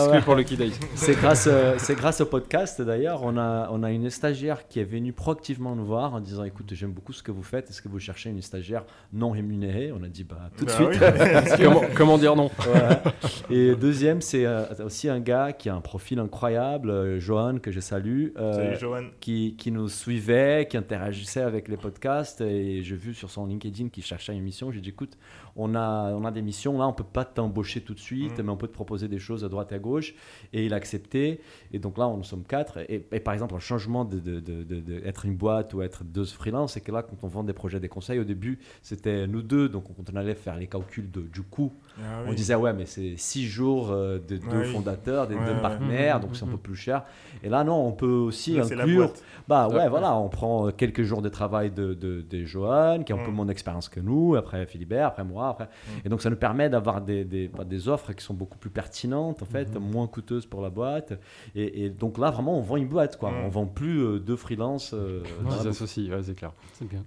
une 0.07 0.11
ouais. 0.13 0.21
pour 0.23 0.35
le 0.35 0.43
Kid 0.43 0.59
Days. 0.59 0.73
C'est 0.95 1.15
grâce, 1.15 1.47
euh, 1.51 1.75
c'est 1.79 1.95
grâce 1.95 2.21
au 2.21 2.27
podcast 2.27 2.81
d'ailleurs. 2.83 3.21
On 3.23 3.37
a, 3.37 3.69
on 3.71 3.83
a 3.83 3.91
une 3.93 4.09
stagiaire 4.11 4.67
qui 4.67 4.81
est 4.81 4.85
venue 4.85 5.13
proactivement 5.13 5.77
nous 5.77 5.85
voir 5.85 6.15
en 6.15 6.21
disant 6.21 6.45
Écoute, 6.45 6.73
j'aime 6.73 6.93
beaucoup 6.93 7.13
ce 7.13 7.23
que 7.23 7.31
vous 7.31 7.43
faites. 7.43 7.69
Est-ce 7.71 7.83
que 7.83 7.89
vous 7.93 8.01
cherchez 8.01 8.31
une 8.31 8.43
stagiaire 8.43 8.85
non 9.13 9.31
rémunérée 9.31 9.93
On 9.93 10.03
a 10.03 10.09
dit 10.09 10.25
Bah, 10.25 10.51
tout 10.57 10.65
de 10.65 10.71
Bah 10.71 10.77
suite. 10.77 11.01
oui. 11.01 11.57
comment, 11.65 11.83
comment 11.95 12.19
dire 12.19 12.35
non? 12.37 12.51
Voilà. 12.59 13.03
Et 13.51 13.75
deuxième, 13.77 14.21
c'est 14.21 14.45
euh, 14.47 14.65
aussi 14.85 15.09
un 15.09 15.21
gars 15.21 15.53
qui 15.53 15.69
a 15.69 15.75
un 15.75 15.81
profil 15.81 16.19
incroyable, 16.19 16.91
euh, 16.91 17.21
Johan, 17.21 17.59
que 17.59 17.71
je 17.71 17.81
salue. 17.81 18.29
euh, 18.39 18.53
Salut, 18.53 18.77
Johan. 18.81 19.05
qui, 19.21 19.55
qui 19.57 19.71
nous 19.71 19.89
suivait, 19.89 20.67
qui 20.69 20.77
interagissait 20.77 21.43
avec 21.43 21.69
les 21.69 21.77
podcasts. 21.77 22.41
Et 22.41 22.83
j'ai 22.83 22.97
vu 22.97 23.15
sur 23.15 23.31
son 23.31 23.47
LinkedIn 23.47 23.89
qu'il 23.91 24.03
cherchait 24.05 24.33
une 24.35 24.43
mission. 24.43 24.73
J'ai 24.73 24.81
dit 24.81 24.89
écoute, 24.91 25.17
on 25.57 25.75
a, 25.75 26.13
on 26.15 26.25
a 26.25 26.31
des 26.31 26.43
missions 26.43 26.79
là, 26.79 26.87
on 26.89 26.93
peut 26.93 27.05
pas 27.05 27.25
t'embaucher 27.25 27.81
tout 27.83 27.95
de 27.95 27.99
suite, 28.01 28.39
Mm. 28.39 28.43
mais 28.43 28.51
on 28.51 28.57
peut 28.57 28.69
te 28.69 28.73
proposer 28.73 29.09
des 29.09 29.19
choses 29.19 29.45
à 29.45 29.49
droite 29.49 29.73
et 29.73 29.75
à 29.75 29.79
gauche. 29.79 30.15
Et 30.53 30.65
il 30.67 30.73
a 30.73 30.77
accepté. 30.77 31.41
Et 31.73 31.79
donc 31.79 31.99
là, 31.99 32.09
on 32.09 32.17
nous 32.17 32.25
sommes 32.25 32.45
quatre. 32.45 32.79
Et, 32.91 33.07
et 33.13 33.21
par 33.21 33.35
exemple, 33.35 33.55
un 33.55 33.59
changement 33.59 34.05
de, 34.05 34.19
de, 34.19 34.41
de- 34.41 34.63
de- 34.63 34.81
de 34.81 35.03
être 35.07 35.27
une 35.27 35.37
boîte 35.37 35.75
ou 35.75 35.83
être 35.83 36.05
deux 36.05 36.25
freelance, 36.25 36.73
c'est 36.75 36.81
que 36.81 36.91
là, 36.93 37.03
quand 37.03 37.17
on 37.23 37.29
vend 37.29 37.45
des 37.45 37.53
projets, 37.53 37.81
des 37.81 37.89
conseils, 37.89 38.19
au 38.19 38.25
début, 38.25 38.59
c'était 38.83 39.27
nous 39.27 39.43
deux. 39.43 39.69
Donc 39.69 39.85
quand 39.97 40.11
on 40.13 40.17
allait 40.17 40.35
faire 40.35 40.57
les 40.57 40.67
calculs 40.67 41.11
de- 41.11 41.23
du 41.23 41.43
coût, 41.43 41.73
Ah 41.99 42.23
on 42.27 42.33
disait 42.33 42.55
ouais, 42.55 42.73
mais 42.73 42.87
c'est 42.87 43.17
six 43.17 43.45
jours 43.47 43.91
euh, 43.91 44.19
de 44.19 44.37
deux 44.39 44.61
oui. 44.61 44.65
fondateurs, 44.73 45.27
des 45.29 45.35
Ouais, 45.35 45.45
deux 45.47 45.53
ouais. 45.53 45.61
partenaires, 45.61 46.17
Mhm, 46.17 46.23
donc 46.23 46.37
c'est 46.37 46.45
un 46.45 46.49
peu 46.49 46.57
plus 46.57 46.77
cher. 46.77 47.05
Et 47.43 47.49
là, 47.49 47.63
non, 47.65 47.87
on 47.87 47.93
peut 47.93 48.07
aussi 48.07 48.55
Là, 48.57 48.65
inclure. 48.65 49.13
Bah 49.49 49.69
ouais, 49.69 49.89
voilà, 49.89 50.17
on 50.17 50.29
prend 50.29 50.69
euh, 50.69 50.71
quelques 50.71 51.03
jours 51.03 51.21
de 51.23 51.29
travail 51.29 51.71
de, 51.71 51.93
de, 51.95 52.25
Johan, 52.45 53.03
qui 53.05 53.13
a 53.13 53.17
un 53.17 53.25
peu 53.25 53.31
Mm. 53.31 53.35
mon 53.35 53.49
expérience 53.49 53.89
que 53.89 54.01
nous, 54.01 54.35
après 54.37 54.67
Philibert, 54.67 55.07
après 55.09 55.25
moi, 55.25 55.42
après. 55.51 55.65
Mm. 55.65 55.91
Et 56.05 56.09
donc 56.09 56.23
ça 56.23 56.31
nous 56.31 56.37
permet 56.37 56.69
d'avoir 56.71 57.01
des, 57.01 57.25
des, 57.25 57.49
bah, 57.49 57.65
des 57.65 57.89
offres 57.89 58.13
qui 58.13 58.25
sont 58.25 58.35
beaucoup 58.35 58.59
plus 58.59 58.71
pertinentes, 58.71 59.43
en 59.43 59.47
fait, 59.47 59.77
moins 59.77 60.07
coûteuses 60.07 60.47
pour 60.47 60.63
la 60.63 60.71
boîte. 60.71 61.13
Et, 61.55 61.85
et 61.85 61.91
donc 61.91 62.19
là, 62.19 62.31
vraiment, 62.31 62.59
on 62.59 62.63
vend 62.63 62.77
une 62.77 62.89
boîte, 62.89 63.17
quoi. 63.19 63.31
Mm. 63.31 63.45
On 63.45 63.49
vend 63.49 63.67
plus 63.67 64.01
euh, 64.03 64.19
deux 64.19 64.37
freelances. 64.37 64.93
euh, 64.95 65.23
associent, 65.69 66.11
ouais, 66.13 66.23
c'est 66.23 66.35
clair. 66.35 66.53
C'est 66.75 66.89
bien. 66.89 67.05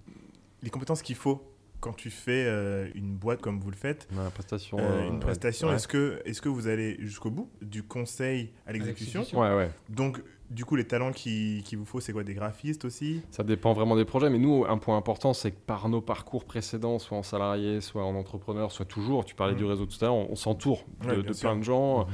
Les 0.63 0.69
compétences 0.69 1.01
qu'il 1.01 1.15
faut 1.15 1.51
quand 1.81 1.93
tu 1.93 2.09
fais 2.09 2.45
euh, 2.47 2.87
une 2.95 3.13
boîte 3.15 3.41
comme 3.41 3.59
vous 3.59 3.69
le 3.69 3.75
faites, 3.75 4.07
Ouais, 4.11 4.29
prestation. 4.33 4.79
euh, 4.79 4.81
euh, 4.81 5.07
une 5.07 5.19
prestation, 5.19 5.67
ouais. 5.67 5.75
est-ce 5.75 5.87
que, 5.87 6.19
est 6.25 6.39
que 6.39 6.49
vous 6.49 6.67
allez 6.67 6.95
jusqu'au 6.99 7.29
bout 7.29 7.51
du 7.61 7.83
conseil 7.83 8.53
à 8.65 8.71
l'exécution 8.73 9.23
Ouais, 9.33 9.55
ouais. 9.55 9.69
Donc, 9.89 10.19
du 10.49 10.63
coup, 10.65 10.75
les 10.75 10.85
talents 10.85 11.11
qu'il 11.11 11.63
qui 11.63 11.75
vous 11.75 11.85
faut, 11.85 11.99
c'est 11.99 12.13
quoi 12.13 12.23
Des 12.23 12.33
graphistes 12.33 12.85
aussi? 12.85 13.21
Ça 13.31 13.43
dépend 13.43 13.73
vraiment 13.73 13.95
des 13.95 14.05
projets, 14.05 14.29
mais 14.29 14.37
nous, 14.39 14.65
un 14.67 14.77
point 14.77 14.95
important, 14.97 15.33
c'est 15.33 15.51
que 15.51 15.59
par 15.65 15.89
nos 15.89 16.01
parcours 16.01 16.45
précédents, 16.45 16.99
soit 16.99 17.17
en 17.17 17.23
salarié, 17.23 17.81
soit 17.81 18.03
en 18.03 18.15
entrepreneur, 18.15 18.71
soit 18.71 18.85
toujours, 18.85 19.25
tu 19.25 19.35
parlais 19.35 19.53
Mhm. 19.53 19.59
du 19.59 19.65
réseau 19.65 19.85
tout 19.85 19.97
à 20.01 20.05
l'heure, 20.05 20.15
on, 20.15 20.27
on 20.31 20.35
s'entoure 20.35 20.83
de, 21.03 21.07
Ouais, 21.21 21.23
plein 21.39 21.55
de 21.57 21.63
gens. 21.63 22.07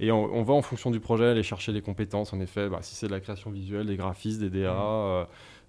Et 0.00 0.10
on, 0.10 0.24
on 0.34 0.42
va 0.42 0.54
en 0.54 0.62
fonction 0.62 0.90
du 0.90 0.98
projet 0.98 1.26
aller 1.26 1.44
chercher 1.44 1.72
des 1.72 1.80
compétences. 1.80 2.32
En 2.32 2.40
effet, 2.40 2.68
bah, 2.68 2.80
si 2.82 2.96
c'est 2.96 3.06
de 3.06 3.12
la 3.12 3.20
création 3.20 3.50
visuelle, 3.52 3.86
des 3.86 3.96
graphistes, 3.96 4.40
des 4.40 4.50
DA, 4.50 4.72
euh, 4.72 5.24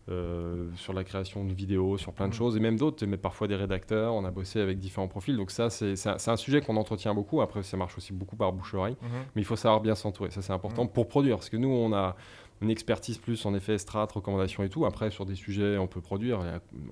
euh, 0.10 0.70
sur 0.76 0.94
la 0.94 1.04
création 1.04 1.44
de 1.46 1.54
vidéos, 1.54 1.98
sur 1.98 2.14
plein 2.14 2.28
de 2.28 2.32
Mhm. 2.34 2.38
choses, 2.38 2.58
et 2.58 2.60
même 2.60 2.78
d'autres, 2.78 3.06
mais 3.06 3.18
parfois 3.18 3.48
des 3.48 3.56
rédacteurs. 3.56 4.14
On 4.14 4.24
a 4.26 4.32
bossé 4.32 4.60
avec 4.62 4.78
différents 4.78 5.08
profils. 5.08 5.36
Donc 5.36 5.50
ça, 5.52 5.70
c'est 5.70 5.96
un, 6.08 6.38
sujet 6.38 6.62
qu'on 6.62 6.78
entretient 6.78 7.16
beaucoup. 7.16 7.42
Après, 7.42 7.64
ça 7.64 7.76
marche 7.78 7.98
aussi 7.98 8.14
beaucoup 8.14 8.36
par 8.36 8.54
bouche-oreille. 8.54 8.98
Mhm. 9.02 9.10
Mais 9.36 9.42
il 9.42 9.46
faut 9.46 9.56
savoir 9.56 9.82
bien 9.82 9.96
s'entourer, 9.96 10.30
ça 10.30 10.42
c'est 10.42 10.54
important 10.54 10.84
Mm. 10.86 10.90
pour 10.90 11.08
produire. 11.08 11.38
Parce 11.38 11.50
que 11.50 11.58
nous, 11.58 11.70
on 11.70 11.92
a 11.94 12.16
une 12.62 12.70
expertise 12.70 13.18
plus 13.18 13.46
en 13.46 13.54
effet 13.56 13.78
strat, 13.78 14.08
recommandations 14.14 14.64
et 14.64 14.70
tout. 14.70 14.86
Après, 14.86 15.10
sur 15.12 15.26
des 15.26 15.36
sujets, 15.36 15.78
on 15.78 15.88
peut 15.88 16.02
produire. 16.02 16.40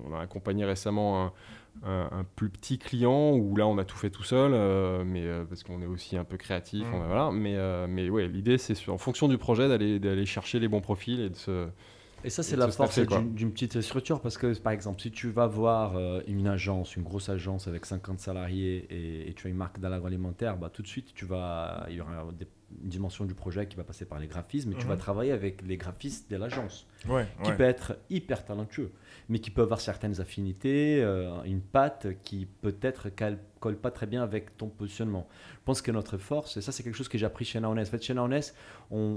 On 0.04 0.12
a 0.14 0.20
accompagné 0.20 0.64
récemment 0.64 1.24
un, 1.26 1.32
un- 1.84 2.08
un 2.20 2.24
plus 2.36 2.50
petit 2.50 2.78
client 2.78 3.32
où 3.32 3.56
là, 3.56 3.66
on 3.66 3.78
a 3.78 3.84
tout 3.84 3.96
fait 3.96 4.10
tout 4.10 4.22
seul, 4.24 4.52
euh, 4.54 5.04
mais 5.06 5.22
euh, 5.24 5.44
parce 5.44 5.62
qu'on 5.62 5.80
est 5.82 5.86
aussi 5.86 6.16
un 6.16 6.24
peu 6.24 6.36
créatif. 6.36 6.86
Mm. 6.90 6.94
on 6.94 7.02
a- 7.02 7.06
voilà. 7.06 7.30
Mais, 7.30 7.56
mais 7.88 8.10
ouais, 8.10 8.26
l'idée, 8.26 8.58
c'est 8.58 8.88
en 8.90 8.98
fonction 8.98 9.28
du 9.28 9.38
projet 9.38 9.68
d'aller 9.68 9.98
d'aller 10.00 10.26
chercher 10.26 10.58
les 10.58 10.68
bons 10.68 10.80
profils 10.80 11.20
et 11.20 11.30
de 11.30 11.36
se. 11.36 11.68
Et 12.24 12.30
ça, 12.30 12.42
c'est 12.42 12.56
la 12.56 12.68
force 12.70 12.98
d'une 12.98 13.52
petite 13.52 13.80
structure 13.82 14.20
parce 14.20 14.38
que, 14.38 14.58
par 14.58 14.72
exemple, 14.72 15.00
si 15.02 15.10
tu 15.10 15.28
vas 15.30 15.46
voir 15.46 15.96
euh, 15.96 16.22
une 16.26 16.46
agence, 16.46 16.96
une 16.96 17.02
grosse 17.02 17.28
agence 17.28 17.68
avec 17.68 17.84
50 17.84 18.18
salariés 18.18 18.86
et, 18.90 19.28
et 19.28 19.34
tu 19.34 19.46
as 19.46 19.50
une 19.50 19.56
marque 19.56 19.78
dans 19.78 19.90
l'agroalimentaire, 19.90 20.56
bah, 20.56 20.70
tout 20.72 20.80
de 20.82 20.86
suite, 20.88 21.12
tu 21.14 21.26
vas, 21.26 21.86
il 21.90 21.96
y 21.96 22.00
aura 22.00 22.26
des- 22.38 22.46
une 22.82 22.88
dimension 22.88 23.24
du 23.24 23.34
projet 23.34 23.68
qui 23.68 23.76
va 23.76 23.84
passer 23.84 24.04
par 24.06 24.18
les 24.18 24.26
graphismes 24.26 24.72
et 24.72 24.74
tu 24.74 24.82
Mhm. 24.84 24.88
vas 24.88 24.96
travailler 24.96 25.30
avec 25.32 25.62
les 25.62 25.76
graphistes 25.76 26.28
de 26.30 26.36
l'agence 26.36 26.86
Ouais, 27.08 27.26
qui 27.44 27.50
ouais. 27.50 27.56
peut 27.56 27.62
être 27.62 27.98
hyper 28.10 28.44
talentueux, 28.44 28.90
mais 29.28 29.38
qui 29.38 29.50
peut 29.50 29.62
avoir 29.62 29.80
certaines 29.80 30.18
affinités, 30.20 31.00
euh, 31.02 31.42
une 31.44 31.60
patte 31.60 32.08
qui 32.24 32.46
peut-être 32.62 33.10
colle, 33.14 33.38
colle 33.64 33.76
pas 33.76 33.90
très 33.90 34.06
bien 34.06 34.22
avec 34.22 34.56
ton 34.58 34.68
positionnement. 34.68 35.26
Je 35.60 35.64
pense 35.64 35.80
que 35.80 35.90
notre 35.90 36.18
force, 36.18 36.56
et 36.58 36.60
ça 36.60 36.70
c'est 36.70 36.82
quelque 36.82 36.96
chose 37.00 37.08
que 37.08 37.16
j'ai 37.18 37.24
appris 37.26 37.46
chez 37.46 37.58
Naones. 37.60 37.78
En 37.78 37.84
fait, 37.86 38.02
chez 38.02 38.12
Naones, 38.14 38.40
on, 38.90 39.16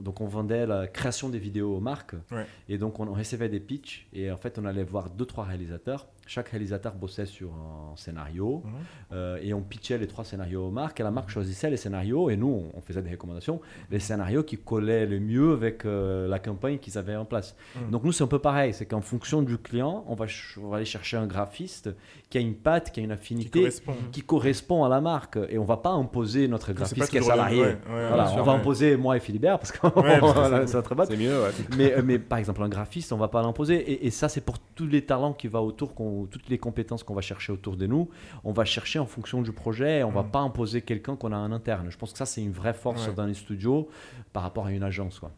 donc 0.00 0.20
on 0.20 0.26
vendait 0.26 0.66
la 0.66 0.88
création 0.88 1.28
des 1.28 1.38
vidéos 1.38 1.76
aux 1.76 1.80
marques, 1.80 2.16
Ouais. 2.32 2.46
et 2.68 2.76
donc 2.76 2.98
on 2.98 3.06
recevait 3.12 3.48
des 3.48 3.60
pitchs, 3.60 4.08
et 4.12 4.30
en 4.32 4.36
fait 4.36 4.58
on 4.58 4.64
allait 4.64 4.82
voir 4.94 5.10
deux 5.10 5.26
trois 5.26 5.44
réalisateurs, 5.44 6.08
chaque 6.26 6.48
réalisateur 6.48 6.94
bossait 6.94 7.26
sur 7.26 7.50
un 7.52 7.96
scénario 7.96 8.62
Mhm. 8.64 8.72
euh, 9.12 9.38
et 9.42 9.52
on 9.54 9.60
pitchait 9.62 9.98
les 9.98 10.06
trois 10.06 10.24
scénarios 10.24 10.66
aux 10.66 10.70
marques 10.70 11.00
et 11.00 11.02
la 11.02 11.10
marque 11.10 11.30
choisissait 11.30 11.70
les 11.70 11.76
scénarios 11.76 12.30
et 12.30 12.36
nous 12.36 12.64
on, 12.74 12.80
faisait 12.80 13.02
des 13.02 13.10
recommandations, 13.10 13.60
les 13.90 13.98
scénarios 14.00 14.42
qui 14.42 14.56
collaient 14.58 15.06
le 15.06 15.20
mieux 15.20 15.52
avec 15.52 15.84
euh, 15.84 16.26
la 16.28 16.38
campagne 16.38 16.78
qu'ils 16.78 16.98
avaient 16.98 17.16
en 17.16 17.24
place. 17.24 17.56
Mhm. 17.76 17.90
Donc 17.90 18.04
nous 18.04 18.12
c'est 18.12 18.24
un 18.24 18.28
peu 18.28 18.38
pareil, 18.38 18.72
c'est 18.74 18.86
qu'en 18.86 19.00
fonction 19.00 19.42
du 19.42 19.58
client, 19.58 20.04
on 20.08 20.14
va, 20.14 20.26
on 20.62 20.68
va 20.68 20.76
aller 20.76 20.84
chercher 20.84 21.16
un 21.16 21.26
graphiste 21.26 21.90
qui 22.30 22.38
a 22.38 22.40
une 22.40 22.54
patte, 22.54 22.90
qui 22.90 23.00
a 23.00 23.02
une 23.02 23.08
Qui 23.10 23.14
affinité, 23.14 23.58
correspond. 23.60 23.94
qui 24.12 24.22
correspond 24.22 24.84
à 24.84 24.88
la 24.88 25.00
marque 25.00 25.38
et 25.48 25.58
on 25.58 25.64
va 25.64 25.76
pas 25.76 25.90
imposer 25.90 26.48
notre 26.48 26.72
graphiste 26.72 27.10
qui 27.10 27.18
est 27.18 27.22
salarié. 27.22 27.60
ouais, 27.60 27.66
ouais, 27.68 28.08
Voilà, 28.08 28.26
sûr, 28.28 28.38
on 28.40 28.42
va 28.44 28.52
ouais. 28.54 28.58
imposer 28.58 28.96
moi 28.96 29.16
et 29.16 29.20
Philibert 29.20 29.58
parce 29.58 29.72
que 29.72 29.78
boîte. 30.94 31.08
C'est 31.10 31.16
mieux, 31.16 31.42
ouais. 31.42 31.50
Mais, 31.76 31.92
euh, 31.92 32.02
mais 32.04 32.18
par 32.18 32.38
exemple, 32.38 32.62
un 32.62 32.68
graphiste, 32.68 33.12
on 33.12 33.16
va 33.16 33.28
pas 33.28 33.42
l'imposer. 33.42 33.76
Et, 33.76 34.06
et 34.06 34.10
ça, 34.10 34.28
c'est 34.28 34.40
pour 34.40 34.58
tous 34.58 34.86
les 34.86 35.02
talents 35.04 35.32
qui 35.32 35.48
va 35.48 35.60
autour, 35.62 35.94
qu'on- 35.94 36.13
toutes 36.30 36.48
les 36.48 36.58
compétences 36.58 37.02
qu'on 37.02 37.14
va 37.14 37.20
chercher 37.20 37.52
autour 37.52 37.76
de 37.76 37.86
nous. 37.86 38.08
On 38.44 38.52
va 38.52 38.64
chercher 38.64 38.98
en 38.98 39.06
fonction 39.06 39.42
du 39.42 39.52
projet. 39.52 39.98
Et 40.00 40.04
on 40.04 40.10
va 40.10 40.22
Mm. 40.22 40.30
pas 40.30 40.38
imposer 40.40 40.82
quelqu'un 40.82 41.16
qu'on 41.16 41.32
a 41.32 41.36
en 41.36 41.52
interne. 41.52 41.90
Je 41.90 41.96
pense 41.98 42.12
que 42.12 42.18
ça, 42.18 42.26
c'est 42.26 42.42
une 42.42 42.52
vraie 42.52 42.74
force 42.74 43.06
Ouais. 43.08 43.14
dans 43.14 43.26
les 43.26 43.34
studios 43.34 43.88
par 44.32 44.42
rapport 44.42 44.66
à 44.66 44.72
une 44.72 44.82
agence. 44.82 45.18
Quoi. 45.20 45.32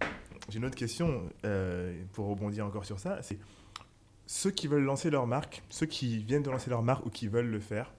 J'ai 0.48 0.58
une 0.58 0.64
autre 0.64 0.76
question 0.76 1.22
euh, 1.44 1.94
pour 2.12 2.26
rebondir 2.28 2.64
encore 2.66 2.84
sur 2.84 2.98
ça. 3.00 3.18
C'est 3.22 3.38
ceux 4.26 4.50
qui 4.50 4.66
veulent 4.68 4.84
lancer 4.84 5.10
leur 5.10 5.26
marque, 5.26 5.62
ceux 5.68 5.86
qui 5.86 6.18
viennent 6.18 6.42
de 6.42 6.50
lancer 6.50 6.70
leur 6.70 6.82
marque 6.82 7.06
ou 7.06 7.10
qui 7.10 7.28
veulent 7.28 7.50
le 7.50 7.60
faire, 7.60 7.92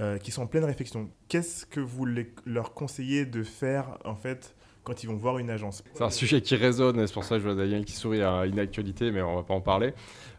euh, 0.00 0.18
qui 0.18 0.30
sont 0.30 0.42
en 0.42 0.46
pleine 0.46 0.64
réflexion. 0.64 1.10
Qu'est-ce 1.28 1.66
que 1.66 1.80
vous 1.80 2.04
les- 2.06 2.32
leur 2.46 2.72
conseillez 2.74 3.26
de 3.26 3.42
faire 3.42 3.98
en 4.04 4.14
fait 4.14 4.54
quand 4.88 5.02
ils 5.02 5.06
vont 5.06 5.16
voir 5.16 5.38
une 5.38 5.50
agence 5.50 5.84
C'est 5.92 6.02
un 6.02 6.10
sujet 6.10 6.40
qui 6.40 6.56
résonne, 6.56 7.06
c'est 7.06 7.12
pour 7.12 7.24
ça 7.24 7.36
que 7.36 7.42
je 7.42 7.48
vois 7.48 7.54
Daniel 7.54 7.84
qui 7.84 7.92
sourit 7.92 8.22
à 8.22 8.46
une 8.46 8.58
actualité, 8.58 9.10
mais 9.10 9.20
on 9.20 9.36
va 9.36 9.42
pas 9.42 9.52
en 9.54 9.60
parler. 9.60 9.92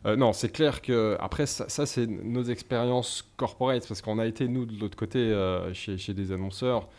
Euh, 0.08 0.16
non, 0.16 0.34
c'est 0.34 0.50
clair 0.52 0.82
que, 0.82 1.16
après, 1.20 1.46
ça, 1.46 1.70
ça, 1.70 1.86
c'est 1.86 2.08
nos 2.08 2.44
expériences 2.44 3.30
corporate, 3.38 3.88
parce 3.88 4.02
qu'on 4.02 4.18
a 4.18 4.26
été, 4.26 4.48
nous, 4.48 4.66
de 4.66 4.80
l'autre 4.80 4.98
côté, 4.98 5.20
euh, 5.20 5.72
chez, 5.74 5.98
chez 5.98 6.14
des 6.16 6.32
annonceurs. 6.32 6.90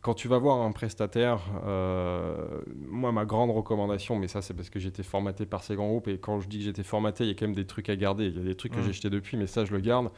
Quand 0.00 0.14
tu 0.14 0.28
vas 0.28 0.38
voir 0.38 0.60
un 0.62 0.72
prestataire, 0.72 1.40
euh, 1.66 2.60
moi, 2.88 3.12
ma 3.12 3.24
grande 3.26 3.50
recommandation, 3.50 4.16
mais 4.16 4.28
ça, 4.28 4.40
c'est 4.40 4.54
parce 4.54 4.70
que 4.70 4.78
j'étais 4.78 5.02
formaté 5.02 5.44
par 5.46 5.62
ces 5.62 5.76
grands 5.76 5.88
groupes, 5.88 6.08
et 6.08 6.18
quand 6.18 6.40
je 6.40 6.48
dis 6.48 6.58
que 6.58 6.64
j'étais 6.64 6.82
formaté, 6.82 7.24
il 7.24 7.28
y 7.28 7.30
a 7.30 7.34
quand 7.34 7.46
même 7.46 7.54
des 7.54 7.66
trucs 7.66 7.88
à 7.90 7.96
garder. 7.96 8.26
Il 8.26 8.36
y 8.36 8.40
a 8.40 8.44
des 8.44 8.54
trucs 8.54 8.72
que 8.72 8.80
Mm. 8.80 8.84
j'ai 8.84 8.92
jetés 8.94 9.10
depuis, 9.10 9.36
mais 9.36 9.46
ça, 9.46 9.64
je 9.66 9.72
le 9.72 9.80
garde. 9.80 10.10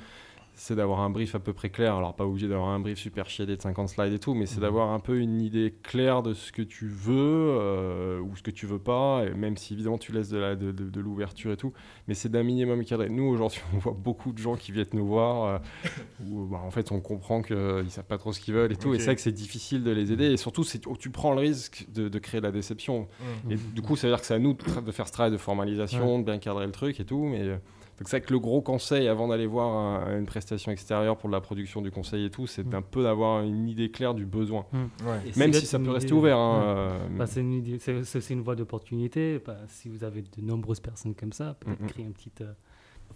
C'est 0.58 0.74
d'avoir 0.74 1.00
un 1.00 1.10
brief 1.10 1.34
à 1.34 1.38
peu 1.38 1.52
près 1.52 1.68
clair. 1.68 1.94
Alors, 1.96 2.16
pas 2.16 2.24
obligé 2.24 2.48
d'avoir 2.48 2.70
un 2.70 2.80
brief 2.80 2.98
super 2.98 3.28
chiadé 3.28 3.58
de 3.58 3.60
50 3.60 3.90
slides 3.90 4.14
et 4.14 4.18
tout, 4.18 4.32
mais 4.32 4.46
c'est 4.46 4.56
Mhm. 4.56 4.62
d'avoir 4.62 4.90
un 4.90 5.00
peu 5.00 5.18
une 5.18 5.42
idée 5.42 5.74
claire 5.82 6.22
de 6.22 6.32
ce 6.32 6.50
que 6.50 6.62
tu 6.62 6.88
veux 6.88 7.14
euh, 7.60 8.20
ou 8.20 8.34
ce 8.36 8.42
que 8.42 8.50
tu 8.50 8.64
veux 8.66 8.78
pas, 8.78 9.24
et 9.26 9.34
même 9.34 9.58
si 9.58 9.74
évidemment 9.74 9.98
tu 9.98 10.12
laisses 10.12 10.30
de 10.30 10.38
la- 10.38 10.56
de, 10.56 10.72
de- 10.72 10.88
de 10.88 11.00
l'ouverture 11.00 11.52
et 11.52 11.58
tout, 11.58 11.74
mais 12.08 12.14
c'est 12.14 12.30
d'un 12.30 12.42
minimum 12.42 12.82
cadré. 12.86 13.10
Nous, 13.10 13.24
aujourd'hui, 13.24 13.60
on 13.74 13.78
voit 13.78 13.92
beaucoup 13.96 14.32
de 14.32 14.38
gens 14.38 14.56
qui 14.56 14.72
viennent 14.72 14.86
nous 14.94 15.06
voir 15.06 15.44
euh, 15.44 15.58
où 16.26 16.46
bah, 16.46 16.60
en 16.64 16.70
fait 16.70 16.90
on 16.90 17.00
comprend 17.00 17.42
qu'ils 17.42 17.90
savent 17.90 18.04
pas 18.06 18.16
trop 18.16 18.32
ce 18.32 18.40
qu'ils 18.40 18.54
veulent 18.54 18.72
et 18.72 18.76
tout, 18.76 18.94
et 18.94 18.98
c'est 18.98 19.04
vrai 19.06 19.16
que 19.16 19.20
c'est 19.20 19.32
difficile 19.32 19.84
de 19.84 19.90
les 19.90 20.10
aider, 20.10 20.26
et 20.32 20.36
surtout, 20.38 20.64
c'est 20.64 20.86
où 20.86 20.96
tu 20.96 21.10
prends 21.10 21.32
le 21.34 21.40
risque 21.40 21.86
de, 21.92 22.08
de 22.08 22.18
créer 22.18 22.40
la 22.40 22.50
déception. 22.50 23.08
Mm. 23.44 23.52
Et 23.52 23.56
du 23.56 23.82
coup, 23.82 23.94
ça 23.94 24.06
veut 24.06 24.12
dire 24.14 24.20
que 24.20 24.26
c'est 24.26 24.32
à 24.34 24.38
nous 24.38 24.54
de, 24.54 24.80
de 24.80 24.90
faire 24.90 25.06
ce 25.06 25.12
travail 25.12 25.32
de 25.32 25.36
formalisation, 25.36 26.18
de 26.18 26.24
bien 26.24 26.38
cadrer 26.38 26.64
le 26.64 26.72
truc 26.72 26.98
et 26.98 27.04
tout. 27.04 27.24
Mais 27.26 27.42
euh, 27.42 27.56
donc 27.98 28.08
c'est 28.08 28.18
vrai 28.18 28.26
que 28.26 28.32
le 28.32 28.38
gros 28.38 28.60
conseil 28.60 29.08
avant 29.08 29.28
d'aller 29.28 29.46
voir 29.46 29.68
un- 30.06 30.18
une 30.18 30.26
prestation 30.26 30.70
extérieure 30.72 31.16
pour 31.16 31.28
de 31.28 31.34
la 31.34 31.40
production 31.40 31.80
du 31.82 31.90
conseil 31.90 32.26
et 32.26 32.30
tout, 32.30 32.46
c'est 32.46 32.64
Mm. 32.66 32.74
un 32.74 32.82
peu 32.82 33.02
d'avoir 33.02 33.42
une 33.42 33.68
idée 33.68 33.90
claire 33.90 34.14
du 34.14 34.26
besoin. 34.26 34.66
Ouais. 34.72 35.20
Et 35.34 35.38
Même 35.38 35.52
si 35.52 35.64
ça 35.66 35.78
peut 35.78 35.84
idée- 35.84 35.92
rester 35.94 36.12
ouvert. 36.12 36.36
hein, 36.38 36.58
Ouais. 36.60 36.64
euh, 37.14 37.18
Bah, 37.18 37.26
c'est 37.26 38.34
une 38.34 38.42
voie 38.42 38.54
d'opportunité. 38.56 39.40
Bah, 39.44 39.56
si 39.68 39.88
vous 39.88 40.04
avez 40.04 40.22
de 40.22 40.42
nombreuses 40.42 40.80
personnes 40.80 41.14
comme 41.14 41.32
ça, 41.32 41.56
peut-être 41.60 41.86
créer 41.86 42.04
une 42.04 42.12
petite. 42.12 42.40
euh, 42.42 42.52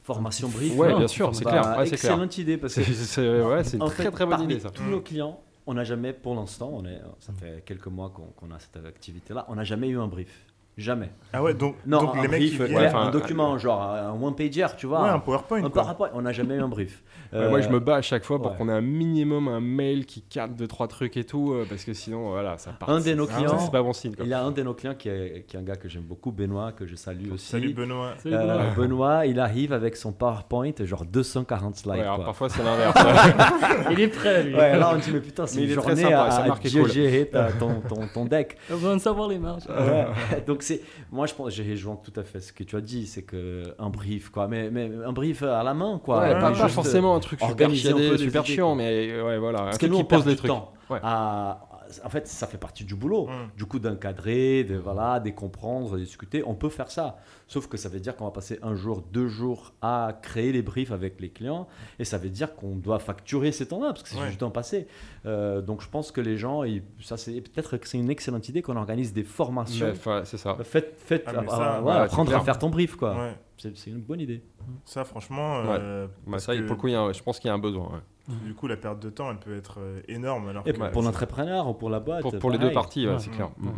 Formation 0.03 0.49
brief. 0.49 0.75
Non, 0.77 0.99
bien 0.99 1.09
sûr, 1.09 1.35
c'est 1.35 1.45
Bah, 1.45 1.51
clair. 1.51 1.63
ouais, 1.63 1.71
c'est 1.87 1.97
clair. 1.97 2.13
excellente 2.13 2.39
idée 2.39 2.57
parce 2.57 2.75
que 2.75 2.83
C'est 2.85 2.95
c'est- 2.95 3.43
ouais, 3.43 3.65
c'est 3.65 3.77
une 3.77 3.85
très 3.87 4.05
fait, 4.05 4.11
très 4.11 4.25
bonne 4.25 4.31
parmi 4.39 4.45
idée 4.55 4.61
ça. 4.61 4.71
Tous 4.71 4.85
nos 4.85 5.01
clients, 5.01 5.41
on 5.67 5.75
n'a 5.75 5.85
jamais, 5.85 6.13
pour 6.13 6.35
l'instant, 6.37 6.71
on 6.73 6.85
est, 6.87 7.01
ça 7.19 7.33
fait 7.33 7.63
quelques 7.67 7.89
mois 7.89 8.09
qu'on 8.11 8.23
qu'on 8.37 8.51
a 8.55 8.59
cette 8.59 8.77
activité-là, 8.85 9.45
on 9.49 9.57
n'a 9.57 9.65
jamais 9.65 9.89
eu 9.89 9.99
un 9.99 10.07
brief. 10.07 10.47
Jamais. 10.81 11.11
Ah 11.33 11.43
ouais, 11.43 11.55
donc, 11.55 11.77
Non, 11.87 12.01
donc 12.01 12.17
un 12.17 12.23
les 12.23 12.29
mecs 12.29 12.41
brief, 12.41 12.57
qui 12.59 12.65
viennent. 12.65 12.75
ouais, 12.77 12.87
un 12.95 13.11
document, 13.11 13.57
genre 13.59 13.83
un 13.83 14.13
one-pager, 14.21 14.67
tu 14.77 14.87
vois. 14.87 15.03
Ouais, 15.03 15.09
un 15.11 15.19
PowerPoint. 15.21 15.63
un. 15.63 15.71
PowerPoint. 15.71 16.09
On 16.15 16.23
n'a 16.23 16.33
jamais 16.33 16.57
eu 16.57 16.61
un 16.61 16.69
brief. 16.69 17.03
Ouais, 17.33 17.49
moi, 17.49 17.61
je 17.61 17.69
Euh, 17.69 17.73
me 17.73 17.79
bats 17.79 17.97
à 17.97 18.03
chaque 18.03 18.25
fois 18.25 18.41
pour 18.43 18.51
ouais. 18.53 18.57
qu'on 18.59 18.69
ait 18.69 18.73
un 18.73 18.81
minimum 18.81 19.47
un 19.47 19.61
mail 19.61 20.07
qui 20.07 20.23
cadre 20.23 20.55
deux 20.55 20.67
trois 20.67 20.89
trucs 20.89 21.17
et 21.17 21.23
tout, 21.25 21.53
euh, 21.53 21.65
parce 21.69 21.85
que 21.85 21.93
sinon, 21.93 22.31
voilà, 22.31 22.59
ça 22.59 22.73
part. 22.73 22.91
Un 22.91 23.01
de 23.01 23.13
nos 23.15 23.27
clients, 23.27 23.59
C'est 23.59 23.71
pas 23.71 23.83
bon 23.83 23.93
signe. 23.93 24.17
quoi. 24.17 24.25
il 24.25 24.31
y 24.31 24.35
a 24.35 24.43
un 24.43 24.51
de 24.51 24.63
nos 24.63 24.75
clients 24.75 24.95
qui 24.95 25.09
est, 25.09 25.45
qui 25.47 25.57
est 25.57 25.61
un 25.61 25.63
gars 25.63 25.77
que 25.77 25.89
j'aime 25.89 26.03
beaucoup, 26.03 26.33
Benoît, 26.33 26.73
que 26.73 26.87
je 26.87 26.97
salue 26.97 27.31
aussi. 27.33 27.47
Salut 27.47 27.75
Benoît. 27.75 28.15
Euh, 28.27 28.31
voilà. 28.45 28.71
Benoît, 28.77 29.27
il 29.27 29.39
arrive 29.39 29.73
avec 29.73 29.95
son 29.97 30.13
PowerPoint, 30.13 30.73
genre 30.83 31.05
240 31.05 31.77
slides. 31.77 31.95
Ouais, 31.97 32.01
alors 32.03 32.17
quoi. 32.17 32.25
parfois 32.25 32.49
c'est 32.49 32.63
l'inverse. 32.65 32.95
Il 33.93 34.01
est 34.01 34.09
prêt, 34.09 34.43
lui. 34.45 34.55
Ouais, 34.55 34.77
là 34.79 34.91
on 34.95 34.99
dit 34.99 35.11
mais 35.13 35.21
putain, 35.21 35.47
c'est 35.47 35.59
une 35.63 35.69
il 35.69 35.75
journée 35.75 35.97
sympa, 36.03 36.23
à, 36.23 36.43
à 36.53 36.57
cool. 36.57 36.91
gérer 36.91 37.27
ta- 37.29 37.53
ton, 37.53 37.81
ton, 37.89 38.01
ton 38.13 38.25
deck. 38.25 38.57
On 38.73 38.77
va 38.77 38.91
en 38.95 38.99
savoir 38.99 39.29
les 39.29 39.39
marges. 39.39 39.65
Ouais. 39.69 40.07
Donc 40.47 40.63
c'est, 40.75 40.83
moi 41.11 41.27
je 41.27 41.35
pense, 41.35 41.53
j'ai 41.53 41.69
rejoint 41.71 41.97
tout 41.97 42.13
à 42.19 42.23
fait 42.23 42.41
ce 42.41 42.53
que 42.53 42.65
tu 42.65 42.77
as 42.77 42.81
dit, 42.81 43.07
c'est 43.07 43.23
que 43.23 43.75
un 43.79 43.91
brief 43.91 44.31
quoi, 44.31 44.49
mais, 44.49 44.71
mais 44.71 44.91
un 45.05 45.13
brief 45.13 45.43
à 45.43 45.63
la 45.63 45.75
main 45.75 46.01
quoi. 46.03 46.21
Ouais, 46.21 46.39
pas, 46.39 46.53
forcément 46.69 47.15
un 47.15 47.21
truc 47.21 47.41
super 47.41 47.75
chiadé, 47.75 48.07
idées, 48.07 48.45
chiant, 48.45 48.69
quoi. 48.69 48.75
mais 48.77 49.21
ouais, 49.21 49.39
voilà. 49.39 49.61
Parce 49.61 49.79
que 49.79 49.87
nous 49.87 49.99
on 49.99 50.05
pose 50.05 50.25
des 50.25 50.37
trucs. 50.37 50.51
temps. 50.51 50.73
Ouais. 50.89 50.99
à- 51.03 51.67
en 52.05 52.09
fait, 52.09 52.27
ça 52.27 52.47
fait 52.47 52.59
partie 52.59 52.85
du 52.85 52.95
boulot. 52.95 53.27
Mm. 53.27 53.57
Du 53.57 53.65
coup, 53.67 53.79
d'encadrer, 53.79 54.65
de 54.65 54.77
voilà, 54.77 55.21
de 55.21 55.31
comprendre, 55.31 55.93
de 55.93 55.99
discuter, 55.99 56.43
on 56.47 56.55
peut 56.55 56.69
faire 56.69 56.91
ça. 56.91 57.19
Sauf 57.49 57.67
que 57.67 57.77
ça 57.77 57.89
veut 57.89 58.01
dire 58.01 58.17
qu'on 58.17 58.25
va 58.25 58.31
passer 58.31 58.59
un 58.63 58.75
jour, 58.75 59.03
deux 59.13 59.29
jours 59.29 59.73
à 59.83 60.19
créer 60.23 60.53
les 60.53 60.63
briefs 60.63 60.93
avec 60.93 61.21
les 61.21 61.31
clients, 61.31 61.67
et 61.99 62.05
ça 62.05 62.19
veut 62.19 62.29
dire 62.31 62.55
qu'on 62.55 62.77
doit 62.77 62.99
facturer 62.99 63.51
ces 63.53 63.67
temps-là 63.67 63.89
parce 63.89 64.03
que 64.03 64.09
c'est 64.09 64.21
Ouais. 64.21 64.31
du 64.31 64.37
temps 64.37 64.51
passé. 64.51 64.87
Euh, 65.27 65.61
donc, 65.61 65.83
je 65.83 65.89
pense 65.89 66.13
que 66.13 66.21
les 66.21 66.37
gens, 66.37 66.63
ils- 66.65 66.83
ça 67.01 67.17
c'est 67.17 67.41
peut-être 67.41 67.77
que 67.77 67.89
c'est 67.89 67.99
une 67.99 68.11
excellente 68.11 68.49
idée 68.49 68.63
qu'on 68.63 68.77
organise 68.77 69.13
des 69.13 69.25
formations. 69.25 69.93
Ouais, 70.07 70.23
c'est 70.25 70.37
ça. 70.39 70.57
Faites, 70.63 70.95
faites, 70.99 71.25
Ah, 71.27 71.33
ça, 71.33 71.41
c'est 71.85 71.91
apprendre 71.91 72.35
à 72.35 72.41
faire 72.41 72.59
ton 72.59 72.71
brief, 72.71 72.97
quoi. 72.97 73.15
Ouais. 73.17 73.35
C'est 73.57 73.77
c'est 73.77 73.91
une 73.91 74.01
bonne 74.01 74.21
idée. 74.21 74.43
Ça, 74.87 75.05
franchement, 75.05 75.61
Ouais. 75.63 75.77
euh, 75.79 76.07
Bah, 76.27 76.39
ça, 76.39 76.55
que, 76.57 76.63
pour 76.63 76.77
le 76.77 76.81
coup, 76.81 76.89
il 76.89 76.93
y 76.93 76.95
a 76.97 77.01
un- 77.03 77.13
je 77.13 77.23
pense 77.23 77.39
qu'il 77.39 77.49
y 77.49 77.51
a 77.51 77.55
un 77.55 77.59
besoin. 77.59 78.03
Du 78.45 78.55
coup, 78.55 78.67
la 78.67 78.77
perte 78.77 79.01
de 79.01 79.11
temps, 79.11 79.31
elle 79.31 79.39
peut 79.39 79.57
être 79.57 79.79
euh, 79.81 80.01
énorme. 80.09 80.49
Alors 80.49 80.67
Et 80.67 80.73
que 80.73 80.91
pour 80.93 81.03
l'entrepreneur 81.03 81.69
ou 81.69 81.75
pour 81.75 81.91
la 81.91 82.01
boîte. 82.01 82.23
Pour, 82.23 82.39
pour 82.39 82.51
les 82.51 82.59
deux 82.59 82.73
parties, 82.73 83.07
ouais, 83.07 83.13
Ouais. 83.15 83.19
c'est 83.19 83.31
clair. 83.31 83.51
Mm. 83.59 83.69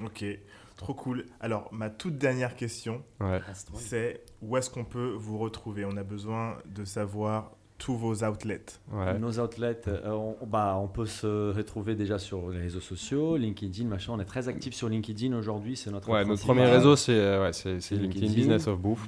Mm. 0.00 0.06
Ok, 0.06 0.24
trop 0.76 0.94
cool. 0.94 1.26
Alors, 1.40 1.68
ma 1.72 1.90
toute 1.90 2.16
dernière 2.18 2.56
question, 2.56 3.02
Ouais. 3.20 3.40
c'est 3.74 4.22
où 4.40 4.56
est-ce 4.56 4.70
qu'on 4.70 4.84
peut 4.84 5.12
vous 5.16 5.38
retrouver? 5.38 5.84
On 5.84 5.96
a 5.96 6.02
besoin 6.02 6.56
de 6.66 6.84
savoir 6.84 7.52
tous 7.78 7.96
vos 7.96 8.22
outlets. 8.22 8.64
Ouais. 8.92 9.18
Nos 9.18 9.40
outlets, 9.40 9.80
euh, 9.88 10.10
on, 10.40 10.46
bah, 10.46 10.78
on 10.80 10.86
peut 10.86 11.04
se 11.06 11.50
retrouver 11.52 11.96
déjà 11.96 12.16
sur 12.16 12.48
les 12.50 12.60
réseaux 12.60 12.78
sociaux, 12.80 13.36
LinkedIn, 13.36 13.86
machin. 13.88 14.12
On 14.14 14.20
est 14.20 14.24
très 14.24 14.46
actifs 14.46 14.74
sur 14.74 14.88
LinkedIn 14.88 15.36
aujourd'hui, 15.36 15.76
c'est 15.76 15.90
notre 15.90 16.08
Ouais, 16.08 16.18
notre 16.24 16.28
principal- 16.44 16.56
premier 16.56 16.70
réseau, 16.70 16.94
c'est 16.94 17.12
euh, 17.12 17.42
ouais, 17.42 17.50
LinkedIn, 17.50 17.96
LinkedIn. 18.02 18.26
Business 18.34 18.68
of 18.68 18.78
Bouffe. 18.78 19.04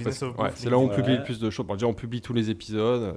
C'est 0.56 0.70
là 0.70 0.76
où 0.76 0.80
on 0.82 0.88
publie 0.88 1.12
Ouais. 1.12 1.18
le 1.18 1.22
plus 1.22 1.38
de 1.38 1.50
choses. 1.50 1.64
Bon, 1.66 1.74
déjà, 1.74 1.86
on 1.86 1.94
publie 1.94 2.20
tous 2.20 2.32
les 2.32 2.50
épisodes 2.50 3.14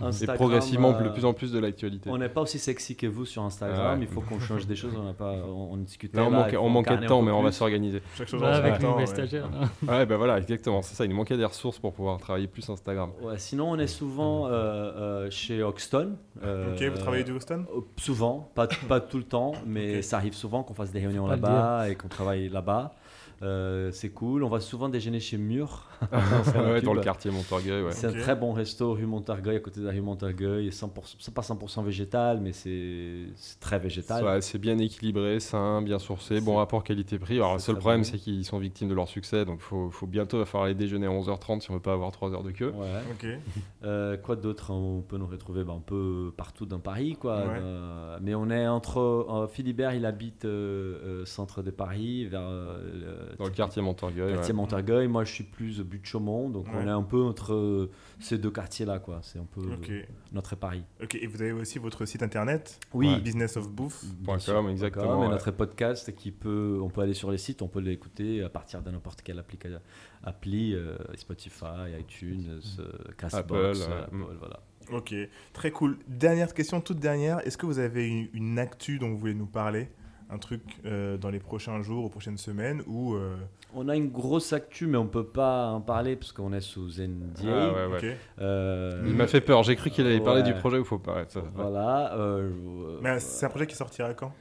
et 0.00 0.04
Instagram, 0.04 0.36
progressivement 0.36 0.94
euh, 0.94 1.02
de 1.04 1.08
plus 1.10 1.24
en 1.24 1.32
plus 1.32 1.52
de 1.52 1.58
l'actualité. 1.58 2.10
On 2.10 2.18
n'est 2.18 2.28
pas 2.28 2.40
aussi 2.42 2.58
sexy 2.58 2.96
que 2.96 3.06
vous 3.06 3.24
sur 3.24 3.42
Instagram. 3.42 3.98
Ouais. 3.98 4.04
Il 4.04 4.12
faut 4.12 4.20
qu'on 4.20 4.40
change 4.40 4.66
des 4.66 4.76
choses. 4.76 4.92
On 4.98 5.04
n'a 5.04 5.12
pas, 5.12 5.32
on, 5.46 5.72
on 5.72 5.76
discutait. 5.76 6.16
Là, 6.16 6.24
on 6.24 6.30
là, 6.30 6.38
manquait, 6.38 6.56
on 6.56 6.82
de 7.00 7.06
temps, 7.06 7.22
mais 7.22 7.30
on 7.30 7.42
va 7.42 7.52
s'organiser. 7.52 8.02
Bah, 8.32 8.54
avec 8.56 8.78
temps, 8.78 8.92
une 8.94 8.98
ouais. 9.00 9.06
stagiaire. 9.06 9.48
Ouais, 9.86 10.06
bah 10.06 10.16
voilà, 10.16 10.38
exactement. 10.38 10.82
C'est 10.82 10.94
ça, 10.94 11.04
il 11.04 11.10
nous 11.10 11.16
manquait 11.16 11.36
des 11.36 11.44
ressources 11.44 11.78
pour 11.78 11.92
pouvoir 11.92 12.18
travailler 12.18 12.46
plus 12.46 12.68
Instagram. 12.68 13.10
Ouais, 13.22 13.38
sinon, 13.38 13.70
on 13.70 13.78
est 13.78 13.86
souvent 13.86 14.46
euh, 14.46 14.50
euh, 14.50 15.30
chez 15.30 15.62
Hoxton. 15.62 16.12
euh, 16.42 16.74
Ok, 16.74 16.82
vous 16.82 16.98
travaillez 16.98 17.24
du 17.24 17.32
Houston 17.32 17.64
euh, 17.74 17.80
Souvent, 17.96 18.50
pas, 18.54 18.66
pas 18.88 19.00
tout 19.00 19.18
le 19.18 19.24
temps, 19.24 19.52
mais 19.66 20.02
ça 20.02 20.16
arrive 20.16 20.34
souvent 20.34 20.62
qu'on 20.62 20.74
fasse 20.74 20.90
des 20.92 21.00
réunions 21.00 21.26
là-bas 21.26 21.88
et 21.88 21.94
qu'on 21.94 22.08
travaille 22.08 22.48
là-bas. 22.48 22.94
Euh, 23.42 23.90
c'est 23.92 24.10
cool. 24.10 24.44
On 24.44 24.48
va 24.48 24.60
souvent 24.60 24.88
déjeuner 24.88 25.20
chez 25.20 25.36
Mur. 25.38 25.88
Ouais, 26.54 26.82
dans 26.82 26.92
le 26.92 27.00
quartier 27.00 27.30
Montorgueil, 27.30 27.82
ouais. 27.82 27.92
C'est 27.92 28.08
un 28.08 28.12
très 28.12 28.36
bon 28.36 28.52
resto 28.52 28.92
rue 28.92 29.06
Montorgueil, 29.06 29.56
à 29.56 29.60
côté 29.60 29.80
de 29.80 29.86
la 29.86 29.92
rue 29.92 30.00
Montorgueil. 30.00 30.68
100%, 30.68 30.90
c'est 31.18 31.32
pas 31.32 31.40
100% 31.42 31.84
végétal, 31.84 32.40
mais 32.40 32.52
c'est 32.52 33.26
c'est 33.36 33.58
très 33.58 33.78
végétal. 33.78 34.24
Ouais, 34.24 34.40
c'est 34.40 34.58
bien 34.58 34.78
équilibré, 34.78 35.40
sain, 35.40 35.82
bien 35.82 35.98
sourcé, 35.98 36.40
bon 36.40 36.56
rapport 36.56 36.84
qualité-prix. 36.84 37.36
Alors, 37.36 37.54
le 37.54 37.58
seul 37.58 37.76
problème, 37.76 38.02
bon. 38.02 38.04
c'est 38.04 38.18
qu'ils 38.18 38.44
sont 38.44 38.58
victimes 38.58 38.88
de 38.88 38.94
leur 38.94 39.08
succès, 39.08 39.44
donc 39.44 39.60
faut, 39.60 39.90
faut 39.90 40.06
bientôt 40.06 40.38
va 40.38 40.44
falloir 40.44 40.66
aller 40.66 40.74
déjeuner 40.74 41.06
à 41.06 41.10
11h30 41.10 41.60
si 41.60 41.70
on 41.70 41.74
veut 41.74 41.80
pas 41.80 41.92
avoir 41.92 42.10
3 42.12 42.32
heures 42.34 42.42
de 42.44 42.50
queue. 42.50 42.72
Euh, 43.84 44.16
quoi 44.16 44.36
d'autre 44.36 44.70
On 44.70 45.02
peut 45.02 45.18
nous 45.18 45.26
retrouver? 45.26 45.60
Un 45.60 45.80
peu 45.80 46.32
partout 46.36 46.64
dans 46.66 46.78
Paris, 46.78 47.16
quoi. 47.20 47.36
Ouais. 47.38 47.60
Euh, 47.60 48.18
mais 48.22 48.34
on 48.34 48.48
est 48.50 48.66
entre 48.66 48.98
euh, 48.98 49.46
Philibert, 49.46 49.92
il 49.94 50.06
habite 50.06 50.44
euh, 50.44 51.22
euh, 51.22 51.24
centre 51.26 51.62
de 51.62 51.70
Paris, 51.70 52.24
vers 52.26 52.42
euh, 52.42 53.23
Dans 53.38 53.44
le 53.44 53.50
quartier 53.50 53.82
Montorgueil. 53.82 54.32
quartier 54.34 54.52
ouais. 54.52 54.56
Montorgueil. 54.56 55.08
Moi, 55.08 55.24
je 55.24 55.32
suis 55.32 55.44
plus 55.44 55.80
but 55.80 56.00
de 56.00 56.06
Chaumont, 56.06 56.48
donc 56.48 56.66
on 56.74 56.86
est 56.86 56.90
un 56.90 57.02
peu 57.02 57.22
entre 57.22 57.54
euh, 57.54 57.90
ces 58.20 58.38
deux 58.38 58.50
quartiers-là, 58.50 58.98
quoi. 58.98 59.20
C'est 59.22 59.38
un 59.38 59.46
peu 59.50 59.60
Ok. 59.60 59.90
notre 60.32 60.56
Paris. 60.56 60.82
Ok, 61.02 61.14
et 61.16 61.26
vous 61.26 61.40
avez 61.42 61.52
aussi 61.52 61.78
votre 61.78 62.04
site 62.06 62.22
internet? 62.22 62.78
Oui. 62.92 63.08
Ouais. 63.08 63.20
Business 63.20 63.56
of 63.56 63.68
Bouffe. 63.70 64.04
Bien 64.04 64.24
Point 64.24 64.38
sûr, 64.38 64.54
com, 64.54 64.62
point 64.64 64.70
exactement, 64.72 65.22
et 65.22 65.26
ouais. 65.26 65.32
notre 65.32 65.50
podcast 65.50 66.14
qui 66.14 66.30
peut, 66.30 66.78
on 66.82 66.88
peut 66.90 67.00
aller 67.02 67.14
sur 67.14 67.30
les 67.30 67.38
sites, 67.38 67.62
on 67.62 67.68
peut 67.68 67.80
l'écouter 67.80 68.42
à 68.42 68.48
partir 68.48 68.82
de 68.82 68.90
n'importe 68.90 69.22
quelle 69.22 69.42
appli, 70.22 70.74
euh, 70.74 70.96
Spotify, 71.16 71.98
iTunes, 71.98 72.60
euh, 72.78 72.90
Castbox, 73.18 73.34
Apple, 73.34 73.54
euh, 73.54 73.72
ouais. 73.74 74.02
Apple, 74.02 74.14
Mm. 74.16 74.24
voilà. 74.38 74.60
Ok, 74.92 75.14
très 75.54 75.70
cool. 75.70 75.96
Dernière 76.08 76.52
question, 76.52 76.80
toute 76.80 76.98
dernière. 76.98 77.38
Est-ce 77.46 77.56
que 77.56 77.64
vous 77.66 77.78
avez 77.78 78.06
une, 78.06 78.28
une 78.34 78.58
actu 78.58 78.98
dont 78.98 79.08
vous 79.10 79.18
voulez 79.18 79.34
nous 79.34 79.46
parler? 79.46 79.88
Un 80.30 80.38
truc 80.38 80.62
euh, 80.86 81.16
dans 81.16 81.30
les 81.30 81.38
prochains 81.38 81.80
jours, 81.82 82.04
aux 82.04 82.08
prochaines 82.08 82.38
semaines 82.38 82.82
ou 82.86 83.14
euh, 83.14 83.36
On 83.74 83.88
a 83.88 83.94
une 83.96 84.08
grosse 84.10 84.52
actu, 84.52 84.86
mais 84.86 84.96
on 84.96 85.06
peut 85.06 85.26
pas 85.26 85.68
en 85.68 85.80
parler 85.80 86.16
parce 86.16 86.32
qu'on 86.32 86.52
est 86.52 86.60
sous 86.62 86.88
NDA. 86.98 87.42
Ah 87.46 87.72
ouais, 87.72 87.86
ouais. 88.00 88.16
Euh, 88.40 89.02
Il 89.06 89.14
m'a 89.14 89.26
fait 89.26 89.40
peur. 89.40 89.62
J'ai 89.62 89.76
cru 89.76 89.90
qu'il 89.90 90.06
allait 90.06 90.20
parler 90.20 90.42
du 90.42 90.54
projet 90.54 90.78
où 90.78 90.80
il 90.80 90.86
faut 90.86 90.98
pas. 90.98 91.24
ça- 91.28 91.42
Voilà. 91.54 92.14
euh, 92.14 92.50
je- 92.50 93.02
Mais 93.02 93.18
c'est 93.20 93.46
un 93.46 93.50
projet 93.50 93.66
qui 93.66 93.76
sortira 93.76 94.14
quand? 94.14 94.32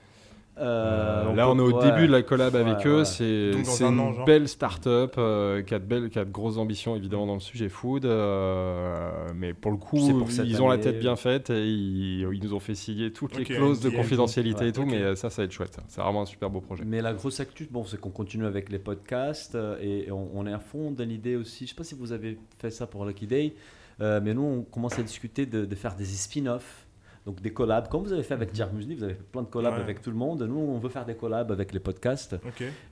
Euh, 0.59 1.33
là, 1.33 1.49
on 1.49 1.57
est 1.57 1.61
au 1.61 1.71
ouais. 1.79 1.91
début 1.91 2.05
de 2.07 2.11
la 2.11 2.21
collab 2.21 2.55
avec 2.55 2.79
Ouais, 2.79 2.87
eux. 2.87 2.97
ouais. 2.99 3.05
C'est 3.05 3.83
une 3.83 3.99
an, 3.99 4.23
belle 4.23 4.47
start-up 4.47 5.15
euh, 5.17 5.63
qui, 5.63 5.73
a 5.73 5.79
de 5.79 5.85
belles, 5.85 6.09
qui 6.09 6.19
a 6.19 6.25
de 6.25 6.31
grosses 6.31 6.57
ambitions, 6.57 6.95
évidemment, 6.95 7.25
dans 7.25 7.33
le 7.33 7.39
sujet 7.39 7.69
food. 7.69 8.05
euh, 8.05 9.09
mais 9.35 9.53
pour 9.53 9.71
le 9.71 9.77
coup, 9.77 9.97
pour 9.97 10.29
ils 10.29 10.61
ont 10.61 10.67
la 10.69 10.77
tête 10.77 10.99
bien 10.99 11.15
faite 11.15 11.49
et 11.49 11.65
ils, 11.67 12.21
ils 12.31 12.43
nous 12.43 12.53
ont 12.53 12.59
fait 12.59 12.75
signer 12.75 13.11
toutes 13.11 13.35
les 13.37 13.45
clauses 13.45 13.79
de 13.79 13.89
confidentialité 13.89 14.61
ouais, 14.63 14.69
et 14.69 14.71
tout. 14.73 14.85
Mais 14.85 15.15
ça, 15.15 15.29
ça 15.29 15.41
va 15.41 15.45
être 15.45 15.51
chouette. 15.51 15.77
C'est 15.87 16.01
vraiment 16.01 16.21
un 16.21 16.25
super 16.25 16.49
beau 16.49 16.61
projet. 16.61 16.83
Mais 16.85 17.01
la 17.01 17.13
grosse 17.13 17.39
actu, 17.39 17.67
bon, 17.69 17.83
c'est 17.85 17.99
qu'on 17.99 18.09
continue 18.11 18.45
avec 18.45 18.69
les 18.71 18.79
podcasts 18.79 19.57
et 19.81 20.11
on, 20.11 20.29
on 20.35 20.45
est 20.47 20.53
à 20.53 20.59
fond 20.59 20.91
dans 20.91 21.07
l'idée 21.07 21.35
aussi. 21.35 21.65
Je 21.65 21.69
sais 21.71 21.75
pas 21.75 21.83
si 21.83 21.95
vous 21.95 22.11
avez 22.11 22.37
fait 22.59 22.69
ça 22.71 22.85
pour 22.87 23.05
Lucky 23.05 23.27
Day, 23.27 23.55
euh, 24.01 24.19
mais 24.23 24.33
nous, 24.33 24.43
on 24.43 24.61
commence 24.61 24.97
à 24.99 25.03
discuter 25.03 25.45
de, 25.45 25.65
de 25.65 25.75
faire 25.75 25.95
des 25.95 26.05
spin-offs. 26.05 26.82
Donc 27.25 27.41
des 27.41 27.53
collabs, 27.53 27.87
comme 27.87 28.03
vous 28.03 28.11
avez 28.11 28.23
fait 28.23 28.33
avec 28.33 28.53
Jerk 28.53 28.73
Musli, 28.73 28.95
vous 28.95 29.03
avez 29.03 29.13
fait 29.13 29.23
plein 29.23 29.43
de 29.43 29.47
collabs 29.47 29.75
Ouais. 29.75 29.79
avec 29.81 30.01
tout 30.01 30.09
le 30.09 30.15
monde. 30.17 30.41
Nous, 30.43 30.59
on 30.59 30.77
veut 30.77 30.89
faire 30.89 31.05
des 31.05 31.15
collabs 31.15 31.51
avec 31.51 31.71
les 31.73 31.79
podcasts. 31.79 32.35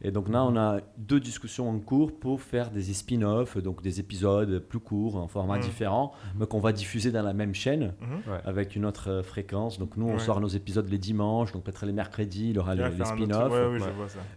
Et 0.01 0.11
donc 0.11 0.29
là, 0.29 0.43
on 0.45 0.55
a 0.55 0.79
deux 0.97 1.19
discussions 1.19 1.69
en 1.69 1.79
cours 1.79 2.17
pour 2.17 2.41
faire 2.41 2.71
des 2.71 2.81
spin-offs, 2.93 3.57
donc 3.57 3.81
des 3.81 3.99
épisodes 3.99 4.59
plus 4.59 4.79
courts, 4.79 5.17
en 5.17 5.27
format 5.27 5.57
Mhm. 5.57 5.63
différent, 5.63 6.13
mais 6.37 6.45
qu'on 6.45 6.59
va 6.59 6.71
diffuser 6.71 7.11
dans 7.11 7.23
la 7.23 7.33
même 7.33 7.53
chaîne 7.53 7.93
Mhm. 8.01 8.21
avec 8.45 8.75
une 8.75 8.85
autre 8.85 9.09
euh, 9.09 9.23
fréquence. 9.23 9.79
Donc 9.79 9.97
nous, 9.97 10.07
on 10.07 10.13
Ouais. 10.13 10.19
sort 10.19 10.39
nos 10.39 10.47
épisodes 10.47 10.87
les 10.89 10.97
dimanches, 10.97 11.51
donc 11.51 11.63
peut-être 11.63 11.85
les 11.85 11.91
mercredis, 11.91 12.49
il 12.51 12.55
y 12.55 12.59
aura 12.59 12.73
les, 12.75 12.83
spin-offs. 13.03 13.51
Ouais, 13.51 13.79
oui. 13.79 13.85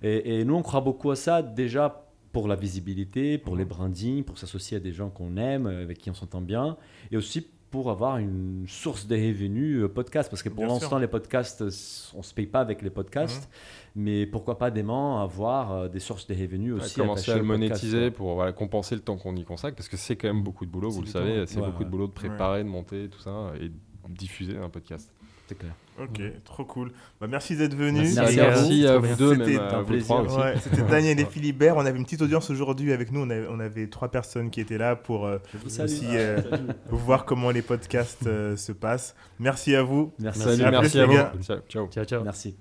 Et, 0.02 0.40
et 0.40 0.44
nous, 0.44 0.54
on 0.56 0.62
croit 0.62 0.80
beaucoup 0.80 1.10
à 1.12 1.16
ça, 1.16 1.40
déjà 1.42 2.00
pour 2.32 2.48
la 2.48 2.56
visibilité, 2.56 3.38
pour 3.38 3.52
Mhm. 3.52 3.58
les 3.60 3.64
brandings, 3.64 4.24
pour 4.24 4.38
s'associer 4.38 4.78
à 4.78 4.80
des 4.80 4.92
gens 4.92 5.08
qu'on 5.08 5.36
aime, 5.36 5.66
euh, 5.68 5.82
avec 5.84 5.98
qui 5.98 6.10
on 6.10 6.14
s'entend 6.14 6.40
bien, 6.40 6.76
et 7.12 7.16
aussi 7.16 7.46
pour 7.74 7.90
avoir 7.90 8.18
une 8.18 8.66
source 8.68 9.08
de 9.08 9.16
revenus 9.16 9.82
euh, 9.82 9.88
podcast. 9.88 10.30
Parce 10.30 10.44
que 10.44 10.48
pour 10.48 10.64
l'instant, 10.64 10.96
les 10.96 11.08
podcasts, 11.08 11.62
euh, 11.62 11.70
on 12.14 12.22
se 12.22 12.32
paye 12.32 12.46
pas 12.46 12.60
avec 12.60 12.82
les 12.82 12.90
podcasts, 12.90 13.50
mais 13.96 14.26
pourquoi 14.26 14.58
pas 14.58 14.70
demain 14.70 15.20
avoir 15.20 15.72
euh, 15.72 15.88
des 15.88 15.98
sources 15.98 16.28
de 16.28 16.34
revenus 16.34 16.74
Ouais, 16.74 16.80
aussi. 16.80 16.94
commencer 16.94 17.32
attachées 17.32 17.32
à 17.32 17.42
le 17.42 17.48
podcast, 17.48 17.60
monétiser 17.60 18.10
pour 18.12 18.34
voilà, 18.36 18.52
compenser 18.52 18.94
le 18.94 19.00
temps 19.00 19.16
qu'on 19.16 19.34
y 19.34 19.42
consacre 19.42 19.74
parce 19.76 19.88
que 19.88 19.96
c'est 19.96 20.14
quand 20.14 20.28
même 20.28 20.44
beaucoup 20.44 20.64
de 20.64 20.70
boulot, 20.70 20.88
vous 20.90 21.00
le 21.00 21.08
savez, 21.08 21.46
c'est 21.48 21.58
Ouais, 21.58 21.66
beaucoup 21.66 21.80
ouais. 21.80 21.84
de 21.86 21.90
boulot 21.90 22.06
de 22.06 22.12
préparer, 22.12 22.62
de 22.62 22.68
monter, 22.68 23.08
tout 23.08 23.18
ça 23.18 23.50
et 23.60 23.72
diffuser 24.08 24.56
un 24.56 24.68
podcast. 24.68 25.10
C'est 25.48 25.58
clair. 25.58 25.72
Ok, 26.00 26.20
trop 26.44 26.64
cool. 26.64 26.90
Bah, 27.20 27.26
merci 27.28 27.56
d'être 27.56 27.74
venu. 27.74 28.00
Merci 28.00 28.16
Merci, 28.16 28.40
à 28.40 28.50
vous. 28.50 28.60
merci 28.68 28.86
à 28.86 28.98
vous 28.98 29.14
deux, 29.16 29.30
C'était 29.36 29.50
même 29.52 29.60
à 29.60 29.80
vous 29.82 29.98
trois. 30.00 30.22
Ouais, 30.38 30.54
c'était 30.60 30.82
Daniel 30.90 31.20
et 31.20 31.24
Philibert. 31.24 31.76
On 31.76 31.86
avait 31.86 31.98
une 31.98 32.04
petite 32.04 32.22
audience 32.22 32.50
aujourd'hui 32.50 32.92
avec 32.92 33.12
nous. 33.12 33.20
On 33.20 33.30
avait, 33.30 33.46
on 33.48 33.60
avait 33.60 33.86
trois 33.86 34.08
personnes 34.10 34.50
qui 34.50 34.60
étaient 34.60 34.78
là 34.78 34.96
pour 34.96 35.24
euh, 35.26 35.38
vous 35.54 35.80
aussi 35.80 36.06
euh, 36.10 36.40
voir 36.90 37.24
comment 37.24 37.50
les 37.50 37.62
podcasts 37.62 38.26
euh, 38.26 38.56
se 38.56 38.72
passent. 38.72 39.14
Merci 39.38 39.74
à 39.76 39.82
vous. 39.82 40.12
Merci. 40.18 40.62
À 40.62 40.70
merci 40.70 40.90
plus, 40.90 41.00
à 41.00 41.02
les 41.02 41.06
vous. 41.06 41.14
gars. 41.14 41.32
Ciao. 41.42 41.58
ciao. 41.68 41.88
Ciao, 41.88 42.04
ciao. 42.04 42.24
Merci. 42.24 42.56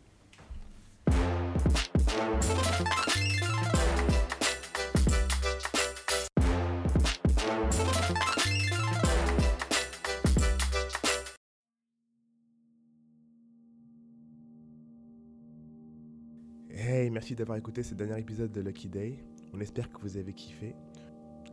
Merci 17.24 17.36
d'avoir 17.36 17.57
écouté 17.57 17.84
ce 17.84 17.95
dernier 17.95 18.19
épisode 18.19 18.51
de 18.51 18.59
Lucky 18.59 18.89
Day. 18.89 19.24
On 19.53 19.61
espère 19.61 19.89
que 19.89 20.01
vous 20.01 20.17
avez 20.17 20.34
kiffé. 20.34 20.76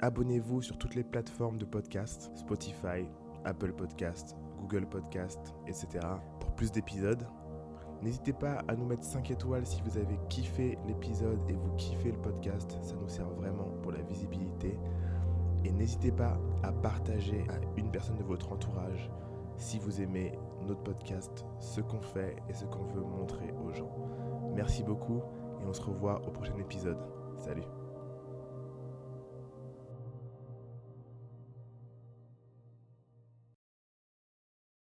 Abonnez-vous 0.01 0.63
sur 0.63 0.77
toutes 0.77 0.97
les 0.97 1.05
plateformes 1.05 1.59
de 1.59 1.65
podcast, 1.65 2.29
Spotify, 2.35 3.07
Apple 3.45 3.73
Podcast, 3.75 4.35
Google 4.59 4.89
Podcast, 4.89 5.39
etc. 5.69 6.01
pour 6.41 6.57
plus 6.57 6.73
d'épisodes. 6.73 7.25
N'hésitez 8.03 8.33
pas 8.33 8.65
à 8.67 8.75
nous 8.75 8.85
mettre 8.85 9.05
5 9.05 9.31
étoiles 9.31 9.65
si 9.65 9.81
vous 9.83 9.97
avez 9.97 10.19
kiffé 10.29 10.77
l'épisode 10.89 11.39
et 11.49 11.53
vous 11.53 11.71
kiffez 11.77 12.11
le 12.11 12.19
podcast. 12.19 12.77
Ça 12.83 12.97
nous 12.97 13.09
sert 13.09 13.31
vraiment 13.31 13.69
pour 13.81 13.93
la 13.93 14.03
visibilité. 14.03 14.77
Et 15.65 15.71
n'hésitez 15.71 16.11
pas 16.11 16.37
à 16.65 16.73
partager 16.73 17.45
à 17.49 17.61
une 17.79 17.93
personne 17.93 18.17
de 18.17 18.25
votre 18.25 18.51
entourage 18.51 19.09
si 19.57 19.79
vous 19.79 20.01
aimez 20.01 20.37
notre 20.67 20.83
podcast, 20.83 21.45
ce 21.61 21.81
qu'on 21.81 22.01
fait 22.01 22.35
et 22.49 22.55
ce 22.55 22.65
qu'on 22.65 22.87
veut 22.87 23.03
montrer 23.03 23.55
aux 23.65 23.73
gens. 23.73 23.95
Merci 24.57 24.83
beaucoup 24.83 25.23
et 25.63 25.67
on 25.67 25.73
se 25.73 25.83
revoit 25.83 26.21
au 26.27 26.31
prochain 26.31 26.57
épisode. 26.59 26.99
Salut 27.39 27.80